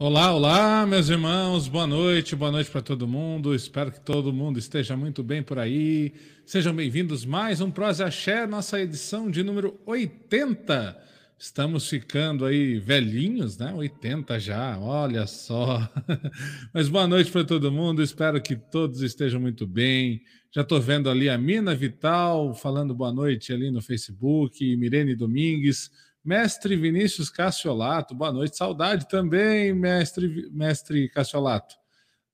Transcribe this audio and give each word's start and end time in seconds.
Olá, 0.00 0.32
olá, 0.32 0.86
meus 0.86 1.08
irmãos, 1.08 1.66
boa 1.66 1.84
noite, 1.84 2.36
boa 2.36 2.52
noite 2.52 2.70
para 2.70 2.80
todo 2.80 3.08
mundo. 3.08 3.52
Espero 3.52 3.90
que 3.90 3.98
todo 3.98 4.32
mundo 4.32 4.56
esteja 4.56 4.96
muito 4.96 5.24
bem 5.24 5.42
por 5.42 5.58
aí. 5.58 6.14
Sejam 6.46 6.72
bem-vindos 6.72 7.24
mais 7.24 7.60
um 7.60 7.68
Prosa 7.68 8.06
Axé, 8.06 8.46
nossa 8.46 8.80
edição 8.80 9.28
de 9.28 9.42
número 9.42 9.76
80. 9.84 10.96
Estamos 11.36 11.88
ficando 11.88 12.44
aí 12.44 12.78
velhinhos, 12.78 13.58
né? 13.58 13.74
80 13.74 14.38
já, 14.38 14.78
olha 14.78 15.26
só. 15.26 15.92
Mas 16.72 16.88
boa 16.88 17.08
noite 17.08 17.32
para 17.32 17.42
todo 17.42 17.72
mundo, 17.72 18.00
espero 18.00 18.40
que 18.40 18.54
todos 18.54 19.02
estejam 19.02 19.40
muito 19.40 19.66
bem. 19.66 20.22
Já 20.52 20.60
estou 20.62 20.80
vendo 20.80 21.10
ali 21.10 21.28
a 21.28 21.36
Mina 21.36 21.74
Vital 21.74 22.54
falando 22.54 22.94
boa 22.94 23.12
noite 23.12 23.52
ali 23.52 23.68
no 23.68 23.82
Facebook, 23.82 24.76
Mirene 24.76 25.16
Domingues. 25.16 25.90
Mestre 26.28 26.76
Vinícius 26.76 27.30
Cassiolato, 27.30 28.14
boa 28.14 28.30
noite. 28.30 28.54
Saudade 28.54 29.08
também, 29.08 29.72
mestre, 29.72 30.46
mestre 30.52 31.08
Cassiolato. 31.08 31.74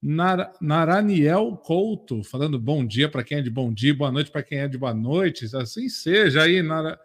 Nar, 0.02 0.52
Naraniel 0.61 1.57
Couto, 1.59 2.25
falando 2.25 2.59
bom 2.59 2.85
dia 2.85 3.09
para 3.09 3.23
quem 3.23 3.38
é 3.38 3.41
de 3.41 3.51
bom 3.51 3.73
dia, 3.73 3.95
boa 3.95 4.11
noite 4.11 4.33
para 4.33 4.43
quem 4.43 4.59
é 4.59 4.66
de 4.66 4.77
boa 4.77 4.93
noite. 4.93 5.47
Assim 5.55 5.88
seja 5.88 6.43
aí, 6.43 6.61
Nara... 6.61 6.99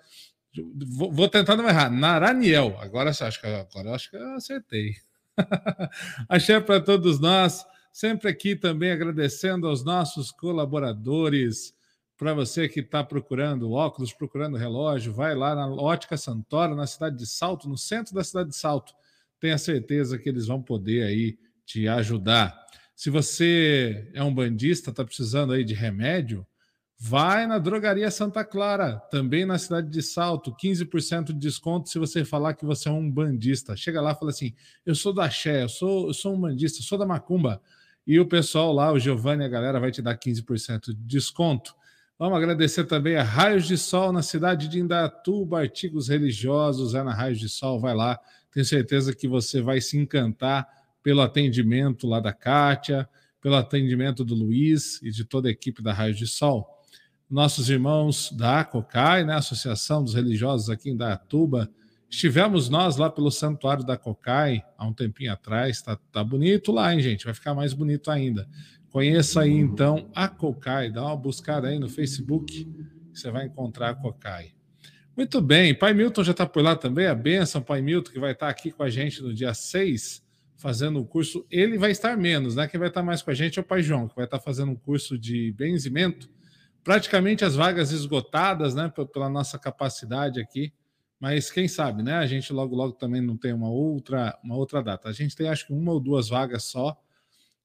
vou, 0.83 1.11
vou, 1.11 1.30
tentar 1.30 1.55
não 1.55 1.70
errar. 1.70 1.91
Naraniel, 1.91 2.75
agora 2.81 3.11
acho 3.11 3.39
que 3.39 3.45
agora 3.45 3.94
acho 3.94 4.09
que 4.09 4.17
eu 4.17 4.33
acertei. 4.33 4.95
Axé 6.27 6.59
para 6.59 6.81
todos 6.81 7.19
nós, 7.19 7.63
sempre 7.94 8.31
aqui 8.31 8.55
também 8.55 8.89
agradecendo 8.89 9.67
aos 9.67 9.85
nossos 9.85 10.31
colaboradores 10.31 11.71
para 12.19 12.33
você 12.33 12.67
que 12.67 12.81
está 12.81 13.01
procurando 13.01 13.71
óculos, 13.71 14.11
procurando 14.11 14.57
relógio, 14.57 15.13
vai 15.13 15.33
lá 15.33 15.55
na 15.55 15.67
Ótica 15.69 16.17
Santoro, 16.17 16.75
na 16.75 16.85
cidade 16.85 17.15
de 17.15 17.25
Salto, 17.25 17.69
no 17.69 17.77
centro 17.77 18.13
da 18.13 18.25
cidade 18.25 18.49
de 18.49 18.57
Salto. 18.57 18.93
Tenha 19.39 19.57
certeza 19.57 20.19
que 20.19 20.27
eles 20.27 20.47
vão 20.47 20.61
poder 20.61 21.03
aí 21.03 21.39
te 21.65 21.87
ajudar. 21.87 22.53
Se 22.93 23.09
você 23.09 24.11
é 24.13 24.21
um 24.21 24.35
bandista, 24.35 24.89
está 24.89 25.05
precisando 25.05 25.53
aí 25.53 25.63
de 25.63 25.73
remédio, 25.73 26.45
vai 26.99 27.47
na 27.47 27.57
Drogaria 27.57 28.11
Santa 28.11 28.44
Clara, 28.44 28.97
também 29.09 29.45
na 29.45 29.57
cidade 29.57 29.89
de 29.89 30.03
Salto, 30.03 30.53
15% 30.61 31.27
de 31.27 31.39
desconto 31.39 31.88
se 31.88 31.97
você 31.97 32.25
falar 32.25 32.53
que 32.53 32.66
você 32.66 32.89
é 32.89 32.91
um 32.91 33.09
bandista. 33.09 33.77
Chega 33.77 34.01
lá 34.01 34.11
e 34.11 34.16
fala 34.16 34.31
assim: 34.31 34.53
eu 34.85 34.94
sou 34.94 35.13
da 35.13 35.29
Xé, 35.29 35.63
eu 35.63 35.69
sou, 35.69 36.07
eu 36.07 36.13
sou 36.13 36.35
um 36.35 36.41
bandista, 36.41 36.79
eu 36.79 36.83
sou 36.83 36.97
da 36.97 37.05
Macumba. 37.05 37.61
E 38.05 38.19
o 38.19 38.27
pessoal 38.27 38.73
lá, 38.73 38.91
o 38.91 38.99
Giovanni 38.99 39.45
a 39.45 39.47
galera, 39.47 39.79
vai 39.79 39.89
te 39.89 40.01
dar 40.01 40.17
15% 40.17 40.88
de 40.88 40.95
desconto. 40.95 41.78
Vamos 42.20 42.38
agradecer 42.38 42.84
também 42.84 43.16
a 43.16 43.23
Raios 43.23 43.66
de 43.66 43.78
Sol 43.78 44.12
na 44.12 44.22
cidade 44.22 44.67
de 44.67 44.78
Indatuba, 44.78 45.62
artigos 45.62 46.09
religiosos, 46.09 46.94
é 46.94 47.02
na 47.02 47.14
Raios 47.14 47.39
de 47.39 47.48
Sol, 47.48 47.80
vai 47.80 47.95
lá. 47.95 48.20
Tenho 48.52 48.66
certeza 48.66 49.16
que 49.16 49.25
você 49.25 49.62
vai 49.62 49.80
se 49.80 49.98
encantar 49.98 50.67
pelo 51.02 51.22
atendimento 51.22 52.06
lá 52.06 52.20
da 52.20 52.34
Kátia, 52.34 53.08
pelo 53.40 53.56
atendimento 53.56 54.25
do 54.25 54.36
Luiz 54.36 55.02
e 55.02 55.12
de 55.12 55.23
toda 55.23 55.47
a 55.47 55.52
equipe 55.52 55.81
da 55.81 55.94
Raios 55.94 56.17
de 56.17 56.28
Sol. 56.28 56.67
Nossos 57.31 57.70
irmãos 57.70 58.34
da 58.34 58.59
ACOCAI, 58.59 59.23
né, 59.23 59.36
Associação 59.36 60.03
dos 60.03 60.14
Religiosos 60.14 60.70
aqui 60.70 60.90
em 60.90 60.95
Indatuba, 60.95 61.72
estivemos 62.09 62.67
nós 62.67 62.97
lá 62.97 63.09
pelo 63.09 63.31
Santuário 63.31 63.86
da 63.86 63.95
COCAI 63.95 64.62
há 64.78 64.86
um 64.86 64.92
tempinho 64.92 65.31
atrás, 65.31 65.81
tá, 65.81 65.97
tá 66.12 66.22
bonito 66.22 66.70
lá, 66.73 66.94
hein, 66.94 67.00
gente? 67.00 67.23
Vai 67.23 67.34
ficar 67.34 67.53
mais 67.53 67.72
bonito 67.72 68.12
ainda. 68.12 68.45
Conheça 68.91 69.41
aí 69.41 69.51
então 69.51 70.09
a 70.15 70.27
Cocai, 70.27 70.91
dá 70.91 71.03
uma 71.03 71.15
buscada 71.15 71.67
aí 71.67 71.77
no 71.77 71.87
Facebook, 71.87 72.67
você 73.13 73.29
vai 73.29 73.45
encontrar 73.45 73.89
a 73.89 73.95
Cocai. 73.95 74.51
Muito 75.15 75.41
bem, 75.41 75.75
Pai 75.75 75.93
Milton 75.93 76.23
já 76.23 76.31
está 76.31 76.45
por 76.45 76.63
lá 76.63 76.75
também, 76.75 77.05
a 77.05 77.13
benção, 77.13 77.61
Pai 77.61 77.81
Milton, 77.81 78.11
que 78.11 78.19
vai 78.19 78.31
estar 78.31 78.47
tá 78.47 78.51
aqui 78.51 78.71
com 78.71 78.81
a 78.81 78.89
gente 78.89 79.21
no 79.21 79.33
dia 79.33 79.53
6, 79.53 80.23
fazendo 80.55 80.99
o 80.99 81.05
curso. 81.05 81.45
Ele 81.51 81.77
vai 81.77 81.91
estar 81.91 82.17
menos, 82.17 82.55
né? 82.55 82.67
Quem 82.67 82.79
vai 82.79 82.89
estar 82.89 83.03
mais 83.03 83.21
com 83.21 83.29
a 83.29 83.33
gente 83.33 83.59
é 83.59 83.61
o 83.61 83.65
Pai 83.65 83.83
João, 83.83 84.07
que 84.07 84.15
vai 84.15 84.25
estar 84.25 84.39
fazendo 84.39 84.71
um 84.71 84.75
curso 84.75 85.17
de 85.17 85.51
benzimento. 85.53 86.29
Praticamente 86.83 87.45
as 87.45 87.55
vagas 87.55 87.91
esgotadas, 87.91 88.73
né? 88.73 88.91
Pela 89.13 89.29
nossa 89.29 89.59
capacidade 89.59 90.39
aqui. 90.39 90.73
Mas 91.19 91.51
quem 91.51 91.67
sabe, 91.67 92.01
né? 92.01 92.13
A 92.13 92.25
gente 92.25 92.51
logo, 92.53 92.75
logo 92.75 92.94
também 92.94 93.22
não 93.22 93.38
tem 93.38 93.53
uma 93.53 93.69
outra, 93.69 94.39
uma 94.44 94.55
outra 94.55 94.81
data. 94.81 95.09
A 95.09 95.13
gente 95.13 95.35
tem 95.35 95.47
acho 95.49 95.67
que 95.67 95.73
uma 95.73 95.91
ou 95.91 95.99
duas 95.99 96.29
vagas 96.29 96.63
só 96.63 96.97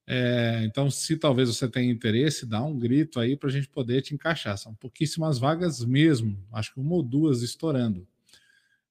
é, 0.06 0.62
então, 0.64 0.90
se 0.90 1.16
talvez 1.16 1.48
você 1.48 1.66
tenha 1.68 1.90
interesse, 1.90 2.44
dá 2.44 2.62
um 2.62 2.78
grito 2.78 3.18
aí 3.18 3.36
para 3.36 3.48
a 3.48 3.52
gente 3.52 3.68
poder 3.68 4.02
te 4.02 4.14
encaixar. 4.14 4.56
São 4.58 4.74
pouquíssimas 4.74 5.38
vagas 5.38 5.84
mesmo, 5.84 6.38
acho 6.52 6.74
que 6.74 6.80
uma 6.80 6.94
ou 6.94 7.02
duas 7.02 7.42
estourando. 7.42 8.06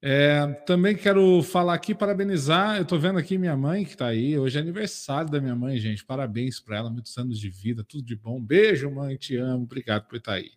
É, 0.01 0.47
também 0.65 0.97
quero 0.97 1.41
falar 1.43 1.75
aqui, 1.75 1.95
parabenizar. 1.95 2.75
Eu 2.75 2.83
estou 2.83 2.99
vendo 2.99 3.17
aqui 3.19 3.37
minha 3.37 3.55
mãe 3.55 3.85
que 3.85 3.93
está 3.93 4.07
aí. 4.07 4.37
Hoje 4.37 4.57
é 4.57 4.61
aniversário 4.61 5.31
da 5.31 5.39
minha 5.39 5.55
mãe, 5.55 5.77
gente. 5.77 6.03
Parabéns 6.03 6.59
para 6.59 6.77
ela, 6.77 6.89
muitos 6.89 7.17
anos 7.17 7.39
de 7.39 7.49
vida, 7.49 7.85
tudo 7.85 8.03
de 8.03 8.15
bom. 8.15 8.41
Beijo, 8.41 8.91
mãe, 8.91 9.15
te 9.15 9.37
amo. 9.37 9.63
Obrigado 9.63 10.05
por 10.07 10.17
estar 10.17 10.33
aí. 10.33 10.51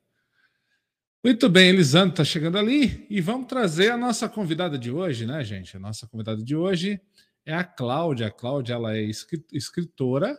Muito 1.22 1.48
bem, 1.48 1.68
Elisandro 1.68 2.10
está 2.10 2.24
chegando 2.24 2.58
ali 2.58 3.06
e 3.10 3.20
vamos 3.20 3.46
trazer 3.46 3.90
a 3.90 3.96
nossa 3.96 4.28
convidada 4.28 4.78
de 4.78 4.90
hoje, 4.90 5.26
né, 5.26 5.44
gente? 5.44 5.76
A 5.76 5.80
nossa 5.80 6.06
convidada 6.06 6.42
de 6.42 6.56
hoje 6.56 7.00
é 7.44 7.54
a 7.54 7.64
Cláudia. 7.64 8.26
A 8.26 8.30
Cláudia 8.30 8.74
ela 8.74 8.96
é 8.96 9.02
escritora 9.52 10.36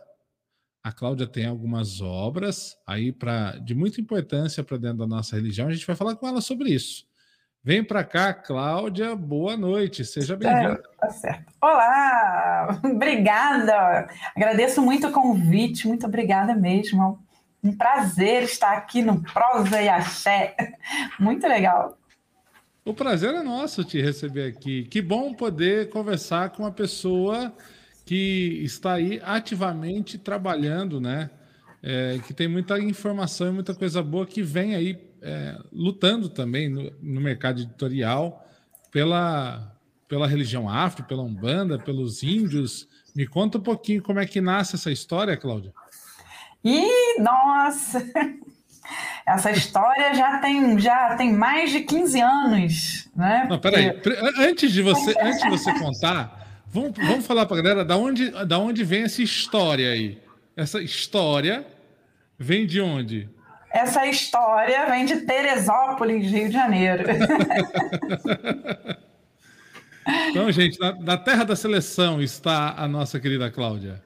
a 0.88 0.92
Cláudia 0.92 1.26
tem 1.26 1.44
algumas 1.44 2.00
obras 2.00 2.74
aí 2.86 3.12
para 3.12 3.58
de 3.58 3.74
muita 3.74 4.00
importância 4.00 4.64
para 4.64 4.78
dentro 4.78 4.96
da 4.96 5.06
nossa 5.06 5.36
religião. 5.36 5.68
A 5.68 5.72
gente 5.72 5.86
vai 5.86 5.94
falar 5.94 6.16
com 6.16 6.26
ela 6.26 6.40
sobre 6.40 6.70
isso. 6.70 7.06
Vem 7.62 7.84
para 7.84 8.02
cá, 8.02 8.32
Cláudia. 8.32 9.14
Boa 9.14 9.54
noite, 9.54 10.02
seja 10.02 10.34
bem-vinda. 10.34 10.82
Tá 10.98 11.10
certo. 11.10 11.52
Olá, 11.60 12.80
obrigada. 12.82 14.08
Agradeço 14.34 14.80
muito 14.80 15.08
o 15.08 15.12
convite, 15.12 15.86
muito 15.86 16.06
obrigada 16.06 16.54
mesmo. 16.54 17.18
Um 17.62 17.76
prazer 17.76 18.44
estar 18.44 18.72
aqui 18.72 19.02
no 19.02 19.22
Prosa 19.22 19.82
e 19.82 19.88
Axé. 19.90 20.54
Muito 21.18 21.44
legal. 21.46 21.98
O 22.84 22.94
prazer 22.94 23.34
é 23.34 23.42
nosso 23.42 23.82
te 23.84 24.00
receber 24.00 24.46
aqui. 24.46 24.84
Que 24.84 25.02
bom 25.02 25.34
poder 25.34 25.90
conversar 25.90 26.50
com 26.50 26.62
uma 26.62 26.70
pessoa 26.70 27.52
que 28.08 28.62
está 28.64 28.94
aí 28.94 29.20
ativamente 29.22 30.16
trabalhando, 30.16 30.98
né? 30.98 31.28
É, 31.82 32.18
que 32.26 32.32
tem 32.32 32.48
muita 32.48 32.78
informação 32.78 33.48
e 33.48 33.52
muita 33.52 33.74
coisa 33.74 34.02
boa 34.02 34.26
que 34.26 34.42
vem 34.42 34.74
aí 34.74 34.98
é, 35.20 35.54
lutando 35.70 36.30
também 36.30 36.70
no, 36.70 36.90
no, 37.02 37.20
mercado 37.20 37.60
editorial 37.60 38.48
pela, 38.90 39.76
pela 40.08 40.26
religião 40.26 40.70
afro, 40.70 41.04
pela 41.04 41.22
Umbanda, 41.22 41.78
pelos 41.78 42.22
índios. 42.22 42.88
Me 43.14 43.26
conta 43.26 43.58
um 43.58 43.62
pouquinho 43.62 44.02
como 44.02 44.20
é 44.20 44.26
que 44.26 44.40
nasce 44.40 44.76
essa 44.76 44.90
história, 44.90 45.36
Cláudia. 45.36 45.74
Ih, 46.64 47.20
nossa! 47.20 48.02
Essa 49.26 49.50
história 49.50 50.14
já 50.14 50.38
tem, 50.38 50.78
já 50.78 51.14
tem 51.14 51.34
mais 51.34 51.70
de 51.70 51.80
15 51.80 52.20
anos, 52.22 53.10
né? 53.14 53.46
Não, 53.50 53.58
peraí. 53.58 54.00
Antes 54.38 54.72
de 54.72 54.80
você, 54.80 55.14
antes 55.20 55.42
de 55.42 55.50
você 55.50 55.78
contar, 55.78 56.37
Vamos, 56.70 56.92
vamos 56.96 57.26
falar 57.26 57.46
para 57.46 57.58
a 57.58 57.62
galera 57.62 57.84
da 57.84 57.96
onde, 57.96 58.30
da 58.44 58.58
onde 58.58 58.84
vem 58.84 59.04
essa 59.04 59.22
história 59.22 59.90
aí. 59.90 60.20
Essa 60.54 60.82
história 60.82 61.66
vem 62.38 62.66
de 62.66 62.80
onde? 62.80 63.28
Essa 63.70 64.06
história 64.06 64.86
vem 64.86 65.06
de 65.06 65.22
Teresópolis, 65.22 66.30
Rio 66.30 66.48
de 66.48 66.52
Janeiro. 66.52 67.04
então, 70.28 70.50
gente, 70.52 70.78
na, 70.78 70.92
na, 70.94 71.16
terra 71.16 71.44
da 71.44 71.56
seleção 71.56 72.20
está 72.20 72.74
a 72.76 72.86
nossa 72.86 73.18
querida 73.18 73.50
Cláudia. 73.50 74.02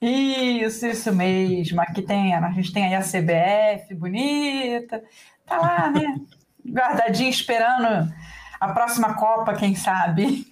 Isso, 0.00 0.86
isso 0.86 1.14
mesmo. 1.14 1.80
Aqui 1.82 2.00
tem, 2.00 2.34
a 2.34 2.50
gente 2.52 2.72
tem 2.72 2.86
aí 2.86 2.94
a 2.94 3.02
CBF 3.02 3.94
bonita. 3.94 5.02
Tá 5.46 5.58
lá, 5.58 5.90
né? 5.90 6.16
Guardadinha 6.66 7.28
esperando 7.28 8.10
a 8.58 8.72
próxima 8.72 9.14
Copa, 9.14 9.54
quem 9.54 9.74
sabe. 9.74 10.46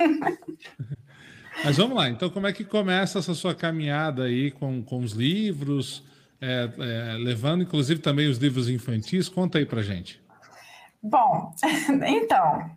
Mas 1.64 1.76
vamos 1.76 1.96
lá, 1.96 2.08
então 2.08 2.30
como 2.30 2.46
é 2.46 2.52
que 2.52 2.64
começa 2.64 3.18
essa 3.18 3.34
sua 3.34 3.54
caminhada 3.54 4.24
aí 4.24 4.50
com, 4.50 4.82
com 4.82 4.98
os 4.98 5.12
livros, 5.12 6.04
é, 6.40 6.68
é, 6.78 7.16
levando 7.18 7.62
inclusive 7.62 8.00
também 8.00 8.28
os 8.28 8.38
livros 8.38 8.68
infantis? 8.68 9.28
Conta 9.28 9.58
aí 9.58 9.66
pra 9.66 9.82
gente. 9.82 10.20
Bom, 11.02 11.52
então, 12.06 12.70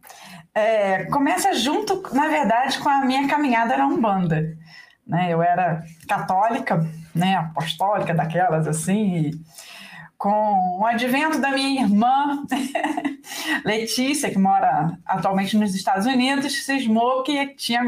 é, 0.54 1.06
começa 1.06 1.54
junto, 1.54 2.02
na 2.14 2.28
verdade, 2.28 2.80
com 2.80 2.90
a 2.90 3.06
minha 3.06 3.28
caminhada 3.28 3.78
na 3.78 3.88
Umbanda. 3.88 4.58
Né? 5.06 5.28
Eu 5.30 5.42
era 5.42 5.84
católica, 6.08 6.86
né, 7.14 7.36
apostólica 7.36 8.14
daquelas 8.14 8.68
assim, 8.68 9.16
e 9.16 9.32
com 10.22 10.78
o 10.80 10.86
advento 10.86 11.40
da 11.40 11.50
minha 11.50 11.82
irmã 11.82 12.46
Letícia, 13.66 14.30
que 14.30 14.38
mora 14.38 14.96
atualmente 15.04 15.58
nos 15.58 15.74
Estados 15.74 16.06
Unidos, 16.06 16.64
cismou 16.64 17.24
que 17.24 17.48
tinha 17.56 17.82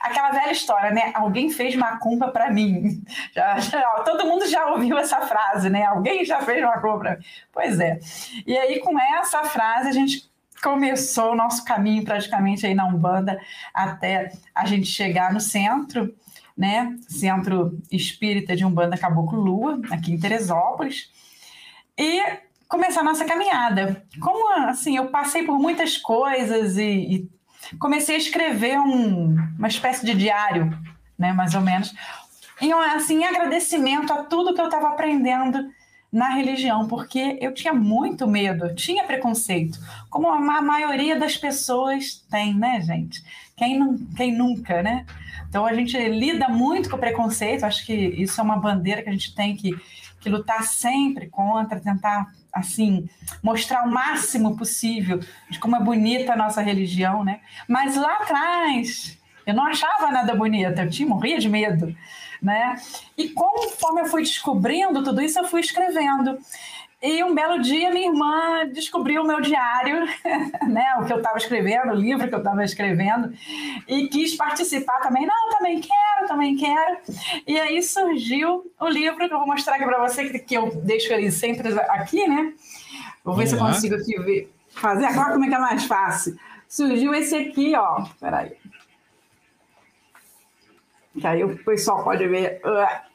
aquela 0.00 0.30
velha 0.30 0.52
história, 0.52 0.92
né? 0.92 1.10
Alguém 1.12 1.50
fez 1.50 1.74
macumba 1.74 2.28
para 2.28 2.52
mim. 2.52 3.02
Já, 3.34 3.58
já, 3.58 3.80
todo 4.04 4.26
mundo 4.26 4.46
já 4.46 4.66
ouviu 4.66 4.96
essa 4.96 5.22
frase, 5.22 5.70
né? 5.70 5.84
Alguém 5.84 6.24
já 6.24 6.40
fez 6.42 6.62
macumba 6.62 6.98
para 6.98 7.16
mim. 7.16 7.24
Pois 7.52 7.80
é. 7.80 7.98
E 8.46 8.56
aí, 8.56 8.78
com 8.78 8.96
essa 9.00 9.42
frase, 9.44 9.88
a 9.88 9.92
gente 9.92 10.30
começou 10.62 11.32
o 11.32 11.34
nosso 11.34 11.64
caminho 11.64 12.04
praticamente 12.04 12.64
aí 12.64 12.74
na 12.74 12.86
Umbanda 12.86 13.40
até 13.74 14.30
a 14.54 14.66
gente 14.66 14.86
chegar 14.86 15.32
no 15.32 15.40
centro, 15.40 16.14
né? 16.56 16.94
Centro 17.08 17.76
Espírita 17.90 18.54
de 18.54 18.64
Umbanda 18.64 18.96
Caboclo 18.96 19.40
Lua, 19.40 19.80
aqui 19.90 20.12
em 20.12 20.20
Teresópolis. 20.20 21.10
E 21.98 22.22
começar 22.68 23.00
a 23.00 23.04
nossa 23.04 23.24
caminhada. 23.24 24.02
Como 24.20 24.52
assim, 24.68 24.96
eu 24.96 25.08
passei 25.08 25.44
por 25.44 25.58
muitas 25.58 25.98
coisas 25.98 26.76
e, 26.78 27.28
e 27.70 27.76
comecei 27.78 28.16
a 28.16 28.18
escrever 28.18 28.78
um, 28.78 29.36
uma 29.58 29.68
espécie 29.68 30.04
de 30.04 30.14
diário, 30.14 30.76
né, 31.18 31.32
mais 31.32 31.54
ou 31.54 31.60
menos, 31.60 31.94
em 32.60 32.72
assim, 32.72 33.24
agradecimento 33.24 34.12
a 34.12 34.24
tudo 34.24 34.54
que 34.54 34.60
eu 34.60 34.66
estava 34.66 34.88
aprendendo 34.88 35.70
na 36.12 36.28
religião, 36.28 36.86
porque 36.86 37.38
eu 37.40 37.54
tinha 37.54 37.72
muito 37.72 38.26
medo, 38.26 38.74
tinha 38.74 39.04
preconceito, 39.04 39.78
como 40.10 40.28
a 40.28 40.60
maioria 40.60 41.18
das 41.18 41.36
pessoas 41.36 42.24
tem, 42.30 42.54
né, 42.54 42.80
gente? 42.82 43.24
Quem, 43.56 43.78
não, 43.78 43.96
quem 44.14 44.36
nunca, 44.36 44.82
né? 44.82 45.06
Então 45.48 45.64
a 45.64 45.72
gente 45.74 45.96
lida 46.08 46.48
muito 46.48 46.90
com 46.90 46.96
o 46.96 46.98
preconceito, 47.00 47.64
acho 47.64 47.84
que 47.86 47.94
isso 47.94 48.40
é 48.40 48.44
uma 48.44 48.58
bandeira 48.58 49.02
que 49.02 49.08
a 49.08 49.12
gente 49.12 49.34
tem 49.34 49.56
que, 49.56 49.70
que 50.22 50.30
lutar 50.30 50.62
sempre 50.62 51.28
contra, 51.28 51.80
tentar 51.80 52.32
assim 52.52 53.08
mostrar 53.42 53.84
o 53.84 53.90
máximo 53.90 54.56
possível 54.56 55.20
de 55.50 55.58
como 55.58 55.76
é 55.76 55.80
bonita 55.80 56.32
a 56.32 56.36
nossa 56.36 56.62
religião, 56.62 57.24
né? 57.24 57.40
Mas 57.68 57.96
lá 57.96 58.14
atrás 58.18 59.18
eu 59.44 59.54
não 59.54 59.66
achava 59.66 60.10
nada 60.10 60.34
bonita, 60.34 60.82
eu 60.82 60.90
tinha 60.90 61.08
morria 61.08 61.38
de 61.38 61.48
medo 61.48 61.94
né? 62.42 62.74
E 63.16 63.28
conforme 63.28 64.00
eu 64.00 64.06
fui 64.06 64.22
descobrindo 64.22 65.04
tudo 65.04 65.22
isso, 65.22 65.38
eu 65.38 65.46
fui 65.46 65.60
escrevendo. 65.60 66.36
E 67.02 67.24
um 67.24 67.34
belo 67.34 67.60
dia 67.60 67.90
minha 67.90 68.08
irmã 68.08 68.66
descobriu 68.72 69.22
o 69.22 69.26
meu 69.26 69.40
diário, 69.40 70.06
né, 70.68 70.94
o 71.00 71.04
que 71.04 71.12
eu 71.12 71.16
estava 71.16 71.36
escrevendo, 71.36 71.92
o 71.92 71.96
livro 71.96 72.28
que 72.28 72.34
eu 72.34 72.38
estava 72.38 72.62
escrevendo, 72.64 73.32
e 73.88 74.08
quis 74.08 74.36
participar 74.36 75.00
também. 75.00 75.26
Não, 75.26 75.50
também 75.50 75.80
quero, 75.80 76.28
também 76.28 76.56
quero. 76.56 76.98
E 77.46 77.58
aí 77.58 77.82
surgiu 77.82 78.70
o 78.78 78.88
livro 78.88 79.26
que 79.26 79.34
eu 79.34 79.38
vou 79.38 79.46
mostrar 79.46 79.74
aqui 79.74 79.84
para 79.84 80.06
você, 80.06 80.28
que, 80.28 80.38
que 80.38 80.54
eu 80.54 80.70
deixo 80.84 81.12
ele 81.12 81.32
sempre 81.32 81.68
aqui, 81.90 82.26
né? 82.28 82.52
Vou 83.24 83.34
ver 83.34 83.46
Vamos 83.46 83.50
se 83.50 83.56
eu 83.56 83.60
lá. 83.60 83.72
consigo 83.72 83.94
aqui 83.96 84.20
ver, 84.22 84.54
fazer 84.70 85.06
agora 85.06 85.32
como 85.32 85.44
é 85.44 85.48
que 85.48 85.54
é 85.54 85.58
mais 85.58 85.84
fácil. 85.84 86.38
Surgiu 86.68 87.12
esse 87.14 87.34
aqui, 87.34 87.74
ó. 87.74 88.04
Peraí 88.20 88.52
que 91.20 91.26
aí 91.26 91.44
o 91.44 91.56
pessoal 91.64 92.02
pode 92.02 92.26
ver. 92.26 92.60
Uh, 92.64 93.12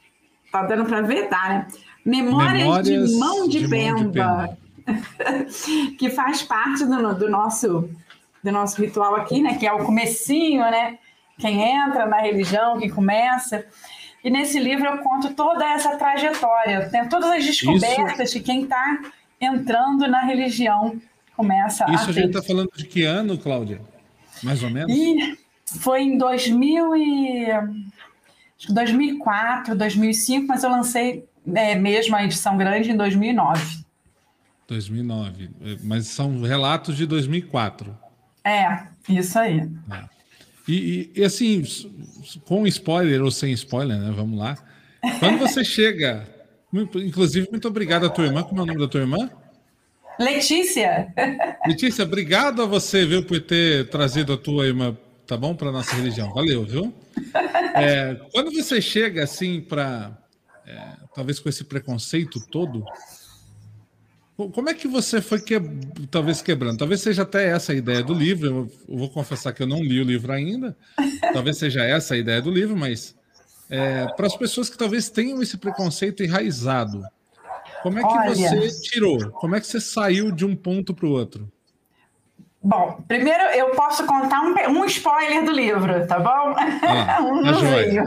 tá 0.50 0.62
dando 0.62 0.84
para 0.86 1.02
ver, 1.02 1.28
tá, 1.28 1.48
né? 1.48 1.66
Memórias, 2.08 2.52
Memórias 2.54 3.10
de 3.10 3.18
Mão 3.18 3.48
de, 3.48 3.60
de 3.60 3.68
Pemba, 3.68 4.56
que 5.98 6.08
faz 6.08 6.42
parte 6.42 6.86
do, 6.86 7.14
do, 7.14 7.28
nosso, 7.28 7.90
do 8.42 8.50
nosso 8.50 8.80
ritual 8.80 9.14
aqui, 9.14 9.42
né? 9.42 9.58
Que 9.58 9.66
é 9.66 9.72
o 9.72 9.84
comecinho, 9.84 10.62
né? 10.62 10.98
Quem 11.38 11.60
entra 11.60 12.06
na 12.06 12.18
religião, 12.18 12.78
quem 12.78 12.88
começa. 12.88 13.64
E 14.24 14.30
nesse 14.30 14.58
livro 14.58 14.86
eu 14.86 14.98
conto 14.98 15.34
toda 15.34 15.64
essa 15.64 15.96
trajetória, 15.96 16.88
tem 16.88 17.06
todas 17.08 17.30
as 17.30 17.44
descobertas 17.44 18.30
Isso... 18.30 18.38
que 18.38 18.44
quem 18.44 18.62
está 18.62 18.98
entrando 19.40 20.08
na 20.08 20.22
religião 20.22 21.00
começa 21.36 21.84
Isso 21.84 21.92
a 21.92 21.94
Isso 21.94 22.10
a 22.10 22.12
gente 22.12 22.26
está 22.28 22.42
falando 22.42 22.70
de 22.74 22.84
que 22.86 23.04
ano, 23.04 23.38
Cláudia? 23.38 23.80
Mais 24.42 24.62
ou 24.62 24.70
menos? 24.70 24.90
E 24.90 25.38
foi 25.80 26.02
em 26.02 26.16
2000 26.16 26.96
e... 26.96 27.46
2004, 28.70 29.76
2005, 29.76 30.46
mas 30.48 30.64
eu 30.64 30.70
lancei 30.70 31.24
é, 31.54 31.74
mesmo 31.74 32.16
a 32.16 32.24
edição 32.24 32.56
grande 32.56 32.90
em 32.90 32.96
2009. 32.96 33.84
2009, 34.66 35.50
mas 35.82 36.06
são 36.08 36.42
relatos 36.42 36.96
de 36.96 37.06
2004. 37.06 37.96
É, 38.44 38.86
isso 39.08 39.38
aí. 39.38 39.68
É. 39.90 40.04
E, 40.68 41.10
e, 41.16 41.24
assim, 41.24 41.62
com 42.44 42.66
spoiler 42.66 43.22
ou 43.22 43.30
sem 43.30 43.52
spoiler, 43.52 43.98
né? 43.98 44.12
Vamos 44.14 44.38
lá. 44.38 44.58
Quando 45.18 45.38
você 45.38 45.64
chega, 45.64 46.28
inclusive, 46.72 47.48
muito 47.50 47.66
obrigado 47.66 48.04
à 48.04 48.10
tua 48.10 48.26
irmã. 48.26 48.42
Como 48.42 48.60
é 48.60 48.64
o 48.64 48.66
nome 48.66 48.78
da 48.78 48.88
tua 48.88 49.00
irmã? 49.00 49.30
Letícia. 50.18 51.14
Letícia, 51.66 52.04
obrigado 52.04 52.62
a 52.62 52.66
você, 52.66 53.06
viu, 53.06 53.24
por 53.24 53.40
ter 53.40 53.88
trazido 53.88 54.34
a 54.34 54.36
tua 54.36 54.66
irmã 54.66 54.94
tá 55.28 55.36
bom? 55.36 55.54
Para 55.54 55.70
nossa 55.70 55.94
religião. 55.94 56.32
Valeu, 56.32 56.64
viu? 56.64 56.92
É, 57.74 58.16
quando 58.32 58.50
você 58.50 58.80
chega 58.80 59.22
assim 59.22 59.60
para. 59.60 60.10
É, 60.68 60.96
talvez 61.14 61.40
com 61.40 61.48
esse 61.48 61.64
preconceito 61.64 62.38
todo, 62.50 62.84
como 64.36 64.68
é 64.68 64.74
que 64.74 64.86
você 64.86 65.22
foi 65.22 65.40
que, 65.40 65.58
talvez 66.10 66.42
quebrando? 66.42 66.78
Talvez 66.78 67.00
seja 67.00 67.22
até 67.22 67.48
essa 67.48 67.72
a 67.72 67.74
ideia 67.74 68.02
do 68.02 68.12
livro. 68.12 68.46
Eu, 68.46 68.70
eu 68.88 68.98
vou 68.98 69.08
confessar 69.08 69.54
que 69.54 69.62
eu 69.62 69.66
não 69.66 69.82
li 69.82 69.98
o 69.98 70.04
livro 70.04 70.30
ainda. 70.30 70.76
Talvez 71.32 71.56
seja 71.56 71.82
essa 71.82 72.14
a 72.14 72.18
ideia 72.18 72.40
do 72.40 72.50
livro, 72.50 72.76
mas 72.76 73.16
é, 73.70 74.06
para 74.08 74.26
as 74.26 74.36
pessoas 74.36 74.70
que 74.70 74.78
talvez 74.78 75.10
tenham 75.10 75.42
esse 75.42 75.56
preconceito 75.56 76.22
enraizado, 76.22 77.02
como 77.82 77.98
é 77.98 78.02
que 78.02 78.06
Olha... 78.06 78.34
você 78.34 78.80
tirou? 78.82 79.30
Como 79.32 79.56
é 79.56 79.60
que 79.60 79.66
você 79.66 79.80
saiu 79.80 80.30
de 80.30 80.44
um 80.44 80.54
ponto 80.54 80.94
para 80.94 81.06
o 81.06 81.10
outro? 81.10 81.50
Bom, 82.62 83.02
primeiro 83.08 83.42
eu 83.54 83.70
posso 83.70 84.04
contar 84.06 84.42
um, 84.42 84.80
um 84.80 84.84
spoiler 84.84 85.44
do 85.44 85.50
livro, 85.52 86.06
tá 86.06 86.18
bom? 86.20 86.54
Ah, 86.82 87.22
um 87.26 87.40
no 87.40 87.62
meio. 87.62 88.04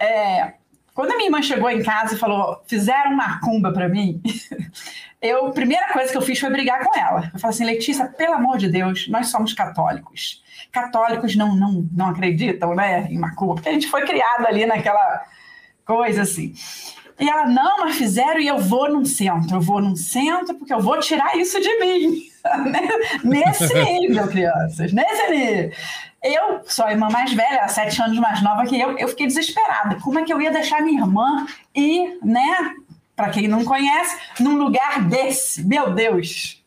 É, 0.00 0.54
quando 0.98 1.12
a 1.12 1.14
minha 1.14 1.28
irmã 1.28 1.40
chegou 1.40 1.70
em 1.70 1.80
casa 1.80 2.16
e 2.16 2.18
falou, 2.18 2.60
fizeram 2.66 3.12
uma 3.12 3.38
cumba 3.38 3.70
para 3.72 3.88
mim, 3.88 4.20
eu, 5.22 5.46
a 5.46 5.52
primeira 5.52 5.92
coisa 5.92 6.10
que 6.10 6.18
eu 6.18 6.22
fiz 6.22 6.40
foi 6.40 6.50
brigar 6.50 6.84
com 6.84 6.98
ela. 6.98 7.30
Eu 7.32 7.38
falei 7.38 7.54
assim, 7.54 7.64
Letícia, 7.64 8.06
pelo 8.06 8.34
amor 8.34 8.58
de 8.58 8.68
Deus, 8.68 9.06
nós 9.06 9.28
somos 9.28 9.52
católicos. 9.52 10.42
Católicos 10.72 11.36
não, 11.36 11.54
não, 11.54 11.88
não 11.92 12.08
acreditam 12.08 12.74
né, 12.74 13.06
em 13.12 13.16
macumba, 13.16 13.54
porque 13.54 13.68
a 13.68 13.72
gente 13.72 13.86
foi 13.86 14.04
criado 14.06 14.44
ali 14.44 14.66
naquela 14.66 15.24
coisa 15.84 16.22
assim. 16.22 16.52
E 17.20 17.28
ela, 17.28 17.46
não, 17.46 17.78
mas 17.84 17.94
fizeram 17.94 18.40
e 18.40 18.48
eu 18.48 18.58
vou 18.58 18.90
num 18.90 19.04
centro, 19.04 19.54
eu 19.54 19.60
vou 19.60 19.80
num 19.80 19.94
centro 19.94 20.56
porque 20.56 20.74
eu 20.74 20.80
vou 20.80 20.98
tirar 20.98 21.36
isso 21.36 21.60
de 21.60 21.78
mim. 21.78 22.24
nesse 23.22 23.72
nível, 23.72 24.26
crianças, 24.26 24.92
nesse 24.92 25.30
nível. 25.30 25.70
Eu 26.22 26.60
sou 26.64 26.84
a 26.84 26.90
irmã 26.90 27.08
mais 27.10 27.32
velha, 27.32 27.68
sete 27.68 28.00
anos 28.02 28.18
mais 28.18 28.42
nova 28.42 28.66
que 28.66 28.78
eu, 28.78 28.98
eu 28.98 29.08
fiquei 29.08 29.26
desesperada. 29.26 29.96
Como 30.02 30.18
é 30.18 30.24
que 30.24 30.32
eu 30.32 30.40
ia 30.40 30.50
deixar 30.50 30.82
minha 30.82 31.00
irmã 31.00 31.46
ir, 31.74 32.18
né? 32.22 32.74
Para 33.14 33.30
quem 33.30 33.48
não 33.48 33.64
conhece, 33.64 34.16
num 34.40 34.56
lugar 34.56 35.02
desse? 35.02 35.64
Meu 35.64 35.92
Deus! 35.92 36.62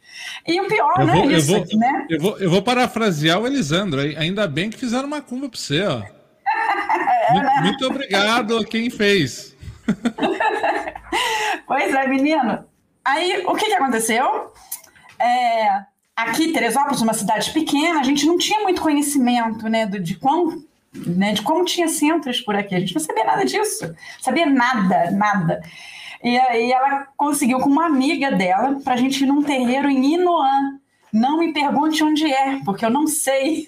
E 0.48 0.60
o 0.60 0.68
pior, 0.68 0.94
eu 1.00 1.06
né? 1.06 1.14
Vou, 1.14 1.32
isso, 1.32 1.56
eu 1.56 1.66
vou, 1.66 1.78
né? 1.78 2.08
Eu 2.10 2.20
vou, 2.20 2.38
eu 2.38 2.50
vou 2.50 2.62
parafrasear 2.62 3.40
o 3.40 3.48
Elisandro. 3.48 4.00
Ainda 4.00 4.48
bem 4.48 4.70
que 4.70 4.78
fizeram 4.78 5.08
uma 5.08 5.22
cumba 5.22 5.50
para 5.50 5.60
você, 5.60 5.82
ó. 5.84 6.02
é, 6.02 7.34
muito, 7.34 7.46
né? 7.46 7.62
muito 7.64 7.86
obrigado 7.88 8.58
a 8.58 8.66
quem 8.66 8.90
fez. 8.90 9.56
pois 11.68 11.94
é, 11.94 12.08
menino. 12.08 12.66
Aí, 13.04 13.44
o 13.46 13.56
que, 13.56 13.66
que 13.66 13.74
aconteceu? 13.74 14.52
É, 15.20 15.84
aqui, 16.24 16.52
Teresópolis, 16.52 17.02
uma 17.02 17.14
cidade 17.14 17.52
pequena, 17.52 18.00
a 18.00 18.04
gente 18.04 18.26
não 18.26 18.38
tinha 18.38 18.62
muito 18.62 18.82
conhecimento 18.82 19.68
né, 19.68 19.86
de, 19.86 20.00
de, 20.00 20.16
quão, 20.16 20.62
né, 20.94 21.34
de 21.34 21.42
como 21.42 21.66
tinha 21.66 21.88
centros 21.88 22.42
por 22.42 22.56
aqui. 22.56 22.76
A 22.76 22.80
gente 22.80 22.94
não 22.94 23.02
sabia 23.02 23.24
nada 23.24 23.46
disso. 23.46 23.94
Sabia 24.20 24.46
nada, 24.46 25.12
nada. 25.12 25.62
E 26.24 26.38
aí 26.38 26.72
ela 26.72 27.08
conseguiu 27.18 27.60
com 27.60 27.70
uma 27.70 27.86
amiga 27.86 28.32
dela 28.32 28.80
para 28.84 28.94
a 28.94 28.98
gente 28.98 29.24
ir 29.24 29.28
num 29.28 29.42
terreiro 29.42 29.90
em 29.90 30.14
Inoan. 30.14 30.80
Não 31.12 31.40
me 31.40 31.52
pergunte 31.52 32.02
onde 32.04 32.32
é, 32.32 32.60
porque 32.64 32.86
eu 32.86 32.90
não 32.90 33.06
sei. 33.06 33.68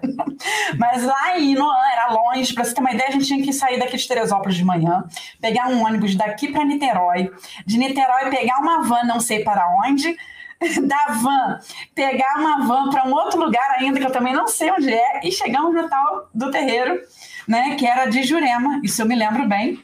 Mas 0.78 1.02
lá 1.02 1.38
em 1.38 1.52
Inoan 1.52 1.74
era 1.92 2.12
longe. 2.12 2.54
Para 2.54 2.64
você 2.64 2.74
ter 2.74 2.80
uma 2.80 2.92
ideia, 2.92 3.08
a 3.08 3.12
gente 3.12 3.26
tinha 3.26 3.44
que 3.44 3.52
sair 3.52 3.78
daqui 3.78 3.96
de 3.96 4.08
Teresópolis 4.08 4.56
de 4.56 4.64
manhã, 4.64 5.04
pegar 5.40 5.68
um 5.68 5.84
ônibus 5.84 6.14
daqui 6.14 6.48
para 6.48 6.64
Niterói, 6.64 7.30
de 7.66 7.76
Niterói 7.76 8.30
pegar 8.30 8.60
uma 8.60 8.82
van, 8.82 9.02
não 9.02 9.20
sei 9.20 9.44
para 9.44 9.68
onde, 9.84 10.16
da 10.86 11.14
van, 11.14 11.58
pegar 11.94 12.38
uma 12.38 12.66
van 12.66 12.90
para 12.90 13.06
um 13.06 13.12
outro 13.12 13.40
lugar 13.40 13.76
ainda, 13.78 13.98
que 13.98 14.06
eu 14.06 14.12
também 14.12 14.34
não 14.34 14.46
sei 14.46 14.70
onde 14.70 14.92
é, 14.92 15.20
e 15.24 15.32
chegamos 15.32 15.74
no 15.74 15.88
tal 15.88 16.28
do 16.34 16.50
terreiro, 16.50 17.00
né, 17.48 17.76
que 17.76 17.86
era 17.86 18.06
de 18.06 18.22
Jurema, 18.22 18.80
isso 18.84 19.00
eu 19.00 19.06
me 19.06 19.16
lembro 19.16 19.48
bem. 19.48 19.82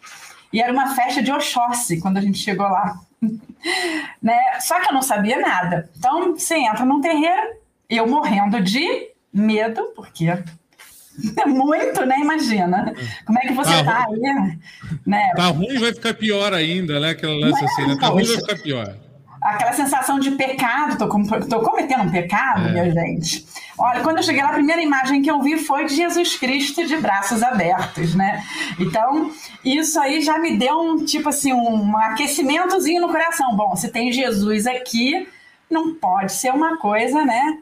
E 0.52 0.60
era 0.60 0.72
uma 0.72 0.94
festa 0.94 1.22
de 1.22 1.32
Oxóssi 1.32 2.00
quando 2.00 2.18
a 2.18 2.20
gente 2.20 2.38
chegou 2.38 2.66
lá. 2.66 2.98
né? 4.22 4.38
Só 4.60 4.80
que 4.80 4.88
eu 4.88 4.94
não 4.94 5.02
sabia 5.02 5.40
nada. 5.40 5.90
Então, 5.98 6.34
você 6.34 6.56
entra 6.56 6.84
num 6.84 7.00
terreiro, 7.00 7.56
eu 7.90 8.06
morrendo 8.06 8.62
de 8.62 9.10
medo, 9.32 9.92
porque 9.96 10.26
é 11.36 11.46
muito, 11.46 12.06
né? 12.06 12.20
Imagina. 12.20 12.94
Como 13.26 13.38
é 13.38 13.42
que 13.42 13.52
você 13.52 13.84
tá, 13.84 13.84
tá 13.84 14.06
aí? 14.08 14.58
Né? 15.04 15.32
Tá 15.34 15.46
ruim 15.48 15.78
vai 15.78 15.92
ficar 15.92 16.14
pior 16.14 16.54
ainda, 16.54 17.00
né? 17.00 17.10
Aquela 17.10 17.34
lance 17.34 17.64
assim, 17.64 17.86
né? 17.86 17.96
Tá 17.98 18.06
ruim 18.06 18.24
vai 18.24 18.36
ficar 18.36 18.56
pior 18.62 19.05
aquela 19.46 19.72
sensação 19.72 20.18
de 20.18 20.32
pecado, 20.32 20.98
tô, 20.98 21.08
com, 21.08 21.22
tô 21.22 21.60
cometendo 21.60 22.02
um 22.02 22.10
pecado, 22.10 22.68
é. 22.68 22.72
minha 22.72 22.90
gente. 22.90 23.46
Olha, 23.78 24.00
quando 24.00 24.16
eu 24.16 24.22
cheguei 24.22 24.42
lá, 24.42 24.50
a 24.50 24.54
primeira 24.54 24.82
imagem 24.82 25.22
que 25.22 25.30
eu 25.30 25.40
vi 25.40 25.58
foi 25.58 25.84
de 25.84 25.94
Jesus 25.94 26.36
Cristo 26.36 26.86
de 26.86 26.96
braços 26.96 27.42
abertos, 27.42 28.14
né? 28.14 28.42
Então, 28.78 29.30
isso 29.64 30.00
aí 30.00 30.20
já 30.20 30.38
me 30.38 30.56
deu 30.56 30.78
um, 30.78 31.04
tipo 31.04 31.28
assim, 31.28 31.52
um 31.52 31.96
aquecimentozinho 31.96 33.00
no 33.00 33.08
coração. 33.08 33.54
Bom, 33.54 33.76
se 33.76 33.90
tem 33.90 34.10
Jesus 34.10 34.66
aqui, 34.66 35.28
não 35.70 35.94
pode 35.94 36.32
ser 36.32 36.52
uma 36.52 36.78
coisa, 36.78 37.24
né, 37.24 37.58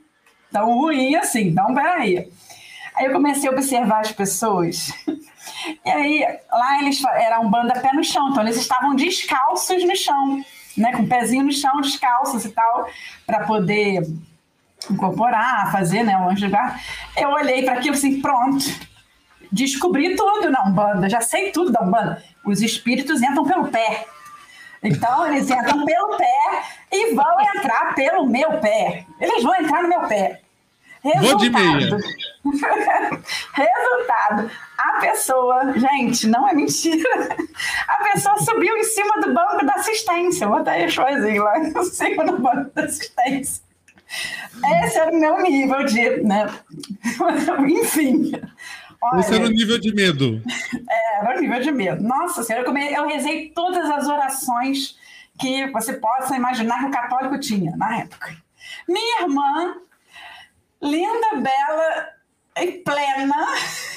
tão 0.51 0.73
ruim 0.79 1.17
assim, 1.17 1.49
então 1.49 1.75
peraí. 1.75 2.29
Aí 2.95 3.07
eu 3.07 3.13
comecei 3.13 3.49
a 3.49 3.53
observar 3.53 4.01
as 4.01 4.13
pessoas. 4.13 4.93
E 5.85 5.91
aí, 5.91 6.27
lá 6.51 6.79
eles 6.81 7.03
eram 7.05 7.51
banda 7.51 7.81
pé 7.81 7.91
no 7.95 8.05
chão, 8.05 8.29
então 8.31 8.43
eles 8.43 8.57
estavam 8.57 8.95
descalços 8.95 9.83
no 9.85 9.97
chão, 9.97 10.45
né, 10.77 10.93
com 10.93 11.03
o 11.03 11.09
pezinho 11.09 11.45
no 11.45 11.53
chão, 11.53 11.81
descalços 11.81 12.45
e 12.45 12.51
tal, 12.51 12.89
para 13.27 13.45
poder 13.45 14.03
incorporar, 14.91 15.71
fazer, 15.73 16.03
né, 16.03 16.17
o 16.17 16.29
anjo 16.29 16.49
guarda. 16.49 16.79
Eu 17.17 17.31
olhei 17.31 17.65
para 17.65 17.75
aquilo 17.75 17.95
assim, 17.95 18.21
pronto, 18.21 18.65
descobri 19.51 20.17
tudo 20.17 20.51
na 20.51 20.65
Umbanda, 20.65 21.09
já 21.09 21.21
sei 21.21 21.51
tudo 21.51 21.73
da 21.73 21.83
Umbanda. 21.83 22.23
Os 22.45 22.61
espíritos 22.61 23.23
entram 23.23 23.45
pelo 23.45 23.69
pé. 23.69 24.07
Então, 24.83 25.27
eles 25.27 25.51
entram 25.51 25.85
pelo 25.85 26.17
pé 26.17 26.63
e 26.93 27.15
vão 27.15 27.41
entrar 27.41 27.95
pelo 27.95 28.27
meu 28.27 28.59
pé. 28.59 29.07
Eles 29.19 29.43
vão 29.43 29.55
entrar 29.55 29.83
no 29.83 29.89
meu 29.89 30.03
pé. 30.03 30.44
Resultado. 31.05 31.29
Vou 31.29 31.37
de 31.37 31.51
meia. 31.51 31.99
Resultado. 33.53 34.51
A 34.79 35.01
pessoa, 35.01 35.79
gente, 35.79 36.27
não 36.27 36.49
é 36.49 36.55
mentira. 36.55 37.37
A 37.87 38.05
pessoa 38.05 38.39
subiu 38.39 38.75
em 38.79 38.85
cima 38.85 39.21
do 39.21 39.35
banco 39.35 39.67
da 39.67 39.75
assistência. 39.75 40.49
Vou 40.49 40.63
aí 40.67 40.91
choizinho 40.91 41.45
lá 41.45 41.59
em 41.59 41.85
cima 41.85 42.25
do 42.25 42.39
banco 42.39 42.71
da 42.75 42.85
assistência. 42.85 43.63
Esse 44.83 44.99
era 44.99 45.11
o 45.11 45.21
meu 45.21 45.43
nível 45.43 45.85
de, 45.85 46.23
né? 46.23 46.47
Enfim. 47.69 48.33
Olha, 49.03 49.21
Esse 49.21 49.35
era 49.35 49.45
o 49.45 49.51
nível 49.51 49.79
de 49.79 49.95
medo. 49.95 50.43
É, 50.89 51.19
era 51.21 51.37
o 51.37 51.41
nível 51.41 51.61
de 51.61 51.71
medo. 51.71 52.03
Nossa 52.03 52.43
Senhora, 52.43 52.67
eu, 52.67 52.77
eu 52.77 53.09
rezei 53.09 53.51
todas 53.51 53.91
as 53.91 54.09
orações 54.09 54.97
que 55.39 55.71
você 55.71 55.93
possa 55.95 56.35
imaginar 56.35 56.79
que 56.79 56.87
o 56.87 56.91
católico 56.91 57.39
tinha 57.39 57.77
na 57.77 57.99
época. 57.99 58.35
Minha 58.89 59.23
irmã, 59.23 59.75
linda, 60.85 61.37
bela, 61.37 62.09
em 62.57 62.83
plena 62.85 63.35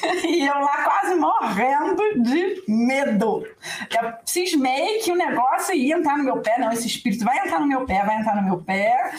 e 0.26 0.48
eu 0.48 0.60
lá 0.60 0.84
quase 0.84 1.16
morrendo 1.16 2.24
de 2.24 2.64
medo. 2.68 3.46
Eu 3.92 4.14
cismei 4.26 5.00
que 5.00 5.12
o 5.12 5.16
negócio 5.16 5.76
ia 5.76 5.96
entrar 5.96 6.18
no 6.18 6.24
meu 6.24 6.42
pé, 6.42 6.58
não, 6.58 6.72
esse 6.72 6.88
espírito 6.88 7.24
vai 7.24 7.38
entrar 7.40 7.60
no 7.60 7.68
meu 7.68 7.86
pé, 7.86 8.04
vai 8.04 8.18
entrar 8.20 8.36
no 8.36 8.44
meu 8.44 8.58
pé. 8.58 9.12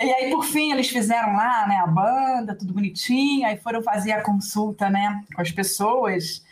E 0.00 0.12
aí, 0.12 0.30
por 0.30 0.44
fim, 0.44 0.72
eles 0.72 0.88
fizeram 0.88 1.34
lá, 1.34 1.66
né, 1.66 1.76
a 1.76 1.86
banda, 1.86 2.54
tudo 2.54 2.74
bonitinho, 2.74 3.46
aí 3.46 3.56
foram 3.56 3.82
fazer 3.82 4.12
a 4.12 4.22
consulta, 4.22 4.90
né, 4.90 5.22
com 5.34 5.40
as 5.40 5.50
pessoas 5.50 6.44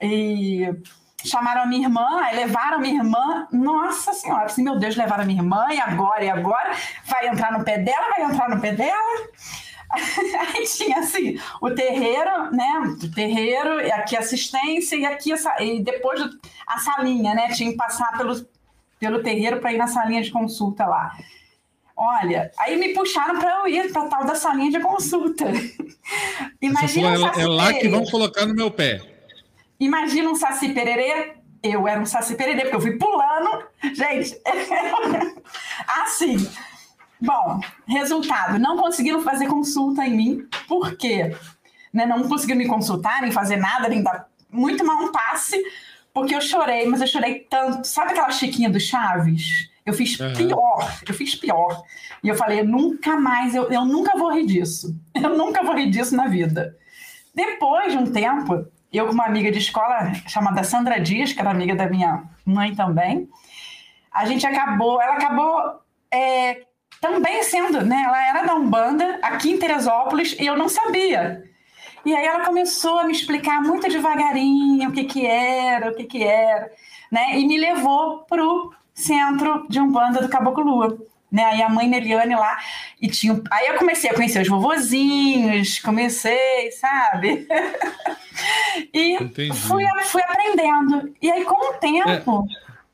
e 0.00 0.68
chamaram 1.24 1.62
a 1.62 1.66
minha 1.66 1.86
irmã, 1.86 2.20
aí 2.22 2.36
levaram 2.36 2.78
minha 2.78 2.96
irmã, 2.96 3.48
nossa 3.50 4.12
senhora, 4.12 4.44
assim, 4.44 4.62
meu 4.62 4.78
Deus, 4.78 4.94
levaram 4.94 5.24
a 5.24 5.26
minha 5.26 5.40
irmã, 5.40 5.66
e 5.70 5.80
agora, 5.80 6.24
e 6.24 6.30
agora? 6.30 6.72
Vai 7.04 7.28
entrar 7.28 7.50
no 7.52 7.64
pé 7.64 7.78
dela, 7.78 8.10
vai 8.10 8.22
entrar 8.22 8.48
no 8.48 8.60
pé 8.60 8.72
dela? 8.72 9.28
Aí 10.56 10.64
tinha 10.64 10.98
assim, 10.98 11.38
o 11.60 11.70
terreiro, 11.70 12.50
né? 12.52 12.96
O 13.02 13.14
terreiro, 13.14 13.80
e 13.80 13.92
aqui 13.92 14.16
assistência, 14.16 14.96
e 14.96 15.04
aqui 15.04 15.32
e 15.60 15.80
depois 15.80 16.20
a 16.66 16.78
salinha, 16.78 17.34
né? 17.34 17.48
Tinha 17.48 17.70
que 17.70 17.76
passar 17.76 18.16
pelo, 18.16 18.46
pelo 18.98 19.22
terreiro 19.22 19.60
para 19.60 19.72
ir 19.72 19.78
na 19.78 19.86
salinha 19.86 20.22
de 20.22 20.30
consulta 20.30 20.86
lá. 20.86 21.16
Olha, 21.96 22.50
aí 22.58 22.76
me 22.76 22.92
puxaram 22.92 23.38
para 23.38 23.60
eu 23.60 23.68
ir 23.68 23.90
para 23.90 24.06
tal 24.08 24.24
da 24.24 24.34
salinha 24.34 24.70
de 24.70 24.80
consulta. 24.80 25.46
Imagina 26.60 27.18
um 27.18 27.26
é, 27.26 27.42
é 27.42 27.46
lá 27.46 27.72
que 27.72 27.88
vão 27.88 28.04
colocar 28.04 28.44
no 28.44 28.54
meu 28.54 28.70
pé. 28.70 29.00
Imagina 29.80 30.30
um 30.30 30.34
saci 30.34 30.70
pererê. 30.70 31.36
Eu 31.62 31.88
era 31.88 31.98
um 31.98 32.06
saci 32.06 32.34
pererê, 32.34 32.62
porque 32.62 32.76
eu 32.76 32.80
fui 32.80 32.98
pulando. 32.98 33.64
Gente, 33.94 34.38
assim, 35.88 36.36
Bom, 37.20 37.60
resultado: 37.86 38.58
não 38.58 38.76
conseguiram 38.76 39.22
fazer 39.22 39.46
consulta 39.46 40.04
em 40.06 40.16
mim, 40.16 40.48
por 40.68 40.96
quê? 40.96 41.34
Né, 41.92 42.04
não 42.04 42.28
conseguiram 42.28 42.58
me 42.58 42.68
consultar, 42.68 43.22
nem 43.22 43.32
fazer 43.32 43.56
nada, 43.56 43.88
nem 43.88 44.02
dar 44.02 44.28
muito 44.50 44.84
mal 44.84 44.96
um 45.02 45.12
passe, 45.12 45.62
porque 46.12 46.34
eu 46.34 46.40
chorei, 46.40 46.86
mas 46.86 47.00
eu 47.00 47.06
chorei 47.06 47.46
tanto. 47.48 47.86
Sabe 47.86 48.12
aquela 48.12 48.30
chiquinha 48.30 48.68
do 48.68 48.80
Chaves? 48.80 49.70
Eu 49.84 49.94
fiz 49.94 50.18
uhum. 50.18 50.34
pior, 50.34 50.98
eu 51.08 51.14
fiz 51.14 51.34
pior. 51.34 51.82
E 52.22 52.28
eu 52.28 52.34
falei, 52.34 52.62
nunca 52.64 53.16
mais, 53.16 53.54
eu, 53.54 53.70
eu 53.70 53.84
nunca 53.84 54.18
vou 54.18 54.32
rir 54.32 54.46
disso. 54.46 54.98
Eu 55.14 55.36
nunca 55.36 55.62
vou 55.62 55.74
rir 55.74 55.90
disso 55.90 56.14
na 56.14 56.26
vida. 56.26 56.76
Depois 57.34 57.92
de 57.92 57.98
um 57.98 58.10
tempo, 58.10 58.66
eu 58.92 59.06
com 59.06 59.12
uma 59.12 59.26
amiga 59.26 59.50
de 59.50 59.58
escola 59.58 60.12
chamada 60.26 60.64
Sandra 60.64 60.98
Dias, 60.98 61.32
que 61.32 61.40
era 61.40 61.50
amiga 61.50 61.74
da 61.74 61.88
minha 61.88 62.24
mãe 62.44 62.74
também, 62.74 63.28
a 64.12 64.24
gente 64.24 64.46
acabou, 64.46 65.00
ela 65.00 65.14
acabou 65.14 65.80
é, 66.10 66.65
também 67.00 67.42
sendo, 67.42 67.84
né? 67.84 68.04
Ela 68.06 68.28
era 68.28 68.42
da 68.42 68.54
Umbanda, 68.54 69.18
aqui 69.22 69.50
em 69.50 69.58
Teresópolis, 69.58 70.36
e 70.38 70.46
eu 70.46 70.56
não 70.56 70.68
sabia. 70.68 71.44
E 72.04 72.14
aí 72.14 72.24
ela 72.24 72.44
começou 72.44 72.98
a 72.98 73.04
me 73.04 73.12
explicar 73.12 73.60
muito 73.60 73.88
devagarinho 73.88 74.88
o 74.88 74.92
que 74.92 75.04
que 75.04 75.26
era, 75.26 75.90
o 75.90 75.94
que 75.94 76.04
que 76.04 76.22
era, 76.22 76.70
né? 77.10 77.38
E 77.38 77.46
me 77.46 77.58
levou 77.58 78.20
pro 78.20 78.72
centro 78.94 79.66
de 79.68 79.80
Umbanda 79.80 80.22
do 80.22 80.28
Caboclo 80.28 80.64
Lua. 80.64 80.98
Né, 81.30 81.44
aí 81.44 81.60
a 81.60 81.68
mãe 81.68 81.88
Neliane 81.88 82.36
lá, 82.36 82.56
e 83.02 83.08
tinha. 83.08 83.42
Aí 83.50 83.66
eu 83.66 83.74
comecei 83.74 84.08
a 84.08 84.14
conhecer 84.14 84.40
os 84.40 84.48
vovozinhos, 84.48 85.80
comecei, 85.80 86.70
sabe? 86.70 87.46
e 88.94 89.18
fui, 89.52 89.84
fui 90.04 90.22
aprendendo. 90.22 91.12
E 91.20 91.30
aí, 91.30 91.44
com 91.44 91.72
o 91.72 91.74
tempo. 91.74 92.08
É 92.08 92.22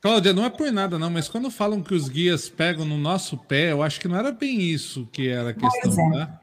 Cláudia, 0.03 0.33
não 0.33 0.43
é 0.43 0.49
por 0.49 0.69
nada, 0.69 0.99
não, 0.99 1.09
mas 1.09 1.29
quando 1.29 1.49
falam 1.49 1.81
que 1.81 1.93
os 1.93 2.09
guias 2.09 2.49
pegam 2.49 2.83
no 2.83 2.97
nosso 2.97 3.37
pé, 3.37 3.71
eu 3.71 3.81
acho 3.81 4.01
que 4.01 4.07
não 4.09 4.17
era 4.17 4.33
bem 4.33 4.59
isso 4.59 5.07
que 5.13 5.29
era 5.29 5.51
a 5.51 5.53
questão, 5.53 6.13
é. 6.13 6.25
tá? 6.25 6.39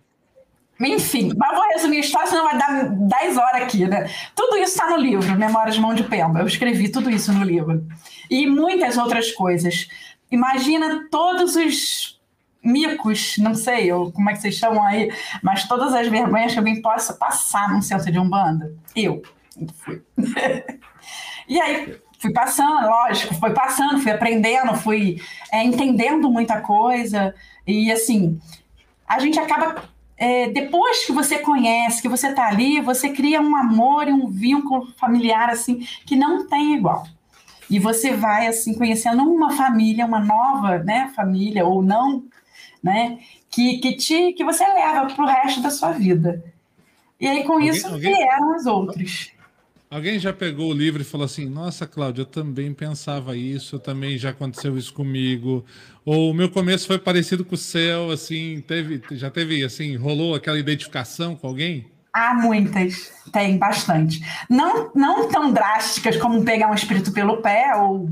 Enfim, 0.81 1.31
mas 1.37 1.55
vou 1.55 1.69
resumir 1.69 1.99
a 1.99 2.01
história, 2.01 2.27
senão 2.27 2.45
vai 2.45 2.59
dar 2.59 2.89
10 2.89 3.37
horas 3.37 3.63
aqui, 3.63 3.87
né? 3.87 4.11
Tudo 4.35 4.57
isso 4.57 4.73
está 4.73 4.89
no 4.89 4.97
livro, 4.97 5.37
Memórias 5.37 5.75
de 5.75 5.81
Mão 5.83 5.93
de 5.93 6.05
Pemba. 6.05 6.41
Eu 6.41 6.47
escrevi 6.47 6.89
tudo 6.89 7.11
isso 7.11 7.35
no 7.35 7.45
livro. 7.45 7.87
E 8.31 8.47
muitas 8.47 8.97
outras 8.97 9.31
coisas. 9.33 9.89
Imagina 10.31 11.07
todos 11.11 11.55
os 11.55 12.19
micos, 12.65 13.37
não 13.37 13.55
sei 13.55 13.91
eu, 13.91 14.11
como 14.11 14.31
é 14.31 14.33
que 14.33 14.41
vocês 14.41 14.55
chamam 14.55 14.83
aí, 14.83 15.13
mas 15.43 15.69
todas 15.69 15.93
as 15.93 16.09
vergonhas 16.09 16.53
que 16.53 16.59
alguém 16.59 16.81
possa 16.81 17.13
passar 17.13 17.69
num 17.69 17.83
centro 17.83 18.11
de 18.11 18.19
Umbanda. 18.19 18.75
Eu 18.97 19.21
fui. 19.85 20.03
e 21.47 21.61
aí, 21.61 22.01
fui 22.21 22.33
passando, 22.33 22.87
lógico, 22.87 23.35
foi 23.35 23.53
passando, 23.53 23.99
fui 23.99 24.13
aprendendo, 24.13 24.75
fui 24.77 25.21
é, 25.51 25.65
entendendo 25.65 26.31
muita 26.31 26.61
coisa. 26.61 27.35
E 27.67 27.91
assim, 27.91 28.39
a 29.09 29.19
gente 29.19 29.41
acaba. 29.41 29.89
É, 30.17 30.51
depois 30.51 31.07
que 31.07 31.13
você 31.13 31.39
conhece, 31.39 32.03
que 32.03 32.09
você 32.09 32.29
está 32.29 32.47
ali, 32.47 32.79
você 32.83 33.09
cria 33.09 33.41
um 33.41 33.57
amor 33.57 34.07
e 34.07 34.13
um 34.13 34.29
vínculo 34.29 34.93
familiar 34.99 35.49
assim 35.49 35.87
que 36.05 36.15
não 36.15 36.47
tem 36.47 36.75
igual. 36.75 37.07
E 37.71 37.79
você 37.79 38.13
vai 38.13 38.47
assim 38.47 38.75
conhecendo 38.75 39.23
uma 39.23 39.53
família, 39.53 40.05
uma 40.05 40.21
nova, 40.21 40.79
né, 40.79 41.11
família 41.17 41.65
ou 41.65 41.83
não, 41.83 42.25
né, 42.83 43.19
que 43.51 43.79
que 43.79 43.97
te 43.97 44.35
que 44.35 44.45
você 44.45 44.67
leva 44.67 45.07
para 45.07 45.25
o 45.25 45.27
resto 45.27 45.63
da 45.63 45.71
sua 45.71 45.93
vida. 45.93 46.45
E 47.19 47.27
aí 47.27 47.45
com 47.45 47.55
alguém, 47.55 47.71
isso 47.71 47.87
alguém... 47.87 48.15
vieram 48.15 48.55
os 48.55 48.67
outros. 48.67 49.33
Alguém 49.91 50.21
já 50.21 50.33
pegou 50.33 50.71
o 50.71 50.73
livro 50.73 51.03
e 51.03 51.05
falou 51.05 51.25
assim: 51.25 51.47
Nossa, 51.49 51.85
Cláudia, 51.85 52.23
eu 52.23 52.27
também 52.27 52.73
pensava 52.73 53.37
isso, 53.37 53.77
também 53.79 54.17
já 54.17 54.31
aconteceu 54.31 54.79
isso 54.79 54.95
comigo. 54.95 55.65
Ou 56.05 56.31
o 56.31 56.35
meu 56.35 56.49
começo 56.49 56.87
foi 56.87 56.97
parecido 56.99 57.45
com 57.45 57.57
o 57.57 57.59
seu, 57.59 58.11
assim, 58.11 58.61
teve, 58.67 59.03
já 59.17 59.31
teve, 59.31 59.65
assim, 59.65 59.97
rolou 59.97 60.35
aquela 60.37 60.59
identificação 60.61 61.35
com 61.35 61.49
alguém? 61.49 61.91
Há 62.13 62.35
muitas, 62.35 63.13
tem 63.33 63.57
bastante. 63.57 64.21
Não, 64.49 64.91
não 64.95 65.29
tão 65.29 65.53
drásticas 65.53 66.17
como 66.17 66.45
pegar 66.45 66.69
um 66.69 66.75
espírito 66.75 67.13
pelo 67.13 67.37
pé 67.37 67.75
ou 67.77 68.09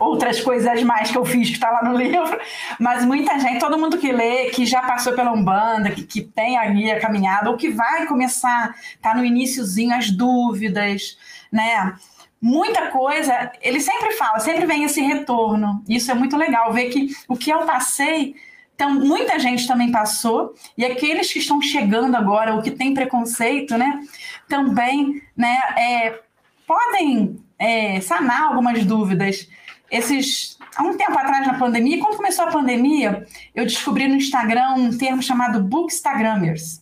outras 0.00 0.40
coisas 0.40 0.82
mais 0.82 1.10
que 1.10 1.16
eu 1.16 1.24
fiz 1.24 1.48
que 1.48 1.54
está 1.54 1.70
lá 1.70 1.84
no 1.84 1.94
livro, 1.98 2.38
mas 2.80 3.04
muita 3.04 3.38
gente, 3.38 3.60
todo 3.60 3.78
mundo 3.78 3.98
que 3.98 4.10
lê, 4.10 4.50
que 4.50 4.66
já 4.66 4.82
passou 4.82 5.12
pela 5.12 5.32
Umbanda, 5.32 5.90
que, 5.92 6.02
que 6.02 6.20
tem 6.22 6.58
ali 6.58 6.90
a 6.90 7.00
caminhada, 7.00 7.48
ou 7.48 7.56
que 7.56 7.70
vai 7.70 8.06
começar, 8.06 8.74
tá 9.00 9.14
no 9.14 9.24
iníciozinho, 9.24 9.94
as 9.94 10.10
dúvidas, 10.10 11.16
né? 11.52 11.94
Muita 12.40 12.88
coisa, 12.88 13.52
ele 13.60 13.80
sempre 13.80 14.12
fala, 14.12 14.38
sempre 14.38 14.64
vem 14.64 14.84
esse 14.84 15.00
retorno. 15.00 15.82
Isso 15.88 16.10
é 16.10 16.14
muito 16.14 16.36
legal, 16.36 16.72
ver 16.72 16.88
que 16.88 17.08
o 17.28 17.36
que 17.36 17.50
eu 17.50 17.60
passei 17.60 18.34
então, 18.78 18.94
muita 18.94 19.40
gente 19.40 19.66
também 19.66 19.90
passou, 19.90 20.54
e 20.76 20.84
aqueles 20.84 21.32
que 21.32 21.40
estão 21.40 21.60
chegando 21.60 22.14
agora, 22.14 22.54
ou 22.54 22.62
que 22.62 22.70
têm 22.70 22.94
preconceito, 22.94 23.76
né, 23.76 24.00
também 24.48 25.20
né, 25.36 25.58
é, 25.76 26.20
podem 26.64 27.42
é, 27.58 28.00
sanar 28.00 28.42
algumas 28.42 28.84
dúvidas. 28.84 29.48
Esses, 29.90 30.56
há 30.76 30.84
um 30.84 30.96
tempo 30.96 31.18
atrás, 31.18 31.44
na 31.44 31.58
pandemia, 31.58 31.98
quando 31.98 32.18
começou 32.18 32.44
a 32.44 32.52
pandemia, 32.52 33.26
eu 33.52 33.64
descobri 33.64 34.06
no 34.06 34.14
Instagram 34.14 34.74
um 34.74 34.96
termo 34.96 35.24
chamado 35.24 35.60
Bookstagrammers. 35.60 36.80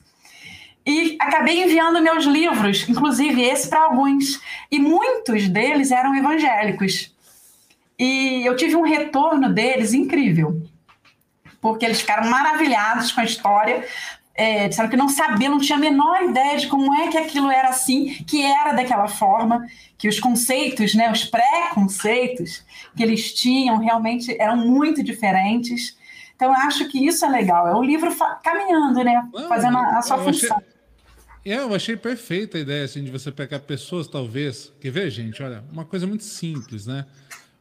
E 0.84 1.16
acabei 1.18 1.64
enviando 1.64 2.02
meus 2.02 2.26
livros, 2.26 2.86
inclusive 2.90 3.40
esse 3.40 3.70
para 3.70 3.84
alguns. 3.84 4.38
E 4.70 4.78
muitos 4.78 5.48
deles 5.48 5.90
eram 5.90 6.14
evangélicos. 6.14 7.10
E 7.98 8.42
eu 8.44 8.54
tive 8.54 8.76
um 8.76 8.82
retorno 8.82 9.48
deles 9.50 9.94
incrível 9.94 10.60
porque 11.60 11.84
eles 11.84 12.00
ficaram 12.00 12.28
maravilhados 12.28 13.12
com 13.12 13.20
a 13.20 13.24
história, 13.24 13.84
é, 14.36 14.68
disseram 14.68 14.90
que 14.90 14.96
não 14.96 15.08
sabia, 15.08 15.48
não 15.48 15.58
tinha 15.58 15.78
a 15.78 15.80
menor 15.80 16.22
ideia 16.22 16.58
de 16.58 16.66
como 16.66 16.94
é 16.94 17.08
que 17.08 17.16
aquilo 17.16 17.50
era 17.50 17.68
assim, 17.68 18.22
que 18.24 18.42
era 18.42 18.72
daquela 18.72 19.08
forma, 19.08 19.66
que 19.96 20.08
os 20.08 20.20
conceitos, 20.20 20.94
né, 20.94 21.10
os 21.10 21.24
pré-conceitos 21.24 22.62
que 22.94 23.02
eles 23.02 23.32
tinham 23.32 23.78
realmente 23.78 24.36
eram 24.38 24.56
muito 24.56 25.02
diferentes. 25.02 25.96
Então, 26.34 26.48
eu 26.48 26.54
acho 26.54 26.86
que 26.88 27.06
isso 27.06 27.24
é 27.24 27.28
legal. 27.30 27.66
É 27.66 27.74
o 27.74 27.82
livro 27.82 28.14
caminhando, 28.42 29.02
né? 29.02 29.26
Não, 29.32 29.48
fazendo 29.48 29.78
a, 29.78 29.98
a 29.98 30.02
sua 30.02 30.18
função. 30.18 30.54
Achei, 30.54 31.52
é, 31.52 31.58
eu 31.60 31.74
achei 31.74 31.96
perfeita 31.96 32.58
a 32.58 32.60
ideia 32.60 32.84
assim, 32.84 33.02
de 33.02 33.10
você 33.10 33.32
pegar 33.32 33.60
pessoas, 33.60 34.06
talvez. 34.06 34.70
Quer 34.78 34.90
ver, 34.90 35.10
gente? 35.10 35.42
Olha, 35.42 35.64
uma 35.72 35.86
coisa 35.86 36.06
muito 36.06 36.24
simples, 36.24 36.86
né? 36.86 37.06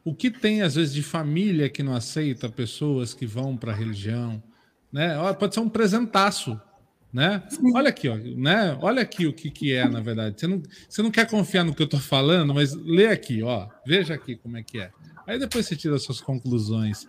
O 0.05 0.13
que 0.13 0.29
tem, 0.29 0.61
às 0.61 0.75
vezes, 0.75 0.93
de 0.93 1.01
família 1.01 1.67
que 1.67 1.81
não 1.81 1.95
aceita 1.95 2.47
pessoas 2.47 3.11
que 3.11 3.25
vão 3.25 3.57
para 3.57 3.71
a 3.71 3.75
religião, 3.75 4.41
né? 4.93 5.17
Pode 5.33 5.55
ser 5.55 5.61
um 5.61 5.67
presentaço, 5.67 6.61
né? 7.11 7.41
Olha 7.73 7.89
aqui, 7.89 8.07
ó, 8.07 8.15
né? 8.15 8.77
Olha 8.81 9.01
aqui 9.01 9.25
o 9.25 9.33
que, 9.33 9.49
que 9.49 9.73
é, 9.73 9.89
na 9.89 10.01
verdade. 10.01 10.39
Você 10.39 10.45
não, 10.45 10.61
você 10.87 11.01
não 11.01 11.09
quer 11.09 11.27
confiar 11.27 11.63
no 11.63 11.73
que 11.73 11.81
eu 11.81 11.85
estou 11.85 11.99
falando, 11.99 12.53
mas 12.53 12.75
lê 12.75 13.07
aqui, 13.07 13.41
ó. 13.41 13.67
Veja 13.83 14.13
aqui 14.13 14.35
como 14.35 14.57
é 14.57 14.61
que 14.61 14.79
é. 14.79 14.91
Aí 15.25 15.39
depois 15.39 15.65
você 15.65 15.75
tira 15.75 15.95
as 15.95 16.03
suas 16.03 16.21
conclusões. 16.21 17.07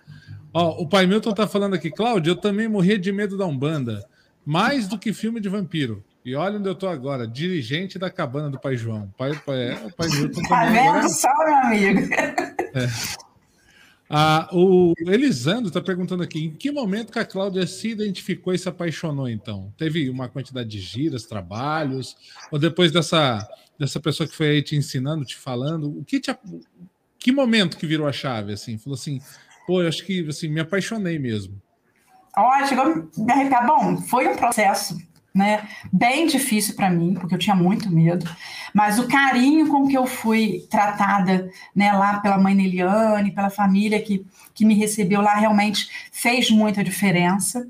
Ó, 0.55 0.83
o 0.83 0.89
pai 0.89 1.07
Milton 1.07 1.35
tá 1.35 1.47
falando 1.47 1.75
aqui, 1.75 1.91
Cláudio, 1.91 2.31
eu 2.31 2.37
também 2.37 2.67
morria 2.67 2.99
de 2.99 3.13
medo 3.13 3.37
da 3.37 3.45
Umbanda, 3.45 4.03
mais 4.43 4.89
do 4.89 4.99
que 4.99 5.13
filme 5.13 5.39
de 5.39 5.51
vampiro. 5.51 6.03
E 6.25 6.35
olha 6.35 6.59
onde 6.59 6.69
eu 6.69 6.75
tô 6.75 6.89
agora, 6.89 7.29
dirigente 7.29 7.99
da 7.99 8.09
cabana 8.09 8.49
do 8.49 8.59
pai 8.59 8.75
João. 8.75 9.13
Pai, 9.19 9.39
pai, 9.45 9.73
é, 9.73 9.75
o 9.85 9.93
pai 9.93 10.09
Milton 10.09 10.41
tá 10.43 10.49
também. 10.49 10.75
Tá 10.75 10.83
vendo 10.83 10.89
agora... 10.89 11.09
só, 11.11 11.29
meu 11.45 11.57
amigo? 11.57 12.56
É. 12.77 13.27
Ah, 14.09 14.49
o 14.53 14.95
Elisandro 15.01 15.69
está 15.69 15.81
perguntando 15.81 16.23
aqui: 16.23 16.45
em 16.45 16.51
que 16.51 16.71
momento 16.71 17.13
que 17.13 17.19
a 17.19 17.25
Cláudia 17.25 17.67
se 17.67 17.89
identificou 17.89 18.55
e 18.55 18.59
se 18.59 18.69
apaixonou, 18.69 19.29
então? 19.29 19.73
Teve 19.77 20.09
uma 20.09 20.29
quantidade 20.29 20.69
de 20.69 20.79
giras, 20.79 21.25
trabalhos, 21.25 22.17
ou 22.53 22.59
depois 22.59 22.93
dessa, 22.93 23.49
dessa 23.79 23.99
pessoa 23.99 24.29
que 24.29 24.37
foi 24.37 24.51
aí 24.51 24.63
te 24.63 24.77
ensinando, 24.77 25.25
te 25.25 25.37
falando, 25.37 25.99
o 25.99 26.05
que 26.05 26.21
te, 26.21 26.33
que 27.19 27.33
momento 27.33 27.77
que 27.77 27.87
virou 27.87 28.07
a 28.07 28.13
chave? 28.13 28.53
Assim, 28.53 28.79
falou 28.79 28.95
assim: 28.95 29.21
pô, 29.67 29.83
eu 29.83 29.89
acho 29.89 30.05
que 30.05 30.29
assim, 30.29 30.49
me 30.49 30.61
apaixonei 30.61 31.19
mesmo. 31.19 31.61
Ó, 32.37 32.67
chegou 32.67 32.85
a 32.85 32.95
me 32.95 33.33
arrepiar. 33.33 33.67
Bom, 33.67 33.97
foi 34.03 34.29
um 34.29 34.37
processo 34.37 34.97
né? 35.37 35.69
Bem 35.93 36.27
difícil 36.27 36.75
para 36.75 36.89
mim, 36.89 37.15
porque 37.15 37.35
eu 37.35 37.39
tinha 37.39 37.55
muito 37.55 37.91
medo, 37.91 38.29
mas 38.73 38.99
o 38.99 39.07
carinho 39.07 39.69
com 39.69 39.87
que 39.87 39.97
eu 39.97 40.07
fui 40.07 40.67
tratada, 40.71 41.51
né, 41.75 41.93
lá 41.93 42.21
pela 42.21 42.39
mãe 42.39 42.55
Neliane, 42.55 43.33
pela 43.33 43.51
família 43.51 44.01
que, 44.01 44.25
que 44.55 44.65
me 44.65 44.75
recebeu 44.75 45.21
lá, 45.21 45.35
realmente 45.35 45.89
fez 46.11 46.51
muita 46.51 46.83
diferença. 46.83 47.69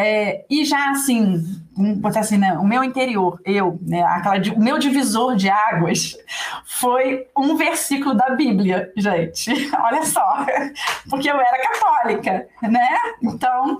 É, 0.00 0.46
e 0.48 0.64
já 0.64 0.92
assim, 0.92 1.60
botar 1.76 2.20
assim, 2.20 2.38
né, 2.38 2.54
o 2.54 2.66
meu 2.66 2.82
interior, 2.82 3.38
eu, 3.44 3.78
né, 3.82 4.02
aquela, 4.02 4.36
o 4.56 4.58
meu 4.58 4.78
divisor 4.78 5.36
de 5.36 5.50
águas 5.50 6.16
foi 6.64 7.26
um 7.36 7.54
versículo 7.54 8.14
da 8.14 8.30
Bíblia, 8.30 8.90
gente. 8.96 9.50
Olha 9.76 10.02
só, 10.06 10.46
porque 11.10 11.30
eu 11.30 11.38
era 11.38 11.68
católica, 11.68 12.48
né? 12.62 12.88
Então, 13.22 13.76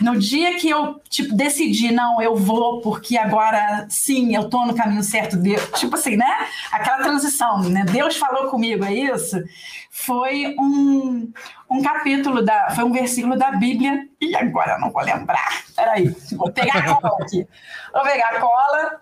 no 0.00 0.16
dia 0.16 0.56
que 0.58 0.68
eu 0.70 1.00
tipo 1.08 1.34
decidi, 1.34 1.90
não, 1.90 2.22
eu 2.22 2.36
vou 2.36 2.80
porque 2.80 3.16
agora 3.16 3.86
sim, 3.88 4.36
eu 4.36 4.48
tô 4.48 4.64
no 4.64 4.74
caminho 4.74 5.02
certo, 5.02 5.36
Deus, 5.36 5.68
tipo 5.74 5.96
assim, 5.96 6.16
né? 6.16 6.46
Aquela 6.70 6.98
transição, 6.98 7.60
né? 7.68 7.84
Deus 7.84 8.16
falou 8.16 8.48
comigo, 8.48 8.84
é 8.84 8.94
isso? 8.94 9.42
Foi 9.90 10.54
um, 10.58 11.32
um 11.70 11.82
capítulo 11.82 12.42
da, 12.42 12.70
foi 12.70 12.84
um 12.84 12.92
versículo 12.92 13.36
da 13.36 13.52
Bíblia 13.52 14.08
e 14.20 14.34
agora 14.34 14.72
eu 14.72 14.80
não 14.80 14.90
vou 14.90 15.02
lembrar. 15.02 15.64
Peraí, 15.76 16.14
vou 16.32 16.50
pegar 16.50 16.78
a 16.78 16.94
cola 16.94 17.18
aqui. 17.20 17.46
Vou 17.92 18.02
pegar 18.02 18.28
a 18.28 18.40
cola. 18.40 19.00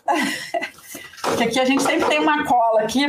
Porque 1.23 1.44
aqui 1.44 1.61
a 1.61 1.64
gente 1.64 1.82
sempre 1.82 2.08
tem 2.08 2.18
uma 2.20 2.44
cola 2.44 2.82
aqui. 2.82 3.06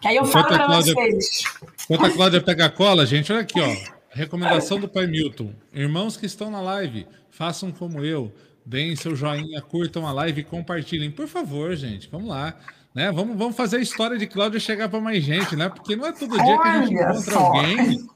Que 0.00 0.08
aí 0.08 0.16
eu 0.16 0.24
falo 0.24 0.48
para 0.48 0.66
vocês. 0.66 1.44
Enquanto 1.88 2.06
a 2.06 2.10
Cláudia 2.10 2.40
pega 2.40 2.66
a 2.66 2.70
cola, 2.70 3.06
gente, 3.06 3.32
olha 3.32 3.42
aqui, 3.42 3.60
ó. 3.60 4.02
Recomendação 4.10 4.80
do 4.80 4.88
Pai 4.88 5.06
Milton. 5.06 5.52
Irmãos 5.72 6.16
que 6.16 6.26
estão 6.26 6.50
na 6.50 6.60
live, 6.60 7.06
façam 7.30 7.70
como 7.70 8.04
eu. 8.04 8.32
Deem 8.64 8.94
seu 8.96 9.14
joinha, 9.16 9.60
curtam 9.60 10.06
a 10.06 10.12
live 10.12 10.40
e 10.40 10.44
compartilhem. 10.44 11.10
Por 11.10 11.26
favor, 11.26 11.74
gente, 11.76 12.08
vamos 12.10 12.28
lá. 12.28 12.54
Né? 12.94 13.10
Vamos, 13.10 13.36
vamos 13.36 13.56
fazer 13.56 13.78
a 13.78 13.80
história 13.80 14.18
de 14.18 14.26
Cláudia 14.26 14.60
chegar 14.60 14.88
para 14.88 15.00
mais 15.00 15.24
gente, 15.24 15.56
né? 15.56 15.68
Porque 15.68 15.96
não 15.96 16.06
é 16.06 16.12
todo 16.12 16.30
dia 16.30 16.58
que 16.58 16.68
a 16.68 16.82
gente 16.82 16.94
encontra 16.94 17.36
alguém 17.36 18.06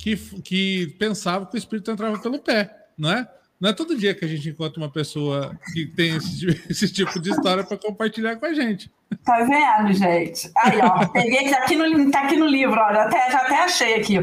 que, 0.00 0.16
que 0.42 0.96
pensava 0.98 1.46
que 1.46 1.54
o 1.54 1.58
espírito 1.58 1.90
entrava 1.90 2.18
pelo 2.18 2.38
pé, 2.38 2.74
não 2.96 3.12
é? 3.12 3.28
Não 3.60 3.68
é 3.68 3.72
todo 3.74 3.96
dia 3.96 4.14
que 4.14 4.24
a 4.24 4.28
gente 4.28 4.48
encontra 4.48 4.80
uma 4.80 4.90
pessoa 4.90 5.54
que 5.74 5.86
tem 5.86 6.16
esse, 6.16 6.46
esse 6.70 6.90
tipo 6.90 7.20
de 7.20 7.30
história 7.30 7.62
para 7.62 7.76
compartilhar 7.76 8.36
com 8.36 8.46
a 8.46 8.54
gente. 8.54 8.90
Tá 9.22 9.44
vendo, 9.44 9.92
gente? 9.92 10.50
Aí, 10.56 10.78
ó, 10.82 11.06
peguei 11.08 11.52
aqui 11.52 11.76
no, 11.76 12.10
tá 12.10 12.22
aqui 12.22 12.36
no 12.36 12.46
livro, 12.46 12.76
já 12.76 13.02
até, 13.04 13.30
já 13.30 13.38
até 13.38 13.64
achei 13.64 13.94
aqui. 13.96 14.16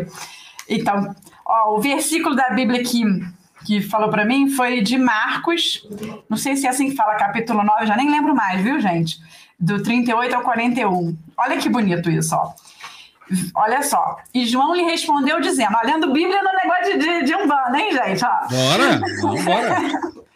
Então, 0.67 1.15
ó, 1.45 1.77
o 1.77 1.79
versículo 1.81 2.35
da 2.35 2.49
Bíblia 2.49 2.83
que, 2.83 3.03
que 3.63 3.81
falou 3.81 4.09
para 4.09 4.25
mim 4.25 4.49
foi 4.49 4.81
de 4.81 4.97
Marcos, 4.97 5.87
não 6.27 6.37
sei 6.37 6.55
se 6.55 6.65
é 6.65 6.69
assim 6.69 6.89
que 6.89 6.95
fala, 6.95 7.15
capítulo 7.15 7.63
9, 7.63 7.85
já 7.85 7.95
nem 7.95 8.09
lembro 8.09 8.33
mais, 8.35 8.63
viu, 8.63 8.79
gente? 8.79 9.19
Do 9.59 9.83
38 9.83 10.35
ao 10.35 10.41
41. 10.41 11.15
Olha 11.37 11.57
que 11.57 11.69
bonito 11.69 12.09
isso, 12.09 12.35
ó. 12.35 12.53
Olha 13.53 13.81
só. 13.81 14.17
E 14.33 14.45
João 14.45 14.75
lhe 14.75 14.83
respondeu 14.83 15.39
dizendo: 15.41 15.75
olhando 15.83 16.13
Bíblia 16.13 16.41
no 16.41 16.51
negócio 16.53 16.99
de, 16.99 17.23
de 17.23 17.35
Umbanda, 17.35 17.77
hein, 17.77 17.91
gente? 17.91 18.23
Ó. 18.23 18.47
Bora! 18.47 19.01
bora! 19.43 20.17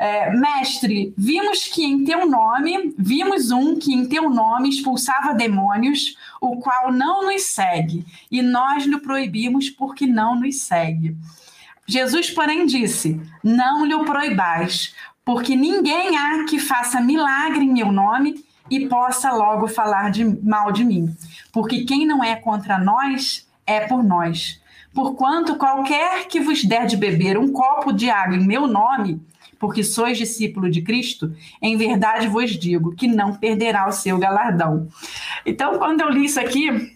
É, 0.00 0.30
mestre, 0.30 1.14
vimos 1.16 1.68
que 1.68 1.84
em 1.84 2.04
teu 2.04 2.26
nome, 2.26 2.92
vimos 2.98 3.52
um 3.52 3.78
que 3.78 3.92
em 3.92 4.04
teu 4.04 4.28
nome 4.28 4.68
expulsava 4.68 5.32
demônios, 5.32 6.16
o 6.40 6.56
qual 6.56 6.90
não 6.90 7.24
nos 7.24 7.42
segue, 7.42 8.04
e 8.30 8.42
nós 8.42 8.84
lhe 8.84 8.98
proibimos 8.98 9.70
porque 9.70 10.08
não 10.08 10.34
nos 10.34 10.60
segue. 10.60 11.16
Jesus, 11.86 12.30
porém, 12.30 12.66
disse: 12.66 13.20
Não 13.44 13.84
lhe 13.84 13.96
proibais, 14.04 14.92
porque 15.24 15.54
ninguém 15.54 16.16
há 16.16 16.44
que 16.44 16.58
faça 16.58 17.00
milagre 17.00 17.64
em 17.64 17.72
meu 17.72 17.92
nome 17.92 18.44
e 18.70 18.88
possa 18.88 19.32
logo 19.32 19.68
falar 19.68 20.10
de 20.10 20.24
mal 20.24 20.72
de 20.72 20.84
mim. 20.84 21.14
Porque 21.52 21.84
quem 21.84 22.06
não 22.06 22.22
é 22.22 22.36
contra 22.36 22.78
nós 22.78 23.46
é 23.66 23.80
por 23.80 24.02
nós. 24.02 24.60
Porquanto 24.92 25.56
qualquer 25.56 26.26
que 26.28 26.40
vos 26.40 26.64
der 26.64 26.86
de 26.86 26.96
beber 26.96 27.36
um 27.36 27.52
copo 27.52 27.92
de 27.92 28.08
água 28.08 28.36
em 28.36 28.46
meu 28.46 28.66
nome, 28.66 29.20
porque 29.58 29.82
sois 29.82 30.16
discípulo 30.16 30.70
de 30.70 30.82
Cristo, 30.82 31.34
em 31.60 31.76
verdade 31.76 32.28
vos 32.28 32.52
digo 32.52 32.94
que 32.94 33.08
não 33.08 33.34
perderá 33.34 33.88
o 33.88 33.92
seu 33.92 34.18
galardão. 34.18 34.88
Então, 35.44 35.78
quando 35.78 36.00
eu 36.00 36.10
li 36.10 36.26
isso 36.26 36.38
aqui, 36.38 36.93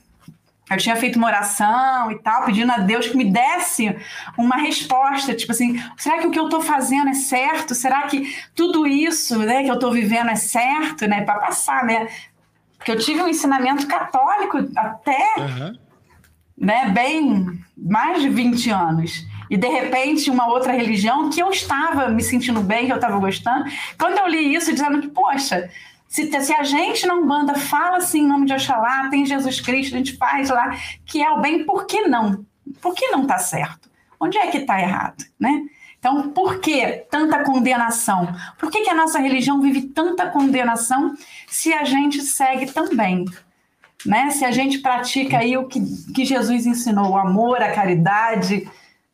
eu 0.71 0.77
tinha 0.77 0.97
feito 0.97 1.17
uma 1.17 1.29
oração 1.29 2.11
e 2.11 2.19
tal, 2.19 2.45
pedindo 2.45 2.71
a 2.71 2.79
Deus 2.79 3.09
que 3.09 3.17
me 3.17 3.25
desse 3.25 3.97
uma 4.37 4.57
resposta, 4.57 5.35
tipo 5.35 5.53
assim, 5.53 5.83
será 5.97 6.19
que 6.19 6.27
o 6.27 6.31
que 6.31 6.39
eu 6.39 6.45
estou 6.45 6.61
fazendo 6.61 7.09
é 7.09 7.15
certo? 7.15 7.75
Será 7.75 8.03
que 8.03 8.35
tudo 8.55 8.87
isso, 8.87 9.39
né, 9.39 9.63
que 9.63 9.71
eu 9.71 9.75
estou 9.75 9.93
vivendo 9.93 10.31
é 10.31 10.37
certo, 10.37 11.07
né, 11.07 11.23
para 11.23 11.39
passar, 11.39 11.85
né? 11.85 12.09
Porque 12.77 12.93
eu 12.93 12.99
tive 12.99 13.23
um 13.23 13.29
ensinamento 13.29 13.87
católico 13.87 14.59
até, 14.77 15.35
uhum. 15.39 15.79
né, 16.57 16.91
bem 16.91 17.59
mais 17.77 18.21
de 18.21 18.29
20 18.29 18.71
anos. 18.71 19.27
E 19.51 19.57
de 19.57 19.67
repente 19.67 20.31
uma 20.31 20.49
outra 20.49 20.73
religião 20.73 21.31
que 21.31 21.41
eu 21.41 21.51
estava 21.51 22.09
me 22.09 22.23
sentindo 22.23 22.61
bem, 22.61 22.87
que 22.87 22.93
eu 22.93 22.97
estava 22.97 23.19
gostando. 23.19 23.65
Quando 23.99 24.19
eu 24.19 24.29
li 24.29 24.55
isso, 24.55 24.73
dizendo 24.73 25.01
que, 25.01 25.09
poxa, 25.09 25.71
se, 26.09 26.29
se, 26.43 26.53
a 26.55 26.63
gente 26.63 27.07
na 27.07 27.15
Umbanda 27.15 27.55
fala 27.55 27.99
assim 27.99 28.21
em 28.21 28.27
nome 28.27 28.47
de 28.47 28.55
Oxalá, 28.55 29.09
tem 29.11 29.27
Jesus 29.27 29.61
Cristo, 29.61 29.95
a 29.95 29.99
gente 29.99 30.17
faz 30.17 30.49
lá, 30.49 30.75
que 31.05 31.23
é 31.23 31.31
o 31.31 31.41
bem, 31.41 31.65
por 31.65 31.87
que 31.87 32.09
não? 32.09 32.45
Por 32.81 32.95
que 32.95 33.09
não 33.09 33.23
está 33.23 33.39
certo? 33.39 33.91
Onde 34.19 34.39
é 34.39 34.47
que 34.49 34.59
está 34.59 34.81
errado, 34.81 35.25
né? 35.39 35.63
Então, 35.99 36.31
por 36.31 36.61
que 36.61 36.87
tanta 37.11 37.43
condenação? 37.43 38.29
Por 38.57 38.71
que, 38.71 38.83
que 38.83 38.91
a 38.91 38.95
nossa 38.95 39.19
religião 39.19 39.61
vive 39.61 39.83
tanta 39.83 40.31
condenação 40.31 41.15
se 41.47 41.73
a 41.73 41.85
gente 41.85 42.23
segue 42.23 42.73
também? 42.73 43.25
Né? 44.07 44.31
Se 44.31 44.45
a 44.45 44.53
gente 44.53 44.79
pratica 44.79 45.39
aí 45.39 45.57
o 45.57 45.67
que, 45.67 45.81
que 46.15 46.25
Jesus 46.25 46.67
ensinou, 46.67 47.11
o 47.11 47.19
amor, 47.19 47.61
a 47.61 47.73
caridade, 47.73 48.69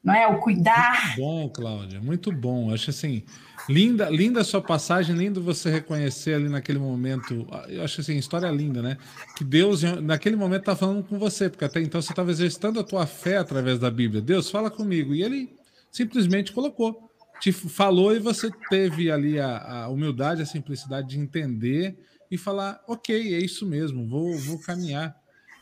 não 0.05 0.15
é? 0.15 0.27
o 0.29 0.39
cuidar. 0.39 1.17
Muito 1.17 1.21
bom, 1.21 1.49
Cláudia, 1.49 2.01
muito 2.01 2.31
bom. 2.31 2.73
Acho 2.73 2.91
assim, 2.91 3.25
Linda, 3.69 4.11
linda 4.11 4.43
a 4.43 4.45
sua 4.45 4.61
passagem, 4.61 5.17
lindo 5.17 5.43
você 5.43 5.71
reconhecer 5.71 6.35
ali 6.35 6.49
naquele 6.49 6.79
momento. 6.79 7.47
Eu 7.69 7.83
acho 7.83 8.01
assim, 8.03 8.17
história 8.17 8.51
linda, 8.51 8.83
né? 8.83 8.99
Que 9.37 9.43
Deus, 9.43 9.83
naquele 9.83 10.37
momento, 10.37 10.61
está 10.61 10.77
falando 10.77 11.03
com 11.03 11.19
você, 11.19 11.49
porque 11.49 11.65
até 11.65 11.81
então 11.81 12.01
você 12.01 12.13
estava 12.13 12.31
exercitando 12.31 12.79
a 12.79 12.85
tua 12.85 13.07
fé 13.07 13.39
através 13.39 13.79
da 13.79 13.91
Bíblia. 13.91 14.21
Deus, 14.21 14.51
fala 14.51 14.71
comigo. 14.71 15.15
E 15.15 15.23
ele 15.23 15.57
simplesmente 15.91 16.53
colocou, 16.53 17.09
te 17.41 17.53
falou 17.53 18.15
e 18.15 18.19
você 18.19 18.51
teve 18.69 19.11
ali 19.11 19.41
a, 19.41 19.85
a 19.85 19.89
humildade, 19.89 20.43
a 20.43 20.47
simplicidade 20.47 21.09
de 21.09 21.19
entender 21.19 21.97
e 22.31 22.37
falar: 22.37 22.83
ok, 22.87 23.17
é 23.35 23.39
isso 23.39 23.67
mesmo, 23.67 24.07
vou, 24.07 24.37
vou 24.41 24.59
caminhar. 24.59 25.17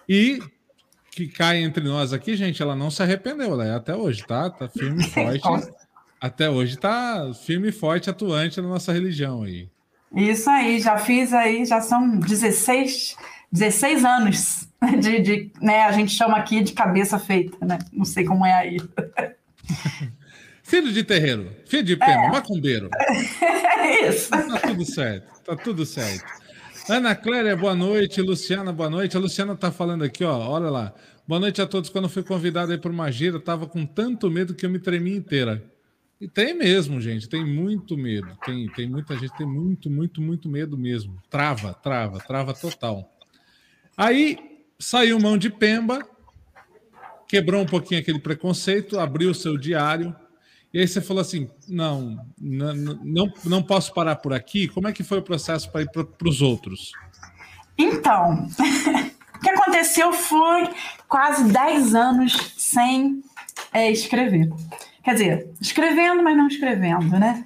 E 0.08 0.40
que 1.12 1.28
cai 1.28 1.58
entre 1.58 1.84
nós 1.84 2.12
aqui, 2.12 2.34
gente, 2.34 2.62
ela 2.62 2.74
não 2.74 2.90
se 2.90 3.02
arrependeu, 3.02 3.52
ela 3.52 3.66
é 3.66 3.74
até 3.74 3.94
hoje, 3.94 4.24
tá? 4.26 4.48
Tá 4.48 4.66
firme 4.66 5.04
e 5.04 5.08
forte. 5.38 5.70
até 6.18 6.48
hoje 6.48 6.78
tá 6.78 7.30
firme 7.44 7.68
e 7.68 7.72
forte, 7.72 8.08
atuante 8.08 8.60
na 8.60 8.68
nossa 8.68 8.92
religião 8.92 9.42
aí. 9.42 9.68
Isso 10.14 10.48
aí, 10.48 10.80
já 10.80 10.96
fiz 10.96 11.32
aí, 11.34 11.66
já 11.66 11.82
são 11.82 12.18
16, 12.18 13.16
16 13.52 14.04
anos 14.04 14.68
de, 15.00 15.20
de 15.20 15.52
né, 15.60 15.82
a 15.82 15.92
gente 15.92 16.12
chama 16.12 16.38
aqui 16.38 16.62
de 16.62 16.72
cabeça 16.72 17.18
feita, 17.18 17.56
né? 17.64 17.78
Não 17.92 18.06
sei 18.06 18.24
como 18.24 18.46
é 18.46 18.54
aí. 18.54 18.78
Filho 20.64 20.90
de 20.90 21.04
terreiro, 21.04 21.52
filho 21.66 21.82
de 21.82 21.96
pena, 21.96 22.26
é. 22.26 22.30
macumbeiro. 22.30 22.88
É 23.42 24.08
isso. 24.08 24.30
Tá 24.30 24.58
tudo 24.60 24.84
certo, 24.86 25.42
tá 25.42 25.56
tudo 25.56 25.84
certo. 25.84 26.24
Ana 26.88 27.14
Cléria, 27.14 27.56
boa 27.56 27.76
noite. 27.76 28.20
Luciana, 28.20 28.72
boa 28.72 28.90
noite. 28.90 29.16
A 29.16 29.20
Luciana 29.20 29.54
tá 29.54 29.70
falando 29.70 30.02
aqui, 30.02 30.24
ó, 30.24 30.36
olha 30.36 30.68
lá. 30.68 30.92
Boa 31.26 31.38
noite 31.38 31.62
a 31.62 31.66
todos. 31.66 31.88
Quando 31.88 32.08
fui 32.08 32.24
convidada 32.24 32.72
aí 32.72 32.78
por 32.78 32.90
uma 32.90 33.10
gira, 33.10 33.38
tava 33.38 33.66
com 33.66 33.86
tanto 33.86 34.28
medo 34.28 34.52
que 34.54 34.66
eu 34.66 34.70
me 34.70 34.80
tremi 34.80 35.14
inteira. 35.14 35.62
E 36.20 36.26
tem 36.26 36.54
mesmo, 36.54 37.00
gente, 37.00 37.28
tem 37.28 37.44
muito 37.44 37.96
medo. 37.96 38.36
Tem, 38.44 38.68
tem 38.70 38.88
muita 38.88 39.16
gente, 39.16 39.36
tem 39.36 39.46
muito, 39.46 39.88
muito, 39.88 40.20
muito 40.20 40.48
medo 40.48 40.76
mesmo. 40.76 41.22
Trava, 41.30 41.72
trava, 41.72 42.18
trava 42.18 42.52
total. 42.52 43.16
Aí 43.96 44.38
saiu 44.78 45.20
mão 45.20 45.38
de 45.38 45.50
pemba, 45.50 46.04
quebrou 47.28 47.62
um 47.62 47.66
pouquinho 47.66 48.00
aquele 48.00 48.18
preconceito, 48.18 48.98
abriu 48.98 49.30
o 49.30 49.34
seu 49.34 49.56
diário. 49.56 50.14
E 50.72 50.80
aí 50.80 50.88
você 50.88 51.00
falou 51.00 51.20
assim: 51.20 51.48
não, 51.68 52.24
não, 52.40 52.74
não, 52.74 53.32
não 53.44 53.62
posso 53.62 53.92
parar 53.92 54.16
por 54.16 54.32
aqui. 54.32 54.68
Como 54.68 54.88
é 54.88 54.92
que 54.92 55.02
foi 55.02 55.18
o 55.18 55.22
processo 55.22 55.70
para 55.70 55.82
ir 55.82 55.90
para 55.90 56.28
os 56.28 56.40
outros? 56.40 56.92
Então, 57.76 58.48
o 59.36 59.38
que 59.40 59.50
aconteceu 59.50 60.12
foi 60.12 60.68
quase 61.08 61.44
10 61.52 61.94
anos 61.94 62.54
sem 62.56 63.22
é, 63.72 63.90
escrever. 63.90 64.50
Quer 65.04 65.12
dizer, 65.14 65.50
escrevendo, 65.60 66.22
mas 66.22 66.36
não 66.36 66.46
escrevendo, 66.46 67.18
né? 67.18 67.44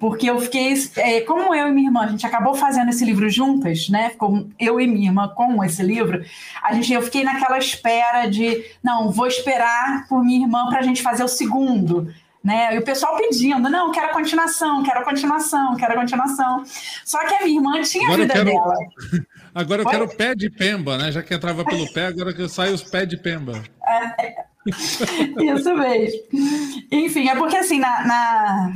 Porque 0.00 0.28
eu 0.28 0.38
fiquei, 0.40 0.74
é, 0.96 1.20
como 1.20 1.54
eu 1.54 1.68
e 1.68 1.72
minha 1.72 1.88
irmã, 1.88 2.02
a 2.02 2.08
gente 2.08 2.26
acabou 2.26 2.54
fazendo 2.54 2.90
esse 2.90 3.04
livro 3.04 3.28
juntas, 3.30 3.88
né? 3.88 4.10
Como 4.10 4.50
eu 4.58 4.80
e 4.80 4.86
minha 4.86 5.08
irmã 5.08 5.28
com 5.28 5.62
esse 5.62 5.82
livro, 5.82 6.22
a 6.62 6.74
gente, 6.74 6.92
eu 6.92 7.00
fiquei 7.00 7.22
naquela 7.22 7.58
espera 7.58 8.26
de, 8.26 8.64
não, 8.82 9.10
vou 9.10 9.26
esperar 9.26 10.06
por 10.08 10.22
minha 10.24 10.44
irmã 10.44 10.66
para 10.68 10.80
a 10.80 10.82
gente 10.82 11.00
fazer 11.00 11.22
o 11.22 11.28
segundo, 11.28 12.12
né? 12.44 12.74
E 12.74 12.78
o 12.78 12.82
pessoal 12.84 13.16
pedindo, 13.16 13.70
não, 13.70 13.90
quero 13.90 14.08
a 14.08 14.12
continuação, 14.12 14.82
quero 14.82 15.00
a 15.00 15.04
continuação, 15.04 15.74
quero 15.76 15.94
a 15.94 15.96
continuação. 15.96 16.62
Só 17.02 17.18
que 17.26 17.34
a 17.34 17.44
minha 17.44 17.56
irmã 17.56 17.80
tinha 17.80 18.04
agora 18.04 18.22
a 18.22 18.26
vida 18.26 18.34
quero... 18.34 18.50
dela. 18.50 18.76
Agora 19.54 19.82
eu 19.82 19.84
Foi? 19.84 19.92
quero 19.92 20.16
pé 20.16 20.34
de 20.34 20.50
pemba, 20.50 20.98
né? 20.98 21.12
Já 21.12 21.22
que 21.22 21.32
entrava 21.32 21.64
pelo 21.64 21.86
pé, 21.92 22.06
agora 22.06 22.34
que 22.34 22.48
sai 22.48 22.72
os 22.72 22.82
pés 22.82 23.08
de 23.08 23.16
pemba. 23.16 23.62
É, 23.86 24.34
isso 24.66 25.72
mesmo. 25.76 26.20
Enfim, 26.90 27.28
é 27.28 27.36
porque 27.36 27.56
assim, 27.58 27.78
na, 27.78 28.04
na, 28.04 28.72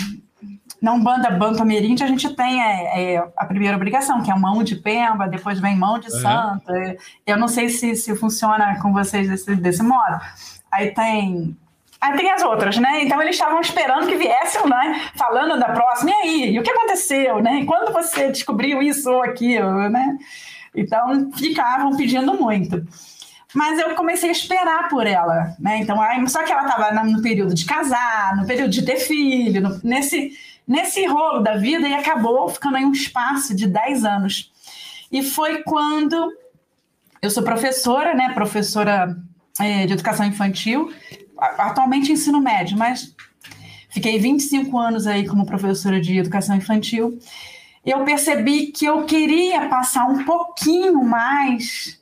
na 0.81 0.93
Umbanda 0.93 1.31
Banco 1.31 1.61
Ameríndia, 1.61 2.07
a 2.07 2.09
gente 2.09 2.33
tem 2.37 2.63
é, 2.63 3.15
é, 3.15 3.29
a 3.37 3.45
primeira 3.45 3.77
obrigação, 3.77 4.23
que 4.23 4.31
é 4.31 4.35
mão 4.37 4.63
de 4.63 4.77
pemba, 4.77 5.27
depois 5.27 5.59
vem 5.59 5.77
mão 5.77 5.99
de 5.99 6.07
uhum. 6.13 6.21
santo. 6.21 6.73
Eu 7.27 7.37
não 7.37 7.49
sei 7.49 7.69
se, 7.71 7.97
se 7.97 8.15
funciona 8.15 8.81
com 8.81 8.93
vocês 8.93 9.29
desse, 9.29 9.57
desse 9.57 9.83
modo. 9.83 10.21
Aí 10.71 10.93
tem 10.95 11.57
Aí 12.01 12.17
tem 12.17 12.31
as 12.31 12.43
outras, 12.43 12.77
né? 12.77 13.03
Então 13.03 13.21
eles 13.21 13.35
estavam 13.35 13.61
esperando 13.61 14.07
que 14.07 14.17
viessem, 14.17 14.69
né? 14.69 15.11
Falando 15.17 15.59
da 15.59 15.71
próxima. 15.71 16.11
E 16.11 16.15
aí? 16.15 16.51
E 16.53 16.59
o 16.61 16.63
que 16.63 16.71
aconteceu, 16.71 17.43
né? 17.43 17.61
E 17.61 17.67
quando 17.67 17.93
você 17.93 18.31
descobriu 18.31 18.81
isso 18.81 19.11
ou 19.11 19.23
aquilo, 19.23 19.89
né? 19.89 20.17
Então 20.75 21.31
ficavam 21.33 21.97
pedindo 21.97 22.35
muito. 22.35 22.87
Mas 23.55 23.79
eu 23.79 23.95
comecei 23.95 24.29
a 24.29 24.33
esperar 24.33 24.89
por 24.89 25.07
ela, 25.07 25.57
né? 25.59 25.79
Então, 25.79 26.01
aí, 26.01 26.29
só 26.29 26.43
que 26.43 26.53
ela 26.53 26.67
estava 26.67 27.03
no 27.03 27.23
período 27.23 27.55
de 27.55 27.65
casar, 27.65 28.37
no 28.37 28.47
período 28.47 28.71
de 28.71 28.83
ter 28.83 28.97
filho, 28.97 29.63
no, 29.63 29.81
nesse, 29.83 30.33
nesse 30.67 31.07
rolo 31.07 31.41
da 31.41 31.57
vida 31.57 31.89
e 31.89 31.95
acabou 31.95 32.49
ficando 32.49 32.77
aí 32.77 32.85
um 32.85 32.93
espaço 32.93 33.57
de 33.57 33.67
10 33.67 34.05
anos. 34.05 34.53
E 35.11 35.23
foi 35.23 35.63
quando 35.63 36.31
eu 37.23 37.31
sou 37.31 37.43
professora, 37.43 38.15
né? 38.15 38.35
Professora 38.35 39.17
é, 39.59 39.87
de 39.87 39.95
educação 39.95 40.27
infantil, 40.27 40.93
atualmente 41.39 42.13
ensino 42.13 42.41
médio, 42.41 42.77
mas 42.77 43.15
fiquei 43.89 44.19
25 44.19 44.79
anos 44.79 45.07
aí 45.07 45.27
como 45.27 45.47
professora 45.47 46.01
de 46.01 46.19
educação 46.19 46.57
infantil. 46.57 47.19
Eu 47.85 48.05
percebi 48.05 48.67
que 48.67 48.85
eu 48.85 49.05
queria 49.05 49.69
passar 49.69 50.05
um 50.07 50.25
pouquinho 50.25 51.03
mais 51.03 52.01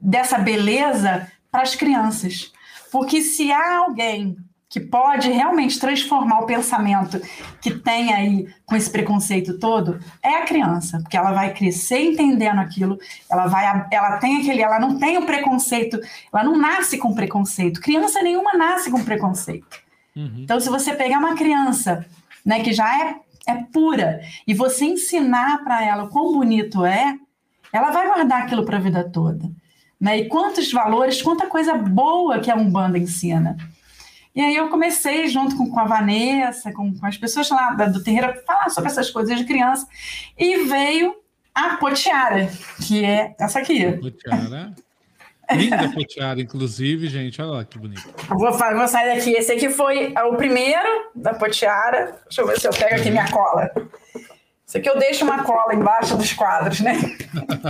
dessa 0.00 0.38
beleza 0.38 1.30
para 1.50 1.62
as 1.62 1.74
crianças. 1.74 2.52
Porque 2.90 3.20
se 3.20 3.52
há 3.52 3.78
alguém 3.78 4.36
que 4.68 4.80
pode 4.80 5.30
realmente 5.30 5.80
transformar 5.80 6.40
o 6.40 6.46
pensamento 6.46 7.20
que 7.60 7.70
tem 7.70 8.12
aí 8.12 8.46
com 8.66 8.76
esse 8.76 8.90
preconceito 8.90 9.58
todo 9.58 9.98
é 10.22 10.36
a 10.36 10.44
criança, 10.44 10.98
porque 11.00 11.16
ela 11.16 11.32
vai 11.32 11.54
crescer 11.54 12.00
entendendo 12.00 12.58
aquilo, 12.58 12.98
ela 13.30 13.46
vai 13.46 13.86
ela 13.90 14.18
tem 14.18 14.40
aquele, 14.40 14.60
ela 14.60 14.78
não 14.78 14.98
tem 14.98 15.16
o 15.16 15.24
preconceito, 15.24 15.98
ela 16.32 16.44
não 16.44 16.56
nasce 16.56 16.98
com 16.98 17.14
preconceito. 17.14 17.80
Criança 17.80 18.22
nenhuma 18.22 18.52
nasce 18.54 18.90
com 18.90 19.02
preconceito. 19.02 19.78
Uhum. 20.14 20.40
Então 20.40 20.60
se 20.60 20.68
você 20.68 20.94
pegar 20.94 21.18
uma 21.18 21.34
criança, 21.34 22.04
né, 22.44 22.60
que 22.60 22.72
já 22.72 23.08
é 23.08 23.16
é 23.48 23.54
pura 23.72 24.20
e 24.46 24.52
você 24.52 24.84
ensinar 24.84 25.64
para 25.64 25.82
ela 25.82 26.04
o 26.04 26.08
quão 26.10 26.34
bonito 26.34 26.84
é, 26.84 27.16
ela 27.72 27.90
vai 27.90 28.06
guardar 28.06 28.42
aquilo 28.42 28.64
para 28.64 28.76
a 28.76 28.80
vida 28.80 29.08
toda. 29.08 29.50
Né? 29.98 30.18
E 30.18 30.28
quantos 30.28 30.70
valores, 30.70 31.22
quanta 31.22 31.46
coisa 31.46 31.74
boa 31.74 32.38
que 32.40 32.50
a 32.50 32.56
Umbanda 32.56 32.98
ensina. 32.98 33.56
E 34.38 34.40
aí 34.40 34.54
eu 34.54 34.68
comecei, 34.68 35.26
junto 35.26 35.56
com, 35.56 35.68
com 35.68 35.80
a 35.80 35.84
Vanessa, 35.84 36.70
com, 36.70 36.96
com, 36.96 37.04
as 37.04 37.18
pessoas 37.18 37.50
lá 37.50 37.72
do 37.72 38.04
terreiro, 38.04 38.28
a 38.28 38.34
falar 38.34 38.68
sobre 38.68 38.88
essas 38.88 39.10
coisas 39.10 39.36
de 39.36 39.44
criança. 39.44 39.84
E 40.38 40.58
veio 40.58 41.12
a 41.52 41.76
Potiara, 41.76 42.48
que 42.86 43.04
é 43.04 43.34
essa 43.36 43.58
aqui. 43.58 43.90
Potiara. 43.94 44.72
Linda 45.50 45.90
Potiara, 45.92 46.40
inclusive, 46.40 47.08
gente. 47.08 47.42
Olha 47.42 47.50
lá 47.50 47.64
que 47.64 47.80
bonito. 47.80 48.08
Vou, 48.28 48.52
vou 48.52 48.86
sair 48.86 49.16
daqui. 49.16 49.32
Esse 49.32 49.50
aqui 49.50 49.70
foi 49.70 50.14
o 50.16 50.36
primeiro 50.36 51.10
da 51.16 51.34
Potiara. 51.34 52.20
Deixa 52.26 52.42
eu 52.42 52.46
ver 52.46 52.60
se 52.60 52.68
eu 52.68 52.72
pego 52.72 52.94
aqui 52.94 53.10
minha 53.10 53.28
cola. 53.32 53.68
Esse 54.64 54.78
aqui 54.78 54.88
eu 54.88 55.00
deixo 55.00 55.24
uma 55.24 55.42
cola 55.42 55.74
embaixo 55.74 56.16
dos 56.16 56.32
quadros, 56.32 56.78
né? 56.78 56.92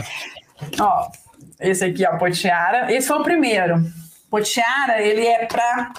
Ó, 0.79 1.11
esse 1.61 1.83
aqui 1.83 2.05
é 2.05 2.09
a 2.09 2.19
Potiara. 2.19 2.93
Esse 2.93 3.09
foi 3.09 3.19
o 3.21 3.25
primeiro. 3.25 3.91
Potiara, 4.31 5.03
ele 5.03 5.27
é 5.27 5.47
para. 5.47 5.93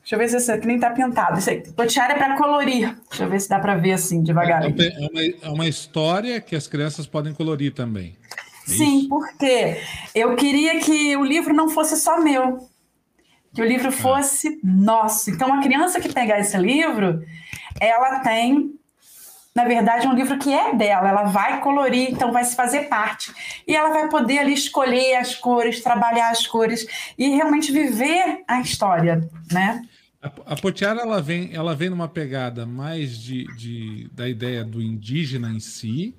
Deixa 0.00 0.16
eu 0.16 0.18
ver 0.18 0.28
se 0.28 0.36
esse 0.36 0.52
aqui 0.52 0.66
nem 0.66 0.78
tá 0.78 0.90
pintado. 0.90 1.38
Esse 1.38 1.50
aqui. 1.50 1.72
Potiara 1.72 2.14
é 2.14 2.16
para 2.16 2.36
colorir. 2.36 2.96
Deixa 3.08 3.24
eu 3.24 3.30
ver 3.30 3.40
se 3.40 3.48
dá 3.48 3.58
para 3.58 3.76
ver 3.76 3.92
assim, 3.92 4.22
devagar. 4.22 4.64
É, 4.64 4.68
é, 4.68 5.08
uma, 5.10 5.22
é 5.42 5.48
uma 5.48 5.68
história 5.68 6.40
que 6.40 6.54
as 6.54 6.66
crianças 6.66 7.06
podem 7.06 7.32
colorir 7.32 7.72
também. 7.72 8.16
É 8.66 8.70
Sim, 8.70 8.98
isso? 9.00 9.08
porque 9.08 9.78
eu 10.14 10.34
queria 10.36 10.80
que 10.80 11.16
o 11.16 11.24
livro 11.24 11.54
não 11.54 11.68
fosse 11.68 11.96
só 11.96 12.20
meu, 12.20 12.68
que 13.54 13.62
o 13.62 13.64
livro 13.64 13.88
ah. 13.88 13.92
fosse 13.92 14.58
nosso. 14.62 15.30
Então, 15.30 15.52
a 15.52 15.62
criança 15.62 16.00
que 16.00 16.12
pegar 16.12 16.38
esse 16.40 16.56
livro, 16.56 17.22
ela 17.80 18.20
tem 18.20 18.74
na 19.54 19.64
verdade, 19.64 20.06
é 20.06 20.08
um 20.08 20.14
livro 20.14 20.36
que 20.38 20.52
é 20.52 20.74
dela, 20.74 21.08
ela 21.08 21.24
vai 21.24 21.60
colorir, 21.60 22.10
então 22.10 22.32
vai 22.32 22.42
se 22.42 22.56
fazer 22.56 22.88
parte. 22.88 23.32
E 23.66 23.76
ela 23.76 23.90
vai 23.90 24.08
poder 24.08 24.38
ali 24.38 24.52
escolher 24.52 25.14
as 25.14 25.36
cores, 25.36 25.80
trabalhar 25.80 26.30
as 26.30 26.44
cores 26.44 26.86
e 27.16 27.28
realmente 27.28 27.70
viver 27.70 28.42
a 28.48 28.60
história, 28.60 29.28
né? 29.52 29.80
A, 30.20 30.56
Potiara 30.56 31.02
ela 31.02 31.20
vem, 31.20 31.54
ela 31.54 31.74
vem 31.74 31.90
numa 31.90 32.08
pegada 32.08 32.66
mais 32.66 33.18
de, 33.18 33.44
de, 33.56 34.10
da 34.12 34.26
ideia 34.28 34.64
do 34.64 34.82
indígena 34.82 35.50
em 35.50 35.60
si, 35.60 36.16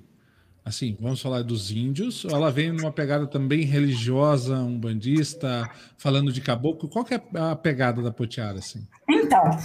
assim, 0.64 0.96
vamos 0.98 1.20
falar 1.20 1.42
dos 1.42 1.70
índios, 1.70 2.24
ou 2.24 2.30
ela 2.30 2.50
vem 2.50 2.72
numa 2.72 2.92
pegada 2.92 3.26
também 3.26 3.62
religiosa, 3.62 4.58
umbandista, 4.58 5.68
falando 5.98 6.32
de 6.32 6.40
caboclo. 6.40 6.88
Qual 6.88 7.04
que 7.04 7.14
é 7.14 7.22
a 7.34 7.54
pegada 7.54 8.00
da 8.00 8.12
Potiara, 8.12 8.58
assim? 8.58 8.86
Então, 9.26 9.58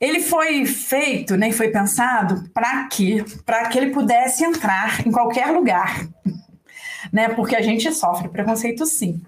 ele 0.00 0.20
foi 0.20 0.64
feito, 0.64 1.36
né, 1.36 1.50
foi 1.50 1.68
pensado 1.68 2.48
para 2.54 2.84
que, 2.84 3.24
para 3.44 3.68
que 3.68 3.76
ele 3.76 3.90
pudesse 3.90 4.44
entrar 4.44 5.04
em 5.06 5.10
qualquer 5.10 5.50
lugar, 5.50 6.06
né, 7.12 7.28
porque 7.30 7.56
a 7.56 7.62
gente 7.62 7.92
sofre 7.92 8.28
preconceito 8.28 8.86
sim, 8.86 9.20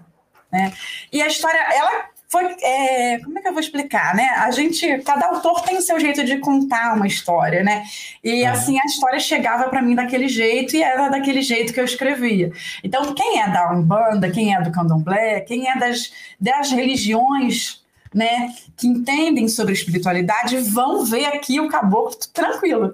né. 0.51 0.71
E 1.11 1.21
a 1.21 1.27
história, 1.27 1.59
ela 1.73 2.05
foi, 2.29 2.45
é, 2.61 3.19
como 3.19 3.37
é 3.37 3.41
que 3.41 3.47
eu 3.49 3.51
vou 3.51 3.59
explicar, 3.59 4.15
né? 4.15 4.29
A 4.37 4.49
gente, 4.51 4.99
cada 4.99 5.27
autor 5.27 5.63
tem 5.63 5.75
o 5.75 5.81
seu 5.81 5.99
jeito 5.99 6.23
de 6.23 6.37
contar 6.37 6.95
uma 6.95 7.05
história, 7.05 7.61
né? 7.61 7.83
E 8.23 8.43
uhum. 8.43 8.49
assim 8.49 8.79
a 8.79 8.85
história 8.85 9.19
chegava 9.19 9.67
para 9.67 9.81
mim 9.81 9.95
daquele 9.95 10.29
jeito 10.29 10.73
e 10.77 10.81
era 10.81 11.09
daquele 11.09 11.41
jeito 11.41 11.73
que 11.73 11.79
eu 11.81 11.83
escrevia. 11.83 12.49
Então, 12.85 13.13
quem 13.13 13.41
é 13.41 13.49
da 13.49 13.73
Umbanda, 13.73 14.31
quem 14.31 14.55
é 14.55 14.61
do 14.61 14.71
Candomblé, 14.71 15.41
quem 15.41 15.69
é 15.69 15.77
das, 15.77 16.13
das 16.39 16.71
religiões 16.71 17.80
né, 18.13 18.53
que 18.75 18.87
entendem 18.87 19.47
sobre 19.47 19.73
espiritualidade 19.73 20.57
vão 20.57 21.05
ver 21.05 21.25
aqui 21.25 21.59
o 21.59 21.69
caboclo 21.69 22.17
tranquilo. 22.33 22.93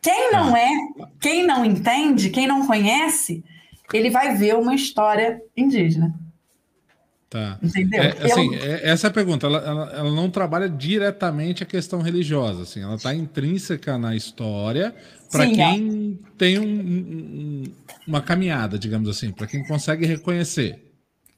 Quem 0.00 0.32
não 0.32 0.56
é, 0.56 0.70
quem 1.20 1.46
não 1.46 1.64
entende, 1.64 2.30
quem 2.30 2.46
não 2.46 2.66
conhece, 2.66 3.44
ele 3.92 4.10
vai 4.10 4.36
ver 4.36 4.56
uma 4.56 4.74
história 4.74 5.42
indígena. 5.56 6.14
Tá. 7.28 7.58
Entendeu? 7.62 8.02
É, 8.02 8.08
assim, 8.24 8.54
eu... 8.54 8.62
é, 8.62 8.88
essa 8.88 9.06
é 9.06 9.10
a 9.10 9.12
pergunta. 9.12 9.46
Ela, 9.46 9.58
ela, 9.58 9.92
ela, 9.92 10.10
não 10.10 10.30
trabalha 10.30 10.68
diretamente 10.68 11.62
a 11.62 11.66
questão 11.66 12.00
religiosa. 12.00 12.62
Assim, 12.62 12.82
ela 12.82 12.94
está 12.94 13.14
intrínseca 13.14 13.98
na 13.98 14.16
história 14.16 14.94
para 15.30 15.44
quem 15.46 16.18
é. 16.18 16.28
tem 16.38 16.58
um, 16.58 16.64
um, 16.64 17.62
uma 18.06 18.22
caminhada, 18.22 18.78
digamos 18.78 19.10
assim, 19.10 19.30
para 19.30 19.46
quem 19.46 19.62
consegue 19.66 20.06
reconhecer. 20.06 20.87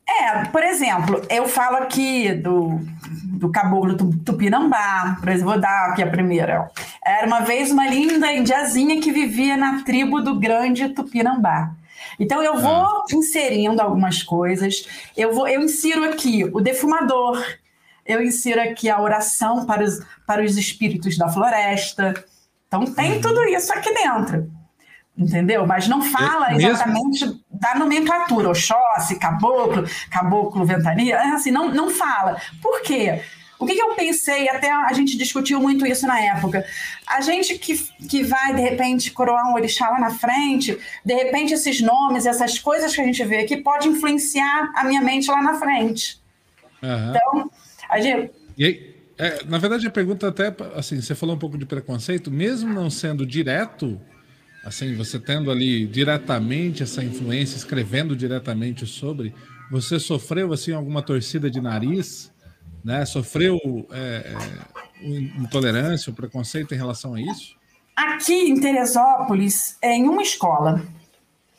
É, 0.08 0.44
por 0.46 0.62
exemplo, 0.62 1.22
eu 1.30 1.46
falo 1.48 1.76
aqui 1.76 2.34
do, 2.34 2.80
do 3.24 3.50
caboclo 3.50 3.96
Tupinambá, 4.24 5.16
por 5.20 5.28
exemplo, 5.28 5.52
vou 5.52 5.60
dar 5.60 5.90
aqui 5.90 6.02
a 6.02 6.10
primeira. 6.10 6.68
Era 7.04 7.26
uma 7.26 7.40
vez 7.40 7.70
uma 7.70 7.86
linda 7.86 8.32
indiazinha 8.32 9.00
que 9.00 9.12
vivia 9.12 9.56
na 9.56 9.82
tribo 9.84 10.20
do 10.20 10.38
grande 10.38 10.88
Tupinambá. 10.88 11.72
Então 12.18 12.42
eu 12.42 12.58
vou 12.58 12.84
ah. 12.84 13.04
inserindo 13.12 13.80
algumas 13.80 14.22
coisas. 14.22 14.86
Eu 15.16 15.32
vou, 15.32 15.48
eu 15.48 15.62
insiro 15.62 16.04
aqui 16.04 16.44
o 16.52 16.60
defumador. 16.60 17.42
Eu 18.04 18.22
insiro 18.22 18.60
aqui 18.60 18.90
a 18.90 19.00
oração 19.00 19.64
para 19.64 19.84
os, 19.84 20.00
para 20.26 20.42
os 20.42 20.56
espíritos 20.56 21.16
da 21.16 21.28
floresta. 21.28 22.14
Então 22.66 22.84
tem 22.84 23.14
uhum. 23.14 23.20
tudo 23.20 23.44
isso 23.44 23.72
aqui 23.72 23.92
dentro. 23.94 24.50
Entendeu? 25.20 25.66
Mas 25.66 25.86
não 25.86 26.00
fala 26.00 26.54
exatamente 26.54 27.26
mesmo... 27.26 27.40
da 27.50 27.74
nomenclatura, 27.74 28.48
Oxóssi, 28.48 29.18
caboclo, 29.18 29.84
caboclo 30.10 30.64
ventania, 30.64 31.16
é 31.16 31.32
assim, 31.32 31.50
não, 31.50 31.68
não 31.68 31.90
fala. 31.90 32.40
Por 32.62 32.80
quê? 32.80 33.20
O 33.58 33.66
que, 33.66 33.74
que, 33.74 33.82
eu 33.82 33.94
pensei, 33.94 34.48
até 34.48 34.72
a 34.72 34.90
gente 34.94 35.18
discutiu 35.18 35.60
muito 35.60 35.86
isso 35.86 36.06
na 36.06 36.18
época. 36.18 36.64
A 37.06 37.20
gente 37.20 37.58
que, 37.58 37.76
que 38.08 38.22
vai, 38.22 38.54
de 38.54 38.62
repente, 38.62 39.10
coroar 39.10 39.46
um 39.50 39.52
orixá 39.52 39.90
lá 39.90 40.00
na 40.00 40.10
frente, 40.12 40.78
de 41.04 41.14
repente, 41.14 41.52
esses 41.52 41.82
nomes, 41.82 42.24
essas 42.24 42.58
coisas 42.58 42.94
que 42.94 43.02
a 43.02 43.04
gente 43.04 43.22
vê 43.22 43.40
aqui, 43.40 43.58
pode 43.58 43.86
influenciar 43.86 44.72
a 44.74 44.84
minha 44.84 45.02
mente 45.02 45.30
lá 45.30 45.42
na 45.42 45.58
frente. 45.58 46.18
Uhum. 46.82 47.10
Então, 47.10 47.50
a 47.90 48.00
gente. 48.00 48.30
Aí, 48.58 48.96
é, 49.18 49.44
na 49.44 49.58
verdade, 49.58 49.86
a 49.86 49.90
pergunta 49.90 50.28
até, 50.28 50.50
assim, 50.74 50.98
você 50.98 51.14
falou 51.14 51.36
um 51.36 51.38
pouco 51.38 51.58
de 51.58 51.66
preconceito, 51.66 52.30
mesmo 52.30 52.72
não 52.72 52.88
sendo 52.88 53.26
direto, 53.26 54.00
assim, 54.64 54.94
você 54.94 55.18
tendo 55.18 55.50
ali 55.50 55.86
diretamente 55.86 56.82
essa 56.82 57.02
influência, 57.02 57.56
escrevendo 57.56 58.14
diretamente 58.14 58.86
sobre, 58.86 59.34
você 59.70 59.98
sofreu, 59.98 60.52
assim, 60.52 60.72
alguma 60.72 61.02
torcida 61.02 61.50
de 61.50 61.60
nariz? 61.60 62.32
né, 62.84 63.04
sofreu 63.04 63.58
é, 63.92 64.34
é, 65.02 65.08
intolerância, 65.38 66.10
o 66.10 66.14
preconceito 66.14 66.74
em 66.74 66.76
relação 66.76 67.14
a 67.14 67.20
isso? 67.20 67.56
Aqui 67.94 68.50
em 68.50 68.58
Teresópolis, 68.58 69.76
é, 69.82 69.94
em 69.94 70.08
uma 70.08 70.22
escola, 70.22 70.82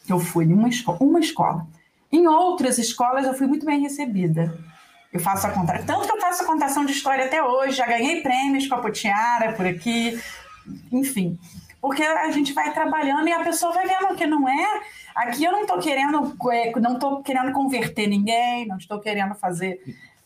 eu 0.09 0.19
fui 0.19 0.45
em 0.45 0.53
uma, 0.53 0.69
esco 0.69 0.97
uma 0.99 1.19
escola. 1.19 1.67
Em 2.11 2.27
outras 2.27 2.77
escolas, 2.77 3.25
eu 3.25 3.33
fui 3.33 3.47
muito 3.47 3.65
bem 3.65 3.81
recebida. 3.81 4.57
Eu 5.13 5.19
faço 5.19 5.45
a 5.45 5.51
contação, 5.51 5.85
tanto 5.85 6.07
que 6.07 6.11
eu 6.11 6.21
faço 6.21 6.43
a 6.43 6.45
contação 6.45 6.85
de 6.85 6.93
história 6.93 7.25
até 7.25 7.43
hoje, 7.43 7.77
já 7.77 7.85
ganhei 7.85 8.21
prêmios 8.21 8.67
com 8.67 8.75
a 8.75 8.79
Potiara 8.79 9.53
por 9.53 9.65
aqui, 9.65 10.19
enfim. 10.91 11.37
Porque 11.81 12.03
a 12.03 12.29
gente 12.29 12.53
vai 12.53 12.71
trabalhando 12.73 13.27
e 13.27 13.33
a 13.33 13.43
pessoa 13.43 13.73
vai 13.73 13.87
vendo 13.87 14.15
que 14.15 14.27
não 14.27 14.47
é. 14.47 14.81
Aqui 15.15 15.43
eu 15.43 15.51
não 15.51 15.61
estou 15.61 15.79
querendo, 15.79 16.37
é, 16.51 16.71
não 16.79 16.93
estou 16.93 17.23
querendo 17.23 17.51
converter 17.51 18.07
ninguém, 18.07 18.67
não 18.67 18.77
estou 18.77 18.99
querendo 18.99 19.33
fazer 19.35 19.81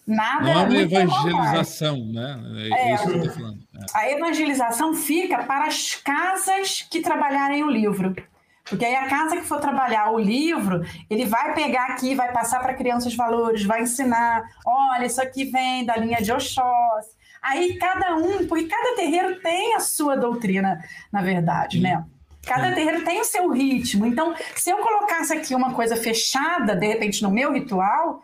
Nada 0.07 0.53
não 0.53 0.69
uma 0.69 0.77
evangelização, 0.77 1.97
né? 2.05 2.39
É, 2.71 2.91
é 2.91 2.93
isso 2.93 3.05
que 3.05 3.11
eu 3.11 3.17
estou 3.17 3.33
falando. 3.33 3.59
É. 3.75 3.85
A 3.91 4.11
evangelização 4.11 4.93
fica 4.93 5.43
para 5.43 5.65
as 5.65 5.95
casas 5.95 6.85
que 6.89 7.01
trabalharem 7.01 7.63
o 7.63 7.69
livro. 7.69 8.15
Porque 8.63 8.85
aí 8.85 8.95
a 8.95 9.07
casa 9.07 9.37
que 9.37 9.43
for 9.43 9.59
trabalhar 9.59 10.11
o 10.11 10.19
livro, 10.19 10.83
ele 11.09 11.25
vai 11.25 11.53
pegar 11.53 11.85
aqui, 11.87 12.15
vai 12.15 12.31
passar 12.31 12.59
para 12.61 12.73
crianças 12.73 13.15
valores, 13.15 13.63
vai 13.63 13.81
ensinar, 13.81 14.43
olha, 14.65 15.05
isso 15.05 15.21
aqui 15.21 15.45
vem 15.45 15.85
da 15.85 15.95
linha 15.97 16.21
de 16.21 16.31
Oxós. 16.31 17.14
Aí 17.45 17.75
cada 17.77 18.15
um, 18.15 18.47
porque 18.47 18.65
cada 18.65 18.95
terreiro 18.95 19.39
tem 19.39 19.75
a 19.75 19.79
sua 19.79 20.15
doutrina, 20.15 20.83
na 21.11 21.21
verdade, 21.21 21.79
né? 21.79 22.03
Cada 22.43 22.71
terreiro 22.73 23.03
tem 23.03 23.21
o 23.21 23.25
seu 23.25 23.49
ritmo. 23.51 24.05
Então, 24.05 24.33
se 24.55 24.69
eu 24.69 24.77
colocasse 24.77 25.33
aqui 25.33 25.53
uma 25.53 25.73
coisa 25.73 25.95
fechada, 25.95 26.75
de 26.75 26.87
repente, 26.87 27.21
no 27.21 27.31
meu 27.31 27.53
ritual, 27.53 28.23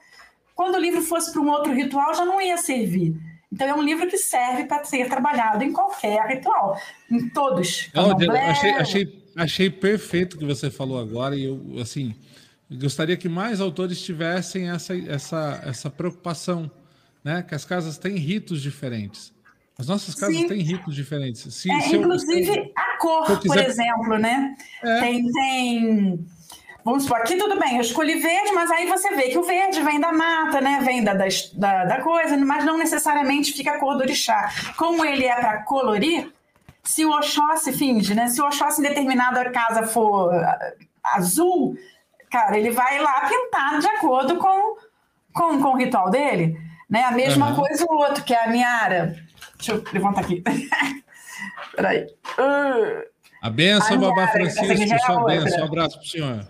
quando 0.55 0.75
o 0.75 0.79
livro 0.79 1.01
fosse 1.01 1.31
para 1.31 1.41
um 1.41 1.49
outro 1.49 1.73
ritual, 1.73 2.13
já 2.13 2.25
não 2.25 2.41
ia 2.41 2.57
servir. 2.57 3.15
Então 3.51 3.67
é 3.67 3.73
um 3.73 3.81
livro 3.81 4.07
que 4.07 4.17
serve 4.17 4.63
para 4.63 4.84
ser 4.86 5.10
trabalhado 5.10 5.63
em 5.63 5.73
qualquer 5.73 6.25
ritual, 6.27 6.79
em 7.10 7.27
todos. 7.29 7.89
achei, 8.39 8.71
achei, 8.71 9.25
achei 9.36 9.69
perfeito 9.69 10.36
o 10.36 10.39
que 10.39 10.45
você 10.45 10.71
falou 10.71 10.97
agora 10.97 11.36
e 11.36 11.45
eu 11.45 11.60
assim 11.81 12.15
gostaria 12.71 13.17
que 13.17 13.27
mais 13.27 13.60
autores 13.60 14.01
tivessem 14.01 14.69
essa, 14.69 14.95
essa, 14.95 15.62
essa 15.65 15.89
preocupação, 15.89 16.71
né? 17.23 17.43
Que 17.43 17.55
as 17.55 17.65
casas 17.65 17.97
têm 17.97 18.15
ritos 18.15 18.62
diferentes. 18.62 19.34
As 19.77 19.88
nossas 19.88 20.13
casas 20.13 20.36
Sim. 20.36 20.47
têm 20.47 20.62
ritos 20.62 20.93
diferentes. 20.95 21.53
Se, 21.53 21.71
é, 21.71 21.81
se 21.81 21.95
inclusive 21.95 22.57
eu, 22.57 22.71
a 22.75 22.97
cor, 22.97 23.39
quiser... 23.39 23.47
por 23.47 23.57
exemplo, 23.57 24.17
né? 24.17 24.55
É. 24.84 24.99
Tem, 24.99 25.31
tem 25.31 26.25
Vamos 26.84 27.03
supor, 27.03 27.17
aqui 27.17 27.38
tudo 27.38 27.60
bem, 27.60 27.75
eu 27.75 27.81
escolhi 27.81 28.15
verde, 28.15 28.51
mas 28.53 28.71
aí 28.71 28.88
você 28.88 29.15
vê 29.15 29.29
que 29.29 29.38
o 29.38 29.43
verde 29.43 29.81
vem 29.84 29.99
da 29.99 30.12
mata, 30.12 30.60
né? 30.60 30.79
Vem 30.84 31.03
da, 31.03 31.13
da, 31.13 31.86
da 31.86 32.01
coisa, 32.01 32.36
mas 32.38 32.65
não 32.65 32.75
necessariamente 32.75 33.53
fica 33.53 33.73
a 33.73 33.79
cor 33.79 33.95
do 33.95 34.01
orixá. 34.01 34.49
Como 34.77 35.05
ele 35.05 35.25
é 35.25 35.36
para 35.36 35.62
colorir, 35.63 36.34
se 36.84 37.05
o 37.05 37.12
Oxóssi 37.12 37.71
finge, 37.71 38.15
né? 38.15 38.27
Se 38.29 38.41
o 38.41 38.45
Oxóssi 38.45 38.81
em 38.81 38.84
determinada 38.84 39.47
casa 39.51 39.86
for 39.86 40.34
ah, 40.34 40.73
azul, 41.03 41.77
cara, 42.31 42.57
ele 42.57 42.71
vai 42.71 42.99
lá 42.99 43.29
pintar 43.29 43.79
de 43.79 43.88
acordo 43.88 44.38
com, 44.38 44.77
com, 45.34 45.62
com 45.62 45.69
o 45.69 45.77
ritual 45.77 46.10
dele. 46.10 46.57
Né? 46.91 47.06
A 47.06 47.12
mesma 47.12 47.49
uhum. 47.51 47.56
coisa 47.56 47.86
o 47.89 47.95
outro, 47.95 48.21
que 48.21 48.34
é 48.34 48.43
a 48.43 48.49
Miara. 48.49 49.15
Deixa 49.56 49.71
eu 49.71 49.84
levantar 49.93 50.21
aqui. 50.21 50.43
Peraí. 51.73 52.06
Uh. 52.38 53.10
A 53.41 53.49
benção, 53.49 53.97
Babá 53.97 54.27
Francisco, 54.27 54.99
sua 55.06 55.23
benção. 55.23 55.62
Um 55.62 55.67
abraço 55.67 55.97
para 55.97 56.06
o 56.06 56.08
senhor. 56.08 56.47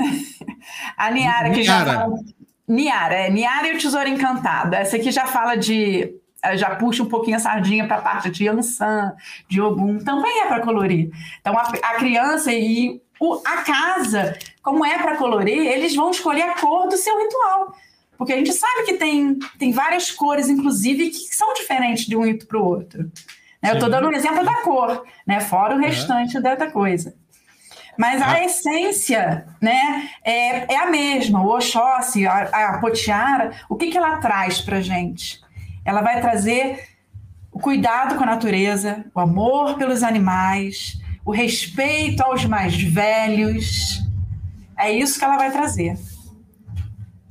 a 0.96 1.10
Niara, 1.10 1.50
que 1.50 1.60
Niara. 1.60 1.84
já 1.90 2.00
fala... 2.00 2.14
Niara, 2.66 3.14
é 3.14 3.30
Niara 3.30 3.68
e 3.68 3.76
o 3.76 3.78
Tesouro 3.78 4.08
Encantado. 4.08 4.74
Essa 4.74 4.96
aqui 4.96 5.12
já 5.12 5.26
fala 5.26 5.54
de. 5.54 6.16
Eh, 6.42 6.56
já 6.56 6.74
puxa 6.76 7.02
um 7.02 7.08
pouquinho 7.08 7.36
a 7.36 7.40
sardinha 7.40 7.86
para 7.86 7.98
a 7.98 8.02
parte 8.02 8.30
de 8.30 8.46
Yansan, 8.46 9.14
de 9.48 9.60
Ogum, 9.60 9.98
também 9.98 10.40
é 10.40 10.46
para 10.46 10.60
colorir. 10.60 11.10
Então, 11.40 11.56
a, 11.56 11.62
a 11.62 11.94
criança 11.96 12.52
e 12.52 13.00
o, 13.20 13.40
a 13.46 13.62
casa, 13.62 14.36
como 14.62 14.84
é 14.84 14.98
para 14.98 15.16
colorir, 15.16 15.58
eles 15.58 15.94
vão 15.94 16.10
escolher 16.10 16.42
a 16.42 16.54
cor 16.54 16.88
do 16.88 16.96
seu 16.96 17.16
ritual. 17.18 17.74
Porque 18.16 18.32
a 18.32 18.36
gente 18.36 18.52
sabe 18.52 18.84
que 18.84 18.94
tem, 18.94 19.38
tem 19.58 19.72
várias 19.72 20.10
cores, 20.10 20.48
inclusive, 20.48 21.10
que 21.10 21.34
são 21.34 21.52
diferentes 21.54 22.06
de 22.06 22.16
um 22.16 22.38
para 22.38 22.58
o 22.58 22.64
outro. 22.64 23.10
Né? 23.62 23.70
Eu 23.70 23.74
estou 23.74 23.88
dando 23.88 24.08
um 24.08 24.12
exemplo 24.12 24.44
da 24.44 24.54
cor, 24.62 25.04
né? 25.26 25.40
fora 25.40 25.74
o 25.74 25.78
restante 25.78 26.36
é. 26.36 26.40
da 26.40 26.70
coisa. 26.70 27.14
Mas 27.96 28.20
a 28.20 28.32
ah. 28.32 28.44
essência 28.44 29.46
né, 29.60 30.10
é, 30.24 30.74
é 30.74 30.76
a 30.76 30.90
mesma. 30.90 31.42
O 31.42 31.54
Oxóssi, 31.54 32.26
a, 32.26 32.42
a 32.42 32.78
Potiara, 32.78 33.52
o 33.68 33.76
que, 33.76 33.90
que 33.90 33.98
ela 33.98 34.18
traz 34.18 34.60
para 34.60 34.80
gente? 34.80 35.40
Ela 35.84 36.02
vai 36.02 36.20
trazer 36.20 36.88
o 37.52 37.60
cuidado 37.60 38.16
com 38.16 38.24
a 38.24 38.26
natureza, 38.26 39.04
o 39.14 39.20
amor 39.20 39.78
pelos 39.78 40.02
animais, 40.02 41.00
o 41.24 41.30
respeito 41.30 42.22
aos 42.22 42.44
mais 42.44 42.74
velhos. 42.80 44.02
É 44.76 44.90
isso 44.90 45.18
que 45.18 45.24
ela 45.24 45.36
vai 45.36 45.52
trazer. 45.52 45.96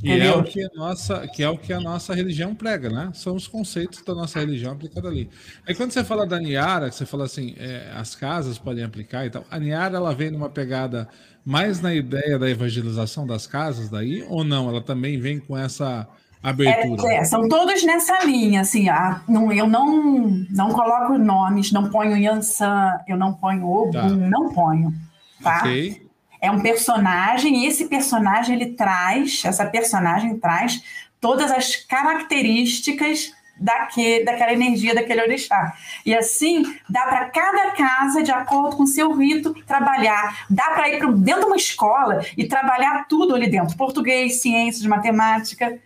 E 0.04 0.20
é 0.20 0.36
o 0.36 0.44
que 0.44 0.62
a 0.62 0.70
nossa, 0.76 1.26
que 1.30 1.42
é 1.42 1.50
o 1.50 1.58
que 1.58 1.72
a 1.72 1.80
nossa 1.80 2.14
religião 2.14 2.54
prega, 2.54 2.90
né? 2.90 3.10
São 3.14 3.36
os 3.36 3.48
conceitos 3.48 4.02
da 4.02 4.14
nossa 4.14 4.38
religião 4.38 4.74
aplicados 4.74 5.10
ali. 5.10 5.30
Aí 5.66 5.74
quando 5.74 5.92
você 5.92 6.04
fala 6.04 6.28
da 6.28 6.38
Niara, 6.40 6.90
que 6.90 6.96
você 6.96 7.06
fala 7.06 7.24
assim, 7.24 7.56
é, 7.58 7.90
as 7.96 8.14
casas 8.14 8.58
podem 8.58 8.84
aplicar 8.84 9.26
e 9.26 9.30
tal. 9.30 9.46
A 9.50 9.58
Niara 9.58 9.96
ela 9.96 10.14
vem 10.14 10.30
numa 10.30 10.50
pegada 10.50 11.08
mais 11.46 11.82
na 11.82 11.94
ideia 11.94 12.38
da 12.38 12.50
evangelização 12.50 13.26
das 13.26 13.48
casas 13.48 13.90
daí 13.90 14.26
ou 14.28 14.44
não? 14.44 14.68
Ela 14.68 14.82
também 14.82 15.18
vem 15.18 15.40
com 15.40 15.58
essa 15.58 16.06
abertura? 16.42 17.08
É, 17.08 17.18
é, 17.20 17.24
são 17.24 17.48
todos 17.48 17.82
nessa 17.86 18.26
linha, 18.26 18.60
assim. 18.60 18.90
A, 18.90 19.22
não, 19.26 19.54
eu 19.54 19.68
não 19.68 20.46
não 20.50 20.70
coloco 20.72 21.18
nomes, 21.18 21.72
não 21.72 21.90
ponho 21.90 22.18
Yansan, 22.18 23.00
eu 23.08 23.16
não 23.16 23.34
ponho 23.34 23.66
Ogum, 23.66 23.92
tá. 23.92 24.10
não 24.10 24.54
ponho. 24.54 24.94
Tá? 25.42 25.60
Ok 25.60 26.03
é 26.44 26.52
um 26.52 26.60
personagem 26.60 27.64
e 27.64 27.68
esse 27.68 27.86
personagem 27.86 28.58
ele 28.58 28.74
traz, 28.74 29.44
essa 29.46 29.66
personagem 29.66 30.38
traz 30.38 30.84
todas 31.22 31.50
as 31.50 31.78
características 31.78 33.32
daquele, 33.58 34.26
daquela 34.26 34.52
energia, 34.52 34.94
daquele 34.94 35.22
orixá. 35.22 35.74
E 36.06 36.14
assim, 36.14 36.64
dá 36.90 37.04
para 37.04 37.30
cada 37.30 37.72
casa, 37.72 38.22
de 38.22 38.32
acordo 38.32 38.76
com 38.76 38.84
o 38.84 38.88
seu 38.88 39.14
rito, 39.14 39.54
trabalhar. 39.66 40.46
Dá 40.50 40.72
para 40.72 40.90
ir 40.90 41.00
pro, 41.00 41.14
dentro 41.14 41.44
de 41.44 41.48
uma 41.48 41.56
escola 41.56 42.26
e 42.38 42.46
trabalhar 42.46 43.08
tudo 43.08 43.34
ali 43.34 43.50
dentro: 43.50 43.78
português, 43.78 44.42
ciências, 44.42 44.86
matemática. 44.86 45.80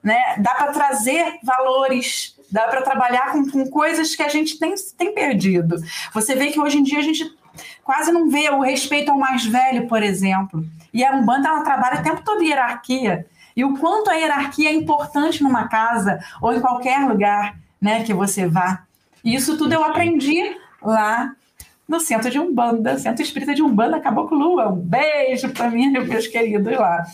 Né? 0.00 0.36
Dá 0.38 0.54
para 0.54 0.70
trazer 0.70 1.40
valores, 1.42 2.38
dá 2.52 2.68
para 2.68 2.82
trabalhar 2.82 3.32
com, 3.32 3.50
com 3.50 3.68
coisas 3.68 4.14
que 4.14 4.22
a 4.22 4.28
gente 4.28 4.60
tem, 4.60 4.74
tem 4.96 5.12
perdido. 5.12 5.76
Você 6.12 6.36
vê 6.36 6.52
que 6.52 6.60
hoje 6.60 6.78
em 6.78 6.84
dia 6.84 7.00
a 7.00 7.02
gente 7.02 7.34
quase 7.84 8.10
não 8.10 8.30
vê 8.30 8.48
o 8.50 8.60
respeito 8.60 9.10
ao 9.10 9.18
mais 9.18 9.44
velho, 9.44 9.86
por 9.86 10.02
exemplo. 10.02 10.64
E 10.92 11.04
a 11.04 11.12
Umbanda 11.12 11.48
ela 11.48 11.62
trabalha 11.62 12.00
o 12.00 12.02
tempo 12.02 12.22
todo 12.24 12.42
hierarquia. 12.42 13.26
e 13.56 13.64
o 13.64 13.76
quanto 13.78 14.10
a 14.10 14.14
hierarquia 14.14 14.70
é 14.70 14.74
importante 14.74 15.42
numa 15.42 15.68
casa 15.68 16.18
ou 16.42 16.52
em 16.52 16.60
qualquer 16.60 17.06
lugar 17.06 17.56
né, 17.80 18.02
que 18.02 18.12
você 18.12 18.48
vá. 18.48 18.84
E 19.22 19.34
isso 19.34 19.56
tudo 19.56 19.72
eu 19.72 19.84
aprendi 19.84 20.56
lá 20.82 21.34
no 21.88 22.00
centro 22.00 22.30
de 22.30 22.38
Umbanda, 22.38 22.98
centro 22.98 23.22
espírita 23.22 23.54
de 23.54 23.62
Umbanda, 23.62 24.00
Caboclo 24.00 24.38
Lua. 24.38 24.68
Um 24.70 24.76
beijo 24.76 25.50
para 25.50 25.70
mim, 25.70 25.90
meus 25.92 26.26
queridos 26.26 26.72
lá. 26.72 27.04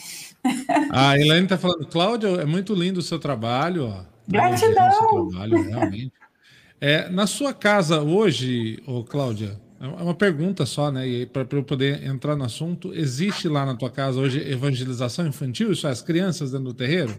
A 0.91 1.19
Elaine 1.19 1.45
está 1.45 1.59
falando, 1.59 1.87
Cláudia, 1.87 2.29
é 2.29 2.47
muito 2.47 2.75
lindo 2.75 3.01
o 3.01 3.03
seu 3.03 3.19
trabalho. 3.19 3.89
Ó. 3.89 4.03
Gratidão! 4.27 5.29
Trabalho, 5.29 5.63
realmente. 5.63 6.13
É, 6.81 7.11
na 7.11 7.27
sua 7.27 7.53
casa 7.53 8.01
hoje, 8.01 8.83
ô, 8.87 9.05
Cláudia, 9.05 9.61
é 9.81 10.03
uma 10.03 10.15
pergunta 10.15 10.67
só, 10.67 10.91
né? 10.91 11.09
E 11.09 11.27
para 11.27 11.47
eu 11.53 11.65
poder 11.65 12.05
entrar 12.05 12.37
no 12.37 12.45
assunto, 12.45 12.93
existe 12.95 13.49
lá 13.49 13.65
na 13.65 13.75
tua 13.75 13.91
casa 13.91 14.21
hoje 14.21 14.39
evangelização 14.39 15.27
infantil? 15.27 15.73
Isso 15.73 15.87
é 15.87 15.91
as 15.91 16.03
crianças 16.03 16.53
dentro 16.53 16.67
do 16.67 16.75
terreiro? 16.75 17.19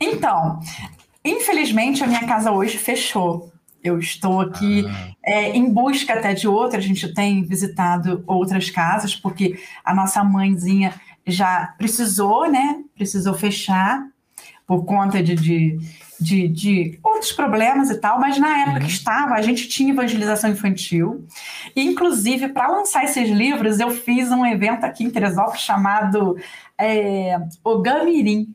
Então, 0.00 0.58
infelizmente 1.24 2.02
a 2.02 2.06
minha 2.06 2.26
casa 2.26 2.50
hoje 2.50 2.76
fechou. 2.76 3.52
Eu 3.84 4.00
estou 4.00 4.40
aqui 4.40 4.84
ah. 4.88 5.12
é, 5.24 5.56
em 5.56 5.72
busca 5.72 6.14
até 6.14 6.34
de 6.34 6.48
outra. 6.48 6.78
A 6.78 6.82
gente 6.82 7.14
tem 7.14 7.44
visitado 7.44 8.24
outras 8.26 8.68
casas, 8.68 9.14
porque 9.14 9.56
a 9.84 9.94
nossa 9.94 10.24
mãezinha 10.24 10.92
já 11.24 11.72
precisou, 11.78 12.50
né? 12.50 12.82
Precisou 12.96 13.34
fechar 13.34 14.04
por 14.66 14.84
conta 14.84 15.22
de, 15.22 15.36
de, 15.36 15.78
de, 16.18 16.48
de 16.48 16.98
outros 17.02 17.32
problemas 17.32 17.90
e 17.90 17.98
tal, 17.98 18.18
mas 18.18 18.38
na 18.38 18.58
época 18.58 18.78
uhum. 18.78 18.86
que 18.86 18.92
estava, 18.92 19.34
a 19.34 19.42
gente 19.42 19.68
tinha 19.68 19.92
evangelização 19.92 20.50
infantil. 20.50 21.26
E, 21.74 21.82
inclusive, 21.82 22.48
para 22.48 22.68
lançar 22.68 23.04
esses 23.04 23.28
livros, 23.28 23.80
eu 23.80 23.90
fiz 23.90 24.30
um 24.30 24.44
evento 24.44 24.84
aqui 24.84 25.04
em 25.04 25.10
Teresópolis 25.10 25.60
chamado 25.60 26.36
é, 26.78 27.38
Ogamirim. 27.62 28.54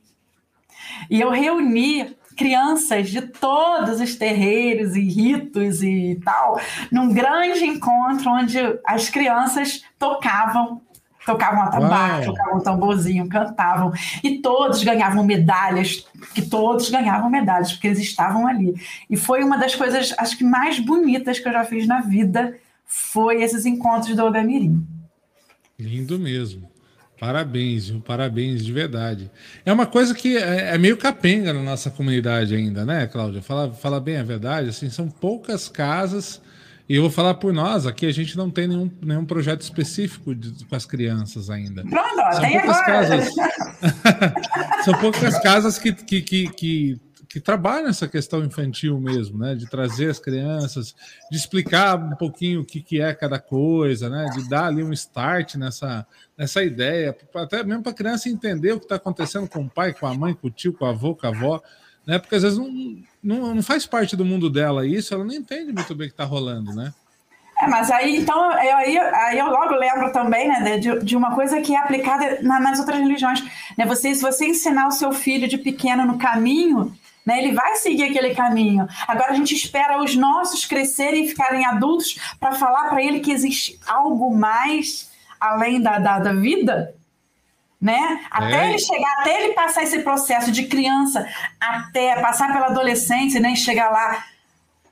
E 1.10 1.20
eu 1.22 1.30
reuni 1.30 2.16
crianças 2.36 3.10
de 3.10 3.22
todos 3.22 4.02
os 4.02 4.16
terreiros 4.16 4.96
e 4.96 5.02
ritos 5.02 5.84
e 5.84 6.20
tal, 6.24 6.60
num 6.92 7.14
grande 7.14 7.66
encontro 7.66 8.32
onde 8.32 8.58
as 8.86 9.10
crianças 9.10 9.84
tocavam 10.00 10.82
tocavam 11.26 11.62
atabaque, 11.64 12.26
tocavam 12.26 12.60
tamborzinho, 12.60 13.28
cantavam, 13.28 13.94
e 14.24 14.40
todos 14.40 14.84
ganhavam 14.84 15.24
medalhas, 15.24 16.06
que 16.34 16.42
todos 16.42 16.90
ganhavam 16.90 17.30
medalhas, 17.30 17.74
porque 17.74 17.88
eles 17.88 18.00
estavam 18.00 18.48
ali. 18.48 18.74
E 19.10 19.16
foi 19.16 19.44
uma 19.44 19.58
das 19.58 19.76
coisas, 19.76 20.14
acho 20.18 20.38
que 20.38 20.44
mais 20.44 20.80
bonitas 20.80 21.40
que 21.40 21.48
eu 21.48 21.54
já 21.54 21.64
fiz 21.64 21.88
na 21.88 22.02
vida, 22.02 22.56
foi 22.86 23.42
esses 23.42 23.66
encontros 23.66 24.16
do 24.16 24.26
Ogamirim. 24.26 24.86
Lindo 25.80 26.20
mesmo. 26.20 26.70
Parabéns, 27.20 27.88
viu? 27.88 28.02
Parabéns 28.02 28.66
de 28.66 28.74
verdade. 28.74 29.30
É 29.64 29.72
uma 29.72 29.86
coisa 29.86 30.16
que 30.16 30.38
é, 30.38 30.74
é, 30.74 30.78
meio 30.78 30.98
capenga 30.98 31.54
na 31.54 31.62
nossa 31.62 31.92
comunidade 31.92 32.56
ainda, 32.56 32.84
né, 32.84 33.06
Cláudia? 33.06 33.44
Fala, 33.44 33.72
fala 33.72 34.00
bem 34.00 34.18
a 34.18 34.24
verdade, 34.24 34.70
assim, 34.70 34.90
são 34.90 35.08
poucas 35.08 35.70
casas 35.70 36.42
e 36.92 36.96
eu 36.98 37.04
vou 37.04 37.10
falar 37.10 37.36
por 37.36 37.54
nós, 37.54 37.88
aqui 37.88 38.06
a 38.06 38.12
gente 38.12 38.36
não 38.36 38.52
tem 38.52 38.68
nenhum, 38.68 38.92
nenhum 39.02 39.24
projeto 39.24 39.62
específico 39.62 40.36
de, 40.36 40.66
com 40.66 40.76
as 40.76 40.86
crianças 40.86 41.50
ainda. 41.50 41.86
Pronto, 41.86 42.34
São 42.34 42.42
tem 42.42 42.60
poucas 42.60 42.78
agora. 42.82 43.08
casas. 43.08 43.34
São 44.84 44.94
poucas 45.00 45.40
casas 45.40 45.80
que, 45.80 45.94
que, 45.94 46.22
que, 46.22 46.50
que, 46.50 47.02
que 47.30 47.40
trabalham 47.40 47.88
essa 47.88 48.10
questão 48.10 48.44
infantil 48.44 49.00
mesmo, 49.00 49.38
né? 49.38 49.56
De 49.56 49.70
trazer 49.70 50.10
as 50.10 50.20
crianças, 50.20 50.94
de 51.32 51.38
explicar 51.38 51.96
um 51.98 52.18
pouquinho 52.18 52.60
o 52.60 52.66
que, 52.66 52.82
que 52.82 53.00
é 53.00 53.14
cada 53.14 53.40
coisa, 53.40 54.10
né? 54.10 54.26
De 54.36 54.50
dar 54.50 54.66
ali 54.66 54.84
um 54.84 54.92
start 54.92 55.56
nessa, 55.56 56.06
nessa 56.38 56.62
ideia, 56.62 57.16
até 57.36 57.64
mesmo 57.64 57.84
para 57.84 57.94
a 57.94 57.96
criança 57.96 58.28
entender 58.28 58.74
o 58.74 58.80
que 58.80 58.84
está 58.84 58.96
acontecendo 58.96 59.48
com 59.48 59.64
o 59.64 59.70
pai, 59.70 59.94
com 59.94 60.08
a 60.08 60.14
mãe, 60.14 60.34
com 60.34 60.48
o 60.48 60.52
tio, 60.52 60.74
com 60.74 60.84
o 60.84 60.90
avô, 60.90 61.16
com 61.16 61.26
a 61.26 61.30
avó 61.30 61.64
né? 62.06 62.20
Porque 62.20 62.36
às 62.36 62.44
vezes 62.44 62.58
não, 62.58 62.98
não, 63.24 63.56
não 63.56 63.64
faz 63.64 63.86
parte 63.86 64.16
do 64.16 64.26
mundo 64.26 64.50
dela 64.50 64.86
isso, 64.86 65.14
ela 65.14 65.24
não 65.24 65.34
entende 65.34 65.72
muito 65.72 65.96
bem 65.96 66.08
o 66.08 66.10
que 66.10 66.14
está 66.14 66.26
rolando, 66.26 66.74
né? 66.74 66.94
É, 67.62 67.68
mas 67.68 67.92
aí, 67.92 68.18
então, 68.18 68.52
eu, 68.60 68.76
aí, 68.76 68.98
aí 68.98 69.38
eu 69.38 69.46
logo 69.46 69.76
lembro 69.76 70.12
também, 70.12 70.48
né, 70.48 70.80
de, 70.80 71.00
de 71.04 71.16
uma 71.16 71.36
coisa 71.36 71.62
que 71.62 71.76
é 71.76 71.78
aplicada 71.78 72.40
na, 72.42 72.60
nas 72.60 72.80
outras 72.80 73.00
religiões. 73.00 73.44
Né? 73.78 73.86
Você, 73.86 74.16
se 74.16 74.22
você 74.22 74.48
ensinar 74.48 74.88
o 74.88 74.92
seu 74.92 75.12
filho 75.12 75.48
de 75.48 75.60
pequeno 75.60 76.04
no 76.04 76.18
caminho, 76.18 76.92
né, 77.24 77.38
ele 77.38 77.54
vai 77.54 77.76
seguir 77.76 78.06
aquele 78.06 78.34
caminho. 78.34 78.88
Agora 79.08 79.32
a 79.32 79.36
gente 79.36 79.54
espera 79.54 80.02
os 80.02 80.16
nossos 80.16 80.66
crescerem 80.66 81.26
e 81.26 81.28
ficarem 81.28 81.64
adultos 81.64 82.18
para 82.40 82.54
falar 82.54 82.90
para 82.90 83.04
ele 83.04 83.20
que 83.20 83.32
existe 83.32 83.80
algo 83.88 84.36
mais 84.36 85.12
além 85.40 85.80
da, 85.80 86.00
da, 86.00 86.20
da 86.20 86.34
vida, 86.34 86.96
né? 87.82 88.22
Até 88.30 88.66
é. 88.66 88.70
ele 88.70 88.80
chegar, 88.80 89.12
até 89.20 89.44
ele 89.44 89.54
passar 89.54 89.84
esse 89.84 90.00
processo 90.00 90.52
de 90.52 90.68
criança, 90.68 91.28
até 91.60 92.22
passar 92.22 92.54
pela 92.54 92.68
adolescência, 92.68 93.40
né? 93.40 93.54
E 93.54 93.58
chegar 93.58 93.90
lá 93.90 94.24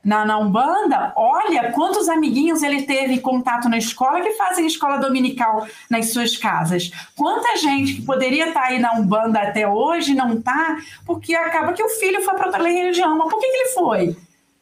na, 0.03 0.25
na 0.25 0.39
Umbanda, 0.39 1.13
olha 1.15 1.71
quantos 1.71 2.09
amiguinhos 2.09 2.63
ele 2.63 2.83
teve 2.83 3.19
contato 3.19 3.69
na 3.69 3.77
escola 3.77 4.21
que 4.21 4.31
fazem 4.31 4.65
escola 4.65 4.97
dominical 4.97 5.67
nas 5.89 6.11
suas 6.11 6.35
casas. 6.35 6.89
Quanta 7.15 7.57
gente 7.57 7.95
que 7.95 8.01
poderia 8.01 8.47
estar 8.47 8.63
aí 8.63 8.79
na 8.79 8.93
Umbanda 8.93 9.39
até 9.39 9.67
hoje 9.67 10.15
não 10.15 10.33
está, 10.33 10.77
porque 11.05 11.35
acaba 11.35 11.73
que 11.73 11.83
o 11.83 11.89
filho 11.89 12.23
foi 12.23 12.33
para 12.33 12.47
outra 12.47 12.63
religião. 12.63 13.17
Mas 13.17 13.29
por 13.29 13.39
que, 13.39 13.47
que 13.47 13.57
ele 13.57 13.69
foi? 13.69 14.17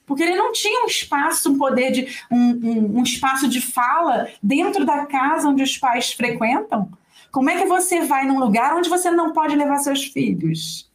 porque 0.08 0.24
ele 0.24 0.38
não 0.38 0.54
tinha 0.54 0.86
um 0.86 0.88
espaço, 0.88 1.52
um 1.52 1.58
poder 1.58 1.92
de 1.92 2.08
um, 2.32 2.38
um, 2.38 3.00
um, 3.00 3.04
espaço 3.04 3.46
de 3.46 3.60
fala 3.60 4.30
dentro 4.42 4.86
da 4.86 5.06
casa 5.06 5.50
onde 5.50 5.62
os 5.62 5.78
pais 5.78 6.14
frequentam. 6.14 6.90
Como 7.38 7.52
é 7.52 7.62
que 7.62 7.68
você 7.68 8.04
vai 8.04 8.26
num 8.26 8.40
lugar 8.40 8.76
onde 8.76 8.90
você 8.90 9.12
não 9.12 9.32
pode 9.32 9.56
levar 9.56 9.78
seus 9.78 10.06
filhos? 10.06 10.90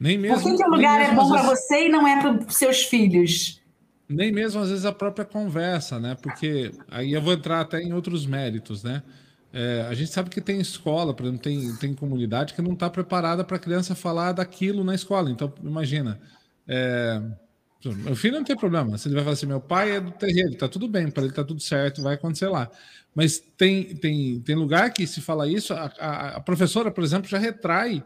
Nem 0.00 0.16
mesmo. 0.16 0.40
Por 0.40 0.50
que, 0.50 0.56
que 0.56 0.66
o 0.66 0.70
lugar 0.70 1.02
é 1.02 1.14
bom 1.14 1.28
para 1.28 1.42
você 1.42 1.84
e 1.84 1.88
não 1.90 2.08
é 2.08 2.18
para 2.18 2.32
os 2.32 2.56
seus 2.56 2.84
filhos? 2.84 3.60
Nem 4.08 4.32
mesmo, 4.32 4.62
às 4.62 4.70
vezes, 4.70 4.86
a 4.86 4.92
própria 4.92 5.26
conversa, 5.26 6.00
né? 6.00 6.16
Porque 6.22 6.72
aí 6.90 7.12
eu 7.12 7.20
vou 7.20 7.34
entrar 7.34 7.60
até 7.60 7.82
em 7.82 7.92
outros 7.92 8.24
méritos, 8.24 8.82
né? 8.82 9.02
É, 9.52 9.84
a 9.86 9.92
gente 9.92 10.10
sabe 10.10 10.30
que 10.30 10.40
tem 10.40 10.58
escola, 10.58 11.12
por 11.12 11.24
exemplo, 11.26 11.42
tem, 11.42 11.76
tem 11.76 11.94
comunidade 11.94 12.54
que 12.54 12.62
não 12.62 12.72
está 12.72 12.88
preparada 12.88 13.44
para 13.44 13.58
a 13.58 13.60
criança 13.60 13.94
falar 13.94 14.32
daquilo 14.32 14.82
na 14.82 14.94
escola. 14.94 15.30
Então, 15.30 15.52
imagina. 15.62 16.18
É, 16.66 17.20
meu 17.84 18.16
filho 18.16 18.36
não 18.38 18.44
tem 18.44 18.56
problema. 18.56 18.96
Se 18.96 19.08
ele 19.08 19.14
vai 19.14 19.24
falar 19.24 19.34
assim, 19.34 19.44
meu 19.44 19.60
pai 19.60 19.96
é 19.96 20.00
do 20.00 20.10
terreiro, 20.10 20.56
tá 20.56 20.68
tudo 20.68 20.88
bem, 20.88 21.10
para 21.10 21.24
ele 21.24 21.34
tá 21.34 21.44
tudo 21.44 21.60
certo, 21.60 22.00
vai 22.00 22.14
acontecer 22.14 22.48
lá. 22.48 22.70
Mas 23.16 23.42
tem, 23.56 23.96
tem, 23.96 24.38
tem 24.40 24.54
lugar 24.54 24.92
que 24.92 25.06
se 25.06 25.22
fala 25.22 25.48
isso, 25.50 25.72
a, 25.72 25.90
a, 25.98 26.28
a 26.36 26.40
professora, 26.40 26.90
por 26.90 27.02
exemplo, 27.02 27.26
já 27.26 27.38
retrai, 27.38 28.04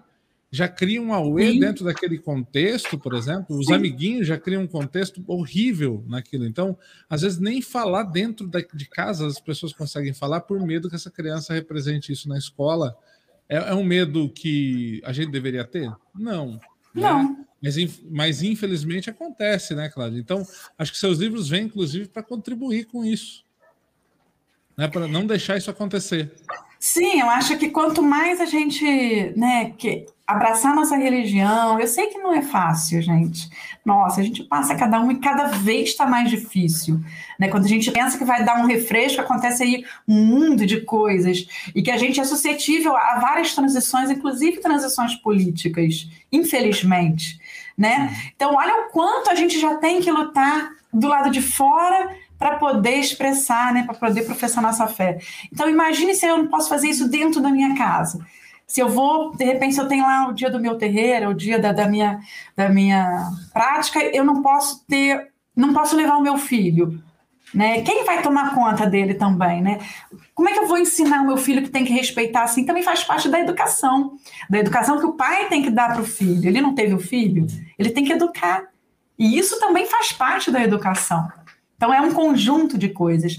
já 0.52 0.68
cria 0.68 1.02
um 1.02 1.12
auê 1.12 1.58
dentro 1.58 1.84
daquele 1.84 2.16
contexto, 2.16 2.96
por 2.96 3.14
exemplo, 3.14 3.58
os 3.58 3.66
Sim. 3.66 3.74
amiguinhos 3.74 4.28
já 4.28 4.38
criam 4.38 4.62
um 4.62 4.68
contexto 4.68 5.20
horrível 5.26 6.04
naquilo. 6.06 6.46
Então, 6.46 6.78
às 7.08 7.22
vezes, 7.22 7.40
nem 7.40 7.60
falar 7.60 8.04
dentro 8.04 8.46
da, 8.46 8.60
de 8.60 8.88
casa 8.88 9.26
as 9.26 9.40
pessoas 9.40 9.72
conseguem 9.72 10.14
falar 10.14 10.42
por 10.42 10.64
medo 10.64 10.88
que 10.88 10.94
essa 10.94 11.10
criança 11.10 11.52
represente 11.52 12.12
isso 12.12 12.28
na 12.28 12.38
escola. 12.38 12.96
É, 13.48 13.56
é 13.56 13.74
um 13.74 13.84
medo 13.84 14.28
que 14.28 15.02
a 15.04 15.12
gente 15.12 15.32
deveria 15.32 15.64
ter? 15.64 15.90
Não. 16.14 16.52
Né? 16.52 16.60
Não. 16.94 17.22
Né? 17.24 17.44
Mas, 17.60 18.00
mas 18.08 18.42
infelizmente 18.44 19.10
acontece, 19.10 19.74
né, 19.74 19.88
Cláudia? 19.88 20.20
Então, 20.20 20.46
acho 20.78 20.92
que 20.92 20.98
seus 20.98 21.18
livros 21.18 21.48
vêm, 21.48 21.64
inclusive, 21.64 22.06
para 22.06 22.22
contribuir 22.22 22.84
com 22.84 23.04
isso 23.04 23.49
né, 24.80 24.88
para 24.88 25.06
não 25.06 25.26
deixar 25.26 25.58
isso 25.58 25.70
acontecer. 25.70 26.32
Sim, 26.78 27.20
eu 27.20 27.28
acho 27.28 27.58
que 27.58 27.68
quanto 27.68 28.02
mais 28.02 28.40
a 28.40 28.46
gente 28.46 29.30
né, 29.36 29.74
que 29.76 30.06
abraçar 30.26 30.74
nossa 30.74 30.96
religião, 30.96 31.78
eu 31.78 31.86
sei 31.86 32.06
que 32.06 32.16
não 32.16 32.32
é 32.32 32.40
fácil, 32.40 33.02
gente. 33.02 33.50
Nossa, 33.84 34.22
a 34.22 34.24
gente 34.24 34.42
passa 34.44 34.74
cada 34.74 34.98
um 34.98 35.10
e 35.10 35.18
cada 35.18 35.48
vez 35.48 35.90
está 35.90 36.06
mais 36.06 36.30
difícil. 36.30 36.98
Né? 37.38 37.48
Quando 37.48 37.66
a 37.66 37.68
gente 37.68 37.90
pensa 37.90 38.16
que 38.16 38.24
vai 38.24 38.42
dar 38.42 38.58
um 38.58 38.66
refresco, 38.66 39.20
acontece 39.20 39.62
aí 39.62 39.84
um 40.08 40.24
mundo 40.24 40.64
de 40.64 40.80
coisas 40.80 41.46
e 41.74 41.82
que 41.82 41.90
a 41.90 41.98
gente 41.98 42.18
é 42.18 42.24
suscetível 42.24 42.96
a 42.96 43.18
várias 43.18 43.54
transições, 43.54 44.10
inclusive 44.10 44.60
transições 44.60 45.14
políticas, 45.14 46.08
infelizmente. 46.32 47.38
Né? 47.76 48.16
Então, 48.34 48.54
olha 48.54 48.86
o 48.86 48.92
quanto 48.92 49.28
a 49.28 49.34
gente 49.34 49.60
já 49.60 49.74
tem 49.74 50.00
que 50.00 50.10
lutar 50.10 50.70
do 50.90 51.06
lado 51.06 51.30
de 51.30 51.42
fora 51.42 52.16
para 52.40 52.56
poder 52.56 52.96
expressar, 52.96 53.74
né, 53.74 53.82
para 53.84 53.94
poder 53.94 54.22
professar 54.22 54.62
nossa 54.62 54.86
fé. 54.86 55.18
Então 55.52 55.68
imagine 55.68 56.14
se 56.14 56.24
eu 56.24 56.38
não 56.38 56.46
posso 56.46 56.70
fazer 56.70 56.88
isso 56.88 57.06
dentro 57.06 57.38
da 57.42 57.50
minha 57.50 57.76
casa. 57.76 58.18
Se 58.66 58.80
eu 58.80 58.88
vou, 58.88 59.36
de 59.36 59.44
repente, 59.44 59.76
eu 59.78 59.86
tenho 59.86 60.04
lá 60.04 60.26
o 60.26 60.32
dia 60.32 60.48
do 60.48 60.58
meu 60.58 60.78
terreiro, 60.78 61.30
o 61.30 61.34
dia 61.34 61.58
da, 61.58 61.70
da, 61.70 61.86
minha, 61.86 62.18
da 62.56 62.70
minha 62.70 63.28
prática, 63.52 64.00
eu 64.02 64.24
não 64.24 64.40
posso 64.40 64.86
ter, 64.86 65.28
não 65.54 65.74
posso 65.74 65.94
levar 65.94 66.16
o 66.16 66.22
meu 66.22 66.38
filho. 66.38 67.02
Né? 67.52 67.82
Quem 67.82 68.04
vai 68.04 68.22
tomar 68.22 68.54
conta 68.54 68.86
dele 68.86 69.14
também, 69.14 69.60
né? 69.60 69.80
Como 70.32 70.48
é 70.48 70.52
que 70.52 70.60
eu 70.60 70.68
vou 70.68 70.78
ensinar 70.78 71.20
o 71.20 71.26
meu 71.26 71.36
filho 71.36 71.62
que 71.62 71.68
tem 71.68 71.84
que 71.84 71.92
respeitar 71.92 72.44
assim? 72.44 72.64
Também 72.64 72.82
faz 72.82 73.02
parte 73.02 73.28
da 73.28 73.40
educação, 73.40 74.12
da 74.48 74.58
educação 74.60 75.00
que 75.00 75.06
o 75.06 75.14
pai 75.14 75.48
tem 75.48 75.62
que 75.62 75.70
dar 75.70 75.92
para 75.92 76.00
o 76.00 76.06
filho. 76.06 76.48
Ele 76.48 76.60
não 76.60 76.72
teve 76.72 76.94
o 76.94 77.00
filho, 77.00 77.46
ele 77.76 77.90
tem 77.90 78.04
que 78.04 78.12
educar. 78.12 78.62
E 79.18 79.36
isso 79.36 79.60
também 79.60 79.84
faz 79.86 80.12
parte 80.12 80.50
da 80.50 80.62
educação. 80.62 81.28
Então, 81.80 81.94
é 81.94 82.00
um 82.02 82.12
conjunto 82.12 82.76
de 82.76 82.90
coisas. 82.90 83.38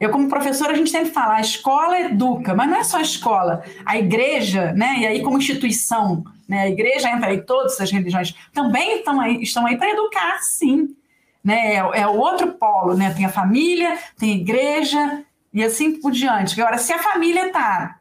Eu, 0.00 0.08
como 0.08 0.26
professora, 0.26 0.72
a 0.72 0.74
gente 0.74 0.88
sempre 0.88 1.10
fala, 1.10 1.36
a 1.36 1.42
escola 1.42 2.00
educa, 2.00 2.54
mas 2.54 2.70
não 2.70 2.78
é 2.78 2.82
só 2.82 2.96
a 2.96 3.02
escola. 3.02 3.62
A 3.84 3.98
igreja, 3.98 4.72
né? 4.72 5.00
E 5.00 5.06
aí, 5.06 5.22
como 5.22 5.36
instituição, 5.36 6.24
né? 6.48 6.62
A 6.62 6.70
igreja 6.70 7.10
entra 7.10 7.28
aí, 7.28 7.42
todas 7.42 7.78
as 7.78 7.90
religiões 7.90 8.34
também 8.54 9.00
estão 9.00 9.20
aí, 9.20 9.42
estão 9.42 9.66
aí 9.66 9.76
para 9.76 9.90
educar, 9.90 10.38
sim. 10.40 10.96
Né? 11.44 11.74
É, 11.74 12.00
é 12.00 12.06
o 12.06 12.16
outro 12.16 12.52
polo, 12.52 12.94
né? 12.94 13.12
Tem 13.12 13.26
a 13.26 13.28
família, 13.28 13.98
tem 14.18 14.32
a 14.32 14.36
igreja 14.36 15.22
e 15.52 15.62
assim 15.62 16.00
por 16.00 16.12
diante. 16.12 16.58
Agora, 16.58 16.78
se 16.78 16.94
a 16.94 16.98
família 16.98 17.48
está 17.48 17.98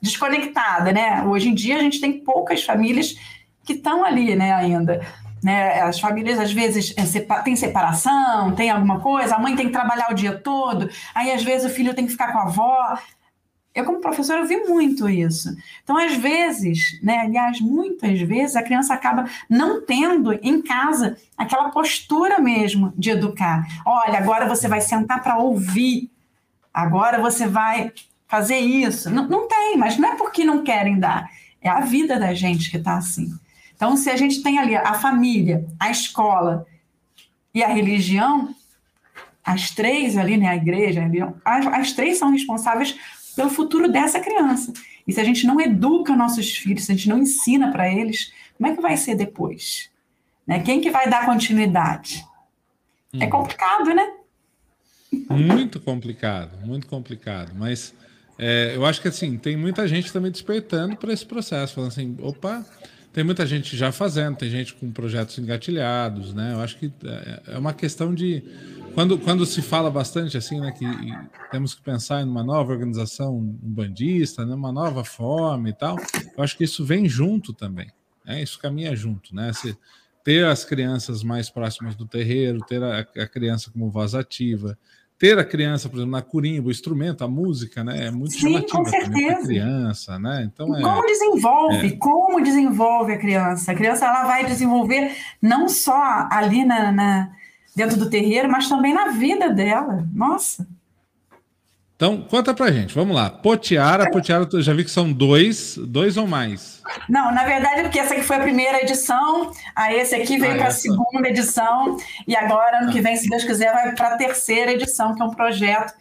desconectada, 0.00 0.90
né? 0.90 1.22
Hoje 1.22 1.50
em 1.50 1.54
dia 1.54 1.76
a 1.76 1.80
gente 1.80 2.00
tem 2.00 2.24
poucas 2.24 2.64
famílias 2.64 3.14
que 3.62 3.74
estão 3.74 4.02
ali, 4.02 4.34
né, 4.34 4.54
ainda. 4.54 5.06
Né? 5.44 5.82
As 5.82 6.00
famílias, 6.00 6.38
às 6.38 6.54
vezes, 6.54 6.94
é, 6.96 7.42
tem 7.42 7.54
separação, 7.54 8.52
tem 8.52 8.70
alguma 8.70 8.98
coisa, 9.00 9.34
a 9.34 9.38
mãe 9.38 9.54
tem 9.54 9.66
que 9.66 9.72
trabalhar 9.72 10.10
o 10.10 10.14
dia 10.14 10.32
todo, 10.32 10.88
aí, 11.14 11.30
às 11.30 11.44
vezes, 11.44 11.70
o 11.70 11.74
filho 11.74 11.92
tem 11.92 12.06
que 12.06 12.12
ficar 12.12 12.32
com 12.32 12.38
a 12.38 12.44
avó. 12.44 12.98
Eu, 13.74 13.84
como 13.84 14.00
professora, 14.00 14.40
eu 14.40 14.46
vi 14.46 14.56
muito 14.64 15.06
isso. 15.06 15.54
Então, 15.82 15.98
às 15.98 16.14
vezes, 16.14 16.98
né, 17.02 17.18
aliás, 17.18 17.60
muitas 17.60 18.18
vezes, 18.22 18.56
a 18.56 18.62
criança 18.62 18.94
acaba 18.94 19.28
não 19.50 19.84
tendo 19.84 20.32
em 20.32 20.62
casa 20.62 21.18
aquela 21.36 21.70
postura 21.70 22.38
mesmo 22.38 22.94
de 22.96 23.10
educar. 23.10 23.66
Olha, 23.84 24.16
agora 24.16 24.48
você 24.48 24.66
vai 24.66 24.80
sentar 24.80 25.22
para 25.22 25.36
ouvir, 25.36 26.10
agora 26.72 27.20
você 27.20 27.46
vai 27.46 27.92
fazer 28.26 28.58
isso. 28.58 29.10
Não, 29.10 29.28
não 29.28 29.46
tem, 29.46 29.76
mas 29.76 29.98
não 29.98 30.08
é 30.08 30.16
porque 30.16 30.42
não 30.42 30.64
querem 30.64 30.98
dar, 30.98 31.28
é 31.60 31.68
a 31.68 31.80
vida 31.80 32.18
da 32.18 32.32
gente 32.32 32.70
que 32.70 32.78
está 32.78 32.96
assim. 32.96 33.28
Então, 33.74 33.96
se 33.96 34.10
a 34.10 34.16
gente 34.16 34.42
tem 34.42 34.58
ali 34.58 34.76
a 34.76 34.94
família, 34.94 35.66
a 35.78 35.90
escola 35.90 36.66
e 37.52 37.62
a 37.62 37.68
religião, 37.68 38.54
as 39.44 39.70
três 39.70 40.16
ali, 40.16 40.36
né, 40.36 40.48
a 40.48 40.56
igreja, 40.56 41.00
a 41.00 41.02
religião, 41.04 41.34
as, 41.44 41.66
as 41.66 41.92
três 41.92 42.18
são 42.18 42.30
responsáveis 42.30 42.96
pelo 43.36 43.50
futuro 43.50 43.90
dessa 43.90 44.20
criança. 44.20 44.72
E 45.06 45.12
se 45.12 45.20
a 45.20 45.24
gente 45.24 45.46
não 45.46 45.60
educa 45.60 46.16
nossos 46.16 46.50
filhos, 46.56 46.84
se 46.84 46.92
a 46.92 46.94
gente 46.94 47.08
não 47.08 47.18
ensina 47.18 47.70
para 47.70 47.92
eles, 47.92 48.32
como 48.56 48.70
é 48.70 48.74
que 48.74 48.80
vai 48.80 48.96
ser 48.96 49.14
depois? 49.14 49.90
Né? 50.46 50.60
Quem 50.60 50.80
que 50.80 50.90
vai 50.90 51.08
dar 51.10 51.26
continuidade? 51.26 52.24
É 53.12 53.16
hum. 53.16 53.22
É 53.22 53.26
complicado, 53.26 53.94
né? 53.94 54.12
Muito 55.30 55.78
complicado, 55.78 56.66
muito 56.66 56.86
complicado. 56.86 57.52
Mas 57.54 57.94
é, 58.38 58.72
eu 58.74 58.84
acho 58.84 59.00
que 59.00 59.08
assim, 59.08 59.36
tem 59.36 59.56
muita 59.56 59.86
gente 59.86 60.12
também 60.12 60.30
despertando 60.30 60.96
para 60.96 61.12
esse 61.12 61.24
processo, 61.24 61.74
falando 61.74 61.90
assim, 61.90 62.16
opa, 62.20 62.64
tem 63.14 63.22
muita 63.22 63.46
gente 63.46 63.76
já 63.76 63.92
fazendo, 63.92 64.36
tem 64.36 64.50
gente 64.50 64.74
com 64.74 64.90
projetos 64.90 65.38
engatilhados, 65.38 66.34
né? 66.34 66.52
Eu 66.52 66.60
acho 66.60 66.76
que 66.76 66.92
é, 67.04 67.54
é 67.54 67.58
uma 67.58 67.72
questão 67.72 68.12
de 68.12 68.42
quando, 68.92 69.16
quando 69.16 69.46
se 69.46 69.62
fala 69.62 69.88
bastante 69.88 70.36
assim, 70.36 70.60
né, 70.60 70.72
que 70.72 70.84
temos 71.50 71.74
que 71.74 71.82
pensar 71.82 72.20
em 72.22 72.28
uma 72.28 72.42
nova 72.42 72.72
organização 72.72 73.40
bandista, 73.40 74.44
né, 74.44 74.54
uma 74.54 74.72
nova 74.72 75.04
forma 75.04 75.68
e 75.68 75.72
tal. 75.72 75.96
Eu 76.36 76.42
acho 76.42 76.56
que 76.56 76.64
isso 76.64 76.84
vem 76.84 77.08
junto 77.08 77.52
também, 77.52 77.88
né? 78.24 78.42
Isso 78.42 78.58
caminha 78.58 78.94
junto, 78.96 79.32
né? 79.32 79.52
Se, 79.52 79.78
ter 80.24 80.46
as 80.46 80.64
crianças 80.64 81.22
mais 81.22 81.50
próximas 81.50 81.94
do 81.94 82.06
terreiro, 82.06 82.64
ter 82.66 82.82
a, 82.82 83.00
a 83.00 83.26
criança 83.28 83.70
como 83.70 83.90
voz 83.90 84.14
ativa, 84.14 84.76
ter 85.18 85.38
a 85.38 85.44
criança, 85.44 85.88
por 85.88 85.96
exemplo, 85.96 86.12
na 86.12 86.22
curimba, 86.22 86.68
o 86.68 86.70
instrumento, 86.70 87.24
a 87.24 87.28
música, 87.28 87.84
né? 87.84 88.06
É 88.06 88.10
muito 88.10 88.32
Sim, 88.32 88.60
com 88.62 88.84
certeza. 88.84 89.46
criança, 89.46 90.18
né? 90.18 90.48
Então 90.52 90.76
é, 90.76 90.82
como 90.82 91.06
desenvolve, 91.06 91.86
é... 91.86 91.96
como 91.96 92.42
desenvolve 92.42 93.12
a 93.12 93.18
criança? 93.18 93.72
A 93.72 93.74
criança 93.74 94.06
ela 94.06 94.24
vai 94.24 94.44
desenvolver 94.44 95.16
não 95.40 95.68
só 95.68 96.28
ali 96.30 96.64
na, 96.64 96.90
na 96.90 97.30
dentro 97.74 97.96
do 97.96 98.10
terreiro, 98.10 98.50
mas 98.50 98.68
também 98.68 98.92
na 98.92 99.08
vida 99.08 99.50
dela. 99.50 100.06
Nossa. 100.12 100.66
Então, 101.96 102.22
conta 102.22 102.52
pra 102.52 102.72
gente, 102.72 102.92
vamos 102.92 103.14
lá. 103.14 103.30
Potiara, 103.30 104.10
Potiara, 104.10 104.48
eu 104.52 104.62
já 104.62 104.74
vi 104.74 104.82
que 104.82 104.90
são 104.90 105.12
dois, 105.12 105.76
dois 105.78 106.16
ou 106.16 106.26
mais. 106.26 106.82
Não, 107.08 107.32
na 107.32 107.44
verdade, 107.44 107.82
porque 107.82 108.00
essa 108.00 108.14
aqui 108.14 108.22
foi 108.22 108.36
a 108.36 108.40
primeira 108.40 108.82
edição, 108.82 109.52
aí 109.76 110.00
esse 110.00 110.14
aqui 110.14 110.36
veio 110.36 110.54
ah, 110.54 110.56
para 110.56 110.66
a 110.68 110.72
segunda 110.72 111.28
edição, 111.28 111.96
e 112.26 112.34
agora, 112.34 112.80
ano 112.80 112.92
que 112.92 113.00
vem, 113.00 113.16
se 113.16 113.28
Deus 113.28 113.44
quiser, 113.44 113.72
vai 113.72 113.94
para 113.94 114.14
a 114.14 114.16
terceira 114.16 114.72
edição, 114.72 115.14
que 115.14 115.22
é 115.22 115.24
um 115.24 115.30
projeto 115.30 115.94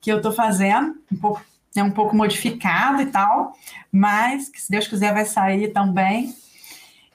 que 0.00 0.10
eu 0.12 0.18
estou 0.18 0.30
fazendo, 0.30 0.94
um 1.12 1.16
pouco, 1.16 1.42
é 1.74 1.82
um 1.82 1.90
pouco 1.90 2.14
modificado 2.14 3.02
e 3.02 3.06
tal, 3.06 3.52
mas 3.90 4.48
que, 4.48 4.62
se 4.62 4.70
Deus 4.70 4.86
quiser, 4.86 5.12
vai 5.12 5.24
sair 5.24 5.72
também. 5.72 6.32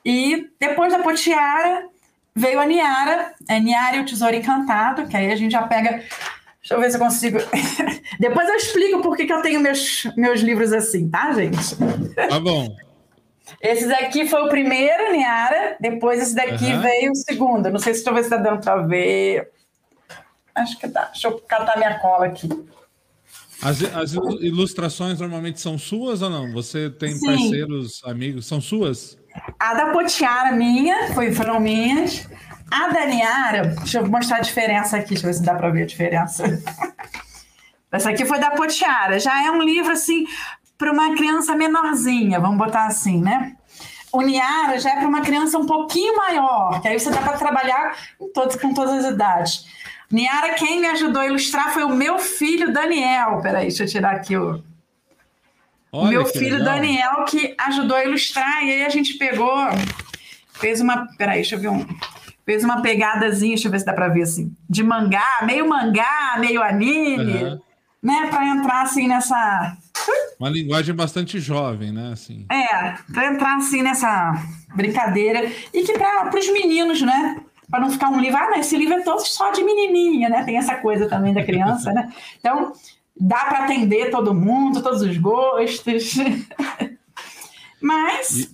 E 0.04 0.50
depois 0.60 0.92
da 0.92 1.00
Potiara, 1.00 1.88
veio 2.36 2.60
a 2.60 2.66
Niara, 2.66 3.34
a 3.48 3.60
Niara 3.60 3.96
e 3.96 4.02
o 4.02 4.06
Tesouro 4.06 4.36
Encantado, 4.36 5.08
que 5.08 5.16
aí 5.16 5.32
a 5.32 5.36
gente 5.38 5.54
já 5.54 5.64
pega 5.64 6.04
Deixa 6.66 6.74
eu 6.74 6.80
ver 6.80 6.90
se 6.90 6.98
eu 6.98 7.02
consigo. 7.02 7.38
Depois 8.20 8.50
eu 8.50 8.56
explico 8.56 9.00
por 9.00 9.16
que, 9.16 9.28
que 9.28 9.34
eu 9.34 9.42
tenho 9.44 9.60
meus, 9.60 10.04
meus 10.18 10.42
livros 10.42 10.74
assim, 10.74 11.08
tá, 11.08 11.32
gente? 11.32 11.76
Tá 12.16 12.40
bom. 12.40 12.76
Esse 13.62 13.88
daqui 13.88 14.28
foi 14.28 14.42
o 14.42 14.50
primeiro, 14.50 15.12
Niara. 15.12 15.78
Depois 15.80 16.20
esse 16.20 16.34
daqui 16.34 16.66
uhum. 16.66 16.82
veio 16.82 17.12
o 17.12 17.16
segundo. 17.16 17.70
Não 17.70 17.78
sei 17.78 17.94
se 17.94 18.04
talvez 18.04 18.26
está 18.26 18.38
dando 18.38 18.60
para 18.60 18.78
ver. 18.82 19.52
Acho 20.56 20.80
que 20.80 20.88
dá. 20.88 21.06
Deixa 21.06 21.28
eu 21.28 21.38
catar 21.42 21.78
minha 21.78 22.00
cola 22.00 22.26
aqui. 22.26 22.50
As, 23.62 23.84
as 23.84 24.14
ilustrações 24.14 25.20
normalmente 25.20 25.62
são 25.62 25.78
suas 25.78 26.24
ou 26.24 26.30
não? 26.32 26.52
Você 26.54 26.90
tem 26.90 27.14
Sim. 27.14 27.28
parceiros, 27.28 28.02
amigos? 28.04 28.48
São 28.48 28.60
suas? 28.60 29.16
A 29.60 29.76
da 29.76 29.92
Potiara 29.92 30.56
minha, 30.56 31.14
foi, 31.14 31.32
foram 31.32 31.60
minhas. 31.60 32.28
A 32.72 32.88
Daniara, 32.88 33.68
deixa 33.68 34.00
eu 34.00 34.08
mostrar 34.08 34.38
a 34.38 34.42
diferença 34.42 34.98
aqui, 34.98 35.10
deixa 35.10 35.26
eu 35.26 35.32
ver 35.32 35.38
se 35.38 35.44
dá 35.44 35.54
para 35.54 35.70
ver 35.70 35.84
a 35.84 35.86
diferença. 35.86 36.44
Essa 37.92 38.10
aqui 38.10 38.26
foi 38.26 38.40
da 38.40 38.52
Potiara, 38.52 39.20
já 39.20 39.46
é 39.46 39.52
um 39.52 39.62
livro 39.62 39.92
assim 39.92 40.26
para 40.78 40.92
uma 40.92 41.16
criança 41.16 41.56
menorzinha, 41.56 42.40
vamos 42.40 42.58
botar 42.58 42.86
assim, 42.86 43.22
né? 43.22 43.56
O 44.12 44.22
Niara 44.22 44.80
já 44.80 44.92
é 44.92 44.96
para 44.98 45.08
uma 45.08 45.22
criança 45.22 45.58
um 45.58 45.66
pouquinho 45.66 46.16
maior, 46.18 46.82
que 46.82 46.88
aí 46.88 47.00
você 47.00 47.10
dá 47.10 47.22
para 47.22 47.38
trabalhar 47.38 47.98
com 48.18 48.30
todos, 48.30 48.56
com 48.56 48.74
todas 48.74 49.06
as 49.06 49.14
idades. 49.14 49.66
Niara, 50.12 50.54
quem 50.54 50.80
me 50.80 50.88
ajudou 50.88 51.22
a 51.22 51.28
ilustrar 51.28 51.74
foi 51.74 51.84
o 51.84 51.90
meu 51.90 52.20
filho 52.20 52.72
Daniel. 52.72 53.42
Peraí, 53.42 53.68
deixa 53.68 53.84
eu 53.84 53.88
tirar 53.88 54.16
aqui 54.16 54.38
o. 54.38 54.64
Olha 55.92 56.10
meu 56.10 56.26
filho 56.26 56.58
legal. 56.58 56.76
Daniel 56.76 57.26
que 57.26 57.56
ajudou 57.58 57.98
a 57.98 58.06
ilustrar, 58.06 58.64
e 58.64 58.72
aí 58.72 58.86
a 58.86 58.90
gente 58.90 59.16
pegou, 59.16 59.54
fez 60.54 60.80
uma. 60.80 61.08
Peraí, 61.18 61.38
deixa 61.38 61.56
eu 61.56 61.60
ver 61.60 61.70
um 61.70 61.86
fez 62.46 62.64
uma 62.64 62.82
pegadazinha, 62.82 63.56
deixa 63.56 63.68
eu 63.68 63.72
ver 63.72 63.80
se 63.80 63.86
dá 63.86 63.94
para 63.94 64.08
ver 64.08 64.24
assim, 64.24 64.56
de 64.70 64.84
mangá, 64.84 65.40
meio 65.44 65.68
mangá, 65.68 66.38
meio 66.40 66.62
anime, 66.62 67.44
uhum. 67.44 67.62
né, 68.02 68.28
para 68.30 68.48
entrar 68.48 68.82
assim 68.84 69.08
nessa 69.08 69.78
uma 70.40 70.50
linguagem 70.50 70.94
bastante 70.94 71.40
jovem, 71.40 71.92
né, 71.92 72.12
assim. 72.12 72.46
É, 72.52 72.96
para 73.12 73.28
entrar 73.28 73.56
assim 73.56 73.82
nessa 73.82 74.34
brincadeira 74.76 75.50
e 75.74 75.84
que 75.84 75.94
para 75.94 76.38
os 76.38 76.52
meninos, 76.52 77.02
né, 77.02 77.42
para 77.70 77.80
não 77.80 77.90
ficar 77.90 78.10
um 78.10 78.20
livro, 78.20 78.38
ah, 78.38 78.50
não, 78.50 78.60
esse 78.60 78.78
livro 78.78 78.96
é 78.96 79.02
todo 79.02 79.20
só 79.22 79.52
de 79.52 79.64
menininha, 79.64 80.30
né? 80.30 80.44
Tem 80.44 80.58
essa 80.58 80.76
coisa 80.76 81.08
também 81.08 81.34
da 81.34 81.44
criança, 81.44 81.92
né? 81.92 82.14
Então, 82.40 82.74
dá 83.20 83.46
para 83.46 83.64
atender 83.64 84.12
todo 84.12 84.36
mundo, 84.36 84.84
todos 84.84 85.02
os 85.02 85.18
gostos. 85.18 86.16
Mas 87.82 88.40
e... 88.40 88.50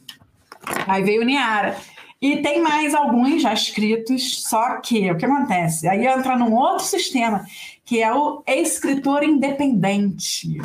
aí 0.87 1.03
veio 1.03 1.21
o 1.21 1.25
Niara. 1.25 1.75
E 2.21 2.37
tem 2.37 2.61
mais 2.61 2.93
alguns 2.93 3.41
já 3.41 3.51
escritos, 3.51 4.43
só 4.43 4.79
que 4.79 5.09
o 5.09 5.17
que 5.17 5.25
acontece? 5.25 5.87
Aí 5.87 6.05
entra 6.05 6.37
num 6.37 6.53
outro 6.53 6.85
sistema, 6.85 7.43
que 7.83 8.01
é 8.01 8.13
o 8.13 8.43
escritor 8.45 9.23
independente. 9.23 10.61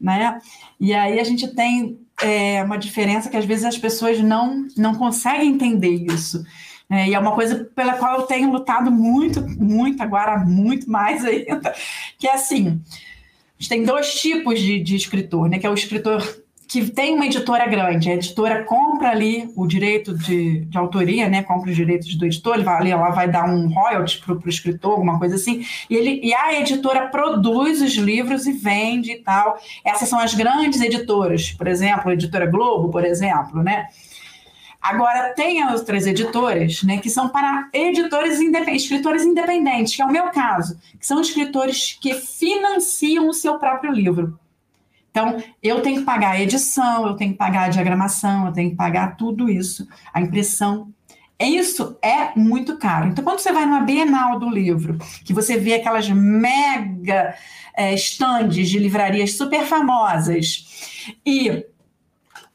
Né? 0.00 0.40
E 0.80 0.92
aí 0.92 1.20
a 1.20 1.24
gente 1.24 1.46
tem 1.54 2.00
é, 2.20 2.62
uma 2.64 2.76
diferença 2.76 3.30
que 3.30 3.36
às 3.36 3.44
vezes 3.44 3.64
as 3.64 3.78
pessoas 3.78 4.18
não, 4.18 4.66
não 4.76 4.96
conseguem 4.96 5.52
entender 5.52 6.06
isso. 6.12 6.44
É, 6.90 7.08
e 7.08 7.14
é 7.14 7.18
uma 7.20 7.32
coisa 7.36 7.70
pela 7.76 7.94
qual 7.94 8.18
eu 8.18 8.26
tenho 8.26 8.50
lutado 8.50 8.90
muito, 8.90 9.40
muito, 9.42 10.02
agora 10.02 10.38
muito 10.38 10.90
mais 10.90 11.22
ainda, 11.24 11.72
que 12.18 12.26
é 12.26 12.34
assim, 12.34 12.80
a 12.90 13.62
gente 13.62 13.68
tem 13.68 13.84
dois 13.84 14.14
tipos 14.14 14.58
de, 14.58 14.80
de 14.80 14.96
escritor, 14.96 15.48
né? 15.48 15.60
Que 15.60 15.66
é 15.66 15.70
o 15.70 15.74
escritor 15.74 16.39
que 16.70 16.88
tem 16.88 17.16
uma 17.16 17.26
editora 17.26 17.66
grande, 17.66 18.08
a 18.08 18.14
editora 18.14 18.62
compra 18.62 19.10
ali 19.10 19.50
o 19.56 19.66
direito 19.66 20.16
de, 20.16 20.60
de 20.66 20.78
autoria, 20.78 21.28
né? 21.28 21.42
Compra 21.42 21.68
os 21.68 21.74
direitos 21.74 22.14
do 22.14 22.24
editor, 22.24 22.54
ele 22.54 22.62
vai 22.62 22.76
ali, 22.76 22.90
ela 22.92 23.10
vai 23.10 23.28
dar 23.28 23.44
um 23.44 23.66
royalty 23.66 24.20
para 24.20 24.34
o 24.34 24.48
escritor, 24.48 24.92
alguma 24.92 25.18
coisa 25.18 25.34
assim, 25.34 25.66
e, 25.90 25.96
ele, 25.96 26.20
e 26.22 26.32
a 26.32 26.60
editora 26.60 27.08
produz 27.08 27.82
os 27.82 27.94
livros 27.94 28.46
e 28.46 28.52
vende 28.52 29.10
e 29.10 29.16
tal. 29.16 29.58
Essas 29.84 30.08
são 30.08 30.20
as 30.20 30.32
grandes 30.32 30.80
editoras, 30.80 31.50
por 31.50 31.66
exemplo, 31.66 32.08
a 32.08 32.14
editora 32.14 32.46
Globo, 32.46 32.88
por 32.88 33.04
exemplo, 33.04 33.64
né? 33.64 33.86
Agora, 34.80 35.34
tem 35.34 35.66
outras 35.66 36.06
editoras, 36.06 36.84
né, 36.84 36.98
que 36.98 37.10
são 37.10 37.28
para 37.28 37.68
editores 37.72 38.40
independentes, 38.40 38.84
escritores 38.84 39.24
independentes, 39.24 39.96
que 39.96 40.02
é 40.02 40.04
o 40.04 40.12
meu 40.12 40.28
caso, 40.28 40.78
que 41.00 41.06
são 41.06 41.20
escritores 41.20 41.98
que 42.00 42.14
financiam 42.14 43.28
o 43.28 43.34
seu 43.34 43.58
próprio 43.58 43.92
livro. 43.92 44.38
Então, 45.10 45.42
eu 45.62 45.82
tenho 45.82 46.00
que 46.00 46.04
pagar 46.04 46.30
a 46.30 46.40
edição, 46.40 47.06
eu 47.06 47.14
tenho 47.14 47.32
que 47.32 47.38
pagar 47.38 47.64
a 47.64 47.68
diagramação, 47.68 48.46
eu 48.46 48.52
tenho 48.52 48.70
que 48.70 48.76
pagar 48.76 49.16
tudo 49.16 49.50
isso, 49.50 49.86
a 50.12 50.20
impressão. 50.20 50.88
Isso 51.38 51.98
é 52.02 52.38
muito 52.38 52.76
caro. 52.76 53.08
Então, 53.08 53.24
quando 53.24 53.38
você 53.38 53.50
vai 53.50 53.64
numa 53.64 53.80
Bienal 53.80 54.38
do 54.38 54.48
livro, 54.48 54.98
que 55.24 55.32
você 55.32 55.56
vê 55.56 55.74
aquelas 55.74 56.08
mega 56.08 57.34
é, 57.74 57.94
estandes 57.94 58.68
de 58.68 58.78
livrarias 58.78 59.32
super 59.32 59.64
famosas 59.64 61.06
e 61.24 61.64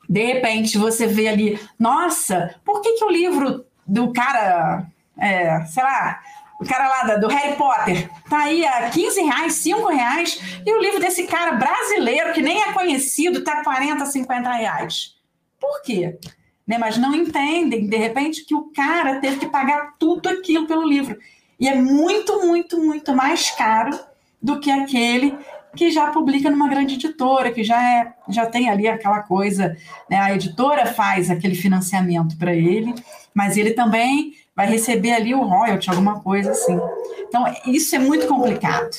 de 0.07 0.23
repente 0.23 0.77
você 0.77 1.07
vê 1.07 1.27
ali, 1.27 1.59
nossa, 1.79 2.55
por 2.63 2.81
que, 2.81 2.93
que 2.93 3.03
o 3.03 3.09
livro 3.09 3.65
do 3.87 4.13
cara, 4.13 4.85
é, 5.17 5.65
sei 5.65 5.83
lá, 5.83 6.19
o 6.59 6.65
cara 6.65 6.87
lá 6.87 7.15
do 7.15 7.27
Harry 7.27 7.55
Potter 7.55 8.09
tá 8.29 8.39
aí 8.43 8.65
a 8.65 8.89
15 8.89 9.21
reais, 9.21 9.53
5 9.53 9.87
reais, 9.89 10.61
e 10.65 10.71
o 10.71 10.81
livro 10.81 10.99
desse 10.99 11.27
cara 11.27 11.53
brasileiro, 11.53 12.33
que 12.33 12.41
nem 12.41 12.61
é 12.61 12.71
conhecido, 12.71 13.43
tá 13.43 13.63
40, 13.63 14.05
50 14.05 14.51
reais. 14.51 15.15
Por 15.59 15.81
quê? 15.81 16.17
Né? 16.65 16.77
Mas 16.77 16.97
não 16.97 17.13
entendem, 17.13 17.87
de 17.87 17.97
repente, 17.97 18.45
que 18.45 18.55
o 18.55 18.71
cara 18.73 19.19
teve 19.19 19.37
que 19.37 19.47
pagar 19.47 19.95
tudo 19.99 20.29
aquilo 20.29 20.67
pelo 20.67 20.87
livro. 20.87 21.17
E 21.59 21.67
é 21.67 21.75
muito, 21.75 22.45
muito, 22.45 22.77
muito 22.77 23.13
mais 23.15 23.51
caro 23.51 23.97
do 24.41 24.59
que 24.59 24.71
aquele 24.71 25.37
que 25.75 25.91
já 25.91 26.07
publica 26.07 26.49
numa 26.49 26.69
grande 26.69 26.95
editora, 26.95 27.51
que 27.51 27.63
já, 27.63 27.81
é, 27.83 28.13
já 28.29 28.45
tem 28.45 28.69
ali 28.69 28.87
aquela 28.87 29.21
coisa, 29.21 29.75
né? 30.09 30.17
a 30.17 30.33
editora 30.33 30.85
faz 30.85 31.29
aquele 31.29 31.55
financiamento 31.55 32.37
para 32.37 32.53
ele, 32.53 32.95
mas 33.33 33.57
ele 33.57 33.71
também 33.71 34.33
vai 34.55 34.67
receber 34.67 35.11
ali 35.11 35.33
o 35.35 35.43
royalty, 35.43 35.89
alguma 35.89 36.21
coisa 36.21 36.51
assim. 36.51 36.79
Então, 37.27 37.43
isso 37.65 37.95
é 37.95 37.99
muito 37.99 38.27
complicado. 38.27 38.95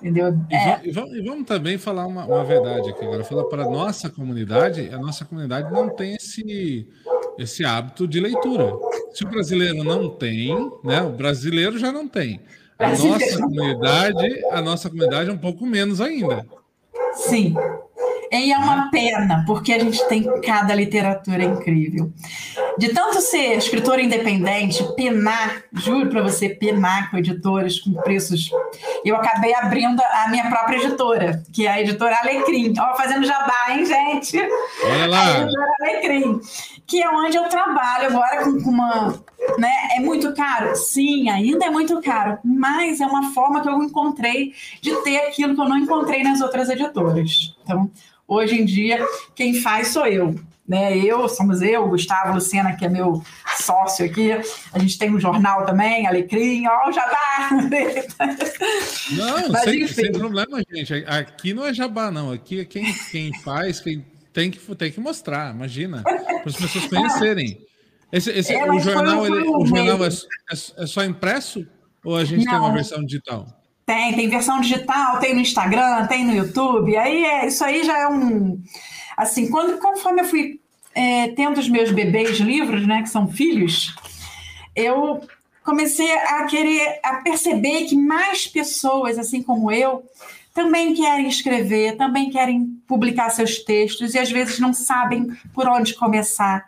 Entendeu? 0.00 0.38
É. 0.50 0.80
E, 0.86 0.92
vamos, 0.92 1.16
e, 1.16 1.22
vamos, 1.22 1.44
também 1.44 1.76
falar 1.76 2.06
uma, 2.06 2.24
uma 2.24 2.44
verdade 2.44 2.90
aqui 2.90 3.04
agora. 3.04 3.24
Falar 3.24 3.44
para 3.44 3.64
a 3.64 3.70
nossa 3.70 4.08
comunidade, 4.08 4.90
a 4.92 4.98
nossa 4.98 5.24
comunidade 5.24 5.72
não 5.72 5.88
tem 5.88 6.14
esse, 6.14 6.88
esse 7.36 7.64
hábito 7.64 8.06
de 8.06 8.20
leitura. 8.20 8.72
Se 9.12 9.24
o 9.24 9.28
brasileiro 9.28 9.82
não 9.82 10.08
tem, 10.08 10.54
né? 10.84 11.02
O 11.02 11.10
brasileiro 11.10 11.78
já 11.78 11.90
não 11.90 12.06
tem. 12.06 12.40
A 12.78 12.90
nossa 12.90 13.42
comunidade, 13.42 14.44
a 14.52 14.62
nossa 14.62 14.88
comunidade 14.88 15.30
é 15.30 15.32
um 15.32 15.38
pouco 15.38 15.66
menos 15.66 16.00
ainda. 16.00 16.46
Sim. 17.14 17.56
E 18.30 18.52
é 18.52 18.58
uma 18.58 18.90
pena, 18.90 19.42
porque 19.46 19.72
a 19.72 19.78
gente 19.78 20.06
tem 20.08 20.40
cada 20.42 20.74
literatura 20.74 21.42
incrível. 21.42 22.12
De 22.76 22.90
tanto 22.90 23.20
ser 23.20 23.56
escritora 23.56 24.02
independente, 24.02 24.84
penar, 24.94 25.64
juro 25.72 26.08
para 26.08 26.22
você, 26.22 26.48
penar 26.48 27.10
com 27.10 27.16
editoras 27.16 27.80
com 27.80 27.92
preços. 27.94 28.50
Eu 29.04 29.16
acabei 29.16 29.54
abrindo 29.54 30.00
a 30.00 30.28
minha 30.28 30.48
própria 30.48 30.76
editora, 30.76 31.42
que 31.52 31.66
é 31.66 31.70
a 31.70 31.80
editora 31.80 32.16
Alecrim. 32.22 32.74
Ó, 32.78 32.94
fazendo 32.96 33.26
jabá, 33.26 33.66
hein, 33.70 33.84
gente? 33.84 34.38
Olha 34.84 35.06
lá. 35.06 35.20
A 35.20 35.40
editora 35.40 35.72
Alecrim, 35.80 36.40
que 36.86 37.02
é 37.02 37.10
onde 37.10 37.36
eu 37.36 37.48
trabalho 37.48 38.08
agora 38.08 38.44
com, 38.44 38.62
com 38.62 38.70
uma. 38.70 39.14
Né? 39.58 39.72
É 39.96 40.00
muito 40.00 40.34
caro? 40.34 40.76
Sim, 40.76 41.30
ainda 41.30 41.66
é 41.66 41.70
muito 41.70 42.00
caro, 42.02 42.38
mas 42.44 43.00
é 43.00 43.06
uma 43.06 43.32
forma 43.32 43.60
que 43.60 43.68
eu 43.68 43.82
encontrei 43.82 44.52
de 44.82 44.94
ter 45.02 45.18
aquilo 45.18 45.54
que 45.54 45.60
eu 45.60 45.68
não 45.68 45.78
encontrei 45.78 46.22
nas 46.22 46.40
outras 46.40 46.68
editoras. 46.68 47.54
Então, 47.62 47.90
Hoje 48.28 48.60
em 48.60 48.66
dia, 48.66 49.02
quem 49.34 49.54
faz 49.54 49.88
sou 49.88 50.06
eu. 50.06 50.38
Né? 50.68 50.98
Eu, 50.98 51.26
somos 51.30 51.62
eu, 51.62 51.88
Gustavo 51.88 52.34
Lucena, 52.34 52.76
que 52.76 52.84
é 52.84 52.88
meu 52.90 53.22
sócio 53.56 54.04
aqui. 54.04 54.30
A 54.70 54.78
gente 54.78 54.98
tem 54.98 55.10
um 55.10 55.18
jornal 55.18 55.64
também, 55.64 56.06
Alecrim, 56.06 56.66
ó, 56.66 56.90
o 56.90 56.92
Jabá. 56.92 57.48
Não, 59.16 59.48
Mas, 59.48 59.62
sem, 59.62 59.88
sem, 59.88 60.12
problema, 60.12 60.62
gente. 60.70 60.92
Aqui 61.06 61.54
não 61.54 61.64
é 61.64 61.72
Jabá, 61.72 62.10
não. 62.10 62.30
Aqui 62.30 62.60
é 62.60 62.64
quem, 62.66 62.84
quem 63.10 63.32
faz, 63.40 63.80
quem 63.80 64.04
tem 64.30 64.50
que, 64.50 64.58
tem 64.76 64.92
que 64.92 65.00
mostrar, 65.00 65.54
imagina, 65.54 66.02
para 66.02 66.42
as 66.44 66.56
pessoas 66.56 66.86
conhecerem. 66.86 67.58
Esse, 68.12 68.30
esse, 68.30 68.52
é, 68.52 68.70
o 68.70 68.78
jornal, 68.78 69.26
ele, 69.26 69.48
o 69.48 69.66
jornal 69.66 70.04
é, 70.04 70.08
é, 70.08 70.82
é, 70.82 70.86
só 70.86 71.02
impresso 71.02 71.66
ou 72.04 72.16
a 72.16 72.24
gente 72.24 72.44
não. 72.44 72.52
tem 72.52 72.60
uma 72.60 72.72
versão 72.72 73.02
digital? 73.04 73.57
Tem, 73.88 74.14
tem 74.14 74.28
versão 74.28 74.60
digital, 74.60 75.18
tem 75.18 75.32
no 75.32 75.40
Instagram, 75.40 76.06
tem 76.08 76.22
no 76.22 76.34
YouTube. 76.34 76.94
Aí 76.94 77.24
é, 77.24 77.46
isso 77.46 77.64
aí 77.64 77.82
já 77.82 78.00
é 78.00 78.06
um. 78.06 78.62
Assim, 79.16 79.48
quando, 79.48 79.78
conforme 79.78 80.20
eu 80.20 80.26
fui 80.26 80.60
é, 80.94 81.28
tendo 81.28 81.58
os 81.58 81.70
meus 81.70 81.90
bebês 81.90 82.36
livros, 82.36 82.86
né, 82.86 83.00
que 83.00 83.08
são 83.08 83.26
filhos, 83.26 83.96
eu 84.76 85.22
comecei 85.64 86.12
a 86.12 86.44
querer, 86.44 87.00
a 87.02 87.14
perceber 87.22 87.84
que 87.84 87.96
mais 87.96 88.46
pessoas, 88.46 89.18
assim 89.18 89.42
como 89.42 89.72
eu, 89.72 90.04
também 90.52 90.92
querem 90.92 91.26
escrever, 91.26 91.96
também 91.96 92.28
querem 92.28 92.66
publicar 92.86 93.30
seus 93.30 93.60
textos 93.60 94.12
e 94.12 94.18
às 94.18 94.30
vezes 94.30 94.58
não 94.58 94.74
sabem 94.74 95.34
por 95.54 95.66
onde 95.66 95.94
começar. 95.94 96.66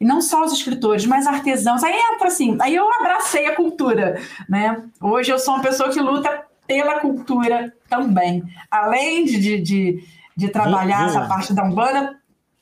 E 0.00 0.04
não 0.04 0.20
só 0.22 0.44
os 0.44 0.52
escritores, 0.52 1.06
mas 1.06 1.26
artesãos. 1.26 1.82
Aí 1.82 1.92
entra 2.14 2.28
assim, 2.28 2.56
aí 2.60 2.76
eu 2.76 2.88
abracei 3.00 3.46
a 3.46 3.56
cultura, 3.56 4.22
né? 4.48 4.80
Hoje 5.00 5.32
eu 5.32 5.40
sou 5.40 5.54
uma 5.54 5.62
pessoa 5.62 5.90
que 5.90 6.00
luta 6.00 6.51
pela 6.66 7.00
cultura 7.00 7.72
também. 7.88 8.42
Além 8.70 9.24
de, 9.24 9.60
de, 9.60 10.04
de 10.36 10.48
trabalhar 10.48 11.06
essa 11.06 11.26
parte 11.26 11.52
da 11.52 11.64
Umbanda, 11.64 12.18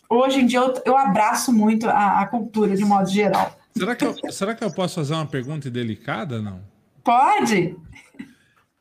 hoje 0.09 0.41
em 0.41 0.47
dia 0.47 0.59
eu, 0.59 0.75
eu 0.85 0.97
abraço 0.97 1.53
muito 1.53 1.89
a, 1.89 2.21
a, 2.21 2.27
cultura 2.27 2.77
de 2.77 2.85
modo 2.85 3.09
geral. 3.09 3.57
Será 3.77 3.95
que, 3.95 4.05
eu, 4.05 4.33
será 4.33 4.55
que 4.55 4.65
eu 4.65 4.73
posso 4.73 4.97
fazer 4.97 5.15
uma 5.15 5.27
pergunta 5.27 5.71
delicada, 5.71 6.43
não? 6.43 6.61
Pode. 7.05 7.77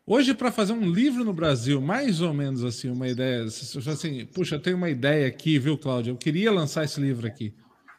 Hoje, 0.05 0.33
para 0.33 0.51
fazer 0.51 0.73
um 0.73 0.89
livro 0.89 1.23
no 1.23 1.31
Brasil, 1.31 1.79
mais 1.79 2.19
ou 2.19 2.33
menos 2.33 2.63
assim, 2.63 2.89
uma 2.89 3.07
ideia, 3.07 3.43
assim, 3.43 4.25
puxa, 4.25 4.55
eu 4.55 4.59
tenho 4.59 4.75
uma 4.75 4.89
ideia 4.89 5.27
aqui, 5.27 5.59
viu, 5.59 5.77
Cláudia? 5.77 6.09
Eu 6.09 6.17
queria 6.17 6.51
lançar 6.51 6.83
esse 6.83 6.99
livro 6.99 7.27
aqui. 7.27 7.53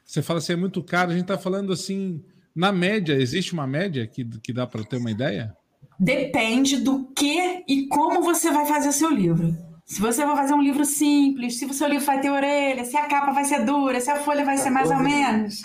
Você 0.04 0.20
fala 0.20 0.40
assim, 0.40 0.54
é 0.54 0.56
muito 0.56 0.82
caro, 0.82 1.12
a 1.12 1.14
gente 1.14 1.22
está 1.22 1.38
falando 1.38 1.72
assim, 1.72 2.20
na 2.52 2.72
média, 2.72 3.14
existe 3.14 3.52
uma 3.52 3.64
média 3.64 4.08
que, 4.08 4.24
que 4.24 4.52
dá 4.52 4.66
para 4.66 4.82
ter 4.82 4.96
uma 4.96 5.12
ideia? 5.12 5.54
Depende 6.00 6.78
do 6.78 7.12
que 7.14 7.62
e 7.68 7.86
como 7.86 8.22
você 8.22 8.50
vai 8.50 8.64
fazer 8.64 8.90
seu 8.90 9.10
livro. 9.10 9.54
Se 9.84 10.00
você 10.00 10.24
vai 10.24 10.34
fazer 10.34 10.54
um 10.54 10.62
livro 10.62 10.84
simples, 10.84 11.58
se 11.58 11.66
o 11.66 11.74
seu 11.74 11.88
livro 11.88 12.06
vai 12.06 12.20
ter 12.20 12.30
orelha, 12.30 12.84
se 12.84 12.96
a 12.96 13.06
capa 13.06 13.32
vai 13.32 13.44
ser 13.44 13.64
dura, 13.64 14.00
se 14.00 14.10
a 14.10 14.16
folha 14.16 14.44
vai 14.44 14.56
ser 14.56 14.70
mais 14.70 14.90
ou 14.90 14.98
menos. 14.98 15.62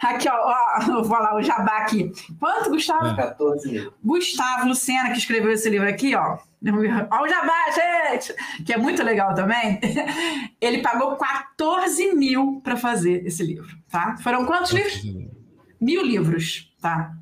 Aqui, 0.00 0.28
ó, 0.28 0.34
ó 0.34 1.02
vou 1.02 1.18
lá, 1.18 1.34
o 1.34 1.42
jabá 1.42 1.78
aqui. 1.78 2.12
Quanto, 2.38 2.70
Gustavo? 2.70 3.06
É. 3.06 3.16
14 3.16 3.70
mil. 3.70 3.92
Gustavo 4.04 4.68
Lucena, 4.68 5.10
que 5.10 5.18
escreveu 5.18 5.50
esse 5.50 5.68
livro 5.68 5.88
aqui, 5.88 6.14
ó. 6.14 6.38
Ó 7.10 7.22
o 7.22 7.28
jabá, 7.28 7.54
gente! 7.72 8.34
Que 8.64 8.72
é 8.72 8.76
muito 8.76 9.02
legal 9.02 9.34
também. 9.34 9.80
Ele 10.60 10.82
pagou 10.82 11.16
14 11.16 12.14
mil 12.14 12.60
para 12.62 12.76
fazer 12.76 13.26
esse 13.26 13.42
livro, 13.42 13.76
tá? 13.90 14.16
Foram 14.22 14.44
quantos 14.44 14.72
livros? 14.72 15.02
Mil 15.80 16.04
livros, 16.04 16.74
tá? 16.80 17.12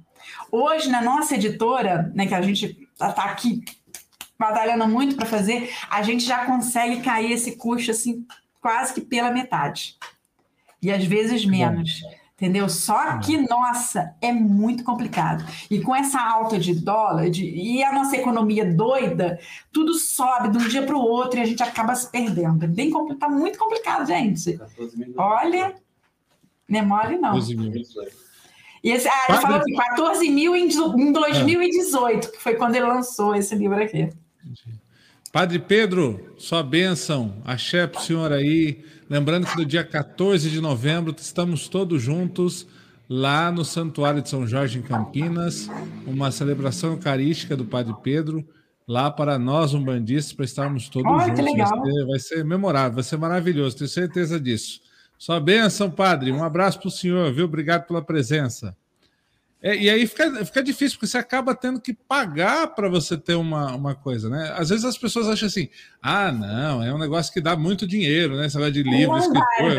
Hoje, 0.57 0.88
na 0.88 1.02
nossa 1.02 1.34
editora, 1.34 2.12
né, 2.14 2.28
que 2.28 2.34
a 2.34 2.40
gente 2.40 2.88
está 2.92 3.24
aqui 3.24 3.64
batalhando 4.38 4.86
muito 4.86 5.16
para 5.16 5.26
fazer, 5.26 5.74
a 5.90 6.00
gente 6.00 6.24
já 6.24 6.46
consegue 6.46 7.02
cair 7.02 7.32
esse 7.32 7.57
custo 7.57 7.90
assim 7.90 8.24
quase 8.61 8.94
que 8.94 9.00
pela 9.00 9.32
metade. 9.32 9.96
E 10.80 10.92
às 10.92 11.05
vezes 11.05 11.44
menos. 11.44 12.02
Bom. 12.02 12.14
Entendeu? 12.36 12.68
Só 12.68 13.18
que, 13.18 13.36
nossa, 13.48 14.14
é 14.20 14.32
muito 14.32 14.84
complicado. 14.84 15.44
E 15.68 15.80
com 15.80 15.94
essa 15.94 16.20
alta 16.20 16.57
de 16.57 16.72
dólar 16.72 17.30
de, 17.30 17.44
e 17.44 17.82
a 17.82 17.92
nossa 17.92 18.16
economia 18.16 18.64
doida, 18.64 19.40
tudo 19.72 19.92
sobe 19.94 20.50
de 20.50 20.59
um 20.59 20.68
dia 20.68 20.84
para 20.84 20.96
o 20.96 21.00
outro 21.00 21.40
e 21.40 21.42
a 21.42 21.46
gente 21.46 21.64
acaba 21.64 21.96
se 21.96 22.09
perdendo. 22.12 22.64
É 22.64 22.68
bem, 22.68 22.92
tá 23.18 23.28
muito 23.28 23.59
complicado, 23.59 24.07
gente. 24.07 24.57
Olha, 25.16 25.74
não 26.68 26.78
é 26.78 26.82
mole, 26.82 27.18
não. 27.18 27.32
12 27.32 27.57
mil. 27.57 27.72
E 28.85 28.91
esse, 28.91 29.09
ah, 29.09 29.26
ele 29.30 29.39
falou 29.39 29.64
que 29.64 29.72
14 29.72 30.28
mil 30.28 30.55
em, 30.55 30.68
em 30.68 31.12
2018, 31.12 32.32
que 32.32 32.39
foi 32.39 32.55
quando 32.55 32.76
ele 32.76 32.85
lançou 32.85 33.35
esse 33.35 33.55
livro 33.55 33.82
aqui. 33.82 34.11
Padre 35.32 35.59
Pedro, 35.59 36.35
sua 36.37 36.62
bênção, 36.62 37.43
axé 37.47 37.87
para 37.87 37.99
o 37.99 38.05
senhor 38.05 38.30
aí. 38.30 38.85
Lembrando 39.09 39.47
que 39.47 39.57
no 39.57 39.64
dia 39.64 39.82
14 39.82 40.51
de 40.51 40.61
novembro 40.61 41.14
estamos 41.18 41.66
todos 41.66 42.03
juntos 42.03 42.66
lá 43.09 43.51
no 43.51 43.64
Santuário 43.64 44.20
de 44.20 44.28
São 44.28 44.47
Jorge, 44.47 44.78
em 44.78 44.82
Campinas, 44.82 45.68
uma 46.07 46.30
celebração 46.30 46.93
eucarística 46.93 47.57
do 47.57 47.64
Padre 47.64 47.95
Pedro, 48.03 48.47
lá 48.87 49.11
para 49.11 49.39
nós, 49.39 49.72
umbandistas, 49.72 50.35
para 50.35 50.45
estarmos 50.45 50.91
todos 50.91 51.11
oh, 51.11 51.20
juntos. 51.20 51.45
Vai 51.45 51.66
ser, 51.66 52.07
vai 52.07 52.18
ser 52.18 52.45
memorável, 52.45 52.95
vai 52.97 53.05
ser 53.05 53.16
maravilhoso, 53.16 53.76
tenho 53.78 53.89
certeza 53.89 54.39
disso. 54.39 54.80
Sua 55.24 55.40
bênção, 55.40 55.90
padre. 55.90 56.30
Um 56.30 56.44
abraço 56.44 56.78
para 56.78 56.88
o 56.88 56.90
senhor, 56.90 57.32
viu? 57.32 57.46
Obrigado 57.46 57.86
pela 57.86 58.02
presença. 58.02 58.76
É, 59.62 59.74
e 59.74 59.88
aí 59.88 60.06
fica, 60.06 60.44
fica 60.44 60.62
difícil, 60.62 60.98
porque 60.98 61.06
você 61.06 61.16
acaba 61.16 61.54
tendo 61.54 61.80
que 61.80 61.94
pagar 61.94 62.66
para 62.74 62.90
você 62.90 63.16
ter 63.16 63.34
uma, 63.34 63.74
uma 63.74 63.94
coisa, 63.94 64.28
né? 64.28 64.54
Às 64.54 64.68
vezes 64.68 64.84
as 64.84 64.98
pessoas 64.98 65.26
acham 65.26 65.46
assim: 65.46 65.70
ah, 66.02 66.30
não, 66.30 66.82
é 66.82 66.92
um 66.92 66.98
negócio 66.98 67.32
que 67.32 67.40
dá 67.40 67.56
muito 67.56 67.86
dinheiro, 67.86 68.36
né? 68.36 68.50
Você 68.50 68.58
vai 68.58 68.70
de 68.70 68.82
livro, 68.82 69.16
escritor. 69.16 69.74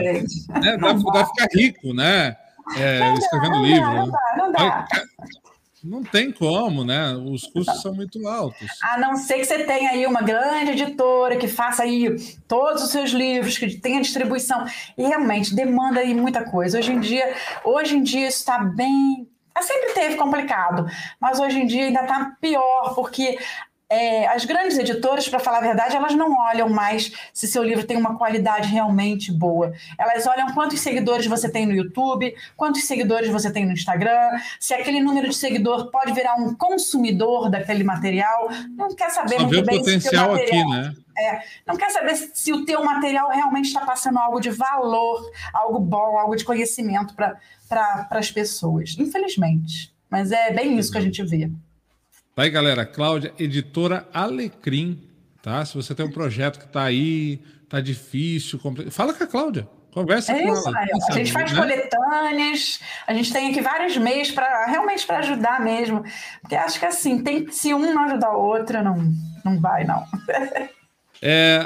Né? 0.63 0.77
Dá, 0.77 0.93
dá 0.93 1.25
ficar 1.27 1.47
rico, 1.53 1.93
né? 1.93 2.35
É, 2.75 3.13
escrevendo 3.13 3.51
não 3.51 3.65
livro. 3.67 3.93
Não 3.93 4.09
dá, 4.09 4.35
não 4.35 4.51
dá. 4.51 4.87
Não 5.85 6.03
tem 6.03 6.31
como, 6.31 6.83
né? 6.83 7.13
Os 7.15 7.45
custos 7.45 7.79
são 7.79 7.93
muito 7.93 8.27
altos. 8.27 8.67
A 8.81 8.97
não 8.97 9.15
ser 9.15 9.35
que 9.35 9.45
você 9.45 9.63
tenha 9.65 9.91
aí 9.91 10.07
uma 10.07 10.21
grande 10.21 10.71
editora 10.71 11.37
que 11.37 11.47
faça 11.47 11.83
aí 11.83 12.15
todos 12.47 12.81
os 12.81 12.89
seus 12.89 13.11
livros, 13.11 13.55
que 13.55 13.79
tenha 13.79 14.01
distribuição. 14.01 14.65
E 14.97 15.03
realmente 15.03 15.55
demanda 15.55 15.99
aí 15.99 16.15
muita 16.15 16.43
coisa. 16.43 16.79
Hoje 16.79 16.91
em 16.91 16.99
dia, 16.99 17.35
hoje 17.63 17.95
em 17.95 18.01
dia 18.01 18.27
isso 18.27 18.39
está 18.39 18.57
bem. 18.57 19.29
Sempre 19.61 19.93
teve 19.93 20.15
complicado, 20.15 20.85
mas 21.19 21.39
hoje 21.39 21.59
em 21.59 21.67
dia 21.67 21.85
ainda 21.85 22.01
está 22.01 22.35
pior, 22.41 22.93
porque 22.93 23.37
é, 23.89 24.27
as 24.27 24.45
grandes 24.45 24.77
editoras, 24.77 25.29
para 25.29 25.39
falar 25.39 25.59
a 25.59 25.61
verdade, 25.61 25.95
elas 25.95 26.15
não 26.15 26.35
olham 26.37 26.67
mais 26.67 27.11
se 27.31 27.47
seu 27.47 27.63
livro 27.63 27.85
tem 27.85 27.95
uma 27.95 28.17
qualidade 28.17 28.67
realmente 28.67 29.31
boa. 29.31 29.73
Elas 29.97 30.25
olham 30.25 30.53
quantos 30.53 30.79
seguidores 30.79 31.27
você 31.27 31.49
tem 31.49 31.65
no 31.65 31.73
YouTube, 31.73 32.33
quantos 32.57 32.83
seguidores 32.85 33.29
você 33.29 33.51
tem 33.51 33.65
no 33.65 33.73
Instagram, 33.73 34.31
se 34.59 34.73
aquele 34.73 34.99
número 35.01 35.29
de 35.29 35.35
seguidor 35.35 35.91
pode 35.91 36.13
virar 36.13 36.35
um 36.35 36.55
consumidor 36.55 37.49
daquele 37.49 37.83
material. 37.83 38.49
Não 38.75 38.93
quer 38.95 39.11
saber 39.11 39.35
Só 39.35 39.47
muito 39.47 39.63
bem 39.63 39.77
o 39.77 39.79
potencial 39.79 40.31
material, 40.31 40.71
aqui, 40.71 40.71
né? 40.71 40.95
É, 41.17 41.41
não 41.65 41.77
quer 41.77 41.91
saber 41.91 42.15
se 42.15 42.51
o 42.51 42.65
teu 42.65 42.83
material 42.83 43.29
realmente 43.29 43.67
está 43.67 43.85
passando 43.85 44.17
algo 44.17 44.39
de 44.39 44.49
valor, 44.49 45.31
algo 45.53 45.79
bom, 45.79 46.17
algo 46.17 46.35
de 46.35 46.43
conhecimento 46.43 47.15
para 47.15 47.39
pra, 47.69 48.07
as 48.11 48.31
pessoas. 48.31 48.95
Infelizmente. 48.97 49.93
Mas 50.09 50.31
é 50.31 50.51
bem 50.51 50.77
isso 50.77 50.91
que 50.91 50.97
a 50.97 51.01
gente 51.01 51.23
vê. 51.23 51.49
Tá 52.35 52.43
aí, 52.43 52.49
galera. 52.49 52.85
Cláudia, 52.85 53.33
editora 53.39 54.05
Alecrim, 54.13 55.01
tá? 55.41 55.63
Se 55.63 55.73
você 55.73 55.95
tem 55.95 56.05
um 56.05 56.11
projeto 56.11 56.59
que 56.59 56.67
tá 56.67 56.83
aí, 56.83 57.39
tá 57.69 57.79
difícil, 57.79 58.59
compl... 58.59 58.89
fala 58.91 59.13
com 59.13 59.23
a 59.23 59.27
Cláudia. 59.27 59.65
Conversa 59.93 60.33
é 60.33 60.41
com 60.41 60.53
isso, 60.53 60.67
ela. 60.67 60.77
A 60.77 61.11
gente 61.13 61.31
faz 61.31 61.53
né? 61.53 61.57
coletâneas, 61.57 62.81
a 63.07 63.13
gente 63.13 63.31
tem 63.31 63.49
aqui 63.49 63.61
vários 63.61 63.95
meios 63.95 64.31
para 64.31 64.65
realmente 64.65 65.07
para 65.07 65.19
ajudar 65.19 65.61
mesmo. 65.61 66.03
Porque 66.41 66.55
acho 66.55 66.77
que 66.77 66.85
assim, 66.85 67.23
tem, 67.23 67.49
se 67.49 67.73
um 67.73 67.79
não 67.79 68.03
ajudar 68.03 68.35
o 68.35 68.43
outro, 68.43 68.83
não, 68.83 69.13
não 69.45 69.57
vai, 69.61 69.85
não. 69.85 70.03
é, 71.23 71.65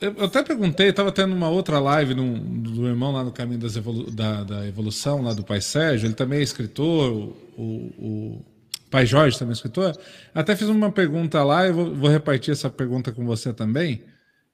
eu 0.00 0.24
até 0.24 0.42
perguntei, 0.42 0.88
estava 0.88 1.12
tendo 1.12 1.36
uma 1.36 1.48
outra 1.48 1.78
live 1.78 2.14
do, 2.14 2.36
do 2.36 2.88
irmão 2.88 3.12
lá 3.12 3.22
no 3.22 3.30
Caminho 3.30 3.64
Evolu 3.64 4.10
da, 4.10 4.42
da, 4.42 4.66
Evolução, 4.66 5.22
lá 5.22 5.32
do 5.34 5.44
Pai 5.44 5.60
Sérgio, 5.60 6.08
ele 6.08 6.14
também 6.14 6.40
é 6.40 6.42
escritor, 6.42 7.12
o, 7.56 7.62
o 7.62 8.44
Pai 8.90 9.06
Jorge 9.06 9.38
também 9.38 9.52
escritor. 9.52 9.96
Até 10.34 10.56
fiz 10.56 10.68
uma 10.68 10.90
pergunta 10.90 11.42
lá 11.44 11.66
e 11.66 11.72
vou, 11.72 11.94
vou 11.94 12.10
repartir 12.10 12.52
essa 12.52 12.68
pergunta 12.68 13.12
com 13.12 13.24
você 13.24 13.52
também. 13.52 14.02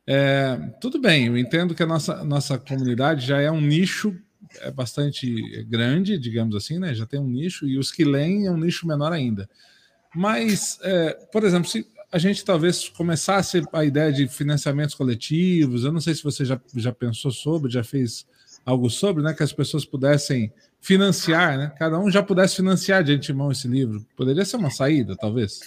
É, 0.06 0.56
tudo 0.80 1.00
bem, 1.00 1.26
eu 1.26 1.36
entendo 1.36 1.74
que 1.74 1.82
a 1.82 1.86
nossa, 1.86 2.22
nossa 2.22 2.58
comunidade 2.58 3.26
já 3.26 3.40
é 3.40 3.50
um 3.50 3.60
nicho 3.60 4.16
é 4.60 4.70
bastante 4.70 5.64
grande, 5.64 6.18
digamos 6.18 6.54
assim, 6.54 6.78
né? 6.78 6.94
Já 6.94 7.06
tem 7.06 7.20
um 7.20 7.28
nicho, 7.28 7.66
e 7.66 7.78
os 7.78 7.90
que 7.90 8.04
leem 8.04 8.46
é 8.46 8.50
um 8.50 8.56
nicho 8.56 8.86
menor 8.86 9.12
ainda. 9.12 9.48
Mas, 10.14 10.78
é, 10.82 11.12
por 11.32 11.44
exemplo, 11.44 11.68
se 11.68 11.86
a 12.10 12.18
gente 12.18 12.44
talvez 12.44 12.88
começasse 12.88 13.62
a 13.72 13.84
ideia 13.84 14.12
de 14.12 14.28
financiamentos 14.28 14.94
coletivos, 14.94 15.84
eu 15.84 15.92
não 15.92 16.00
sei 16.00 16.14
se 16.14 16.22
você 16.22 16.44
já, 16.44 16.60
já 16.74 16.92
pensou 16.92 17.30
sobre, 17.30 17.70
já 17.70 17.84
fez 17.84 18.26
algo 18.66 18.90
sobre, 18.90 19.22
né? 19.22 19.32
Que 19.32 19.44
as 19.44 19.52
pessoas 19.52 19.84
pudessem 19.84 20.52
financiar, 20.80 21.56
né? 21.56 21.72
Cada 21.78 21.98
um 21.98 22.10
já 22.10 22.22
pudesse 22.22 22.56
financiar 22.56 23.04
de 23.04 23.12
antemão 23.12 23.52
esse 23.52 23.68
livro. 23.68 24.04
Poderia 24.16 24.44
ser 24.44 24.56
uma 24.56 24.70
saída, 24.70 25.16
talvez. 25.16 25.60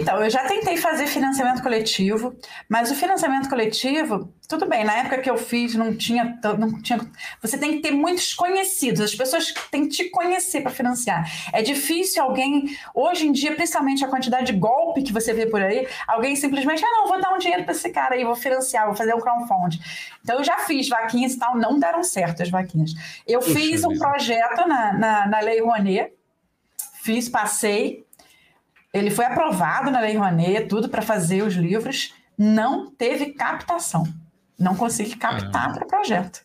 Então, 0.00 0.22
eu 0.22 0.28
já 0.28 0.44
tentei 0.44 0.76
fazer 0.76 1.06
financiamento 1.06 1.62
coletivo, 1.62 2.34
mas 2.68 2.90
o 2.90 2.94
financiamento 2.96 3.48
coletivo, 3.48 4.32
tudo 4.48 4.66
bem, 4.66 4.84
na 4.84 4.94
época 4.98 5.18
que 5.18 5.30
eu 5.30 5.36
fiz 5.36 5.74
não 5.74 5.96
tinha, 5.96 6.38
não 6.58 6.82
tinha. 6.82 6.98
Você 7.40 7.56
tem 7.56 7.72
que 7.72 7.78
ter 7.78 7.92
muitos 7.92 8.34
conhecidos, 8.34 9.00
as 9.00 9.14
pessoas 9.14 9.54
têm 9.70 9.88
que 9.88 9.96
te 9.96 10.10
conhecer 10.10 10.62
para 10.62 10.72
financiar. 10.72 11.30
É 11.52 11.62
difícil 11.62 12.22
alguém, 12.22 12.76
hoje 12.92 13.26
em 13.26 13.32
dia, 13.32 13.54
principalmente 13.54 14.04
a 14.04 14.08
quantidade 14.08 14.52
de 14.52 14.58
golpe 14.58 15.02
que 15.02 15.12
você 15.12 15.32
vê 15.32 15.46
por 15.46 15.62
aí, 15.62 15.86
alguém 16.08 16.34
simplesmente, 16.34 16.84
ah, 16.84 16.90
não, 16.90 17.06
vou 17.06 17.20
dar 17.20 17.32
um 17.32 17.38
dinheiro 17.38 17.62
para 17.62 17.72
esse 17.72 17.88
cara 17.90 18.16
aí, 18.16 18.24
vou 18.24 18.34
financiar, 18.34 18.86
vou 18.86 18.96
fazer 18.96 19.14
um 19.14 19.20
crowdfunding. 19.20 19.78
Então, 20.22 20.38
eu 20.38 20.44
já 20.44 20.58
fiz 20.58 20.88
vaquinhas 20.88 21.34
e 21.34 21.38
tal, 21.38 21.56
não 21.56 21.78
deram 21.78 22.02
certo 22.02 22.42
as 22.42 22.50
vaquinhas. 22.50 22.92
Eu 23.26 23.38
Puxa 23.38 23.54
fiz 23.54 23.84
um 23.84 23.90
vida. 23.90 24.04
projeto 24.04 24.66
na, 24.66 24.92
na, 24.92 25.26
na 25.28 25.40
Lei 25.40 25.60
Rouanet, 25.60 26.12
fiz, 27.02 27.28
passei, 27.28 28.03
ele 28.94 29.10
foi 29.10 29.24
aprovado 29.24 29.90
na 29.90 29.98
Lei 29.98 30.16
Rouanet, 30.16 30.68
tudo 30.68 30.88
para 30.88 31.02
fazer 31.02 31.42
os 31.42 31.54
livros, 31.54 32.14
não 32.38 32.92
teve 32.92 33.32
captação. 33.32 34.04
Não 34.56 34.76
consegui 34.76 35.16
captar 35.16 35.74
para 35.74 35.84
o 35.84 35.88
projeto. 35.88 36.42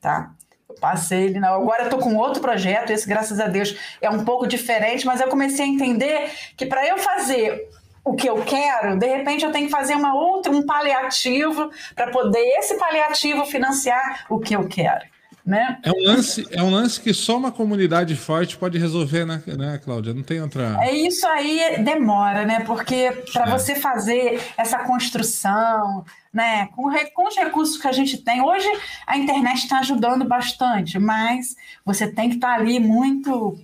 Tá? 0.00 0.30
Eu 0.68 0.76
passei 0.76 1.24
ele. 1.24 1.40
Não. 1.40 1.52
Agora 1.52 1.84
estou 1.84 1.98
com 1.98 2.14
outro 2.14 2.40
projeto, 2.40 2.90
esse, 2.90 3.08
graças 3.08 3.40
a 3.40 3.48
Deus, 3.48 3.76
é 4.00 4.08
um 4.08 4.24
pouco 4.24 4.46
diferente, 4.46 5.04
mas 5.04 5.20
eu 5.20 5.26
comecei 5.26 5.64
a 5.64 5.68
entender 5.68 6.30
que 6.56 6.64
para 6.64 6.86
eu 6.86 6.96
fazer 6.96 7.68
o 8.04 8.14
que 8.14 8.28
eu 8.28 8.42
quero, 8.44 8.96
de 8.96 9.06
repente 9.06 9.44
eu 9.44 9.50
tenho 9.50 9.66
que 9.66 9.72
fazer 9.72 9.96
uma 9.96 10.14
outra, 10.14 10.52
um 10.52 10.64
paliativo 10.64 11.70
para 11.96 12.10
poder 12.12 12.40
esse 12.58 12.78
paliativo 12.78 13.44
financiar 13.44 14.26
o 14.30 14.38
que 14.38 14.54
eu 14.54 14.68
quero. 14.68 15.04
Né? 15.50 15.80
É 15.82 15.90
um 15.90 16.04
lance, 16.04 16.46
é 16.52 16.62
um 16.62 16.70
lance 16.70 17.00
que 17.00 17.12
só 17.12 17.36
uma 17.36 17.50
comunidade 17.50 18.14
forte 18.14 18.56
pode 18.56 18.78
resolver, 18.78 19.26
né, 19.26 19.42
né 19.58 19.80
Cláudia? 19.84 20.14
Não 20.14 20.22
tem 20.22 20.40
outra. 20.40 20.78
É 20.80 20.94
isso 20.94 21.26
aí 21.26 21.82
demora, 21.82 22.46
né? 22.46 22.60
Porque 22.60 23.10
para 23.32 23.48
é. 23.48 23.50
você 23.50 23.74
fazer 23.74 24.40
essa 24.56 24.78
construção, 24.84 26.04
né, 26.32 26.68
com, 26.76 26.88
com 27.12 27.26
os 27.26 27.34
recursos 27.34 27.78
que 27.78 27.88
a 27.88 27.90
gente 27.90 28.18
tem, 28.18 28.40
hoje 28.40 28.68
a 29.04 29.18
internet 29.18 29.64
está 29.64 29.80
ajudando 29.80 30.24
bastante, 30.24 31.00
mas 31.00 31.56
você 31.84 32.06
tem 32.06 32.28
que 32.28 32.36
estar 32.36 32.54
tá 32.54 32.54
ali 32.54 32.78
muito 32.78 33.58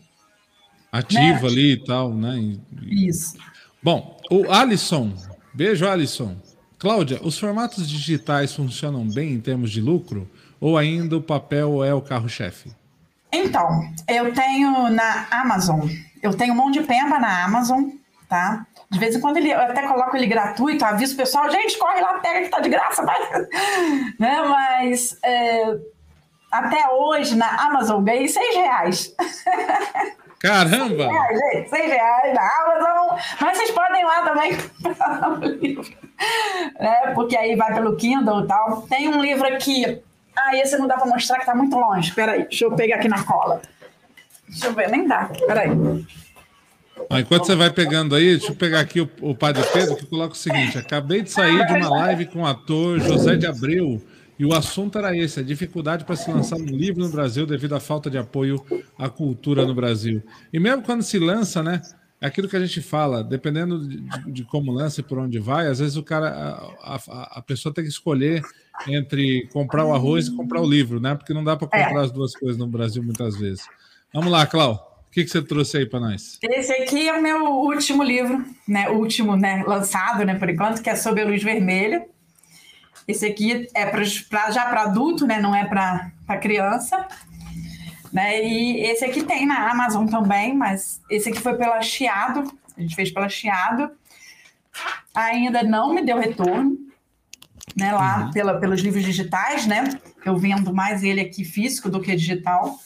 ativo 0.91 1.43
né? 1.43 1.47
ali 1.47 1.73
e 1.75 1.85
tal, 1.85 2.13
né? 2.13 2.57
Isso. 2.83 3.39
Bom, 3.81 4.21
o 4.29 4.51
Alisson, 4.51 5.13
beijo, 5.55 5.87
Alisson. 5.87 6.37
Cláudia, 6.81 7.21
os 7.23 7.39
formatos 7.39 7.89
digitais 7.89 8.53
funcionam 8.53 9.09
bem 9.09 9.35
em 9.35 9.41
termos 9.41 9.71
de 9.71 9.81
lucro? 9.81 10.29
Ou 10.61 10.79
ainda 10.79 11.17
o 11.17 11.23
papel 11.23 11.85
é 11.85 11.95
o 11.95 12.01
carro-chefe? 12.01 12.71
Então, 13.33 13.83
eu 14.09 14.33
tenho 14.33 14.89
na 14.91 15.27
Amazon, 15.31 15.89
eu 16.23 16.35
tenho 16.35 16.55
um 16.55 16.57
monte 16.57 16.81
de 16.81 16.87
pemba 16.87 17.19
na 17.19 17.45
Amazon, 17.45 17.85
tá? 18.29 18.67
De 18.91 18.99
vez 18.99 19.17
em 19.17 19.21
quando 19.21 19.37
ele, 19.37 19.51
eu 19.51 19.61
até 19.61 19.87
coloco 19.87 20.17
ele 20.17 20.27
gratuito, 20.27 20.85
aviso 20.85 21.15
o 21.15 21.17
pessoal, 21.17 21.51
gente, 21.51 21.77
corre 21.77 22.01
lá, 22.01 22.15
pega 22.21 22.43
que 22.43 22.49
tá 22.49 22.61
de 22.61 22.69
graça, 22.69 23.05
vai. 23.05 23.19
né? 24.19 24.43
Mas 24.43 25.19
é, 25.25 25.77
até 26.51 26.89
hoje 26.89 27.37
na 27.37 27.49
Amazon 27.67 28.03
ganhei 28.03 28.29
seis 28.29 28.55
reais. 28.55 29.15
Caramba! 30.39 30.87
Seis 30.87 30.99
reais, 30.99 31.39
gente, 31.39 31.71
seis 31.71 31.91
reais 31.91 32.35
na 32.35 32.49
Amazon, 32.63 33.19
mas 33.41 33.59
vocês 33.59 33.71
podem 33.73 34.01
ir 34.01 34.05
lá 34.05 34.23
também 34.23 34.57
comprar 34.83 35.31
o 35.31 35.45
livro. 35.45 35.97
Né? 36.79 37.13
Porque 37.15 37.37
aí 37.37 37.57
vai 37.57 37.75
pelo 37.75 37.97
Kindle 37.97 38.45
e 38.45 38.47
tal. 38.47 38.83
Tem 38.83 39.09
um 39.09 39.21
livro 39.21 39.47
aqui 39.47 40.03
ah, 40.37 40.57
esse 40.57 40.77
não 40.77 40.87
dá 40.87 40.97
para 40.97 41.07
mostrar 41.07 41.39
que 41.39 41.47
tá 41.47 41.55
muito 41.55 41.77
longe. 41.77 42.13
Peraí, 42.13 42.43
deixa 42.43 42.65
eu 42.65 42.73
pegar 42.73 42.97
aqui 42.97 43.09
na 43.09 43.23
cola. 43.25 43.63
Deixa 44.49 44.67
eu 44.67 44.75
ver, 44.75 44.91
nem 44.91 45.07
dá. 45.07 45.31
Peraí. 45.47 45.71
Ah, 47.11 47.21
enquanto 47.21 47.47
você 47.47 47.55
vai 47.55 47.71
pegando 47.71 48.15
aí, 48.15 48.37
deixa 48.37 48.53
eu 48.53 48.57
pegar 48.57 48.81
aqui 48.81 49.01
o, 49.01 49.11
o 49.21 49.35
Padre 49.35 49.63
Pedro, 49.73 49.97
que 49.97 50.07
coloca 50.07 50.35
o 50.35 50.37
seguinte: 50.37 50.79
acabei 50.79 51.23
de 51.23 51.31
sair 51.31 51.67
de 51.67 51.73
uma 51.75 51.89
live 51.91 52.27
com 52.27 52.43
o 52.43 52.47
ator 52.47 52.99
José 53.01 53.37
de 53.37 53.47
Abreu. 53.47 54.03
E 54.39 54.45
o 54.45 54.55
assunto 54.55 54.99
era 54.99 55.17
esse: 55.17 55.41
a 55.41 55.43
dificuldade 55.43 56.05
para 56.05 56.17
se 56.17 56.31
lançar 56.31 56.57
um 56.57 56.65
livro 56.65 57.03
no 57.03 57.11
Brasil 57.11 57.47
devido 57.47 57.75
à 57.75 57.81
falta 57.81 58.11
de 58.11 58.19
apoio 58.19 58.65
à 58.99 59.09
cultura 59.09 59.65
no 59.65 59.75
Brasil. 59.75 60.23
E 60.53 60.59
mesmo 60.59 60.83
quando 60.83 61.03
se 61.03 61.19
lança, 61.19 61.63
né? 61.63 61.81
É 62.21 62.27
aquilo 62.27 62.49
que 62.49 62.57
a 62.57 62.65
gente 62.65 62.81
fala, 62.81 63.23
dependendo 63.23 63.87
de, 63.87 64.33
de 64.33 64.45
como 64.45 64.73
lança 64.73 65.01
e 65.01 65.05
por 65.05 65.19
onde 65.19 65.39
vai, 65.39 65.67
às 65.67 65.81
vezes 65.81 65.97
o 65.97 66.03
cara, 66.03 66.29
a, 66.29 66.95
a, 66.95 67.39
a 67.39 67.43
pessoa 67.43 67.75
tem 67.75 67.85
que 67.85 67.91
escolher 67.91 68.43
entre 68.89 69.47
comprar 69.53 69.85
o 69.85 69.95
arroz 69.95 70.29
e 70.29 70.35
comprar 70.35 70.63
o 70.63 70.69
livro, 70.69 70.99
né? 70.99 71.15
Porque 71.15 71.35
não 71.35 71.45
dá 71.45 71.57
para 71.57 71.67
comprar 71.67 72.01
é. 72.01 72.05
as 72.05 72.11
duas 72.11 72.35
coisas 72.35 72.57
no 72.57 72.67
Brasil 72.67 73.03
muitas 73.03 73.37
vezes. 73.37 73.67
Vamos 74.15 74.33
lá, 74.33 74.47
Clau. 74.47 75.05
O 75.09 75.11
que, 75.17 75.25
que 75.25 75.31
você 75.31 75.43
trouxe 75.43 75.79
aí 75.79 75.87
para 75.87 76.01
nós? 76.01 76.39
Esse 76.43 76.73
aqui 76.73 77.09
é 77.09 77.13
o 77.13 77.23
meu 77.23 77.45
último 77.45 78.03
livro, 78.03 78.45
né? 78.67 78.89
O 78.91 78.95
último, 78.95 79.37
né? 79.37 79.63
Lançado, 79.67 80.25
né? 80.25 80.39
Por 80.39 80.49
enquanto, 80.49 80.83
que 80.83 80.91
é 80.91 80.97
sobre 80.97 81.23
a 81.23 81.27
luz 81.27 81.43
vermelha. 81.43 82.07
Esse 83.07 83.27
aqui 83.27 83.69
é 83.75 83.87
pra 83.87 84.05
já 84.05 84.67
para 84.67 84.83
adulto, 84.83 85.27
né? 85.27 85.41
Não 85.41 85.55
é 85.55 85.65
para 85.65 86.39
criança. 86.41 87.07
Né? 88.17 88.43
E 88.43 88.81
esse 88.81 89.05
aqui 89.05 89.23
tem 89.23 89.45
na 89.45 89.71
Amazon 89.71 90.07
também, 90.07 90.55
mas 90.55 91.03
esse 91.11 91.29
aqui 91.29 91.39
foi 91.39 91.55
pela 91.55 91.83
Chiado. 91.83 92.51
A 92.75 92.81
gente 92.81 92.97
fez 92.97 93.11
pela 93.11 93.29
Chiado. 93.29 93.91
Ainda 95.15 95.63
não 95.63 95.93
me 95.93 96.03
deu 96.03 96.19
retorno 96.19 96.79
né, 97.77 97.93
lá 97.93 98.25
uhum. 98.25 98.31
pela, 98.31 98.59
pelos 98.59 98.81
livros 98.81 99.05
digitais, 99.05 99.67
né? 99.67 100.01
Eu 100.25 100.39
vendo 100.39 100.73
mais 100.73 101.05
ele 101.05 101.21
aqui 101.21 101.45
físico 101.45 101.91
do 101.91 102.01
que 102.01 102.17
digital. 102.17 102.79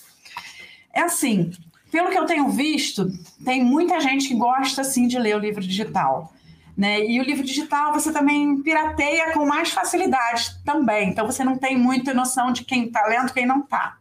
É 0.92 1.02
assim, 1.02 1.52
pelo 1.92 2.10
que 2.10 2.18
eu 2.18 2.26
tenho 2.26 2.48
visto, 2.48 3.08
tem 3.44 3.62
muita 3.62 4.00
gente 4.00 4.26
que 4.26 4.34
gosta 4.34 4.80
assim 4.80 5.06
de 5.06 5.16
ler 5.16 5.36
o 5.36 5.38
livro 5.38 5.60
digital. 5.60 6.32
Né? 6.76 7.06
E 7.06 7.20
o 7.20 7.22
livro 7.22 7.44
digital 7.44 7.92
você 7.92 8.12
também 8.12 8.60
pirateia 8.62 9.32
com 9.32 9.46
mais 9.46 9.70
facilidade 9.70 10.60
também. 10.64 11.10
Então 11.10 11.24
você 11.24 11.44
não 11.44 11.56
tem 11.56 11.78
muita 11.78 12.12
noção 12.12 12.50
de 12.52 12.64
quem 12.64 12.86
está 12.86 13.06
lendo 13.06 13.28
e 13.28 13.32
quem 13.32 13.46
não 13.46 13.60
está. 13.60 13.99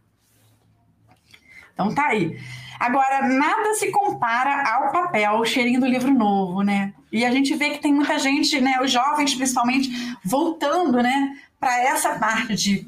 Então 1.80 1.96
tá 1.96 2.08
aí. 2.08 2.38
Agora, 2.78 3.26
nada 3.30 3.74
se 3.74 3.90
compara 3.90 4.70
ao 4.70 4.92
papel, 4.92 5.32
ao 5.32 5.46
cheirinho 5.46 5.80
do 5.80 5.86
livro 5.86 6.14
novo, 6.14 6.62
né? 6.62 6.94
E 7.10 7.24
a 7.24 7.32
gente 7.32 7.56
vê 7.56 7.70
que 7.70 7.80
tem 7.80 7.94
muita 7.94 8.20
gente, 8.20 8.60
né, 8.60 8.80
os 8.82 8.92
jovens 8.92 9.34
principalmente, 9.34 9.90
voltando, 10.24 11.02
né, 11.02 11.38
para 11.58 11.80
essa 11.82 12.20
parte 12.20 12.54
de 12.56 12.86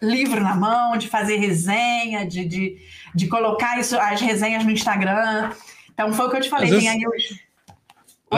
livro 0.00 0.40
na 0.42 0.56
mão, 0.56 0.96
de 0.96 1.08
fazer 1.08 1.36
resenha, 1.36 2.26
de, 2.26 2.44
de, 2.44 2.78
de 3.14 3.28
colocar 3.28 3.78
isso, 3.78 3.96
as 3.96 4.20
resenhas 4.20 4.64
no 4.64 4.72
Instagram. 4.72 5.52
Então 5.94 6.12
foi 6.12 6.26
o 6.26 6.30
que 6.30 6.36
eu 6.38 6.40
te 6.40 6.50
falei, 6.50 6.68
Às 6.68 6.82
tem 6.82 6.88
vezes... 6.88 7.06
aí 7.06 7.06
os 7.06 7.51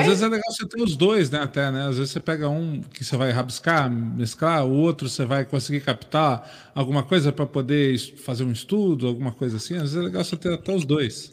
às 0.01 0.07
vezes 0.07 0.23
é 0.23 0.29
legal 0.29 0.51
você 0.51 0.67
ter 0.67 0.83
os 0.83 0.97
dois, 0.97 1.31
né? 1.31 1.41
Até, 1.41 1.71
né? 1.71 1.89
Às 1.89 1.99
vezes 1.99 2.13
você 2.13 2.21
pega 2.21 2.49
um 2.49 2.81
que 2.83 3.05
você 3.05 3.17
vai 3.17 3.31
rabiscar, 3.31 3.91
mesclar, 3.91 4.65
o 4.65 4.73
outro 4.73 5.09
você 5.09 5.25
vai 5.25 5.45
conseguir 5.45 5.81
captar 5.81 6.71
alguma 6.75 7.03
coisa 7.03 7.33
para 7.33 7.47
poder 7.47 7.99
fazer 8.17 8.45
um 8.45 8.53
estudo, 8.53 9.07
alguma 9.07 9.33
coisa 9.33 9.57
assim. 9.57 9.75
Às 9.75 9.83
vezes 9.83 9.97
é 9.97 10.01
legal 10.01 10.25
você 10.25 10.37
ter 10.37 10.53
até 10.53 10.73
os 10.73 10.85
dois. 10.85 11.31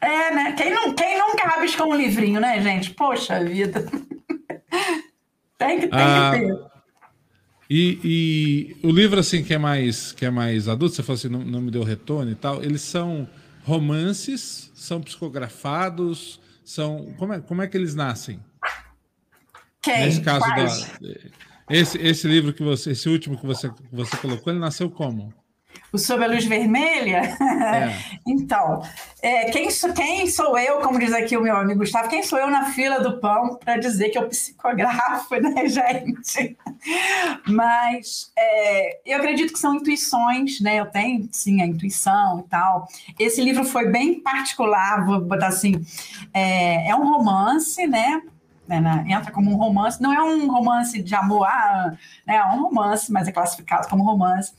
É, 0.00 0.34
né? 0.34 0.52
Quem, 0.52 0.72
não, 0.72 0.92
quem 0.94 1.18
nunca 1.18 1.46
rabiscou 1.46 1.92
um 1.92 1.96
livrinho, 1.96 2.40
né, 2.40 2.60
gente? 2.60 2.90
Poxa 2.90 3.42
vida. 3.44 3.86
tem 5.56 5.80
que, 5.80 5.86
tem 5.86 5.90
ah, 5.92 6.32
que 6.34 6.40
ter. 6.40 6.74
E, 7.70 7.98
e, 8.82 8.86
o 8.86 8.90
livro, 8.90 9.18
assim, 9.20 9.42
que 9.42 9.54
é 9.54 9.58
mais, 9.58 10.12
que 10.12 10.26
é 10.26 10.30
mais 10.30 10.68
adulto, 10.68 10.94
você 10.94 11.02
falou 11.02 11.18
assim, 11.18 11.28
não, 11.28 11.40
não 11.40 11.60
me 11.60 11.70
deu 11.70 11.82
retorno 11.82 12.30
e 12.30 12.34
tal, 12.34 12.62
eles 12.62 12.82
são 12.82 13.28
romances, 13.62 14.70
são 14.74 15.00
psicografados 15.00 16.40
são. 16.64 17.14
Como 17.18 17.32
é, 17.32 17.40
como 17.40 17.62
é 17.62 17.68
que 17.68 17.76
eles 17.76 17.94
nascem? 17.94 18.40
Quem? 19.82 20.06
Nesse 20.06 20.22
caso 20.22 20.44
Quais? 20.46 20.98
da. 20.98 21.08
Esse, 21.70 21.98
esse 21.98 22.26
livro 22.26 22.52
que 22.52 22.62
você, 22.62 22.90
esse 22.90 23.08
último 23.08 23.38
que 23.38 23.46
você, 23.46 23.70
que 23.70 23.82
você 23.90 24.16
colocou, 24.18 24.52
ele 24.52 24.60
nasceu 24.60 24.90
como? 24.90 25.32
O 25.92 25.98
Sob 25.98 26.24
a 26.24 26.26
Luz 26.26 26.44
Vermelha? 26.44 27.36
É. 27.40 27.96
então, 28.26 28.82
é, 29.22 29.50
quem, 29.50 29.70
sou, 29.70 29.92
quem 29.92 30.26
sou 30.26 30.58
eu, 30.58 30.80
como 30.80 30.98
diz 30.98 31.12
aqui 31.12 31.36
o 31.36 31.40
meu 31.40 31.56
amigo 31.56 31.80
Gustavo, 31.80 32.08
quem 32.08 32.22
sou 32.22 32.38
eu 32.38 32.50
na 32.50 32.66
fila 32.72 33.00
do 33.00 33.20
pão 33.20 33.56
para 33.56 33.76
dizer 33.76 34.10
que 34.10 34.18
eu 34.18 34.28
psicografo, 34.28 35.36
né, 35.40 35.68
gente? 35.68 36.56
Mas 37.46 38.32
é, 38.36 39.00
eu 39.06 39.18
acredito 39.18 39.52
que 39.52 39.58
são 39.58 39.76
intuições, 39.76 40.60
né? 40.60 40.80
Eu 40.80 40.86
tenho, 40.86 41.28
sim, 41.30 41.62
a 41.62 41.66
intuição 41.66 42.40
e 42.40 42.48
tal. 42.48 42.88
Esse 43.18 43.40
livro 43.40 43.64
foi 43.64 43.88
bem 43.90 44.20
particular, 44.20 45.04
vou 45.04 45.20
botar 45.20 45.48
assim, 45.48 45.84
é, 46.32 46.88
é 46.88 46.96
um 46.96 47.06
romance, 47.06 47.86
né? 47.86 48.20
né, 48.66 49.04
entra 49.08 49.30
como 49.30 49.50
um 49.50 49.56
romance, 49.56 50.02
não 50.02 50.12
é 50.12 50.22
um 50.22 50.50
romance 50.50 51.02
de 51.02 51.14
amor, 51.14 51.46
ah, 51.46 51.92
né, 52.26 52.36
é 52.36 52.44
um 52.46 52.62
romance, 52.62 53.12
mas 53.12 53.28
é 53.28 53.32
classificado 53.32 53.88
como 53.88 54.02
romance. 54.02 54.52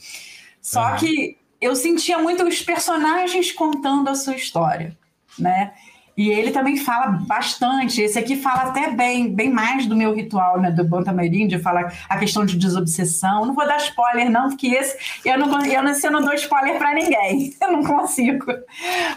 Só 0.65 0.89
uhum. 0.89 0.95
que 0.95 1.37
eu 1.61 1.75
sentia 1.75 2.17
muito 2.17 2.43
os 2.43 2.59
personagens 2.59 3.51
contando 3.51 4.09
a 4.09 4.15
sua 4.15 4.35
história, 4.35 4.97
né? 5.37 5.73
E 6.17 6.29
ele 6.29 6.49
também 6.49 6.75
fala 6.75 7.07
bastante. 7.27 8.01
Esse 8.01 8.17
aqui 8.17 8.35
fala 8.35 8.69
até 8.69 8.89
bem, 8.89 9.31
bem 9.31 9.51
mais 9.51 9.85
do 9.85 9.95
meu 9.95 10.11
ritual, 10.15 10.59
né, 10.59 10.71
do 10.71 10.83
Bantameirinho, 10.83 11.47
de 11.47 11.59
falar 11.59 11.93
a 12.09 12.17
questão 12.17 12.47
de 12.47 12.57
desobsessão. 12.57 13.45
Não 13.45 13.53
vou 13.53 13.67
dar 13.67 13.77
spoiler, 13.77 14.27
não, 14.31 14.49
porque 14.49 14.69
esse 14.69 14.97
eu 15.23 15.37
não, 15.37 15.63
eu 15.65 15.83
não, 15.83 15.91
eu 15.91 16.11
não 16.11 16.21
dou 16.21 16.33
spoiler 16.33 16.79
para 16.79 16.95
ninguém. 16.95 17.53
Eu 17.61 17.71
não 17.71 17.83
consigo. 17.83 18.45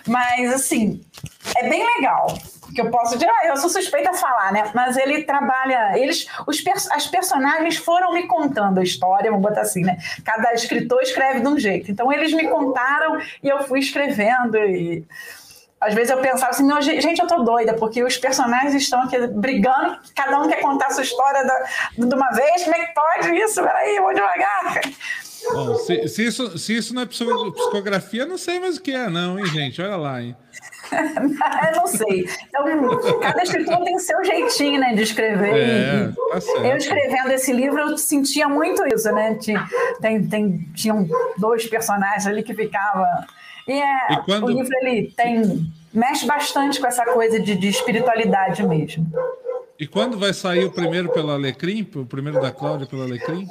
Mas, 0.06 0.52
assim, 0.52 1.00
é 1.56 1.68
bem 1.68 1.84
legal. 1.96 2.26
Que 2.74 2.82
eu 2.82 2.90
posso 2.90 3.14
dizer, 3.14 3.30
ah, 3.30 3.46
eu 3.46 3.56
sou 3.56 3.70
suspeita 3.70 4.10
a 4.10 4.14
falar, 4.14 4.52
né? 4.52 4.70
Mas 4.74 4.96
ele 4.96 5.22
trabalha. 5.24 5.98
Eles, 5.98 6.26
os, 6.46 6.62
as 6.90 7.06
personagens 7.06 7.76
foram 7.76 8.12
me 8.12 8.26
contando 8.26 8.78
a 8.78 8.82
história, 8.82 9.30
vamos 9.30 9.46
botar 9.46 9.62
assim, 9.62 9.82
né? 9.82 9.96
Cada 10.24 10.52
escritor 10.52 11.00
escreve 11.02 11.40
de 11.40 11.48
um 11.48 11.58
jeito. 11.58 11.90
Então, 11.90 12.12
eles 12.12 12.32
me 12.32 12.46
contaram 12.48 13.18
e 13.42 13.48
eu 13.48 13.62
fui 13.62 13.80
escrevendo. 13.80 14.58
E 14.58 15.04
às 15.80 15.94
vezes 15.94 16.10
eu 16.10 16.18
pensava 16.18 16.50
assim, 16.50 16.66
não, 16.66 16.80
gente, 16.80 17.20
eu 17.20 17.26
tô 17.26 17.42
doida, 17.42 17.74
porque 17.74 18.02
os 18.02 18.16
personagens 18.16 18.74
estão 18.74 19.02
aqui 19.02 19.26
brigando, 19.28 19.96
cada 20.14 20.40
um 20.40 20.48
quer 20.48 20.60
contar 20.60 20.86
a 20.86 20.90
sua 20.90 21.04
história 21.04 21.44
da, 21.44 21.64
de 21.96 22.14
uma 22.14 22.30
vez, 22.30 22.64
como 22.64 22.74
é 22.74 22.86
que 22.86 22.94
pode 22.94 23.36
isso? 23.36 23.62
Peraí, 23.62 24.00
vou 24.00 24.12
devagar. 24.12 24.80
Bom, 25.52 25.76
se, 25.76 26.08
se, 26.08 26.26
isso, 26.26 26.58
se 26.58 26.76
isso 26.76 26.94
não 26.94 27.02
é 27.02 27.06
psicografia, 27.06 28.26
não 28.26 28.36
sei 28.36 28.58
mais 28.58 28.76
o 28.76 28.82
que 28.82 28.90
é, 28.90 29.08
não, 29.08 29.38
hein, 29.38 29.46
gente? 29.46 29.80
Olha 29.80 29.96
lá, 29.96 30.20
hein? 30.20 30.36
eu 31.72 31.76
não 31.76 31.86
sei. 31.86 32.28
Então, 32.48 33.20
cada 33.20 33.42
escritor 33.42 33.84
tem 33.84 33.98
seu 33.98 34.24
jeitinho, 34.24 34.80
né, 34.80 34.94
de 34.94 35.02
escrever. 35.02 35.54
É, 35.54 36.08
tá 36.08 36.66
eu 36.66 36.76
escrevendo 36.76 37.30
esse 37.30 37.52
livro, 37.52 37.78
eu 37.78 37.98
sentia 37.98 38.48
muito 38.48 38.86
isso, 38.86 39.10
né? 39.12 39.34
Tinha, 39.34 39.66
tem, 40.00 40.26
tem, 40.26 40.58
tinham 40.74 41.08
dois 41.36 41.66
personagens 41.66 42.26
ali 42.26 42.42
que 42.42 42.54
ficavam 42.54 43.04
e, 43.68 43.72
é, 43.72 44.12
e 44.12 44.16
quando... 44.24 44.46
o 44.46 44.50
livro 44.50 44.74
ele 44.80 45.12
tem 45.14 45.70
mexe 45.92 46.26
bastante 46.26 46.80
com 46.80 46.86
essa 46.86 47.04
coisa 47.04 47.38
de, 47.38 47.54
de 47.54 47.68
espiritualidade 47.68 48.66
mesmo. 48.66 49.06
E 49.78 49.86
quando 49.86 50.18
vai 50.18 50.32
sair 50.32 50.64
o 50.64 50.70
primeiro 50.70 51.10
pelo 51.10 51.30
Alecrim, 51.30 51.88
o 51.94 52.04
primeiro 52.04 52.40
da 52.40 52.50
Cláudia 52.50 52.86
pelo 52.86 53.02
Alecrim? 53.02 53.46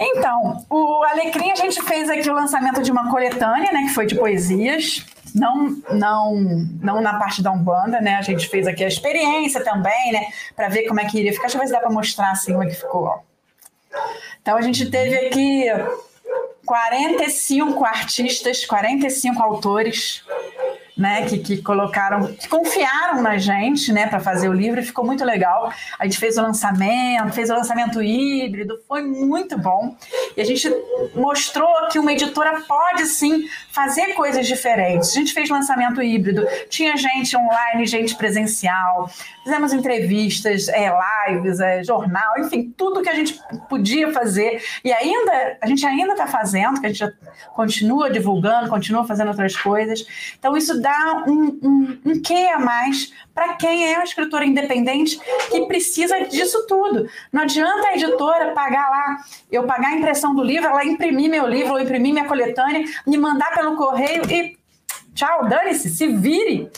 Então, 0.00 0.64
o 0.68 1.02
Alecrim 1.04 1.52
a 1.52 1.54
gente 1.54 1.80
fez 1.82 2.10
aqui 2.10 2.28
o 2.28 2.34
lançamento 2.34 2.82
de 2.82 2.90
uma 2.90 3.10
coletânea, 3.10 3.72
né, 3.72 3.84
que 3.84 3.94
foi 3.94 4.06
de 4.06 4.16
poesias, 4.16 5.06
não 5.34 5.76
não 5.90 6.34
não 6.80 7.00
na 7.00 7.18
parte 7.18 7.42
da 7.42 7.50
Umbanda, 7.50 8.00
né? 8.00 8.16
A 8.16 8.22
gente 8.22 8.48
fez 8.48 8.66
aqui 8.66 8.84
a 8.84 8.88
experiência 8.88 9.62
também, 9.64 10.12
né, 10.12 10.26
para 10.54 10.68
ver 10.68 10.86
como 10.86 11.00
é 11.00 11.04
que 11.04 11.18
iria 11.18 11.32
ficar. 11.32 11.44
Deixa 11.44 11.56
eu 11.56 11.60
ver 11.60 11.66
se 11.66 11.72
dá 11.72 11.80
para 11.80 11.90
mostrar 11.90 12.30
assim 12.30 12.52
como 12.52 12.64
é 12.64 12.68
que 12.68 12.74
ficou. 12.74 13.22
Então 14.40 14.56
a 14.56 14.62
gente 14.62 14.90
teve 14.90 15.26
aqui 15.26 15.66
45 16.64 17.84
artistas, 17.84 18.64
45 18.64 19.42
autores 19.42 20.24
né, 20.96 21.26
que, 21.26 21.38
que 21.38 21.62
colocaram, 21.62 22.32
que 22.34 22.48
confiaram 22.48 23.20
na 23.20 23.36
gente, 23.36 23.92
né, 23.92 24.06
para 24.06 24.20
fazer 24.20 24.48
o 24.48 24.52
livro, 24.52 24.80
e 24.80 24.84
ficou 24.84 25.04
muito 25.04 25.24
legal. 25.24 25.72
A 25.98 26.04
gente 26.04 26.18
fez 26.18 26.38
o 26.38 26.42
lançamento, 26.42 27.32
fez 27.32 27.50
o 27.50 27.54
lançamento 27.54 28.02
híbrido, 28.02 28.78
foi 28.86 29.02
muito 29.02 29.58
bom. 29.58 29.96
E 30.36 30.40
a 30.40 30.44
gente 30.44 30.68
mostrou 31.14 31.88
que 31.90 31.98
uma 31.98 32.12
editora 32.12 32.60
pode 32.66 33.06
sim 33.06 33.48
fazer 33.70 34.14
coisas 34.14 34.46
diferentes. 34.46 35.10
A 35.10 35.14
gente 35.14 35.32
fez 35.32 35.48
lançamento 35.50 36.02
híbrido, 36.02 36.46
tinha 36.68 36.96
gente 36.96 37.36
online, 37.36 37.86
gente 37.86 38.14
presencial, 38.14 39.10
fizemos 39.44 39.74
entrevistas, 39.74 40.68
é, 40.68 40.90
lives, 41.28 41.60
é, 41.60 41.84
jornal, 41.84 42.38
enfim, 42.38 42.72
tudo 42.76 43.02
que 43.02 43.10
a 43.10 43.14
gente 43.14 43.38
podia 43.68 44.10
fazer. 44.10 44.62
E 44.82 44.90
ainda, 44.90 45.58
a 45.60 45.66
gente 45.66 45.84
ainda 45.84 46.12
está 46.12 46.26
fazendo, 46.26 46.80
que 46.80 46.86
a 46.86 46.88
gente 46.92 47.14
continua 47.54 48.10
divulgando, 48.10 48.70
continua 48.70 49.06
fazendo 49.06 49.28
outras 49.28 49.54
coisas. 49.54 50.06
Então, 50.38 50.56
isso 50.56 50.80
dá 50.80 51.24
um, 51.28 51.58
um, 51.62 51.98
um 52.06 52.22
quê 52.22 52.48
a 52.54 52.58
mais 52.58 53.12
para 53.34 53.54
quem 53.54 53.92
é 53.92 53.96
uma 53.96 54.04
escritora 54.04 54.46
independente 54.46 55.20
que 55.50 55.66
precisa 55.66 56.24
disso 56.24 56.66
tudo. 56.66 57.08
Não 57.30 57.42
adianta 57.42 57.88
a 57.88 57.94
editora 57.94 58.52
pagar 58.52 58.88
lá, 58.88 59.16
eu 59.52 59.64
pagar 59.64 59.88
a 59.88 59.96
impressão 59.96 60.34
do 60.34 60.42
livro, 60.42 60.68
ela 60.68 60.84
imprimir 60.86 61.28
meu 61.28 61.46
livro, 61.46 61.74
ou 61.74 61.80
imprimir 61.80 62.14
minha 62.14 62.26
coletânea, 62.26 62.84
me 63.06 63.18
mandar 63.18 63.52
pelo 63.54 63.76
correio 63.76 64.22
e 64.30 64.56
tchau, 65.14 65.46
dane-se, 65.48 65.90
se 65.90 66.06
vire, 66.08 66.70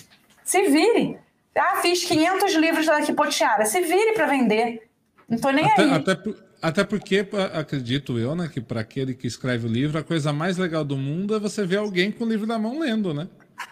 se 0.42 0.62
vire. 0.62 1.25
Ah, 1.56 1.76
fiz 1.80 2.04
500 2.04 2.54
livros 2.54 2.86
da 2.86 3.00
Kipotiara, 3.00 3.64
se 3.64 3.80
vire 3.80 4.12
para 4.12 4.26
vender. 4.26 4.88
Não 5.28 5.36
estou 5.36 5.52
nem 5.52 5.64
até, 5.64 5.82
aí. 5.82 5.92
Até, 5.92 6.16
até 6.60 6.84
porque, 6.84 7.26
acredito 7.54 8.18
eu, 8.18 8.34
né, 8.34 8.48
que 8.52 8.60
para 8.60 8.80
aquele 8.80 9.14
que 9.14 9.26
escreve 9.26 9.66
o 9.66 9.70
livro, 9.70 9.98
a 9.98 10.02
coisa 10.02 10.32
mais 10.32 10.56
legal 10.56 10.84
do 10.84 10.96
mundo 10.96 11.34
é 11.34 11.38
você 11.38 11.64
ver 11.64 11.78
alguém 11.78 12.12
com 12.12 12.24
o 12.24 12.28
livro 12.28 12.46
na 12.46 12.58
mão 12.58 12.78
lendo, 12.78 13.14
né? 13.14 13.28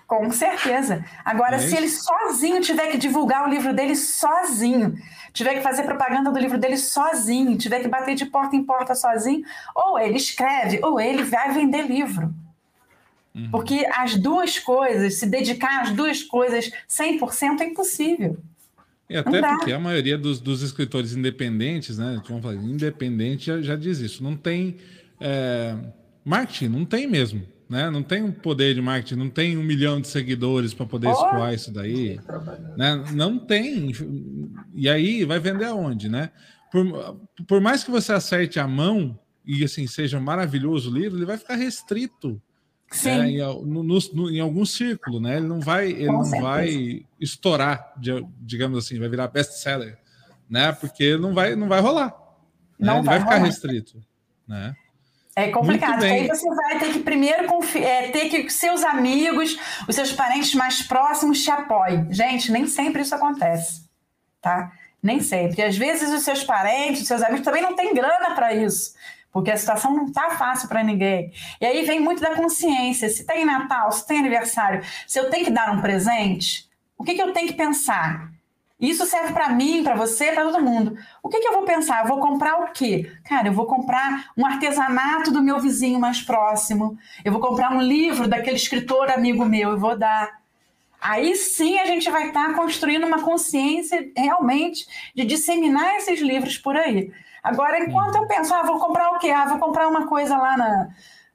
Com 0.07 0.31
certeza. 0.31 1.05
Agora, 1.25 1.57
é 1.57 1.59
se 1.59 1.77
ele 1.77 1.89
sozinho 1.89 2.61
tiver 2.61 2.89
que 2.89 2.99
divulgar 2.99 3.47
o 3.47 3.51
livro 3.51 3.75
dele 3.75 3.95
sozinho, 3.95 4.95
tiver 5.33 5.55
que 5.55 5.61
fazer 5.61 5.83
propaganda 5.83 6.31
do 6.31 6.39
livro 6.39 6.59
dele 6.59 6.77
sozinho, 6.77 7.59
tiver 7.59 7.81
que 7.81 7.89
bater 7.89 8.15
de 8.15 8.27
porta 8.27 8.57
em 8.57 8.65
porta 8.65 8.95
sozinho, 8.95 9.43
ou 9.75 9.99
ele 9.99 10.17
escreve, 10.17 10.81
ou 10.83 11.01
ele 11.01 11.23
vai 11.23 11.53
vender 11.53 11.83
livro. 11.83 12.33
Uhum. 13.35 13.51
Porque 13.51 13.87
as 13.95 14.17
duas 14.17 14.59
coisas, 14.59 15.15
se 15.15 15.27
dedicar 15.27 15.83
às 15.83 15.91
duas 15.91 16.23
coisas 16.23 16.71
100% 16.89 17.61
é 17.61 17.65
impossível. 17.65 18.39
E 19.11 19.17
até 19.17 19.41
porque 19.41 19.73
a 19.73 19.79
maioria 19.79 20.17
dos, 20.17 20.41
dos, 20.41 20.63
escritores 20.63 21.15
independentes, 21.15 21.99
né? 21.99 22.23
Vamos 22.27 22.43
falar, 22.43 22.55
independente 22.55 23.47
já, 23.47 23.61
já 23.61 23.77
diz 23.77 23.99
isso. 23.99 24.23
Não 24.23 24.37
tem 24.37 24.77
é, 25.21 25.77
marketing, 26.25 26.69
não 26.69 26.85
tem 26.85 27.07
mesmo 27.07 27.47
né? 27.69 27.91
Não 27.91 28.03
tem 28.03 28.23
um 28.23 28.33
poder 28.33 28.75
de 28.75 28.83
marketing, 28.83 29.17
não 29.17 29.31
tem 29.31 29.57
um 29.57 29.63
milhão 29.63 30.01
de 30.01 30.09
seguidores 30.09 30.75
para 30.75 30.87
poder 30.87 31.11
escoar 31.11 31.53
isso 31.55 31.73
daí, 31.73 32.21
né? 32.77 33.05
Não 33.13 33.39
tem. 33.39 33.93
E 34.75 34.89
aí 34.89 35.25
vai 35.25 35.39
vender 35.39 35.67
aonde, 35.67 36.09
né? 36.09 36.31
Por, 36.71 37.19
por 37.47 37.61
mais 37.61 37.85
que 37.85 37.91
você 37.91 38.13
acerte 38.13 38.59
a 38.59 38.67
mão 38.67 39.19
e 39.45 39.65
assim 39.65 39.87
seja 39.87 40.21
maravilhoso 40.21 40.91
o 40.91 40.95
livro, 40.95 41.19
ele 41.19 41.27
vai 41.27 41.39
ficar 41.39 41.55
restrito. 41.55 42.41
Né? 43.05 43.31
Em, 43.31 43.39
no, 43.39 43.83
no, 43.83 44.31
em, 44.31 44.41
algum 44.41 44.65
círculo, 44.65 45.21
né? 45.21 45.39
Ele 45.39 45.47
não 45.47 45.61
vai, 45.61 45.91
ele 45.91 46.07
não 46.07 46.25
vai 46.25 47.05
estourar, 47.21 47.93
digamos 48.41 48.79
assim, 48.79 48.99
vai 49.01 49.09
virar 49.09 49.29
best-seller, 49.29 49.99
né? 50.49 50.73
Porque 50.73 51.17
não 51.17 51.35
vai, 51.35 51.57
não 51.57 51.69
vai 51.69 51.81
rolar. 51.81 52.15
Né? 52.79 52.87
Não 52.87 52.99
ele 52.99 53.07
vai, 53.07 53.19
vai 53.19 53.29
ficar 53.29 53.45
restrito, 53.45 54.01
né? 54.47 54.77
É 55.37 55.51
complicado, 55.51 55.99
porque 55.99 56.07
aí 56.07 56.29
você 56.29 56.49
vai 56.49 56.79
ter 56.79 56.93
que 56.93 57.01
primeiro 57.01 57.49
é, 57.75 58.11
ter 58.11 58.29
que 58.29 58.49
seus 58.51 58.85
amigos, 58.85 59.59
os 59.89 59.95
seus 59.97 60.13
parentes 60.13 60.55
mais 60.55 60.83
próximos 60.83 61.43
te 61.43 61.51
apoiem. 61.51 62.07
Gente, 62.13 62.53
nem 62.53 62.69
sempre 62.69 63.03
isso 63.03 63.15
acontece, 63.15 63.83
tá? 64.41 64.71
Nem 65.03 65.21
sempre. 65.21 65.61
Às 65.63 65.77
vezes 65.77 66.13
os 66.13 66.23
seus 66.23 66.45
parentes, 66.45 67.03
os 67.03 67.09
seus 67.09 67.21
amigos 67.21 67.45
também 67.45 67.63
não 67.63 67.75
têm 67.75 67.93
grana 67.93 68.33
para 68.37 68.55
isso, 68.55 68.95
porque 69.35 69.51
a 69.51 69.57
situação 69.57 69.93
não 69.93 70.05
está 70.05 70.31
fácil 70.31 70.69
para 70.69 70.85
ninguém. 70.85 71.33
E 71.61 71.67
aí 71.67 71.85
vem 71.85 71.99
muito 71.99 72.23
da 72.23 72.37
consciência. 72.37 73.09
Se 73.09 73.27
tem 73.27 73.45
Natal, 73.45 73.91
se 73.91 74.07
tem 74.07 74.21
aniversário, 74.21 74.81
se 75.09 75.19
eu 75.19 75.29
tenho 75.29 75.45
que 75.45 75.51
dar 75.51 75.73
um 75.73 75.81
presente, 75.81 76.71
o 76.97 77.03
que, 77.03 77.15
que 77.15 77.21
eu 77.21 77.33
tenho 77.33 77.49
que 77.49 77.55
pensar? 77.55 78.31
Isso 78.79 79.05
serve 79.07 79.33
para 79.33 79.49
mim, 79.49 79.83
para 79.83 79.97
você, 79.97 80.31
para 80.31 80.45
todo 80.45 80.63
mundo. 80.63 80.97
O 81.21 81.29
que, 81.29 81.41
que, 81.41 81.49
eu 81.49 81.53
vou 81.53 81.65
pensar? 81.65 82.03
Eu 82.03 82.09
vou 82.09 82.21
comprar 82.21 82.61
o 82.61 82.73
quê? 82.73 83.11
Cara, 83.25 83.49
eu 83.49 83.53
vou 83.53 83.67
comprar 83.67 84.31
um 84.37 84.47
artesanato 84.47 85.33
do 85.33 85.43
meu 85.43 85.59
vizinho 85.59 85.99
mais 85.99 86.23
próximo. 86.23 86.97
Eu 87.25 87.33
vou 87.33 87.41
comprar 87.41 87.73
um 87.73 87.83
livro 87.83 88.29
daquele 88.29 88.57
escritor 88.57 89.11
amigo 89.11 89.45
meu 89.45 89.73
e 89.73 89.81
vou 89.81 89.99
dar. 89.99 90.41
Aí 91.01 91.35
sim 91.35 91.77
a 91.81 91.87
gente 91.87 92.09
vai 92.09 92.29
estar 92.29 92.51
tá 92.51 92.55
construindo 92.55 93.05
uma 93.05 93.21
consciência 93.21 94.13
realmente 94.17 94.87
de 95.13 95.25
disseminar 95.25 95.97
esses 95.97 96.21
livros 96.21 96.57
por 96.57 96.77
aí. 96.77 97.11
Agora, 97.45 97.79
enquanto 97.79 98.17
eu 98.17 98.27
penso, 98.27 98.55
ah, 98.55 98.63
vou 98.63 98.81
comprar 98.81 99.11
o 99.11 99.19
quê? 99.19 99.31
Ah, 99.31 99.47
vou 99.47 99.59
comprar 99.59 99.87
uma 99.87 100.07
coisa 100.07 100.37
lá 100.37 100.57
na, 100.57 100.89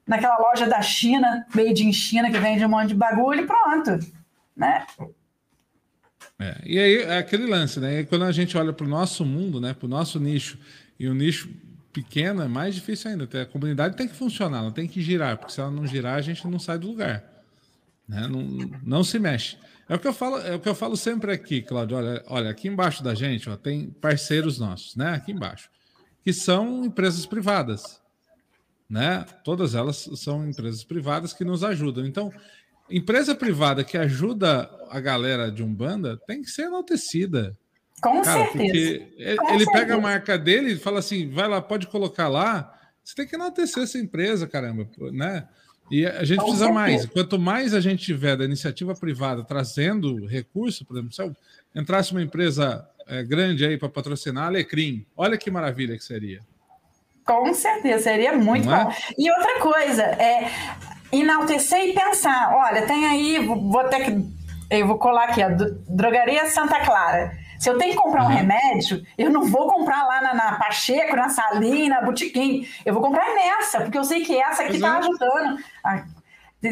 naquela 0.04 0.36
loja 0.38 0.66
da 0.66 0.82
China, 0.82 1.46
made 1.54 1.86
in 1.86 1.92
China, 1.92 2.30
que 2.30 2.38
vende 2.38 2.64
um 2.64 2.68
monte 2.68 2.88
de 2.88 2.94
bagulho, 2.96 3.46
pronto. 3.46 3.98
Né? 4.56 4.84
É, 6.36 6.56
e 6.64 6.78
aí 6.78 6.96
é 7.02 7.18
aquele 7.18 7.46
lance, 7.46 7.78
né? 7.78 8.00
E 8.00 8.04
quando 8.04 8.24
a 8.24 8.32
gente 8.32 8.58
olha 8.58 8.72
para 8.72 8.84
o 8.84 8.88
nosso 8.88 9.24
mundo, 9.24 9.60
né? 9.60 9.72
Para 9.72 9.86
o 9.86 9.88
nosso 9.88 10.18
nicho, 10.18 10.58
e 10.98 11.06
o 11.06 11.14
nicho 11.14 11.48
pequeno 11.92 12.42
é 12.42 12.48
mais 12.48 12.74
difícil 12.74 13.10
ainda. 13.10 13.28
A 13.40 13.46
comunidade 13.46 13.96
tem 13.96 14.08
que 14.08 14.16
funcionar, 14.16 14.58
ela 14.58 14.72
tem 14.72 14.88
que 14.88 15.00
girar, 15.00 15.36
porque 15.36 15.52
se 15.52 15.60
ela 15.60 15.70
não 15.70 15.86
girar, 15.86 16.16
a 16.16 16.22
gente 16.22 16.44
não 16.46 16.58
sai 16.58 16.78
do 16.78 16.88
lugar. 16.88 17.22
Né? 18.08 18.26
Não, 18.26 18.42
não 18.82 19.04
se 19.04 19.18
mexe. 19.18 19.56
É 19.88 19.94
o 19.94 19.98
que 19.98 20.08
eu 20.08 20.12
falo, 20.12 20.38
é 20.38 20.54
o 20.54 20.60
que 20.60 20.68
eu 20.68 20.74
falo 20.74 20.96
sempre 20.96 21.32
aqui, 21.32 21.62
Claudio. 21.62 21.96
Olha, 21.96 22.24
olha 22.26 22.50
aqui 22.50 22.68
embaixo 22.68 23.02
da 23.02 23.14
gente 23.14 23.48
ó, 23.48 23.56
tem 23.56 23.90
parceiros 23.90 24.58
nossos, 24.58 24.96
né? 24.96 25.10
Aqui 25.14 25.32
embaixo, 25.32 25.68
que 26.24 26.32
são 26.32 26.84
empresas 26.84 27.26
privadas. 27.26 28.00
Né? 28.88 29.24
Todas 29.44 29.74
elas 29.74 30.08
são 30.16 30.48
empresas 30.48 30.82
privadas 30.82 31.32
que 31.32 31.44
nos 31.44 31.62
ajudam. 31.62 32.04
Então, 32.04 32.32
empresa 32.90 33.34
privada 33.34 33.84
que 33.84 33.96
ajuda 33.96 34.68
a 34.90 35.00
galera 35.00 35.50
de 35.50 35.62
Umbanda 35.62 36.16
tem 36.26 36.42
que 36.42 36.50
ser 36.50 36.62
enaltecida. 36.62 37.56
Com 38.00 38.22
Cara, 38.22 38.44
certeza. 38.44 38.52
Porque 38.52 39.14
ele 39.18 39.36
certeza. 39.36 39.72
pega 39.72 39.94
a 39.94 40.00
marca 40.00 40.38
dele 40.38 40.72
e 40.72 40.78
fala 40.78 40.98
assim: 40.98 41.30
vai 41.30 41.46
lá, 41.46 41.60
pode 41.60 41.86
colocar 41.86 42.28
lá. 42.28 42.74
Você 43.04 43.14
tem 43.14 43.26
que 43.26 43.34
enaltecer 43.34 43.82
essa 43.82 43.98
empresa, 43.98 44.46
caramba, 44.46 44.88
né? 45.12 45.46
E 45.90 46.06
a 46.06 46.24
gente 46.24 46.38
Com 46.38 46.44
precisa 46.46 46.66
certeza. 46.66 46.72
mais. 46.72 47.06
Quanto 47.06 47.38
mais 47.38 47.74
a 47.74 47.80
gente 47.80 48.04
tiver 48.04 48.36
da 48.36 48.44
iniciativa 48.44 48.94
privada 48.94 49.44
trazendo 49.44 50.24
recurso, 50.26 50.84
por 50.84 50.96
exemplo, 50.96 51.12
se 51.12 51.22
eu 51.22 51.36
entrasse 51.74 52.12
uma 52.12 52.22
empresa 52.22 52.88
é, 53.10 53.22
grande 53.24 53.66
aí 53.66 53.76
para 53.76 53.88
patrocinar 53.88 54.46
Alecrim, 54.46 55.04
olha 55.16 55.36
que 55.36 55.50
maravilha 55.50 55.96
que 55.96 56.04
seria. 56.04 56.40
Com 57.24 57.52
certeza, 57.52 58.04
seria 58.04 58.32
muito 58.32 58.66
Não 58.66 58.76
é? 58.76 58.84
bom. 58.84 58.90
É? 58.90 58.94
E 59.18 59.30
outra 59.30 59.60
coisa, 59.60 60.02
é 60.02 60.50
enaltecer 61.12 61.80
e 61.88 61.92
pensar: 61.92 62.54
olha, 62.54 62.86
tem 62.86 63.06
aí, 63.06 63.38
vou 63.44 63.84
ter 63.84 64.04
que 64.04 64.40
eu 64.70 64.86
vou 64.86 64.98
colar 64.98 65.24
aqui, 65.24 65.42
a 65.42 65.48
Drogaria 65.48 66.46
Santa 66.46 66.78
Clara. 66.84 67.36
Se 67.58 67.68
eu 67.68 67.76
tenho 67.76 67.92
que 67.92 67.98
comprar 67.98 68.22
um 68.22 68.26
uhum. 68.26 68.36
remédio, 68.36 69.04
eu 69.18 69.28
não 69.28 69.44
vou 69.44 69.66
comprar 69.66 70.06
lá 70.06 70.22
na, 70.22 70.32
na 70.32 70.52
Pacheco, 70.52 71.16
na 71.16 71.28
Salina, 71.28 71.96
na 71.96 72.06
Botequim. 72.06 72.66
Eu 72.86 72.94
vou 72.94 73.02
comprar 73.02 73.34
nessa, 73.34 73.80
porque 73.80 73.98
eu 73.98 74.04
sei 74.04 74.24
que 74.24 74.40
essa 74.40 74.62
aqui 74.62 74.76
está 74.76 74.98
ajudando. 74.98 75.58
A, 75.84 76.04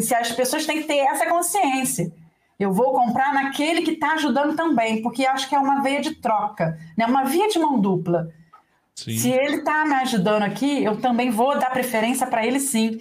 se 0.01 0.15
as 0.15 0.31
pessoas 0.33 0.65
têm 0.65 0.81
que 0.81 0.87
ter 0.87 0.99
essa 0.99 1.27
consciência. 1.27 2.11
Eu 2.59 2.73
vou 2.73 2.93
comprar 2.93 3.33
naquele 3.33 3.83
que 3.83 3.93
está 3.93 4.15
ajudando 4.15 4.57
também, 4.57 5.01
porque 5.01 5.25
acho 5.25 5.49
que 5.49 5.55
é 5.55 5.59
uma 5.59 5.81
veia 5.81 6.01
de 6.01 6.17
troca, 6.17 6.79
né? 6.97 7.07
uma 7.07 7.25
via 7.25 7.49
de 7.49 7.59
mão 7.59 7.81
dupla. 7.81 8.29
Sim. 8.95 9.17
Se 9.17 9.31
ele 9.31 9.59
está 9.59 9.85
me 9.85 9.95
ajudando 9.95 10.43
aqui, 10.43 10.83
eu 10.83 11.01
também 11.01 11.31
vou 11.31 11.57
dar 11.57 11.71
preferência 11.71 12.27
para 12.27 12.45
ele 12.45 12.59
sim. 12.59 12.99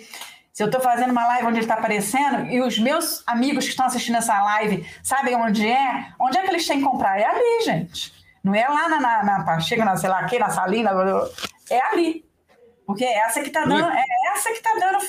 Se 0.54 0.62
eu 0.62 0.68
estou 0.68 0.82
fazendo 0.82 1.12
uma 1.12 1.26
live 1.28 1.48
onde 1.48 1.58
ele 1.58 1.66
está 1.66 1.74
aparecendo 1.74 2.46
e 2.52 2.62
os 2.62 2.78
meus 2.78 3.24
amigos 3.28 3.66
que 3.66 3.72
estão 3.72 3.88
assistindo 3.88 4.18
essa 4.18 4.40
live 4.44 4.86
sabem 5.02 5.36
onde 5.36 5.68
é, 5.68 6.08
onde 6.20 6.38
é 6.38 6.44
que 6.44 6.50
eles 6.50 6.68
têm 6.68 6.80
que 6.80 6.86
comprar? 6.86 7.20
É 7.20 7.26
ali, 7.26 7.64
gente. 7.64 8.14
Não 8.44 8.54
é 8.54 8.68
lá 8.68 8.88
na, 8.88 9.00
na, 9.00 9.24
na 9.24 9.44
Pacheco, 9.44 9.84
na 9.84 9.98
sei 9.98 10.10
lá 10.10 10.20
aqui, 10.20 10.38
na 10.38 10.50
Salina, 10.50 10.92
é 11.70 11.82
ali. 11.92 12.26
Porque 12.86 13.04
é 13.04 13.20
essa 13.20 13.42
que 13.42 13.48
está 13.48 13.66
dando, 13.66 13.90
é 13.90 14.06
essa 14.34 14.54
que 14.54 14.62
tá 14.62 14.72
dando 14.80 15.00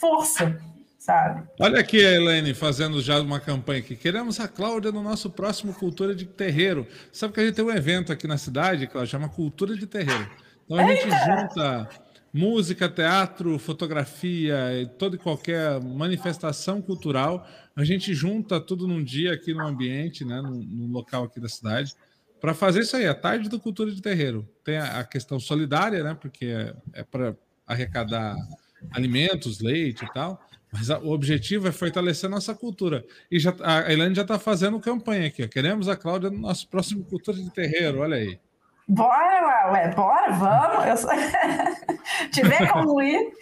força. 0.00 0.58
Sabe? 1.06 1.46
Olha 1.60 1.78
aqui 1.78 2.04
a 2.04 2.14
Helene 2.14 2.52
fazendo 2.52 3.00
já 3.00 3.20
uma 3.20 3.38
campanha 3.38 3.78
aqui. 3.78 3.94
Queremos 3.94 4.40
a 4.40 4.48
Cláudia 4.48 4.90
no 4.90 5.04
nosso 5.04 5.30
próximo 5.30 5.72
Cultura 5.72 6.16
de 6.16 6.24
Terreiro. 6.26 6.84
Sabe 7.12 7.32
que 7.32 7.38
a 7.38 7.44
gente 7.44 7.54
tem 7.54 7.64
um 7.64 7.70
evento 7.70 8.12
aqui 8.12 8.26
na 8.26 8.36
cidade, 8.36 8.88
Cláudia, 8.88 9.12
chama 9.12 9.28
Cultura 9.28 9.76
de 9.76 9.86
Terreiro. 9.86 10.28
Então 10.64 10.76
a 10.76 10.82
gente 10.92 11.08
junta 11.08 11.88
música, 12.32 12.88
teatro, 12.88 13.56
fotografia, 13.56 14.58
toda 14.98 15.14
e 15.14 15.18
qualquer 15.20 15.80
manifestação 15.80 16.82
cultural, 16.82 17.46
a 17.76 17.84
gente 17.84 18.12
junta 18.12 18.60
tudo 18.60 18.88
num 18.88 19.02
dia 19.02 19.32
aqui 19.32 19.54
no 19.54 19.64
ambiente, 19.64 20.24
né, 20.24 20.42
no, 20.42 20.60
no 20.60 20.88
local 20.88 21.22
aqui 21.22 21.38
da 21.38 21.48
cidade, 21.48 21.94
para 22.40 22.52
fazer 22.52 22.80
isso 22.80 22.96
aí, 22.96 23.06
a 23.06 23.14
tarde 23.14 23.48
do 23.48 23.60
Cultura 23.60 23.92
de 23.92 24.02
Terreiro. 24.02 24.44
Tem 24.64 24.76
a, 24.76 24.98
a 24.98 25.04
questão 25.04 25.38
solidária, 25.38 26.02
né, 26.02 26.18
porque 26.20 26.46
é, 26.46 26.74
é 26.94 27.04
para 27.04 27.36
arrecadar 27.64 28.34
alimentos, 28.90 29.60
leite 29.60 30.04
e 30.04 30.12
tal, 30.12 30.42
mas 30.76 30.90
a, 30.90 30.98
o 30.98 31.10
objetivo 31.10 31.66
é 31.66 31.72
fortalecer 31.72 32.28
a 32.28 32.30
nossa 32.30 32.54
cultura. 32.54 33.04
E 33.30 33.38
já, 33.38 33.54
a 33.62 33.90
Elaine 33.90 34.14
já 34.14 34.22
está 34.22 34.38
fazendo 34.38 34.78
campanha 34.78 35.28
aqui. 35.28 35.42
Ó. 35.42 35.48
Queremos 35.48 35.88
a 35.88 35.96
Cláudia 35.96 36.28
no 36.28 36.38
nosso 36.38 36.68
próximo 36.68 37.02
Cultura 37.04 37.38
de 37.38 37.50
Terreiro, 37.50 38.00
olha 38.00 38.16
aí. 38.16 38.38
Bora, 38.86 39.72
ué, 39.72 39.94
bora, 39.94 40.32
vamos. 40.32 40.86
Eu 40.86 40.96
sou... 40.98 41.10
Tiver 42.30 42.70
como 42.72 43.00
ir. 43.00 43.32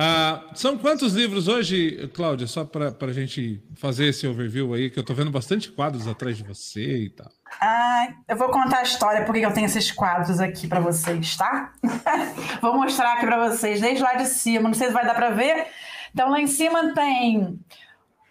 Ah, 0.00 0.52
são 0.54 0.78
quantos 0.78 1.14
livros 1.14 1.48
hoje, 1.48 2.08
Cláudia? 2.14 2.46
Só 2.46 2.64
para 2.64 2.94
a 3.00 3.12
gente 3.12 3.60
fazer 3.74 4.06
esse 4.06 4.28
overview 4.28 4.72
aí, 4.72 4.90
que 4.90 4.96
eu 4.96 5.00
estou 5.00 5.16
vendo 5.16 5.32
bastante 5.32 5.72
quadros 5.72 6.06
atrás 6.06 6.36
de 6.36 6.44
você 6.44 6.98
e 6.98 7.10
tal. 7.10 7.28
Ah, 7.60 8.08
eu 8.28 8.36
vou 8.36 8.50
contar 8.50 8.78
a 8.78 8.82
história 8.82 9.24
porque 9.24 9.44
eu 9.44 9.52
tenho 9.52 9.66
esses 9.66 9.90
quadros 9.90 10.38
aqui 10.38 10.68
para 10.68 10.80
vocês, 10.80 11.36
tá? 11.36 11.72
vou 12.62 12.74
mostrar 12.74 13.14
aqui 13.14 13.26
para 13.26 13.48
vocês 13.48 13.80
desde 13.80 14.02
lá 14.02 14.14
de 14.14 14.26
cima. 14.26 14.68
Não 14.68 14.74
sei 14.74 14.88
se 14.88 14.92
vai 14.92 15.04
dar 15.04 15.14
para 15.14 15.30
ver. 15.30 15.66
Então 16.12 16.30
lá 16.30 16.40
em 16.40 16.46
cima 16.46 16.94
tem 16.94 17.58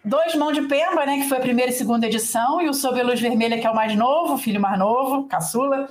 Dois 0.04 0.34
Mãos 0.34 0.54
de 0.54 0.62
Pemba, 0.62 1.04
né, 1.04 1.18
que 1.18 1.28
foi 1.28 1.38
a 1.38 1.40
primeira 1.40 1.70
e 1.70 1.74
segunda 1.74 2.06
edição, 2.06 2.60
e 2.62 2.68
o 2.68 2.74
Sob 2.74 3.02
Luz 3.02 3.20
Vermelha, 3.20 3.58
que 3.58 3.66
é 3.66 3.70
o 3.70 3.74
mais 3.74 3.94
novo, 3.94 4.34
o 4.34 4.38
filho 4.38 4.60
mais 4.60 4.78
novo, 4.78 5.26
caçula. 5.26 5.88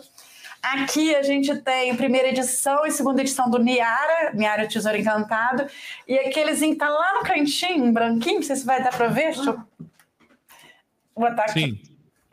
Aqui 0.61 1.15
a 1.15 1.21
gente 1.21 1.55
tem 1.57 1.95
primeira 1.95 2.29
edição 2.29 2.85
e 2.85 2.91
segunda 2.91 3.21
edição 3.21 3.49
do 3.49 3.59
Niara, 3.59 4.33
Niara 4.33 4.67
Tesouro 4.67 4.97
Encantado, 4.97 5.67
e 6.07 6.17
aqueles 6.17 6.59
tá 6.77 6.89
lá 6.89 7.13
no 7.13 7.21
cantinho, 7.21 7.91
branquinho, 7.91 8.37
não 8.37 8.43
sei 8.43 8.55
se 8.55 8.65
vai 8.65 8.81
dar 8.81 8.89
para 8.89 9.07
ver, 9.07 9.35
deixa 9.35 9.51
eu 9.51 9.59
botar 11.15 11.43
aqui. 11.43 11.59
Sim. 11.59 11.86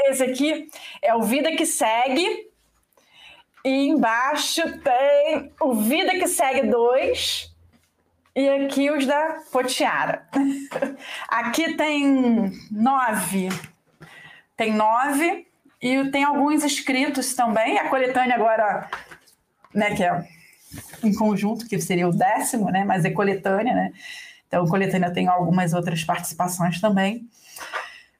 Esse 0.06 0.22
aqui 0.22 0.68
é 1.00 1.14
o 1.14 1.22
Vida 1.22 1.54
que 1.56 1.64
Segue, 1.64 2.48
e 3.64 3.88
embaixo 3.88 4.62
tem 4.80 5.52
o 5.60 5.74
Vida 5.74 6.10
que 6.10 6.28
Segue 6.28 6.68
2, 6.68 7.54
e 8.36 8.48
aqui 8.48 8.90
os 8.90 9.06
da 9.06 9.40
Potiara. 9.50 10.28
aqui 11.28 11.74
tem 11.74 12.52
nove. 12.70 13.48
Tem 14.56 14.72
nove 14.72 15.46
e 15.80 16.10
tem 16.10 16.24
alguns 16.24 16.64
escritos 16.64 17.34
também. 17.34 17.78
A 17.78 17.88
coletânea 17.88 18.34
agora, 18.34 18.90
né, 19.72 19.94
que 19.94 20.04
é 20.04 20.28
em 21.02 21.14
conjunto, 21.14 21.66
que 21.66 21.80
seria 21.80 22.08
o 22.08 22.12
décimo, 22.12 22.70
né, 22.70 22.84
mas 22.84 23.04
é 23.04 23.10
coletânea, 23.10 23.72
né? 23.72 23.92
Então, 24.46 24.66
coletânea 24.66 25.12
tem 25.12 25.28
algumas 25.28 25.72
outras 25.72 26.04
participações 26.04 26.80
também. 26.80 27.28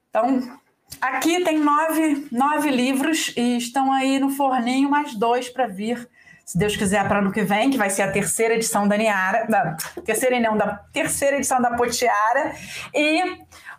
Então, 0.09 0.59
aqui 1.01 1.43
tem 1.43 1.59
nove, 1.59 2.27
nove 2.31 2.69
livros 2.69 3.33
e 3.35 3.57
estão 3.57 3.91
aí 3.91 4.19
no 4.19 4.29
forninho 4.29 4.89
mais 4.89 5.15
dois 5.15 5.49
para 5.49 5.67
vir 5.67 6.09
se 6.45 6.59
Deus 6.59 6.77
quiser, 6.77 7.07
para 7.07 7.19
ano 7.19 7.31
que 7.31 7.41
vem, 7.41 7.71
que 7.71 7.77
vai 7.77 7.89
ser 7.89 8.03
a 8.03 8.11
terceira 8.11 8.53
edição 8.53 8.87
da 8.87 8.95
Niara, 8.95 9.47
da 9.49 9.75
terceira 10.05 10.39
não, 10.39 10.55
da 10.55 10.79
terceira 10.93 11.37
edição 11.37 11.59
da 11.59 11.71
Potiara, 11.71 12.53
e 12.93 13.19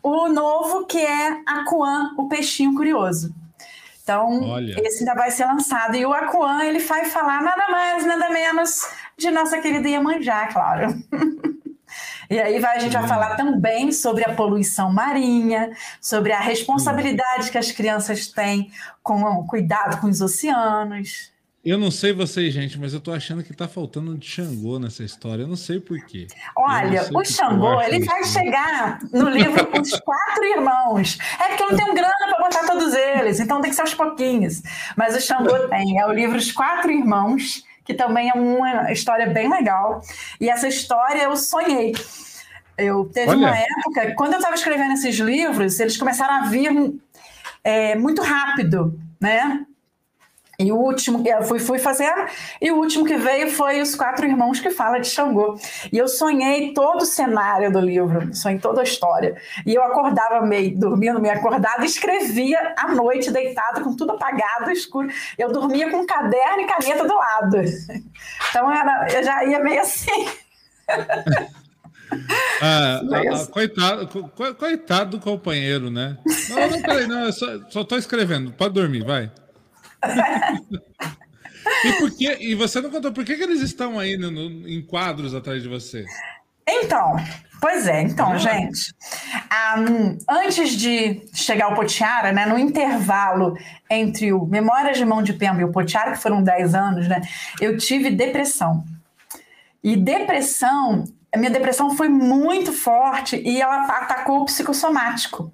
o 0.02 0.28
novo 0.28 0.84
que 0.84 0.98
é 0.98 1.42
Aquan, 1.46 2.12
o 2.18 2.28
peixinho 2.28 2.74
curioso. 2.74 3.32
Então, 4.02 4.50
Olha. 4.50 4.74
esse 4.84 5.00
ainda 5.00 5.14
vai 5.14 5.30
ser 5.30 5.44
lançado. 5.46 5.96
E 5.96 6.04
o 6.04 6.12
Aquan, 6.12 6.64
ele 6.64 6.80
vai 6.80 7.04
falar 7.04 7.40
nada 7.40 7.68
mais, 7.68 8.04
nada 8.04 8.30
menos 8.30 8.84
de 9.16 9.30
nossa 9.30 9.58
querida 9.58 9.88
Iemanjá, 9.88 10.48
claro. 10.48 10.88
E 12.28 12.38
aí 12.38 12.58
vai, 12.58 12.76
a 12.76 12.80
gente 12.80 12.92
vai 12.92 13.06
falar 13.06 13.36
também 13.36 13.92
sobre 13.92 14.24
a 14.24 14.34
poluição 14.34 14.92
marinha, 14.92 15.70
sobre 16.00 16.32
a 16.32 16.40
responsabilidade 16.40 17.50
que 17.50 17.58
as 17.58 17.70
crianças 17.72 18.26
têm 18.28 18.70
com 19.02 19.22
o 19.22 19.46
cuidado 19.46 20.00
com 20.00 20.08
os 20.08 20.20
oceanos. 20.20 21.32
Eu 21.66 21.76
não 21.76 21.90
sei 21.90 22.12
vocês, 22.12 22.54
gente, 22.54 22.78
mas 22.78 22.94
eu 22.94 23.00
tô 23.00 23.12
achando 23.12 23.42
que 23.42 23.52
tá 23.52 23.66
faltando 23.66 24.12
um 24.12 24.14
de 24.14 24.24
Xangô 24.24 24.78
nessa 24.78 25.02
história. 25.02 25.42
Eu 25.42 25.48
não 25.48 25.56
sei 25.56 25.80
por 25.80 26.00
quê. 26.06 26.28
Olha, 26.56 27.08
o 27.12 27.24
Xangô, 27.24 27.82
ele 27.82 28.04
vai 28.04 28.20
isso. 28.20 28.34
chegar 28.34 29.00
no 29.12 29.28
livro 29.28 29.68
Os 29.80 29.98
Quatro 29.98 30.44
Irmãos. 30.44 31.18
É 31.40 31.48
porque 31.48 31.64
eu 31.64 31.70
não 31.70 31.76
tenho 31.76 31.92
grana 31.92 32.14
para 32.20 32.38
botar 32.38 32.66
todos 32.66 32.94
eles, 32.94 33.40
então 33.40 33.60
tem 33.60 33.70
que 33.70 33.74
ser 33.74 33.82
aos 33.82 33.94
pouquinhos. 33.94 34.62
Mas 34.96 35.16
o 35.16 35.20
Xangô 35.20 35.66
tem. 35.66 35.98
É 35.98 36.06
o 36.06 36.12
livro 36.12 36.38
Os 36.38 36.52
Quatro 36.52 36.88
Irmãos, 36.88 37.64
que 37.86 37.94
também 37.94 38.28
é 38.28 38.32
uma 38.32 38.92
história 38.92 39.26
bem 39.26 39.48
legal. 39.48 40.02
E 40.40 40.50
essa 40.50 40.68
história 40.68 41.22
eu 41.22 41.36
sonhei. 41.36 41.92
Eu 42.76 43.06
teve 43.06 43.30
Olha. 43.30 43.38
uma 43.38 43.56
época, 43.56 44.14
quando 44.16 44.32
eu 44.34 44.38
estava 44.38 44.54
escrevendo 44.54 44.92
esses 44.92 45.16
livros, 45.16 45.80
eles 45.80 45.96
começaram 45.96 46.34
a 46.34 46.40
vir 46.48 46.94
é, 47.64 47.94
muito 47.94 48.22
rápido, 48.22 48.98
né? 49.20 49.65
E 50.58 50.72
o 50.72 50.76
último 50.76 51.22
que 51.22 51.28
eu 51.28 51.42
fui, 51.42 51.58
fui 51.58 51.78
fazer, 51.78 52.12
e 52.60 52.70
o 52.70 52.76
último 52.76 53.04
que 53.04 53.16
veio 53.16 53.50
foi 53.50 53.82
Os 53.82 53.94
Quatro 53.94 54.26
Irmãos 54.26 54.58
que 54.58 54.70
fala 54.70 54.98
de 54.98 55.08
Xangô. 55.08 55.58
E 55.92 55.98
eu 55.98 56.08
sonhei 56.08 56.72
todo 56.72 57.02
o 57.02 57.06
cenário 57.06 57.70
do 57.70 57.78
livro, 57.78 58.34
sonhei 58.34 58.58
toda 58.58 58.80
a 58.80 58.84
história. 58.84 59.36
E 59.66 59.74
eu 59.74 59.82
acordava 59.82 60.44
meio, 60.46 60.78
dormindo 60.78 61.20
meio 61.20 61.34
acordada, 61.34 61.82
e 61.82 61.86
escrevia 61.86 62.74
à 62.78 62.88
noite, 62.94 63.30
deitado, 63.30 63.82
com 63.82 63.94
tudo 63.94 64.12
apagado, 64.12 64.70
escuro. 64.70 65.08
Eu 65.36 65.52
dormia 65.52 65.90
com 65.90 66.06
caderno 66.06 66.62
e 66.62 66.66
caneta 66.66 67.06
do 67.06 67.14
lado. 67.14 67.58
Então 68.50 68.72
era, 68.72 69.08
eu 69.12 69.22
já 69.22 69.44
ia 69.44 69.60
meio 69.60 69.80
assim. 69.80 70.26
Ah, 72.62 73.00
ah, 73.02 73.46
coitado, 73.50 74.06
co, 74.06 74.54
coitado 74.54 75.18
do 75.18 75.20
companheiro, 75.20 75.90
né? 75.90 76.16
Não, 76.48 76.70
não, 76.70 76.80
peraí, 76.80 77.06
não, 77.08 77.24
eu 77.24 77.32
só 77.32 77.80
estou 77.80 77.98
escrevendo. 77.98 78.52
Pode 78.52 78.74
dormir, 78.74 79.04
vai 79.04 79.28
e, 81.84 81.92
por 81.94 82.10
que, 82.10 82.36
e 82.40 82.54
você 82.54 82.80
não 82.80 82.90
contou 82.90 83.12
por 83.12 83.24
que, 83.24 83.36
que 83.36 83.42
eles 83.42 83.60
estão 83.60 83.98
aí 83.98 84.16
no, 84.16 84.30
no, 84.30 84.68
em 84.68 84.82
quadros 84.82 85.34
atrás 85.34 85.62
de 85.62 85.68
você? 85.68 86.04
Então, 86.68 87.16
pois 87.60 87.86
é, 87.86 88.02
então, 88.02 88.32
ah. 88.32 88.38
gente, 88.38 88.92
um, 89.78 90.18
antes 90.28 90.76
de 90.76 91.22
chegar 91.32 91.66
ao 91.66 91.74
Potiara, 91.74 92.32
né, 92.32 92.44
no 92.44 92.58
intervalo 92.58 93.56
entre 93.88 94.32
o 94.32 94.44
Memórias 94.46 94.98
de 94.98 95.04
Mão 95.04 95.22
de 95.22 95.32
Pemba 95.32 95.60
e 95.60 95.64
o 95.64 95.70
Potiara, 95.70 96.12
que 96.12 96.18
foram 96.18 96.42
10 96.42 96.74
anos, 96.74 97.08
né, 97.08 97.20
eu 97.60 97.76
tive 97.76 98.10
depressão. 98.10 98.84
E 99.82 99.96
depressão, 99.96 101.04
a 101.36 101.38
minha 101.38 101.50
depressão 101.50 101.94
foi 101.94 102.08
muito 102.08 102.72
forte 102.72 103.36
e 103.36 103.60
ela 103.60 103.84
atacou 103.84 104.40
o 104.40 104.44
psicossomático. 104.46 105.52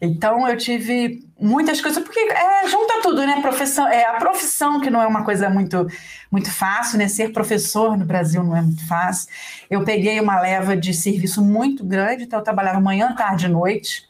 Então 0.00 0.48
eu 0.48 0.56
tive 0.56 1.22
muitas 1.38 1.78
coisas, 1.80 2.02
porque 2.02 2.18
é, 2.18 2.66
junta 2.66 3.02
tudo, 3.02 3.26
né? 3.26 3.38
Profissão, 3.42 3.86
é 3.86 4.06
a 4.06 4.14
profissão 4.14 4.80
que 4.80 4.88
não 4.88 5.02
é 5.02 5.06
uma 5.06 5.22
coisa 5.22 5.50
muito, 5.50 5.86
muito 6.32 6.50
fácil, 6.50 6.98
né? 6.98 7.06
Ser 7.06 7.32
professor 7.32 7.98
no 7.98 8.04
Brasil 8.06 8.42
não 8.42 8.56
é 8.56 8.62
muito 8.62 8.86
fácil. 8.88 9.28
Eu 9.68 9.84
peguei 9.84 10.18
uma 10.18 10.40
leva 10.40 10.74
de 10.74 10.94
serviço 10.94 11.44
muito 11.44 11.84
grande, 11.84 12.24
então 12.24 12.38
eu 12.38 12.44
trabalhava 12.44 12.80
manhã, 12.80 13.14
tarde 13.14 13.44
e 13.44 13.48
noite, 13.50 14.08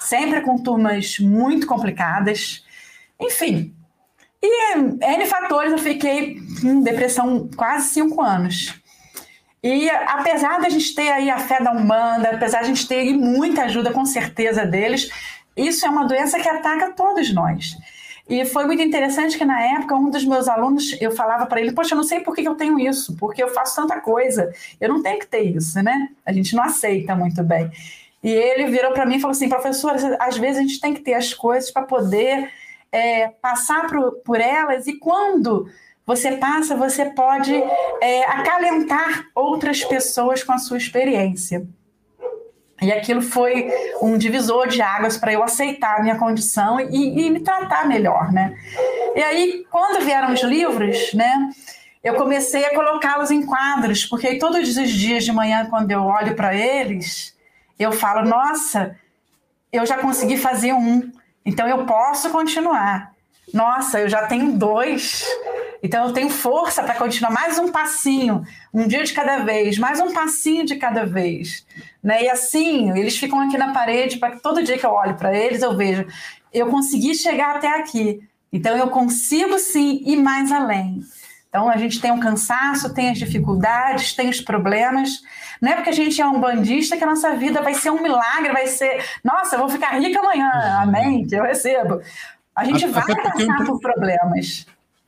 sempre 0.00 0.42
com 0.42 0.56
turmas 0.62 1.18
muito 1.18 1.66
complicadas. 1.66 2.64
Enfim, 3.20 3.74
e 4.40 4.76
N 4.76 5.26
fatores, 5.26 5.72
eu 5.72 5.78
fiquei 5.78 6.38
em 6.62 6.82
depressão 6.82 7.50
quase 7.56 7.90
cinco 7.90 8.22
anos. 8.22 8.80
E 9.62 9.88
apesar 9.88 10.60
da 10.60 10.68
gente 10.68 10.94
ter 10.94 11.10
aí 11.10 11.30
a 11.30 11.38
fé 11.38 11.62
da 11.62 11.70
Umbanda, 11.72 12.30
apesar 12.30 12.58
de 12.58 12.64
a 12.64 12.68
gente 12.68 12.88
ter 12.88 13.12
muita 13.12 13.62
ajuda 13.62 13.92
com 13.92 14.04
certeza 14.04 14.66
deles, 14.66 15.08
isso 15.56 15.86
é 15.86 15.88
uma 15.88 16.04
doença 16.04 16.40
que 16.40 16.48
ataca 16.48 16.92
todos 16.92 17.32
nós. 17.32 17.76
E 18.28 18.44
foi 18.44 18.64
muito 18.66 18.82
interessante 18.82 19.38
que 19.38 19.44
na 19.44 19.60
época 19.60 19.94
um 19.94 20.10
dos 20.10 20.24
meus 20.24 20.48
alunos, 20.48 20.96
eu 21.00 21.10
falava 21.10 21.46
para 21.46 21.60
ele, 21.60 21.72
poxa, 21.72 21.94
eu 21.94 21.96
não 21.96 22.04
sei 22.04 22.20
por 22.20 22.34
que 22.34 22.46
eu 22.46 22.54
tenho 22.54 22.78
isso, 22.78 23.16
porque 23.16 23.42
eu 23.42 23.48
faço 23.48 23.76
tanta 23.76 24.00
coisa, 24.00 24.52
eu 24.80 24.88
não 24.88 25.02
tenho 25.02 25.18
que 25.18 25.26
ter 25.26 25.42
isso, 25.42 25.80
né? 25.82 26.08
A 26.24 26.32
gente 26.32 26.56
não 26.56 26.62
aceita 26.62 27.14
muito 27.14 27.42
bem. 27.42 27.70
E 28.22 28.30
ele 28.30 28.66
virou 28.66 28.92
para 28.92 29.04
mim 29.04 29.16
e 29.16 29.20
falou 29.20 29.32
assim, 29.32 29.48
professora, 29.48 30.16
às 30.20 30.36
vezes 30.36 30.58
a 30.58 30.62
gente 30.62 30.80
tem 30.80 30.94
que 30.94 31.00
ter 31.00 31.14
as 31.14 31.34
coisas 31.34 31.70
para 31.70 31.82
poder 31.82 32.50
é, 32.90 33.28
passar 33.40 33.86
por, 33.86 34.12
por 34.24 34.40
elas 34.40 34.86
e 34.86 34.94
quando 34.94 35.68
você 36.06 36.32
passa, 36.32 36.76
você 36.76 37.06
pode 37.06 37.54
é, 38.00 38.24
acalentar 38.24 39.26
outras 39.34 39.84
pessoas 39.84 40.42
com 40.42 40.52
a 40.52 40.58
sua 40.58 40.76
experiência. 40.76 41.66
E 42.80 42.90
aquilo 42.90 43.22
foi 43.22 43.70
um 44.00 44.18
divisor 44.18 44.66
de 44.66 44.82
águas 44.82 45.16
para 45.16 45.32
eu 45.32 45.42
aceitar 45.42 45.98
a 45.98 46.02
minha 46.02 46.18
condição 46.18 46.80
e, 46.80 47.26
e, 47.26 47.30
me 47.30 47.38
tratar 47.38 47.86
melhor, 47.86 48.32
né? 48.32 48.56
E 49.14 49.22
aí, 49.22 49.64
quando 49.70 50.04
vieram 50.04 50.32
os 50.32 50.42
livros, 50.42 51.12
né, 51.14 51.48
eu 52.02 52.14
comecei 52.14 52.64
a 52.64 52.74
colocá-los 52.74 53.30
em 53.30 53.46
quadros, 53.46 54.04
porque 54.04 54.36
todos 54.36 54.76
os 54.76 54.90
dias 54.90 55.24
de 55.24 55.30
manhã, 55.30 55.66
quando 55.70 55.92
eu 55.92 56.02
olho 56.02 56.34
para 56.34 56.56
eles, 56.56 57.36
eu 57.78 57.92
falo: 57.92 58.28
nossa, 58.28 58.96
eu 59.72 59.86
já 59.86 59.98
consegui 59.98 60.36
fazer 60.36 60.72
um, 60.72 61.08
então 61.46 61.68
eu 61.68 61.86
posso 61.86 62.30
continuar. 62.30 63.12
Nossa, 63.54 64.00
eu 64.00 64.08
já 64.08 64.26
tenho 64.26 64.52
dois. 64.58 65.24
Então 65.82 66.06
eu 66.06 66.12
tenho 66.12 66.30
força 66.30 66.82
para 66.82 66.94
continuar 66.94 67.32
mais 67.32 67.58
um 67.58 67.72
passinho, 67.72 68.44
um 68.72 68.86
dia 68.86 69.02
de 69.02 69.12
cada 69.12 69.38
vez, 69.38 69.78
mais 69.78 69.98
um 69.98 70.12
passinho 70.12 70.64
de 70.64 70.76
cada 70.76 71.04
vez, 71.04 71.66
né? 72.00 72.22
E 72.22 72.30
assim, 72.30 72.96
eles 72.96 73.16
ficam 73.16 73.40
aqui 73.40 73.58
na 73.58 73.72
parede 73.72 74.18
para 74.18 74.30
que 74.30 74.40
todo 74.40 74.62
dia 74.62 74.78
que 74.78 74.86
eu 74.86 74.92
olho 74.92 75.16
para 75.16 75.36
eles 75.36 75.60
eu 75.60 75.76
vejo, 75.76 76.06
eu 76.52 76.68
consegui 76.68 77.16
chegar 77.16 77.56
até 77.56 77.80
aqui. 77.80 78.20
Então 78.52 78.76
eu 78.76 78.90
consigo 78.90 79.58
sim 79.58 80.00
ir 80.06 80.16
mais 80.16 80.52
além. 80.52 81.00
Então 81.48 81.68
a 81.68 81.76
gente 81.76 82.00
tem 82.00 82.12
o 82.12 82.14
um 82.14 82.20
cansaço, 82.20 82.94
tem 82.94 83.10
as 83.10 83.18
dificuldades, 83.18 84.14
tem 84.14 84.28
os 84.28 84.40
problemas. 84.40 85.20
Não 85.60 85.72
é 85.72 85.74
porque 85.74 85.90
a 85.90 85.94
gente 85.94 86.20
é 86.20 86.26
um 86.26 86.40
bandista 86.40 86.96
que 86.96 87.02
a 87.02 87.06
nossa 87.08 87.34
vida 87.34 87.60
vai 87.60 87.74
ser 87.74 87.90
um 87.90 88.00
milagre, 88.00 88.52
vai 88.52 88.68
ser, 88.68 89.04
nossa, 89.24 89.56
eu 89.56 89.58
vou 89.58 89.68
ficar 89.68 89.98
rica 89.98 90.20
amanhã, 90.20 90.50
amém, 90.80 91.26
que 91.26 91.34
eu 91.34 91.42
recebo. 91.42 92.00
A 92.54 92.64
gente 92.64 92.86
vai 92.86 93.04
passar 93.04 93.64
por 93.66 93.80
problemas. 93.80 94.66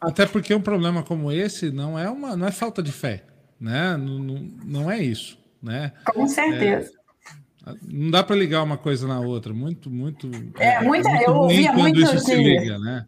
Até 0.09 0.27
porque 0.27 0.55
um 0.55 0.61
problema 0.61 1.03
como 1.03 1.31
esse 1.31 1.71
não 1.71 1.99
é 1.99 2.09
uma 2.09 2.37
não 2.37 2.47
é 2.47 2.53
falta 2.53 2.83
de 2.83 2.93
fé, 2.93 3.25
né? 3.61 3.97
Não, 3.97 4.19
não, 4.65 4.91
é 4.91 5.03
isso, 5.03 5.39
né? 5.63 5.93
Com 6.05 6.27
certeza. 6.27 6.91
É, 7.67 7.73
não 7.83 8.11
dá 8.11 8.23
para 8.23 8.37
ligar 8.37 8.63
uma 8.63 8.77
coisa 8.77 9.09
na 9.09 9.21
outra, 9.21 9.53
muito, 9.53 9.91
muito. 9.91 10.31
É, 10.59 10.81
muita, 10.83 11.09
é 11.09 11.13
muito 11.13 11.31
eu 11.31 11.35
ouvia 11.35 11.73
muito 11.73 12.01
isso 12.01 12.19
se 12.19 12.35
liga, 12.35 12.79
né? 12.79 13.05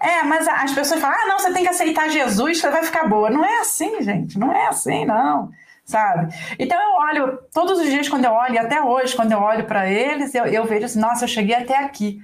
É, 0.00 0.24
mas 0.24 0.48
as 0.48 0.72
pessoas 0.72 1.00
falam: 1.00 1.16
ah, 1.16 1.28
não, 1.28 1.38
você 1.38 1.52
tem 1.52 1.62
que 1.62 1.68
aceitar 1.68 2.08
Jesus, 2.08 2.60
você 2.60 2.70
vai 2.70 2.82
ficar 2.82 3.08
boa. 3.08 3.30
Não 3.30 3.44
é 3.44 3.60
assim, 3.60 4.02
gente, 4.02 4.38
não 4.38 4.52
é 4.52 4.66
assim, 4.66 5.04
não. 5.04 5.50
Sabe? 5.84 6.34
Então 6.58 6.78
eu 6.80 6.94
olho, 7.00 7.38
todos 7.52 7.78
os 7.78 7.86
dias 7.86 8.08
quando 8.08 8.24
eu 8.24 8.32
olho, 8.32 8.54
e 8.54 8.58
até 8.58 8.82
hoje, 8.82 9.14
quando 9.14 9.32
eu 9.32 9.38
olho 9.38 9.64
para 9.64 9.88
eles, 9.88 10.34
eu, 10.34 10.46
eu 10.46 10.64
vejo 10.64 10.86
assim: 10.86 10.98
nossa, 10.98 11.24
eu 11.24 11.28
cheguei 11.28 11.54
até 11.54 11.76
aqui. 11.76 12.18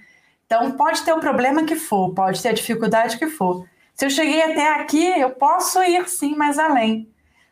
Então 0.46 0.72
pode 0.72 1.02
ter 1.02 1.12
o 1.12 1.20
problema 1.20 1.64
que 1.64 1.76
for, 1.76 2.14
pode 2.14 2.42
ter 2.42 2.48
a 2.48 2.54
dificuldade 2.54 3.18
que 3.18 3.26
for. 3.26 3.64
Se 3.98 4.06
eu 4.06 4.10
cheguei 4.10 4.40
até 4.40 4.80
aqui, 4.80 5.04
eu 5.04 5.30
posso 5.30 5.82
ir 5.82 6.08
sim 6.08 6.36
mais 6.36 6.56
além. 6.56 7.08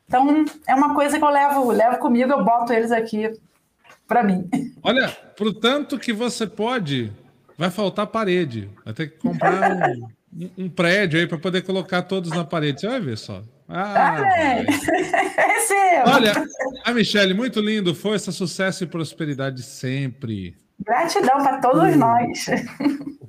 Então, 0.07 0.45
é 0.65 0.77
uma 0.77 0.95
coisa 0.95 1.19
que 1.19 1.25
eu 1.25 1.29
levo, 1.29 1.73
levo 1.73 1.99
comigo, 1.99 2.31
eu 2.31 2.45
boto 2.45 2.73
eles 2.73 2.93
aqui 2.93 3.33
para 4.07 4.23
mim. 4.23 4.49
Olha, 4.81 5.09
pro 5.37 5.53
tanto 5.53 5.99
que 5.99 6.13
você 6.13 6.47
pode, 6.47 7.13
vai 7.59 7.69
faltar 7.69 8.07
parede. 8.07 8.71
Vai 8.85 8.95
ter 8.95 9.09
que 9.09 9.19
comprar 9.19 9.89
um, 10.33 10.51
um 10.57 10.69
prédio 10.69 11.19
aí 11.19 11.27
para 11.27 11.37
poder 11.37 11.63
colocar 11.63 12.03
todos 12.03 12.31
na 12.31 12.45
parede. 12.45 12.81
Você 12.81 12.87
vai 12.87 13.01
ver 13.01 13.19
só. 13.19 13.43
Ah, 13.69 14.23
é 14.39 14.65
Olha, 16.07 16.33
a 16.85 16.95
Michelle, 16.95 17.35
muito 17.35 17.59
lindo. 17.59 17.93
Força, 17.93 18.31
sucesso 18.31 18.85
e 18.85 18.87
prosperidade 18.87 19.65
sempre. 19.65 20.57
Gratidão 20.81 21.43
para 21.43 21.61
todos 21.61 21.97
nós. 21.97 22.47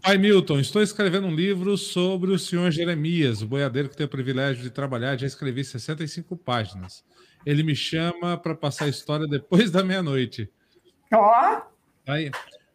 Pai 0.01 0.17
Milton, 0.17 0.59
estou 0.59 0.81
escrevendo 0.81 1.27
um 1.27 1.35
livro 1.35 1.77
sobre 1.77 2.31
o 2.31 2.37
senhor 2.37 2.69
Jeremias, 2.71 3.41
o 3.41 3.47
boiadeiro 3.47 3.89
que 3.89 3.97
tem 3.97 4.05
o 4.05 4.09
privilégio 4.09 4.61
de 4.61 4.69
trabalhar. 4.69 5.17
Já 5.17 5.25
escrevi 5.25 5.63
65 5.63 6.35
páginas. 6.37 7.03
Ele 7.45 7.63
me 7.63 7.75
chama 7.75 8.37
para 8.37 8.53
passar 8.53 8.85
a 8.85 8.89
história 8.89 9.25
depois 9.27 9.71
da 9.71 9.83
meia-noite. 9.83 10.51
Ó. 11.13 11.19
Oh. 11.19 11.61
Aí, 12.11 12.31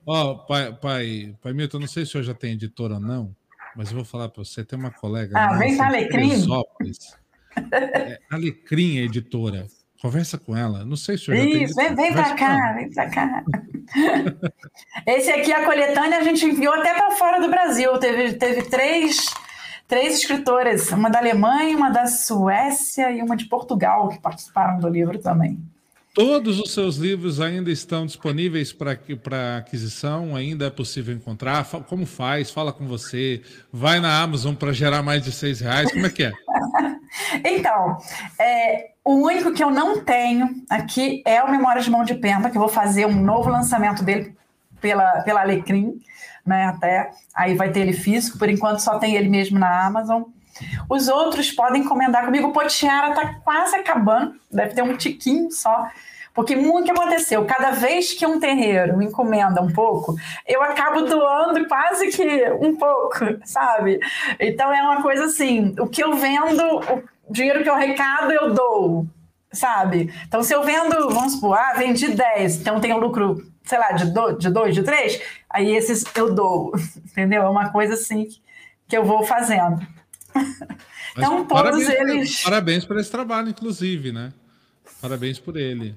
ó, 0.07 0.35
pai, 0.35 0.73
pai, 0.75 1.35
pai 1.41 1.53
Milton, 1.53 1.81
não 1.81 1.87
sei 1.87 2.05
se 2.05 2.11
o 2.11 2.12
senhor 2.12 2.25
já 2.25 2.35
tem 2.35 2.53
editora 2.53 2.95
ou 2.95 3.01
não, 3.01 3.35
mas 3.77 3.91
eu 3.91 3.97
vou 3.97 4.05
falar 4.05 4.29
para 4.29 4.43
você. 4.43 4.64
Tem 4.64 4.79
uma 4.79 4.91
colega. 4.91 5.39
Ah, 5.39 5.57
vem 5.59 5.77
para 5.77 5.87
Alecrim. 5.87 6.47
É, 7.73 8.18
Alecrim 8.31 8.99
é 8.99 9.03
editora. 9.03 9.66
Conversa 10.03 10.36
com 10.36 10.57
ela. 10.57 10.84
Não 10.84 10.96
sei 10.96 11.16
se 11.16 11.30
eu 11.30 11.36
já 11.36 11.44
Isso, 11.44 11.76
vem, 11.76 11.94
vem 11.94 12.12
para 12.12 12.34
cá, 12.34 12.72
vem 12.72 12.90
para 12.90 13.09
cá. 13.09 13.44
Esse 15.07 15.30
aqui, 15.30 15.53
a 15.53 15.64
coletânea, 15.64 16.18
a 16.18 16.24
gente 16.24 16.44
enviou 16.44 16.74
até 16.74 16.92
para 16.92 17.12
fora 17.12 17.40
do 17.40 17.48
Brasil. 17.48 17.96
Teve, 17.98 18.32
teve 18.32 18.62
três, 18.62 19.32
três 19.86 20.16
escritoras, 20.16 20.90
uma 20.90 21.09
da 21.09 21.20
Alemanha, 21.20 21.76
uma 21.76 21.88
da 21.88 22.09
Suécia 22.09 23.12
e 23.12 23.22
uma 23.22 23.36
de 23.36 23.44
Portugal, 23.44 24.09
que 24.09 24.18
participaram 24.18 24.80
do 24.80 24.88
livro 24.88 25.20
também. 25.20 25.57
Todos 26.12 26.59
os 26.59 26.74
seus 26.74 26.96
livros 26.96 27.40
ainda 27.40 27.70
estão 27.70 28.05
disponíveis 28.05 28.72
para 28.72 28.98
aquisição, 29.59 30.34
ainda 30.34 30.66
é 30.66 30.70
possível 30.70 31.14
encontrar. 31.14 31.64
Como 31.64 32.07
faz? 32.07 32.50
Fala 32.50 32.72
com 32.72 32.88
você. 32.88 33.40
Vai 33.72 34.00
na 34.00 34.20
Amazon 34.20 34.57
para 34.57 34.72
gerar 34.72 35.00
mais 35.00 35.22
de 35.22 35.30
seis 35.30 35.61
reais. 35.61 35.92
Como 35.92 36.07
é 36.07 36.11
que 36.11 36.24
é? 36.24 36.32
então, 37.44 37.98
é, 38.38 38.90
o 39.04 39.14
único 39.14 39.52
que 39.52 39.62
eu 39.62 39.70
não 39.70 40.02
tenho 40.04 40.48
aqui 40.70 41.22
é 41.26 41.42
o 41.42 41.50
Memórias 41.50 41.84
de 41.84 41.90
Mão 41.90 42.04
de 42.04 42.14
Pemba, 42.14 42.50
que 42.50 42.56
eu 42.56 42.60
vou 42.60 42.68
fazer 42.68 43.06
um 43.06 43.14
novo 43.14 43.50
lançamento 43.50 44.02
dele 44.02 44.36
pela, 44.80 45.22
pela 45.22 45.40
Alecrim, 45.40 46.00
né? 46.44 46.66
Até 46.66 47.10
aí 47.34 47.54
vai 47.54 47.70
ter 47.70 47.80
ele 47.80 47.92
físico, 47.92 48.38
por 48.38 48.48
enquanto 48.48 48.80
só 48.80 48.98
tem 48.98 49.14
ele 49.14 49.28
mesmo 49.28 49.58
na 49.58 49.86
Amazon. 49.86 50.22
Os 50.88 51.08
outros 51.08 51.50
podem 51.50 51.82
encomendar 51.82 52.24
comigo. 52.24 52.48
O 52.48 52.52
Potiara 52.52 53.10
está 53.10 53.34
quase 53.42 53.76
acabando, 53.76 54.34
deve 54.50 54.74
ter 54.74 54.82
um 54.82 54.96
tiquinho 54.96 55.50
só. 55.50 55.88
Porque 56.35 56.57
muito 56.57 56.87
que 56.87 56.91
aconteceu, 56.91 57.45
cada 57.45 57.72
vez 57.72 58.14
que 58.14 58.26
um 58.26 58.41
terreiro 58.41 59.03
encomenda 59.03 59.61
um 59.61 59.70
pouco, 59.70 60.16
eu 60.47 60.62
acabo 60.62 61.03
doando 61.03 61.66
quase 61.66 62.09
que 62.09 62.51
um 62.61 62.74
pouco, 62.76 63.18
sabe? 63.45 64.01
Então 64.41 64.72
é 64.72 64.83
uma 64.83 65.03
coisa 65.03 65.26
assim, 65.26 65.74
o 65.78 65.87
que 65.87 66.03
eu 66.03 66.14
vendo, 66.14 66.62
o 67.28 67.33
dinheiro 67.33 67.62
que 67.62 67.68
eu 67.68 67.74
arrecado, 67.74 68.33
eu 68.33 68.55
dou, 68.55 69.07
sabe? 69.53 70.12
Então 70.26 70.43
se 70.43 70.55
eu 70.55 70.64
vendo, 70.64 71.11
vamos 71.11 71.35
supor, 71.35 71.59
ah, 71.59 71.74
vendi 71.76 72.09
10, 72.09 72.61
então 72.61 72.80
tenho 72.80 72.99
lucro, 72.99 73.47
sei 73.64 73.78
lá, 73.78 73.93
de 73.93 74.07
2, 74.07 74.39
de, 74.39 74.51
dois, 74.51 74.74
de 74.74 74.83
3, 74.83 75.20
aí 75.51 75.74
esses 75.76 76.03
eu 76.14 76.35
dou, 76.35 76.72
entendeu? 77.12 77.43
É 77.43 77.49
uma 77.49 77.70
coisa 77.70 77.93
assim 77.93 78.26
que 78.89 78.97
eu 78.97 79.05
vou 79.05 79.22
fazendo. 79.22 79.87
então, 81.14 81.45
todos 81.45 81.85
parabéns, 81.85 81.89
eles. 81.89 82.43
Parabéns 82.43 82.85
por 82.87 82.99
esse 82.99 83.11
trabalho, 83.11 83.51
inclusive, 83.51 84.12
né? 84.12 84.33
Parabéns 85.01 85.39
por 85.39 85.59
ele. 85.59 85.95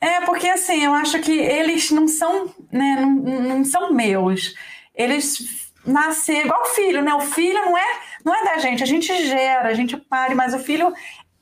É, 0.00 0.20
porque 0.20 0.48
assim, 0.48 0.84
eu 0.84 0.92
acho 0.94 1.18
que 1.20 1.32
eles 1.32 1.90
não 1.90 2.06
são, 2.06 2.54
né, 2.70 2.98
não, 3.00 3.10
não 3.40 3.64
são 3.64 3.92
meus. 3.92 4.54
Eles 4.94 5.72
nasceram 5.84 6.46
igual 6.46 6.64
filho, 6.66 7.02
né? 7.02 7.14
O 7.14 7.20
filho 7.20 7.60
não 7.62 7.76
é, 7.76 8.00
não 8.24 8.34
é 8.34 8.44
da 8.44 8.58
gente, 8.58 8.82
a 8.82 8.86
gente 8.86 9.26
gera, 9.26 9.68
a 9.68 9.74
gente 9.74 9.96
pare, 9.96 10.34
mas 10.34 10.54
o 10.54 10.58
filho 10.58 10.92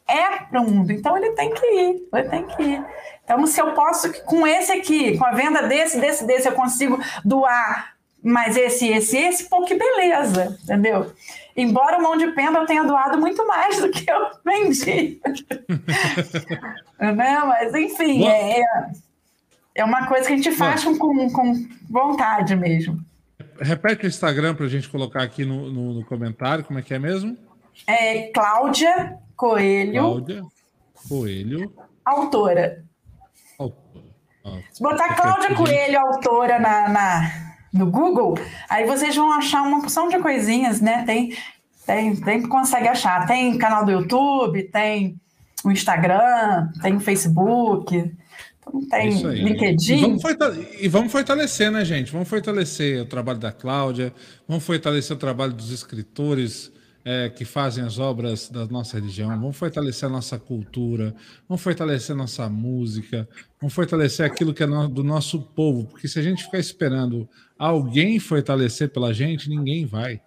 é 0.09 0.39
para 0.39 0.61
o 0.61 0.71
mundo, 0.71 0.93
então 0.93 1.17
ele 1.17 1.33
tem 1.33 1.53
que 1.53 1.67
ir, 1.67 2.09
ele 2.15 2.29
tem 2.29 2.47
que 2.47 2.63
ir. 2.63 2.85
Então, 3.25 3.45
se 3.45 3.61
eu 3.61 3.75
posso, 3.75 4.13
com 4.23 4.47
esse 4.47 4.71
aqui, 4.71 5.19
com 5.19 5.25
a 5.27 5.33
venda 5.33 5.63
desse, 5.63 5.99
desse, 5.99 6.25
desse, 6.25 6.49
eu 6.49 6.53
consigo 6.53 6.97
doar 7.25 7.97
mais 8.23 8.57
esse, 8.57 8.89
esse, 8.89 9.17
esse, 9.17 9.49
pô, 9.49 9.65
que 9.65 9.75
beleza, 9.75 10.57
entendeu? 10.63 11.13
Embora 11.57 11.99
o 11.99 12.03
mão 12.03 12.17
de 12.17 12.27
pemba 12.33 12.59
eu 12.59 12.67
tenha 12.67 12.85
doado 12.85 13.19
muito 13.19 13.47
mais 13.47 13.81
do 13.81 13.91
que 13.91 14.11
eu 14.11 14.31
vendi. 14.45 15.21
né? 17.01 17.41
Mas, 17.47 17.75
enfim, 17.75 18.27
é, 18.27 18.63
é 19.75 19.85
uma 19.85 20.07
coisa 20.07 20.27
que 20.27 20.35
a 20.35 20.37
gente 20.37 20.53
faz 20.53 20.85
com, 20.85 21.31
com 21.31 21.69
vontade 21.89 22.55
mesmo. 22.55 23.01
Repete 23.59 24.05
o 24.05 24.09
Instagram 24.09 24.55
para 24.55 24.67
a 24.67 24.69
gente 24.69 24.87
colocar 24.89 25.23
aqui 25.23 25.47
no, 25.47 25.71
no, 25.71 25.95
no, 25.95 26.05
comentário, 26.05 26.63
como 26.63 26.79
é 26.79 26.83
que 26.83 26.93
é 26.93 26.99
mesmo? 26.99 27.39
É 27.87 28.29
Cláudia 28.29 29.17
Coelho. 29.35 30.03
Cláudia 30.03 30.43
Coelho. 31.09 31.73
Autora. 32.05 32.85
Autora. 33.59 34.63
Se 34.71 34.83
botar 34.83 35.15
Cláudia 35.15 35.55
Coelho, 35.55 35.99
autora, 35.99 36.59
na, 36.59 36.89
na 36.89 37.46
no 37.77 37.87
Google, 37.87 38.39
aí 38.69 38.87
vocês 38.87 39.15
vão 39.15 39.33
achar 39.33 39.63
uma 39.63 39.81
porção 39.81 40.09
de 40.09 40.19
coisinhas, 40.19 40.81
né? 40.81 41.05
Tem, 41.05 41.37
tem, 41.87 42.17
tem 42.17 42.43
consegue 42.43 42.89
achar. 42.89 43.27
Tem 43.27 43.57
canal 43.59 43.85
do 43.85 43.91
YouTube, 43.93 44.63
tem 44.65 45.21
o 45.65 45.71
Instagram, 45.71 46.69
tem 46.81 46.97
o 46.97 47.01
Facebook, 47.01 47.95
então 47.97 48.81
tem 48.89 49.11
LinkedIn. 49.11 49.95
E 49.95 50.01
vamos, 50.01 50.23
e 50.81 50.89
vamos 50.89 51.13
fortalecer, 51.13 51.71
né, 51.71 51.85
gente? 51.85 52.13
Vamos 52.13 52.29
fortalecer 52.29 53.03
o 53.03 53.07
trabalho 53.07 53.39
da 53.39 53.53
Cláudia, 53.53 54.13
vamos 54.47 54.65
fortalecer 54.65 55.17
o 55.17 55.19
trabalho 55.19 55.53
dos 55.53 55.71
escritores 55.71 56.73
é, 57.09 57.31
que 57.31 57.45
fazem 57.45 57.85
as 57.85 58.01
obras 58.01 58.49
da 58.49 58.67
nossa 58.67 58.99
religião, 58.99 59.29
vamos 59.29 59.57
fortalecer 59.57 60.09
a 60.09 60.13
nossa 60.13 60.41
cultura, 60.41 61.15
vamos 61.49 61.63
fortalecer 61.63 62.17
a 62.17 62.19
nossa 62.19 62.49
música, 62.49 63.29
vamos 63.61 63.73
fortalecer 63.73 64.27
aquilo 64.27 64.53
que 64.53 64.65
é 64.65 64.67
do 64.67 65.05
nosso 65.05 65.41
povo, 65.41 65.85
porque 65.85 66.09
se 66.09 66.19
a 66.19 66.23
gente 66.23 66.43
ficar 66.43 66.59
esperando 66.59 67.29
alguém 67.57 68.19
fortalecer 68.19 68.89
pela 68.89 69.15
gente, 69.15 69.49
ninguém 69.49 69.87
vai. 69.87 70.21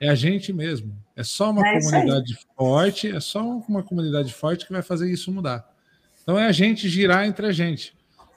É 0.00 0.08
a 0.08 0.14
gente 0.14 0.52
mesmo. 0.52 0.96
É 1.16 1.24
só 1.24 1.50
uma 1.50 1.66
é 1.66 1.80
comunidade 1.80 2.38
forte, 2.56 3.08
é 3.08 3.18
só 3.18 3.42
uma 3.42 3.82
comunidade 3.82 4.32
forte 4.32 4.64
que 4.64 4.72
vai 4.72 4.82
fazer 4.82 5.10
isso 5.10 5.32
mudar. 5.32 5.68
Então 6.22 6.38
é 6.38 6.46
a 6.46 6.52
gente 6.52 6.88
girar 6.88 7.26
entre 7.26 7.48
a 7.48 7.52
gente. 7.52 7.96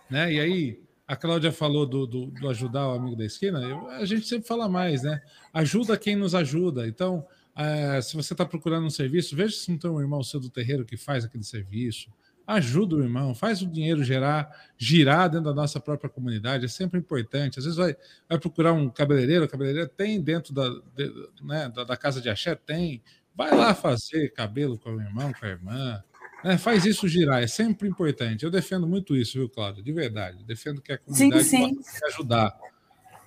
Né? 0.09 0.34
E 0.34 0.39
aí, 0.39 0.82
a 1.07 1.15
Cláudia 1.15 1.51
falou 1.51 1.86
do, 1.86 2.07
do, 2.07 2.26
do 2.32 2.49
ajudar 2.49 2.88
o 2.88 2.95
amigo 2.95 3.15
da 3.15 3.26
esquina, 3.26 3.61
eu, 3.61 3.88
a 3.89 4.05
gente 4.05 4.28
sempre 4.28 4.47
fala 4.47 4.67
mais, 4.67 5.03
né? 5.03 5.22
Ajuda 5.53 5.95
quem 5.97 6.15
nos 6.15 6.34
ajuda. 6.34 6.88
Então, 6.88 7.24
é, 7.56 8.02
se 8.02 8.16
você 8.16 8.34
está 8.34 8.45
procurando 8.45 8.86
um 8.86 8.89
serviço, 8.89 9.36
veja 9.36 9.56
se 9.56 9.70
não 9.70 9.78
tem 9.78 9.89
um 9.89 10.00
irmão 10.00 10.24
seu 10.24 10.39
do 10.39 10.50
terreiro 10.50 10.86
que 10.86 10.95
faz 10.95 11.26
aquele 11.26 11.43
serviço. 11.43 12.10
Ajuda 12.47 12.95
o 12.95 13.04
irmão, 13.04 13.36
faz 13.36 13.62
o 13.62 13.68
dinheiro 13.68 14.04
gerar, 14.04 14.50
girar 14.76 15.30
dentro 15.30 15.45
da 15.45 15.54
nossa 15.54 15.80
própria 15.80 16.10
comunidade, 16.10 16.66
é 16.66 16.68
sempre 16.68 17.00
importante. 17.00 17.60
Às 17.60 17.66
vezes 17.66 17.78
vai, 17.78 17.95
vai 18.28 18.39
procurar 18.39 18.74
um 18.74 18.89
cabeleireiro, 18.89 19.47
cabeleireiro 19.47 19.88
tem 19.89 20.20
dentro 20.20 20.52
da, 20.52 20.68
de, 20.95 21.14
né, 21.43 21.70
da, 21.70 21.84
da, 21.84 21.95
casa 21.95 22.20
de 22.20 22.28
axé, 22.28 22.56
tem. 22.56 23.04
Vai 23.36 23.56
lá 23.56 23.76
fazer 23.76 24.34
cabelo 24.34 24.80
com 24.80 24.89
o 24.89 25.02
irmão, 25.02 25.32
com 25.32 25.45
a 25.45 25.50
irmã. 25.50 26.04
Né, 26.43 26.58
faz 26.58 26.86
isso 26.86 27.08
girar, 27.08 27.43
é 27.43 27.47
sempre 27.47 27.88
importante. 27.88 28.43
Eu 28.43 28.50
defendo 28.50 28.88
muito 28.88 29.16
isso, 29.16 29.38
viu, 29.38 29.47
Cláudio? 29.47 29.84
De 29.84 29.91
verdade. 29.91 30.43
Defendo 30.43 30.82
que 30.82 30.93
a 30.93 30.97
comunidade 30.97 31.43
sim, 31.43 31.78
sim. 31.84 32.06
ajudar. 32.08 32.58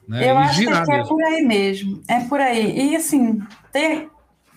Né, 0.09 0.31
Eu 0.31 0.37
acho 0.37 0.61
que 0.61 0.93
é 0.93 1.05
por 1.05 1.23
aí 1.23 1.43
mesmo. 1.43 2.03
É 2.09 2.21
por 2.29 2.41
aí. 2.41 2.91
E 2.91 2.97
assim, 2.97 3.41
ter 3.73 4.11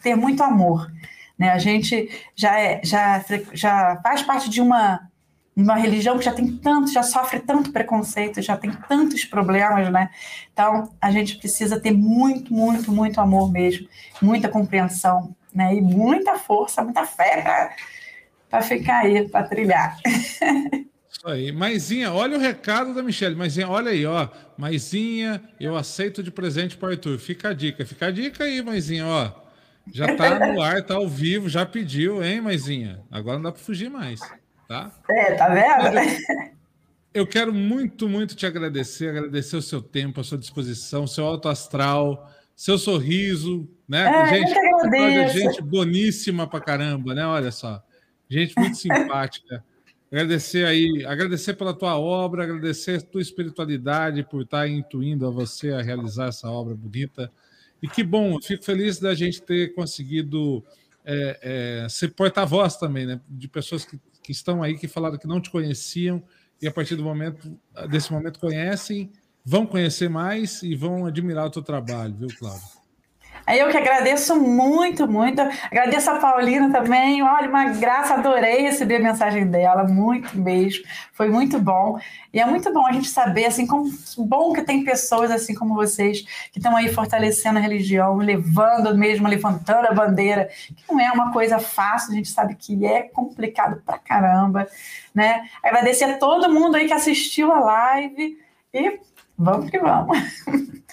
ter 0.06 0.16
muito 0.16 0.44
amor. 0.44 0.92
Né? 1.36 1.50
A 1.50 1.58
gente 1.58 2.08
já, 2.36 2.60
é, 2.60 2.80
já, 2.84 3.26
já 3.54 4.00
faz 4.04 4.22
parte 4.22 4.48
de 4.52 4.62
uma, 4.62 5.10
uma 5.56 5.76
religião 5.76 6.20
que 6.20 6.26
já 6.26 6.32
tem 6.32 6.56
tanto, 6.58 6.94
já 6.94 7.02
sofre 7.02 7.40
tanto 7.40 7.72
preconceito, 7.72 8.40
já 8.40 8.56
tem 8.56 8.72
tantos 8.88 9.26
problemas, 9.26 9.92
né? 9.92 10.12
Então, 10.54 10.94
a 11.02 11.10
gente 11.12 11.38
precisa 11.38 11.80
ter 11.80 11.92
muito, 11.92 12.54
muito, 12.54 12.92
muito 12.92 13.20
amor 13.20 13.52
mesmo, 13.52 13.88
muita 14.22 14.48
compreensão, 14.48 15.36
né? 15.52 15.74
E 15.74 15.82
muita 15.82 16.38
força, 16.38 16.84
muita 16.84 17.04
fé 17.04 17.76
para 18.48 18.62
ficar 18.62 19.00
aí, 19.00 19.28
para 19.28 19.48
trilhar. 19.48 19.98
Isso 21.10 21.28
aí. 21.28 21.52
Maisinha, 21.52 22.14
olha 22.14 22.38
o 22.38 22.40
recado 22.40 22.94
da 22.94 23.02
Michelle. 23.02 23.36
Maisinha, 23.36 23.68
olha 23.68 23.90
aí, 23.90 24.06
ó. 24.06 24.30
Maisinha, 24.56 25.42
eu 25.60 25.76
aceito 25.76 26.22
de 26.22 26.30
presente 26.30 26.78
para 26.78 26.90
o 26.90 26.92
Arthur. 26.92 27.18
Fica 27.18 27.50
a 27.50 27.54
dica, 27.54 27.84
fica 27.86 28.06
a 28.06 28.12
dica 28.12 28.44
aí, 28.44 28.62
Maisinha, 28.62 29.08
ó. 29.08 29.45
Já 29.94 30.16
tá 30.16 30.40
no 30.48 30.62
ar, 30.62 30.84
tá 30.84 30.96
ao 30.96 31.08
vivo, 31.08 31.48
já 31.48 31.66
pediu, 31.66 32.24
hein, 32.24 32.42
Maisinha? 32.42 33.02
Agora 33.12 33.38
não 33.38 33.44
dá 33.44 33.52
para 33.52 33.62
fugir 33.62 33.90
mais, 33.90 34.20
tá? 34.68 34.92
É, 35.10 35.36
tá 35.36 35.50
vendo? 35.50 36.56
Eu 37.14 37.26
quero 37.26 37.54
muito, 37.54 38.10
muito 38.10 38.36
te 38.36 38.46
agradecer, 38.46 39.10
agradecer 39.10 39.56
o 39.56 39.62
seu 39.62 39.82
tempo, 39.82 40.20
a 40.20 40.24
sua 40.24 40.38
disposição, 40.38 41.08
seu 41.08 41.26
alto 41.26 41.48
astral, 41.48 42.30
seu 42.54 42.78
sorriso, 42.78 43.70
né? 43.88 44.06
É, 44.06 44.28
gente, 44.28 44.54
é 44.98 45.28
gente 45.30 45.62
boníssima 45.62 46.46
pra 46.46 46.60
caramba, 46.60 47.14
né? 47.14 47.26
Olha 47.26 47.52
só. 47.52 47.82
Gente 48.30 48.54
muito 48.58 48.76
simpática. 48.76 49.64
Agradecer 50.12 50.66
aí, 50.66 51.06
agradecer 51.06 51.54
pela 51.54 51.74
tua 51.74 51.98
obra, 51.98 52.44
agradecer 52.44 52.98
a 52.98 53.02
tua 53.02 53.22
espiritualidade 53.22 54.24
por 54.24 54.44
estar 54.44 54.68
intuindo 54.68 55.28
a 55.28 55.30
você 55.30 55.72
a 55.72 55.82
realizar 55.82 56.28
essa 56.28 56.50
obra 56.50 56.76
bonita. 56.76 57.32
E 57.82 57.88
que 57.88 58.04
bom, 58.04 58.42
fico 58.42 58.64
feliz 58.64 59.00
da 59.00 59.14
gente 59.14 59.42
ter 59.42 59.74
conseguido 59.74 60.64
é, 61.04 61.84
é, 61.84 61.90
ser 61.90 62.10
porta-voz 62.10 62.78
também, 62.78 63.06
né? 63.06 63.22
De 63.30 63.48
pessoas 63.48 63.86
que, 63.86 64.00
que 64.24 64.32
estão 64.32 64.64
aí, 64.64 64.78
que 64.78 64.88
falaram 64.88 65.18
que 65.18 65.28
não 65.28 65.40
te 65.40 65.50
conheciam 65.50 66.24
e 66.62 66.68
a 66.68 66.72
partir 66.72 66.96
do 66.96 67.04
momento 67.04 67.58
desse 67.90 68.12
momento 68.12 68.40
conhecem, 68.40 69.12
vão 69.44 69.66
conhecer 69.66 70.10
mais 70.10 70.64
e 70.64 70.76
vão 70.76 71.06
admirar 71.06 71.46
o 71.46 71.50
teu 71.50 71.62
trabalho, 71.62 72.16
viu, 72.16 72.30
Cláudio? 72.40 72.75
Eu 73.48 73.70
que 73.70 73.78
agradeço 73.78 74.36
muito, 74.36 75.08
muito. 75.08 75.40
Agradeço 75.40 76.10
a 76.10 76.18
Paulina 76.18 76.72
também. 76.72 77.22
Olha, 77.22 77.48
uma 77.48 77.66
graça, 77.66 78.16
adorei 78.16 78.64
receber 78.64 78.96
a 78.96 79.00
mensagem 79.00 79.46
dela. 79.46 79.84
Muito 79.84 80.36
mesmo. 80.36 80.84
Foi 81.14 81.30
muito 81.30 81.60
bom. 81.60 82.00
E 82.34 82.40
é 82.40 82.46
muito 82.46 82.74
bom 82.74 82.86
a 82.88 82.92
gente 82.92 83.08
saber, 83.08 83.46
assim, 83.46 83.68
como 83.68 83.90
bom 84.18 84.52
que 84.52 84.64
tem 84.64 84.84
pessoas 84.84 85.30
assim 85.30 85.54
como 85.54 85.76
vocês, 85.76 86.22
que 86.52 86.58
estão 86.60 86.76
aí 86.76 86.92
fortalecendo 86.92 87.60
a 87.60 87.62
religião, 87.62 88.18
levando 88.18 88.98
mesmo, 88.98 89.28
levantando 89.28 89.88
a 89.88 89.94
bandeira, 89.94 90.50
que 90.76 90.84
não 90.92 91.00
é 91.00 91.12
uma 91.12 91.32
coisa 91.32 91.60
fácil, 91.60 92.12
a 92.12 92.16
gente 92.16 92.30
sabe 92.30 92.56
que 92.56 92.86
é 92.86 93.04
complicado 93.04 93.82
pra 93.86 93.98
caramba, 94.00 94.68
né? 95.14 95.48
Agradecer 95.64 96.06
a 96.06 96.18
todo 96.18 96.52
mundo 96.52 96.76
aí 96.76 96.88
que 96.88 96.94
assistiu 96.94 97.52
a 97.54 97.60
live 97.60 98.38
e 98.74 99.00
vamos 99.38 99.70
que 99.70 99.80
vamos. 99.80 100.18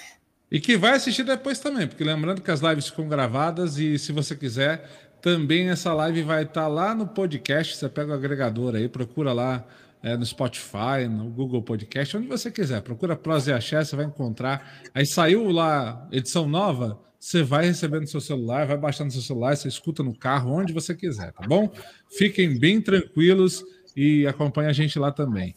E 0.52 0.60
que 0.60 0.76
vai 0.76 0.92
assistir 0.92 1.24
depois 1.24 1.58
também, 1.58 1.88
porque 1.88 2.04
lembrando 2.04 2.42
que 2.42 2.50
as 2.50 2.60
lives 2.60 2.86
ficam 2.88 3.08
gravadas 3.08 3.78
e 3.78 3.98
se 3.98 4.12
você 4.12 4.36
quiser, 4.36 4.86
Também 5.22 5.68
essa 5.70 5.94
live 5.94 6.22
vai 6.22 6.42
estar 6.42 6.66
lá 6.66 6.96
no 6.96 7.06
podcast. 7.06 7.76
Você 7.76 7.88
pega 7.88 8.10
o 8.10 8.14
agregador 8.14 8.74
aí, 8.74 8.88
procura 8.88 9.32
lá 9.32 9.64
é, 10.02 10.16
no 10.16 10.26
Spotify, 10.26 11.06
no 11.08 11.30
Google 11.30 11.62
Podcast, 11.62 12.16
onde 12.16 12.26
você 12.26 12.50
quiser. 12.50 12.82
Procura 12.82 13.14
Prosa 13.14 13.52
e 13.52 13.54
Axé, 13.54 13.84
você 13.84 13.94
vai 13.94 14.04
encontrar. 14.04 14.82
Aí 14.92 15.06
saiu 15.06 15.48
lá, 15.52 16.08
edição 16.10 16.48
nova, 16.48 17.00
você 17.20 17.40
vai 17.40 17.66
receber 17.66 18.00
no 18.00 18.06
seu 18.08 18.20
celular, 18.20 18.66
vai 18.66 18.76
baixar 18.76 19.04
no 19.04 19.12
seu 19.12 19.22
celular, 19.22 19.56
você 19.56 19.68
escuta 19.68 20.02
no 20.02 20.12
carro, 20.12 20.50
onde 20.50 20.72
você 20.72 20.92
quiser, 20.92 21.30
tá 21.32 21.46
bom? 21.46 21.72
Fiquem 22.18 22.58
bem 22.58 22.80
tranquilos 22.80 23.62
e 23.96 24.26
acompanhe 24.26 24.68
a 24.68 24.72
gente 24.72 24.98
lá 24.98 25.12
também. 25.12 25.54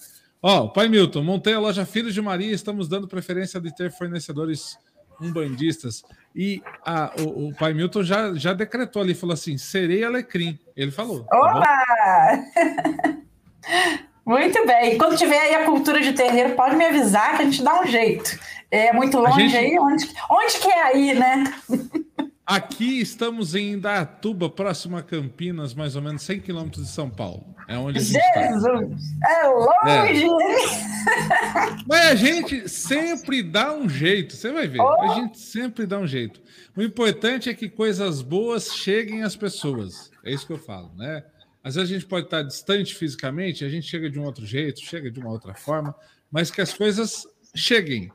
Ó, 0.48 0.68
Pai 0.68 0.88
Milton, 0.88 1.24
montei 1.24 1.56
a 1.56 1.60
loja 1.60 1.88
Filhos 1.88 2.14
de 2.14 2.22
Maria, 2.22 2.54
estamos 2.54 2.88
dando 2.88 3.08
preferência 3.08 3.60
de 3.60 3.76
ter 3.76 3.92
fornecedores 3.92 4.78
umbandistas. 5.20 6.04
E 6.36 6.62
a, 6.86 7.12
o, 7.18 7.48
o, 7.48 7.56
Pai 7.56 7.74
Milton 7.74 8.04
já, 8.04 8.32
já 8.36 8.54
decretou 8.54 9.02
ali, 9.02 9.16
falou 9.16 9.34
assim: 9.34 9.58
serei 9.58 10.04
alecrim. 10.04 10.60
Ele 10.78 10.92
falou. 10.92 11.24
Tá 11.24 11.36
Opa! 11.40 11.62
Tá 11.64 13.18
muito 14.24 14.68
bem. 14.68 15.00
Quando 15.00 15.18
tiver 15.18 15.40
aí 15.40 15.56
a 15.56 15.66
cultura 15.66 16.00
de 16.00 16.14
terreiro, 16.14 16.54
pode 16.54 16.76
me 16.76 16.86
avisar 16.86 17.38
que 17.38 17.42
a 17.42 17.46
gente 17.46 17.64
dá 17.64 17.82
um 17.82 17.88
jeito. 17.88 18.40
É 18.70 18.94
muito 18.94 19.18
longe 19.18 19.50
gente... 19.50 19.58
aí? 19.58 19.80
Onde, 19.80 20.08
onde 20.30 20.60
que 20.60 20.70
é 20.70 20.84
aí, 20.84 21.14
né? 21.16 21.44
Aqui 22.46 23.02
estamos 23.02 23.56
em 23.56 23.72
Indatuba, 23.72 24.48
próximo 24.48 24.96
a 24.96 25.02
Campinas, 25.02 25.74
mais 25.74 25.96
ou 25.96 26.04
menos 26.04 26.22
100 26.22 26.42
quilômetros 26.42 26.86
de 26.86 26.92
São 26.92 27.10
Paulo. 27.10 27.55
É 27.68 27.78
onde 27.78 28.00
gente 28.00 28.22
Jesus! 28.22 29.16
É 29.28 29.48
longe! 29.48 30.26
É. 30.26 30.86
Mas 31.88 32.06
a 32.06 32.16
gente 32.16 32.70
sempre 32.70 33.42
dá 33.42 33.74
um 33.74 33.90
jeito, 33.90 34.36
você 34.36 34.52
vai 34.52 34.68
ver. 34.68 34.80
Oh. 34.80 35.02
A 35.02 35.16
gente 35.16 35.40
sempre 35.40 35.86
dá 35.86 35.98
um 35.98 36.06
jeito. 36.06 36.42
O 36.76 36.82
importante 36.82 37.50
é 37.50 37.54
que 37.54 37.68
coisas 37.68 38.22
boas 38.22 38.74
cheguem 38.76 39.24
às 39.24 39.36
pessoas. 39.36 40.12
É 40.24 40.32
isso 40.32 40.46
que 40.46 40.54
eu 40.54 40.60
falo, 40.60 40.92
né? 40.96 41.24
Às 41.64 41.76
vezes 41.76 41.90
a 41.90 41.94
gente 41.94 42.06
pode 42.06 42.26
estar 42.26 42.44
distante 42.44 42.94
fisicamente, 42.94 43.66
a 43.66 43.70
gente 43.70 43.88
chega 43.88 44.10
de 44.10 44.20
um 44.20 44.24
outro 44.24 44.46
jeito, 44.46 44.82
chega 44.82 45.10
de 45.10 45.20
uma 45.20 45.32
outra 45.32 45.56
forma, 45.56 45.96
mas 46.32 46.52
que 46.52 46.62
as 46.62 46.72
coisas 46.74 47.26
cheguem. 47.56 48.12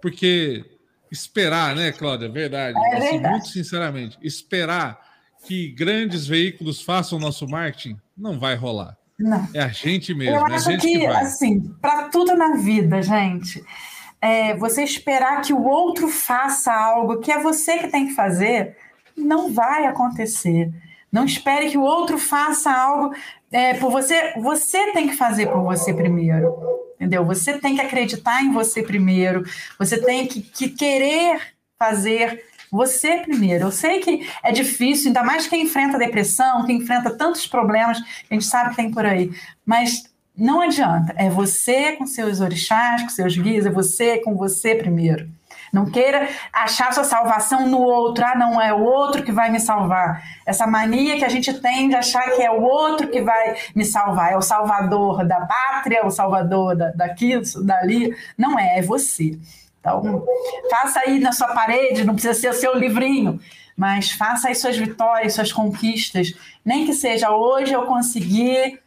Porque 0.00 0.64
esperar, 1.12 1.76
né, 1.76 1.92
Cláudia? 1.92 2.28
Verdade. 2.28 2.78
É 2.78 2.96
assim, 2.96 3.10
verdade. 3.10 3.30
muito 3.30 3.48
sinceramente, 3.48 4.18
esperar 4.22 4.98
que 5.46 5.68
grandes 5.68 6.26
veículos 6.26 6.80
façam 6.80 7.18
nosso 7.18 7.46
marketing 7.46 7.98
não 8.16 8.38
vai 8.38 8.54
rolar. 8.54 8.96
Não. 9.18 9.48
É 9.54 9.60
a 9.60 9.68
gente 9.68 10.14
mesmo. 10.14 10.36
Eu 10.36 10.46
é 10.46 10.54
acho 10.54 10.68
que, 10.78 10.98
que 10.98 11.06
assim, 11.06 11.60
para 11.80 12.08
tudo 12.08 12.36
na 12.36 12.56
vida, 12.56 13.02
gente, 13.02 13.64
é, 14.20 14.56
você 14.56 14.82
esperar 14.82 15.40
que 15.42 15.52
o 15.52 15.64
outro 15.64 16.08
faça 16.08 16.72
algo 16.72 17.20
que 17.20 17.32
é 17.32 17.40
você 17.40 17.78
que 17.78 17.88
tem 17.88 18.08
que 18.08 18.14
fazer, 18.14 18.76
não 19.16 19.52
vai 19.52 19.86
acontecer. 19.86 20.70
Não 21.10 21.24
espere 21.24 21.70
que 21.70 21.78
o 21.78 21.82
outro 21.82 22.18
faça 22.18 22.70
algo 22.70 23.14
é, 23.50 23.74
por 23.74 23.90
você. 23.90 24.34
Você 24.40 24.92
tem 24.92 25.08
que 25.08 25.16
fazer 25.16 25.46
por 25.46 25.62
você 25.62 25.94
primeiro 25.94 26.54
entendeu? 26.96 27.24
Você 27.24 27.58
tem 27.58 27.74
que 27.74 27.80
acreditar 27.80 28.42
em 28.42 28.52
você 28.52 28.82
primeiro, 28.82 29.44
você 29.78 30.00
tem 30.00 30.26
que, 30.26 30.40
que 30.40 30.68
querer 30.70 31.40
fazer 31.78 32.44
você 32.76 33.18
primeiro. 33.18 33.64
Eu 33.64 33.72
sei 33.72 34.00
que 34.00 34.28
é 34.42 34.52
difícil, 34.52 35.08
ainda 35.08 35.22
mais 35.22 35.48
quem 35.48 35.62
enfrenta 35.62 35.98
depressão, 35.98 36.64
quem 36.64 36.76
enfrenta 36.76 37.10
tantos 37.10 37.46
problemas 37.46 37.98
a 37.98 38.34
gente 38.34 38.44
sabe 38.44 38.70
que 38.70 38.76
tem 38.76 38.90
por 38.90 39.04
aí, 39.04 39.30
mas 39.64 40.04
não 40.36 40.60
adianta. 40.60 41.14
É 41.16 41.30
você 41.30 41.92
com 41.92 42.06
seus 42.06 42.40
orixás, 42.40 43.02
com 43.02 43.08
seus 43.08 43.36
guias, 43.36 43.66
é 43.66 43.70
você 43.70 44.18
com 44.18 44.36
você 44.36 44.74
primeiro. 44.74 45.28
Não 45.72 45.86
queira 45.86 46.28
achar 46.52 46.92
sua 46.92 47.04
salvação 47.04 47.68
no 47.68 47.80
outro. 47.80 48.24
Ah, 48.24 48.36
não, 48.36 48.60
é 48.60 48.72
o 48.72 48.82
outro 48.82 49.22
que 49.22 49.32
vai 49.32 49.50
me 49.50 49.60
salvar. 49.60 50.22
Essa 50.44 50.66
mania 50.66 51.18
que 51.18 51.24
a 51.24 51.28
gente 51.28 51.52
tem 51.60 51.88
de 51.88 51.96
achar 51.96 52.30
que 52.30 52.42
é 52.42 52.50
o 52.50 52.62
outro 52.62 53.08
que 53.08 53.20
vai 53.20 53.56
me 53.74 53.84
salvar. 53.84 54.32
É 54.32 54.36
o 54.36 54.42
salvador 54.42 55.26
da 55.26 55.40
pátria, 55.44 56.06
o 56.06 56.10
salvador 56.10 56.76
da, 56.76 56.90
daquilo, 56.90 57.42
dali. 57.64 58.14
Não 58.38 58.58
é, 58.58 58.78
é 58.78 58.82
você. 58.82 59.38
Então, 59.86 60.26
faça 60.68 61.00
aí 61.00 61.20
na 61.20 61.30
sua 61.30 61.48
parede, 61.48 62.04
não 62.04 62.14
precisa 62.14 62.34
ser 62.34 62.50
o 62.50 62.52
seu 62.52 62.76
livrinho, 62.76 63.38
mas 63.76 64.10
faça 64.10 64.48
aí 64.48 64.54
suas 64.54 64.76
vitórias, 64.76 65.34
suas 65.34 65.52
conquistas. 65.52 66.34
Nem 66.64 66.84
que 66.84 66.92
seja 66.92 67.30
hoje 67.30 67.72
eu 67.72 67.82
consegui 67.82 68.80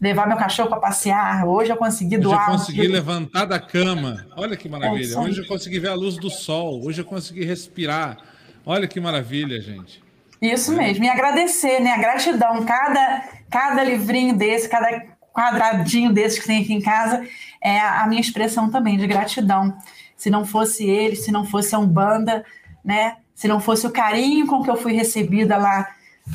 levar 0.00 0.26
meu 0.26 0.36
cachorro 0.38 0.70
para 0.70 0.80
passear. 0.80 1.46
Hoje 1.46 1.70
eu 1.70 1.76
consegui 1.76 2.16
doar. 2.16 2.44
Hoje 2.44 2.52
eu 2.52 2.58
consegui 2.58 2.88
levantar 2.88 3.44
da 3.44 3.60
cama. 3.60 4.26
Olha 4.34 4.56
que 4.56 4.68
maravilha. 4.68 5.14
É 5.14 5.18
Hoje 5.18 5.42
eu 5.42 5.46
consegui 5.46 5.78
ver 5.78 5.88
a 5.88 5.94
luz 5.94 6.16
do 6.16 6.30
sol. 6.30 6.82
Hoje 6.84 7.02
eu 7.02 7.04
consegui 7.04 7.44
respirar. 7.44 8.16
Olha 8.64 8.88
que 8.88 8.98
maravilha, 8.98 9.60
gente. 9.60 10.02
Isso 10.40 10.72
mesmo. 10.72 11.04
E 11.04 11.08
agradecer, 11.08 11.80
né? 11.80 11.92
A 11.92 11.98
gratidão. 11.98 12.64
Cada, 12.64 13.24
cada 13.50 13.84
livrinho 13.84 14.36
desse, 14.36 14.68
cada 14.68 15.02
quadradinho 15.34 16.12
desse 16.12 16.40
que 16.40 16.46
tem 16.46 16.62
aqui 16.62 16.72
em 16.72 16.80
casa 16.80 17.26
é 17.62 17.78
a 17.78 18.06
minha 18.06 18.20
expressão 18.20 18.70
também 18.70 18.96
de 18.96 19.06
gratidão. 19.06 19.76
Se 20.16 20.30
não 20.30 20.44
fosse 20.44 20.88
ele, 20.88 21.16
se 21.16 21.30
não 21.30 21.44
fosse 21.44 21.74
a 21.74 21.78
Umbanda, 21.78 22.44
né? 22.84 23.16
Se 23.34 23.46
não 23.46 23.60
fosse 23.60 23.86
o 23.86 23.92
carinho 23.92 24.46
com 24.46 24.62
que 24.62 24.70
eu 24.70 24.76
fui 24.76 24.92
recebida 24.92 25.56
lá 25.56 25.86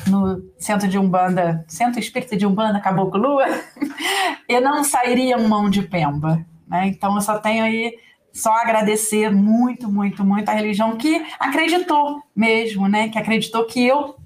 no 0.06 0.42
centro 0.58 0.88
de 0.88 0.98
Umbanda, 0.98 1.64
centro 1.68 2.00
espírita 2.00 2.36
de 2.36 2.46
Umbanda, 2.46 2.80
Caboclo 2.80 3.20
Lua, 3.20 3.46
eu 4.48 4.60
não 4.60 4.84
sairia 4.84 5.36
mão 5.36 5.68
de 5.68 5.82
pemba. 5.82 6.44
Né? 6.66 6.86
Então 6.86 7.14
eu 7.14 7.20
só 7.20 7.38
tenho 7.38 7.64
aí 7.64 7.98
só 8.32 8.52
agradecer 8.52 9.30
muito, 9.30 9.90
muito, 9.92 10.24
muito 10.24 10.48
a 10.48 10.54
religião 10.54 10.96
que 10.96 11.22
acreditou 11.38 12.22
mesmo, 12.34 12.88
né? 12.88 13.10
Que 13.10 13.18
acreditou 13.18 13.66
que 13.66 13.86
eu 13.86 14.16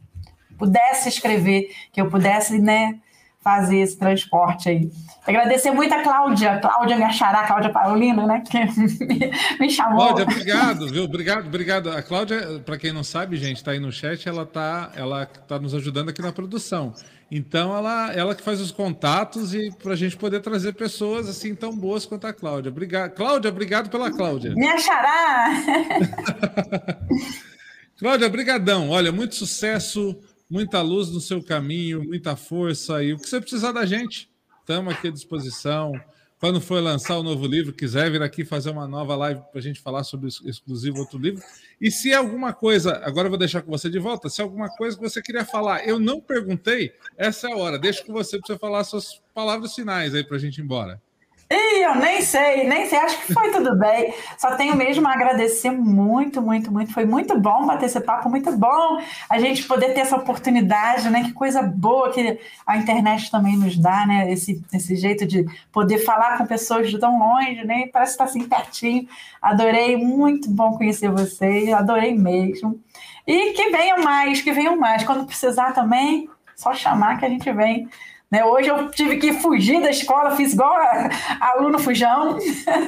pudesse 0.57 1.09
escrever, 1.09 1.71
que 1.93 2.01
eu 2.01 2.09
pudesse, 2.09 2.59
né, 2.59 2.99
fazer 3.47 3.79
esse 3.79 3.97
transporte 3.97 4.69
aí. 4.69 4.91
Agradecer 5.25 5.71
muito 5.71 5.95
a 5.95 6.03
Cláudia, 6.03 6.59
Cláudia 6.59 6.97
minha 6.97 7.13
xará, 7.13 7.47
Cláudia 7.47 7.71
Paulina, 7.71 8.27
né, 8.27 8.43
que 8.45 8.59
me, 8.59 9.31
me 9.61 9.71
chamou. 9.71 9.99
Cláudia, 9.99 10.25
obrigado, 10.25 10.89
viu? 10.89 11.05
Obrigado, 11.05 11.47
obrigado. 11.47 11.91
A 11.91 12.03
Cláudia, 12.03 12.61
para 12.67 12.77
quem 12.77 12.93
não 12.93 13.05
sabe, 13.05 13.37
gente, 13.37 13.59
está 13.59 13.71
aí 13.71 13.79
no 13.79 13.93
chat, 13.93 14.29
ela 14.29 14.43
está 14.43 14.91
ela 14.97 15.27
tá 15.27 15.61
nos 15.61 15.75
ajudando 15.75 16.09
aqui 16.09 16.21
na 16.21 16.33
produção. 16.33 16.93
Então, 17.31 17.77
ela, 17.77 18.13
ela 18.13 18.35
que 18.35 18.43
faz 18.43 18.61
os 18.61 18.73
contatos 18.73 19.55
e 19.55 19.71
para 19.81 19.93
a 19.93 19.97
gente 19.97 20.17
poder 20.17 20.41
trazer 20.41 20.73
pessoas 20.73 21.29
assim 21.29 21.55
tão 21.55 21.73
boas 21.73 22.05
quanto 22.05 22.27
a 22.27 22.33
Cláudia. 22.33 22.73
Obrigado. 22.73 23.13
Cláudia, 23.13 23.49
obrigado 23.49 23.89
pela 23.89 24.11
Cláudia. 24.11 24.55
Minha 24.57 24.77
xará! 24.77 25.51
Cláudia, 27.97 28.29
brigadão. 28.29 28.91
Olha, 28.91 29.13
muito 29.13 29.37
sucesso 29.37 30.19
muita 30.49 30.81
luz 30.81 31.11
no 31.11 31.21
seu 31.21 31.43
caminho, 31.43 32.05
muita 32.05 32.37
força. 32.37 33.03
E 33.03 33.13
o 33.13 33.19
que 33.19 33.29
você 33.29 33.41
precisar 33.41 33.73
da 33.73 33.85
gente, 33.85 34.31
estamos 34.61 34.95
aqui 34.95 35.09
à 35.09 35.11
disposição. 35.11 35.93
Quando 36.39 36.61
for 36.61 36.83
lançar 36.83 37.17
o 37.17 37.23
novo 37.23 37.47
livro, 37.47 37.73
quiser 37.73 38.11
vir 38.11 38.21
aqui 38.21 38.45
fazer 38.45 38.71
uma 38.71 38.87
nova 38.87 39.17
live 39.17 39.41
para 39.51 39.59
a 39.59 39.63
gente 39.63 39.81
falar 39.81 40.05
sobre 40.05 40.29
exclusivo 40.29 40.99
outro 40.99 41.19
livro. 41.19 41.43
E 41.81 41.91
se 41.91 42.13
alguma 42.13 42.53
coisa, 42.53 43.01
agora 43.05 43.27
eu 43.27 43.31
vou 43.31 43.39
deixar 43.39 43.63
com 43.63 43.71
você 43.71 43.89
de 43.89 43.99
volta, 43.99 44.29
se 44.29 44.43
alguma 44.43 44.69
coisa 44.69 44.97
que 44.97 45.03
você 45.03 45.23
queria 45.23 45.47
falar, 45.47 45.89
eu 45.89 45.99
não 45.99 46.21
perguntei, 46.21 46.93
essa 47.17 47.49
é 47.49 47.53
a 47.53 47.57
hora. 47.57 47.79
Deixa 47.79 48.05
com 48.05 48.13
você 48.13 48.39
para 48.39 48.47
você 48.49 48.59
falar 48.59 48.85
suas 48.85 49.23
palavras 49.35 49.75
finais 49.75 50.15
aí 50.15 50.23
para 50.23 50.37
a 50.37 50.41
gente 50.41 50.59
ir 50.59 50.65
embora. 50.65 51.01
Ih, 51.49 51.83
eu 51.85 51.95
nem 51.95 52.23
sei, 52.23 52.67
nem 52.69 52.87
sei, 52.87 52.99
acho 52.99 53.25
que 53.25 53.33
foi 53.33 53.53
tudo 53.53 53.77
bem. 53.79 54.13
Só 54.37 54.57
tenho 54.57 54.75
mesmo 54.75 55.07
a 55.07 55.13
agradecer 55.13 55.71
muito, 55.71 56.43
muito, 56.43 56.73
muito. 56.73 56.93
Foi 56.93 57.05
muito 57.05 57.39
bom 57.39 57.65
bater 57.65 57.87
esse 57.87 58.01
papo, 58.01 58.29
muito 58.29 58.51
bom 58.57 59.01
a 59.31 59.39
gente 59.39 59.63
poder 59.63 59.95
ter 59.95 60.01
essa 60.01 60.17
oportunidade, 60.17 61.09
né? 61.09 61.23
Que 61.23 61.33
coisa 61.33 61.63
boa 61.63 62.11
que 62.11 62.41
a 62.67 62.77
internet 62.77 63.31
também 63.31 63.57
nos 63.57 63.79
dá, 63.79 64.05
né? 64.07 64.33
Esse, 64.33 64.61
esse 64.73 64.97
jeito 64.97 65.25
de 65.25 65.45
poder 65.71 65.99
falar 65.99 66.37
com 66.37 66.47
pessoas 66.47 66.91
de 66.91 66.99
tão 66.99 67.17
longe, 67.17 67.65
né? 67.65 67.89
Parece 67.93 68.13
estar 68.13 68.25
assim 68.25 68.49
pertinho. 68.49 69.07
Adorei, 69.41 69.97
muito 69.97 70.51
bom 70.51 70.77
conhecer 70.77 71.11
vocês, 71.13 71.73
adorei 71.73 72.13
mesmo. 72.13 72.81
E 73.25 73.53
que 73.53 73.71
venham 73.71 74.03
mais, 74.03 74.43
que 74.43 74.51
venham 74.53 74.77
mais. 74.77 75.05
Quando 75.05 75.25
precisar 75.25 75.73
também, 75.73 76.29
só 76.57 76.75
chamar 76.75 77.21
que 77.21 77.25
a 77.25 77.29
gente 77.29 77.53
vem 77.53 77.89
né? 78.31 78.45
Hoje 78.45 78.69
eu 78.69 78.91
tive 78.91 79.19
que 79.19 79.35
fugir 79.35 79.81
da 79.81 79.91
escola, 79.91 80.37
fiz 80.37 80.53
igual 80.53 80.73
a, 80.73 81.09
a 81.41 81.53
aluno 81.57 81.79
fujão. 81.79 82.39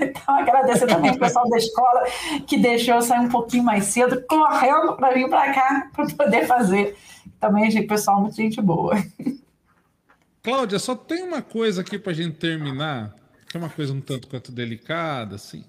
Então, 0.08 0.34
agradecer 0.34 0.86
também 0.86 1.12
o 1.12 1.18
pessoal 1.18 1.48
da 1.48 1.56
escola 1.56 2.02
que 2.46 2.58
deixou 2.58 2.96
eu 2.96 3.02
sair 3.02 3.20
um 3.20 3.28
pouquinho 3.28 3.62
mais 3.62 3.84
cedo, 3.84 4.22
correndo 4.28 4.96
para 4.96 5.14
vir 5.14 5.28
para 5.28 5.52
cá 5.52 5.90
para 5.94 6.06
poder 6.06 6.46
fazer. 6.46 6.96
Também, 7.40 7.70
gente, 7.70 7.86
pessoal, 7.86 8.20
muita 8.20 8.36
gente 8.36 8.60
boa. 8.60 8.94
Cláudia, 10.42 10.78
só 10.78 10.94
tem 10.94 11.22
uma 11.22 11.42
coisa 11.42 11.80
aqui 11.80 11.98
para 11.98 12.12
a 12.12 12.14
gente 12.14 12.36
terminar, 12.36 13.14
que 13.48 13.56
é 13.56 13.60
uma 13.60 13.68
coisa 13.68 13.92
um 13.92 14.00
tanto 14.00 14.28
quanto 14.28 14.50
delicada, 14.50 15.36
assim. 15.36 15.64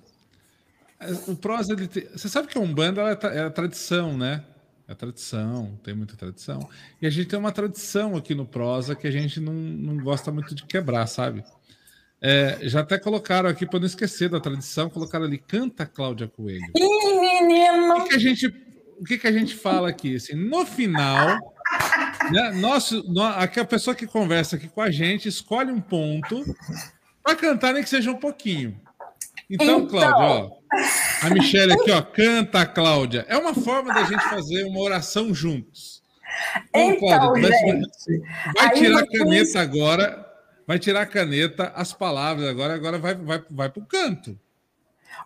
O 1.27 1.35
prosa, 1.35 1.73
ele 1.73 1.87
tem... 1.87 2.07
você 2.09 2.27
sabe 2.27 2.47
que 2.47 2.57
a 2.57 2.61
Umbanda 2.61 3.01
é, 3.01 3.37
é 3.37 3.41
a 3.41 3.49
tradição, 3.49 4.17
né? 4.17 4.43
É 4.89 4.95
tradição, 4.95 5.79
tem 5.83 5.93
muita 5.93 6.15
tradição. 6.15 6.67
E 6.99 7.05
a 7.05 7.11
gente 7.11 7.27
tem 7.27 7.37
uma 7.37 7.51
tradição 7.51 8.17
aqui 8.17 8.33
no 8.33 8.43
prosa 8.43 8.95
que 8.95 9.05
a 9.05 9.11
gente 9.11 9.39
não, 9.39 9.53
não 9.53 9.97
gosta 10.03 10.31
muito 10.31 10.55
de 10.55 10.65
quebrar, 10.65 11.05
sabe? 11.05 11.43
É, 12.19 12.57
já 12.63 12.79
até 12.79 12.97
colocaram 12.97 13.47
aqui, 13.47 13.67
para 13.67 13.79
não 13.79 13.85
esquecer 13.85 14.29
da 14.29 14.39
tradição, 14.39 14.89
colocaram 14.89 15.25
ali, 15.25 15.37
canta 15.37 15.85
Cláudia 15.85 16.27
Coelho. 16.27 16.71
Ih, 16.75 17.19
menino! 17.19 17.97
O 17.97 18.03
que, 18.05 18.09
que, 18.09 18.15
a 18.15 18.19
gente, 18.19 18.47
o 18.99 19.03
que, 19.03 19.17
que 19.19 19.27
a 19.27 19.31
gente 19.31 19.53
fala 19.53 19.89
aqui? 19.89 20.15
Assim, 20.15 20.33
no 20.33 20.65
final, 20.65 21.37
né? 22.31 22.51
Nosso, 22.53 23.05
aquela 23.35 23.67
pessoa 23.67 23.95
que 23.95 24.07
conversa 24.07 24.55
aqui 24.55 24.67
com 24.67 24.81
a 24.81 24.89
gente 24.89 25.29
escolhe 25.29 25.71
um 25.71 25.79
ponto 25.79 26.43
para 27.23 27.35
cantar, 27.35 27.75
nem 27.75 27.83
que 27.83 27.89
seja 27.89 28.09
um 28.09 28.17
pouquinho. 28.17 28.81
Então, 29.47 29.81
então... 29.81 29.87
Cláudia, 29.87 30.15
ó, 30.17 30.58
a 31.23 31.29
Michelle 31.29 31.73
aqui, 31.73 31.91
ó, 31.91 32.01
canta, 32.01 32.65
Cláudia. 32.65 33.25
É 33.27 33.37
uma 33.37 33.53
forma 33.53 33.93
da 33.93 34.03
gente 34.03 34.23
fazer 34.29 34.63
uma 34.65 34.79
oração 34.79 35.33
juntos. 35.33 36.01
Então, 36.73 36.99
Cláudia, 36.99 37.49
gente, 37.49 38.21
vai 38.55 38.71
tirar 38.71 38.99
a 38.99 39.07
caneta 39.07 39.59
agora, 39.59 40.25
vai 40.67 40.79
tirar 40.79 41.01
a 41.01 41.05
caneta, 41.05 41.71
as 41.75 41.93
palavras 41.93 42.47
agora, 42.47 42.75
agora 42.75 42.99
vai, 42.99 43.15
vai, 43.15 43.43
vai 43.49 43.69
para 43.69 43.81
o 43.81 43.85
canto. 43.85 44.39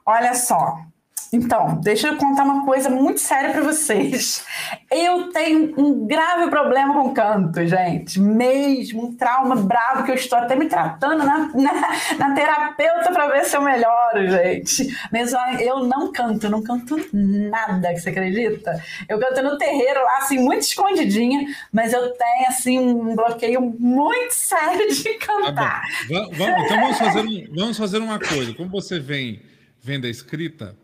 Olha 0.06 0.34
só, 0.34 0.86
então, 1.34 1.82
deixa 1.82 2.10
eu 2.10 2.18
contar 2.18 2.44
uma 2.44 2.64
coisa 2.64 2.92
muito 2.92 3.20
séria 3.20 3.52
para 3.52 3.64
vocês. 3.64 4.46
Eu 4.92 5.32
tenho 5.32 5.74
um 5.80 6.06
grave 6.06 6.48
problema 6.52 6.94
com 6.94 7.12
canto, 7.12 7.66
gente. 7.66 8.20
Mesmo, 8.20 9.08
um 9.08 9.16
trauma 9.16 9.56
bravo 9.56 10.04
que 10.04 10.12
eu 10.12 10.16
estou 10.16 10.38
até 10.38 10.56
me 10.56 10.68
tratando 10.68 11.24
na, 11.24 11.50
na, 11.58 11.74
na 12.20 12.36
terapeuta 12.36 13.12
para 13.12 13.30
ver 13.30 13.46
se 13.46 13.58
eu 13.58 13.64
melhoro, 13.64 14.30
gente. 14.30 14.96
Mas 15.12 15.34
eu 15.60 15.80
não 15.86 16.12
canto, 16.12 16.48
não 16.48 16.62
canto 16.62 17.04
nada, 17.12 17.92
você 17.98 18.10
acredita? 18.10 18.80
Eu 19.10 19.20
canto 19.20 19.42
no 19.42 19.58
terreiro 19.58 20.04
lá, 20.04 20.20
assim, 20.20 20.38
muito 20.38 20.62
escondidinha, 20.62 21.48
mas 21.72 21.94
eu 21.94 22.12
tenho, 22.12 22.48
assim, 22.48 22.78
um 22.78 23.16
bloqueio 23.16 23.60
muito 23.80 24.34
sério 24.34 24.88
de 24.94 25.16
cantar. 25.16 25.82
Tá 25.82 25.82
vamos, 26.08 26.66
então 26.66 26.80
vamos 26.80 26.98
fazer, 27.00 27.50
vamos 27.56 27.78
fazer 27.78 27.98
uma 27.98 28.20
coisa. 28.20 28.54
Como 28.54 28.70
você 28.70 29.00
vem, 29.00 29.42
vem 29.82 30.00
da 30.00 30.08
escrita 30.08 30.83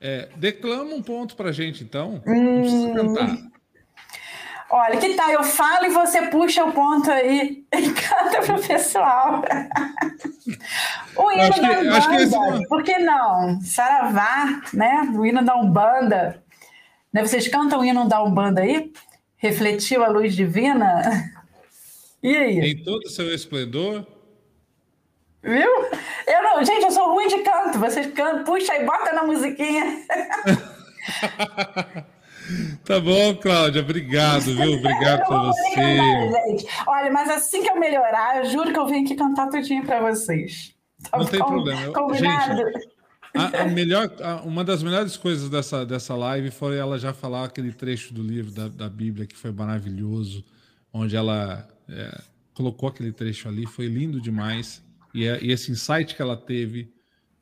é, 0.00 0.28
declama 0.36 0.94
um 0.94 1.02
ponto 1.02 1.36
para 1.36 1.52
gente, 1.52 1.82
então. 1.82 2.22
Não 2.24 2.60
precisa 2.60 2.94
cantar. 2.94 3.36
Olha, 4.68 4.96
que 4.96 5.14
tal? 5.14 5.30
Eu 5.30 5.44
falo 5.44 5.86
e 5.86 5.90
você 5.90 6.22
puxa 6.26 6.64
o 6.64 6.72
ponto 6.72 7.10
aí 7.10 7.64
e 7.72 7.82
canta 7.92 8.42
para 8.44 8.56
o 8.56 8.62
pessoal. 8.62 9.42
o 11.16 11.32
hino 11.32 11.42
acho 11.42 11.62
da 11.62 11.68
que, 11.68 11.76
Umbanda, 11.76 12.08
que 12.08 12.16
esse... 12.16 12.68
por 12.68 12.82
que 12.82 12.98
não? 12.98 13.60
Saravá, 13.60 14.60
né? 14.74 15.12
O 15.14 15.24
hino 15.24 15.44
da 15.44 15.56
Umbanda. 15.56 16.42
Né? 17.12 17.24
Vocês 17.24 17.46
cantam 17.46 17.80
o 17.80 17.84
hino 17.84 18.08
da 18.08 18.22
Umbanda 18.22 18.62
aí? 18.62 18.92
Refletiu 19.36 20.04
a 20.04 20.08
luz 20.08 20.34
divina? 20.34 21.02
E 22.22 22.34
aí? 22.34 22.58
Em 22.58 22.82
todo 22.82 23.04
o 23.04 23.08
seu 23.08 23.32
esplendor, 23.32 24.04
Viu? 25.46 25.70
Eu 26.26 26.42
não, 26.42 26.64
gente, 26.64 26.82
eu 26.82 26.90
sou 26.90 27.14
ruim 27.14 27.28
de 27.28 27.38
canto. 27.38 27.78
Vocês 27.78 28.12
cantam, 28.12 28.44
puxa 28.44 28.74
e 28.74 28.84
bota 28.84 29.12
na 29.12 29.22
musiquinha. 29.22 30.04
Tá 32.84 33.00
bom, 33.00 33.34
Cláudia, 33.34 33.82
obrigado, 33.82 34.44
viu? 34.54 34.74
Obrigado 34.74 35.26
por 35.26 35.46
você. 35.46 36.66
Olha, 36.86 37.10
mas 37.10 37.28
assim 37.28 37.60
que 37.60 37.68
eu 37.68 37.76
melhorar, 37.76 38.36
eu 38.36 38.50
juro 38.50 38.72
que 38.72 38.78
eu 38.78 38.86
venho 38.86 39.04
aqui 39.04 39.16
cantar 39.16 39.48
tudinho 39.48 39.84
para 39.84 40.00
vocês. 40.00 40.72
Tá 41.10 41.18
Não 41.18 41.26
tem 41.26 41.40
problema. 41.40 41.92
Combinado? 41.92 42.56
Gente, 42.56 42.88
a, 43.34 43.62
a 43.62 43.64
melhor, 43.64 44.08
a, 44.22 44.36
uma 44.42 44.62
das 44.62 44.80
melhores 44.80 45.16
coisas 45.16 45.50
dessa, 45.50 45.84
dessa 45.84 46.14
live 46.14 46.52
foi 46.52 46.76
ela 46.76 46.96
já 47.00 47.12
falar 47.12 47.46
aquele 47.46 47.72
trecho 47.72 48.14
do 48.14 48.22
livro 48.22 48.52
da, 48.52 48.68
da 48.68 48.88
Bíblia 48.88 49.26
que 49.26 49.36
foi 49.36 49.50
maravilhoso, 49.50 50.44
onde 50.92 51.16
ela 51.16 51.66
é, 51.88 52.20
colocou 52.54 52.88
aquele 52.88 53.10
trecho 53.10 53.48
ali, 53.48 53.66
foi 53.66 53.86
lindo 53.86 54.20
demais 54.20 54.85
e, 55.16 55.26
é, 55.26 55.42
e 55.42 55.50
esse 55.50 55.72
insight 55.72 56.14
que 56.14 56.20
ela 56.20 56.36
teve, 56.36 56.92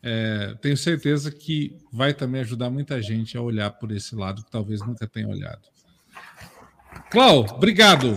é, 0.00 0.54
tenho 0.62 0.76
certeza 0.76 1.30
que 1.30 1.76
vai 1.92 2.14
também 2.14 2.40
ajudar 2.42 2.70
muita 2.70 3.02
gente 3.02 3.36
a 3.36 3.42
olhar 3.42 3.70
por 3.70 3.90
esse 3.90 4.14
lado 4.14 4.44
que 4.44 4.50
talvez 4.50 4.80
nunca 4.80 5.08
tenha 5.08 5.26
olhado. 5.26 5.62
Clau, 7.10 7.44
obrigado. 7.50 8.16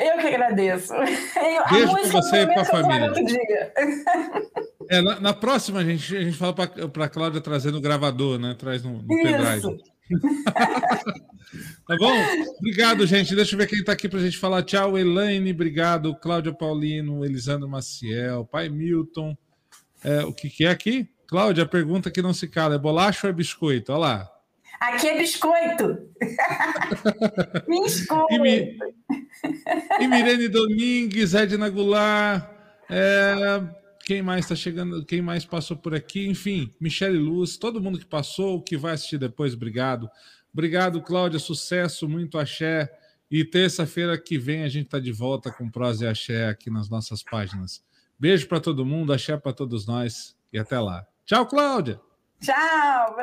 Eu 0.00 0.18
que 0.18 0.26
agradeço. 0.26 0.92
Beijo 1.70 1.92
para 1.92 2.06
você 2.08 2.36
e 2.38 2.46
para 2.46 2.62
a 2.62 2.64
família. 2.64 3.12
É, 4.88 5.00
na, 5.00 5.20
na, 5.20 5.32
próxima, 5.32 5.80
a 5.80 5.84
gente, 5.84 6.16
a 6.16 6.22
gente 6.22 6.36
fala 6.36 6.52
para 6.54 7.04
a 7.04 7.08
Cláudia 7.08 7.40
trazer 7.40 7.70
no 7.70 7.80
gravador, 7.80 8.38
né? 8.40 8.56
Traz 8.58 8.82
no, 8.82 8.94
no 8.94 9.06
pendrive. 9.06 9.80
tá 11.86 11.96
bom? 11.96 12.12
Obrigado, 12.58 13.06
gente. 13.06 13.34
Deixa 13.34 13.54
eu 13.54 13.58
ver 13.58 13.66
quem 13.66 13.78
está 13.80 13.92
aqui 13.92 14.08
para 14.08 14.18
a 14.18 14.22
gente 14.22 14.38
falar. 14.38 14.62
Tchau, 14.62 14.98
Elaine. 14.98 15.52
Obrigado. 15.52 16.14
Cláudia 16.16 16.52
Paulino, 16.52 17.24
Elisandro 17.24 17.68
Maciel, 17.68 18.44
Pai 18.44 18.68
Milton. 18.68 19.36
É, 20.02 20.24
o 20.24 20.32
que, 20.32 20.48
que 20.48 20.64
é 20.64 20.70
aqui? 20.70 21.08
Cláudia, 21.28 21.64
pergunta 21.64 22.10
que 22.10 22.22
não 22.22 22.32
se 22.32 22.48
cala. 22.48 22.74
É 22.74 22.78
bolacha 22.78 23.26
ou 23.26 23.30
é 23.30 23.32
biscoito? 23.32 23.92
Olha 23.92 24.00
lá. 24.00 24.30
Aqui 24.80 25.08
é 25.08 25.18
biscoito. 25.18 25.98
biscoito. 27.68 28.32
E, 28.32 28.38
Mi... 28.38 28.78
e 30.00 30.08
Mirene 30.08 30.48
Domingues, 30.48 31.34
Edna 31.34 31.68
Goulart. 31.68 32.50
É... 32.88 33.79
Quem 34.10 34.22
mais 34.22 34.44
está 34.44 34.56
chegando? 34.56 35.04
Quem 35.04 35.22
mais 35.22 35.44
passou 35.44 35.76
por 35.76 35.94
aqui? 35.94 36.26
Enfim, 36.26 36.74
Michele 36.80 37.16
Luz, 37.16 37.56
todo 37.56 37.80
mundo 37.80 37.96
que 37.96 38.04
passou, 38.04 38.60
que 38.60 38.76
vai 38.76 38.94
assistir 38.94 39.18
depois, 39.18 39.54
obrigado. 39.54 40.10
Obrigado, 40.52 41.00
Cláudia. 41.00 41.38
Sucesso, 41.38 42.08
muito 42.08 42.36
axé. 42.36 42.92
E 43.30 43.44
terça-feira 43.44 44.18
que 44.18 44.36
vem 44.36 44.64
a 44.64 44.68
gente 44.68 44.86
está 44.86 44.98
de 44.98 45.12
volta 45.12 45.52
com 45.52 45.70
Prosa 45.70 46.06
e 46.06 46.08
Axé 46.08 46.48
aqui 46.48 46.68
nas 46.70 46.90
nossas 46.90 47.22
páginas. 47.22 47.84
Beijo 48.18 48.48
para 48.48 48.58
todo 48.58 48.84
mundo, 48.84 49.12
axé 49.12 49.36
para 49.36 49.52
todos 49.52 49.86
nós 49.86 50.36
e 50.52 50.58
até 50.58 50.80
lá. 50.80 51.06
Tchau, 51.24 51.46
Cláudia. 51.46 52.00
Tchau. 52.40 53.14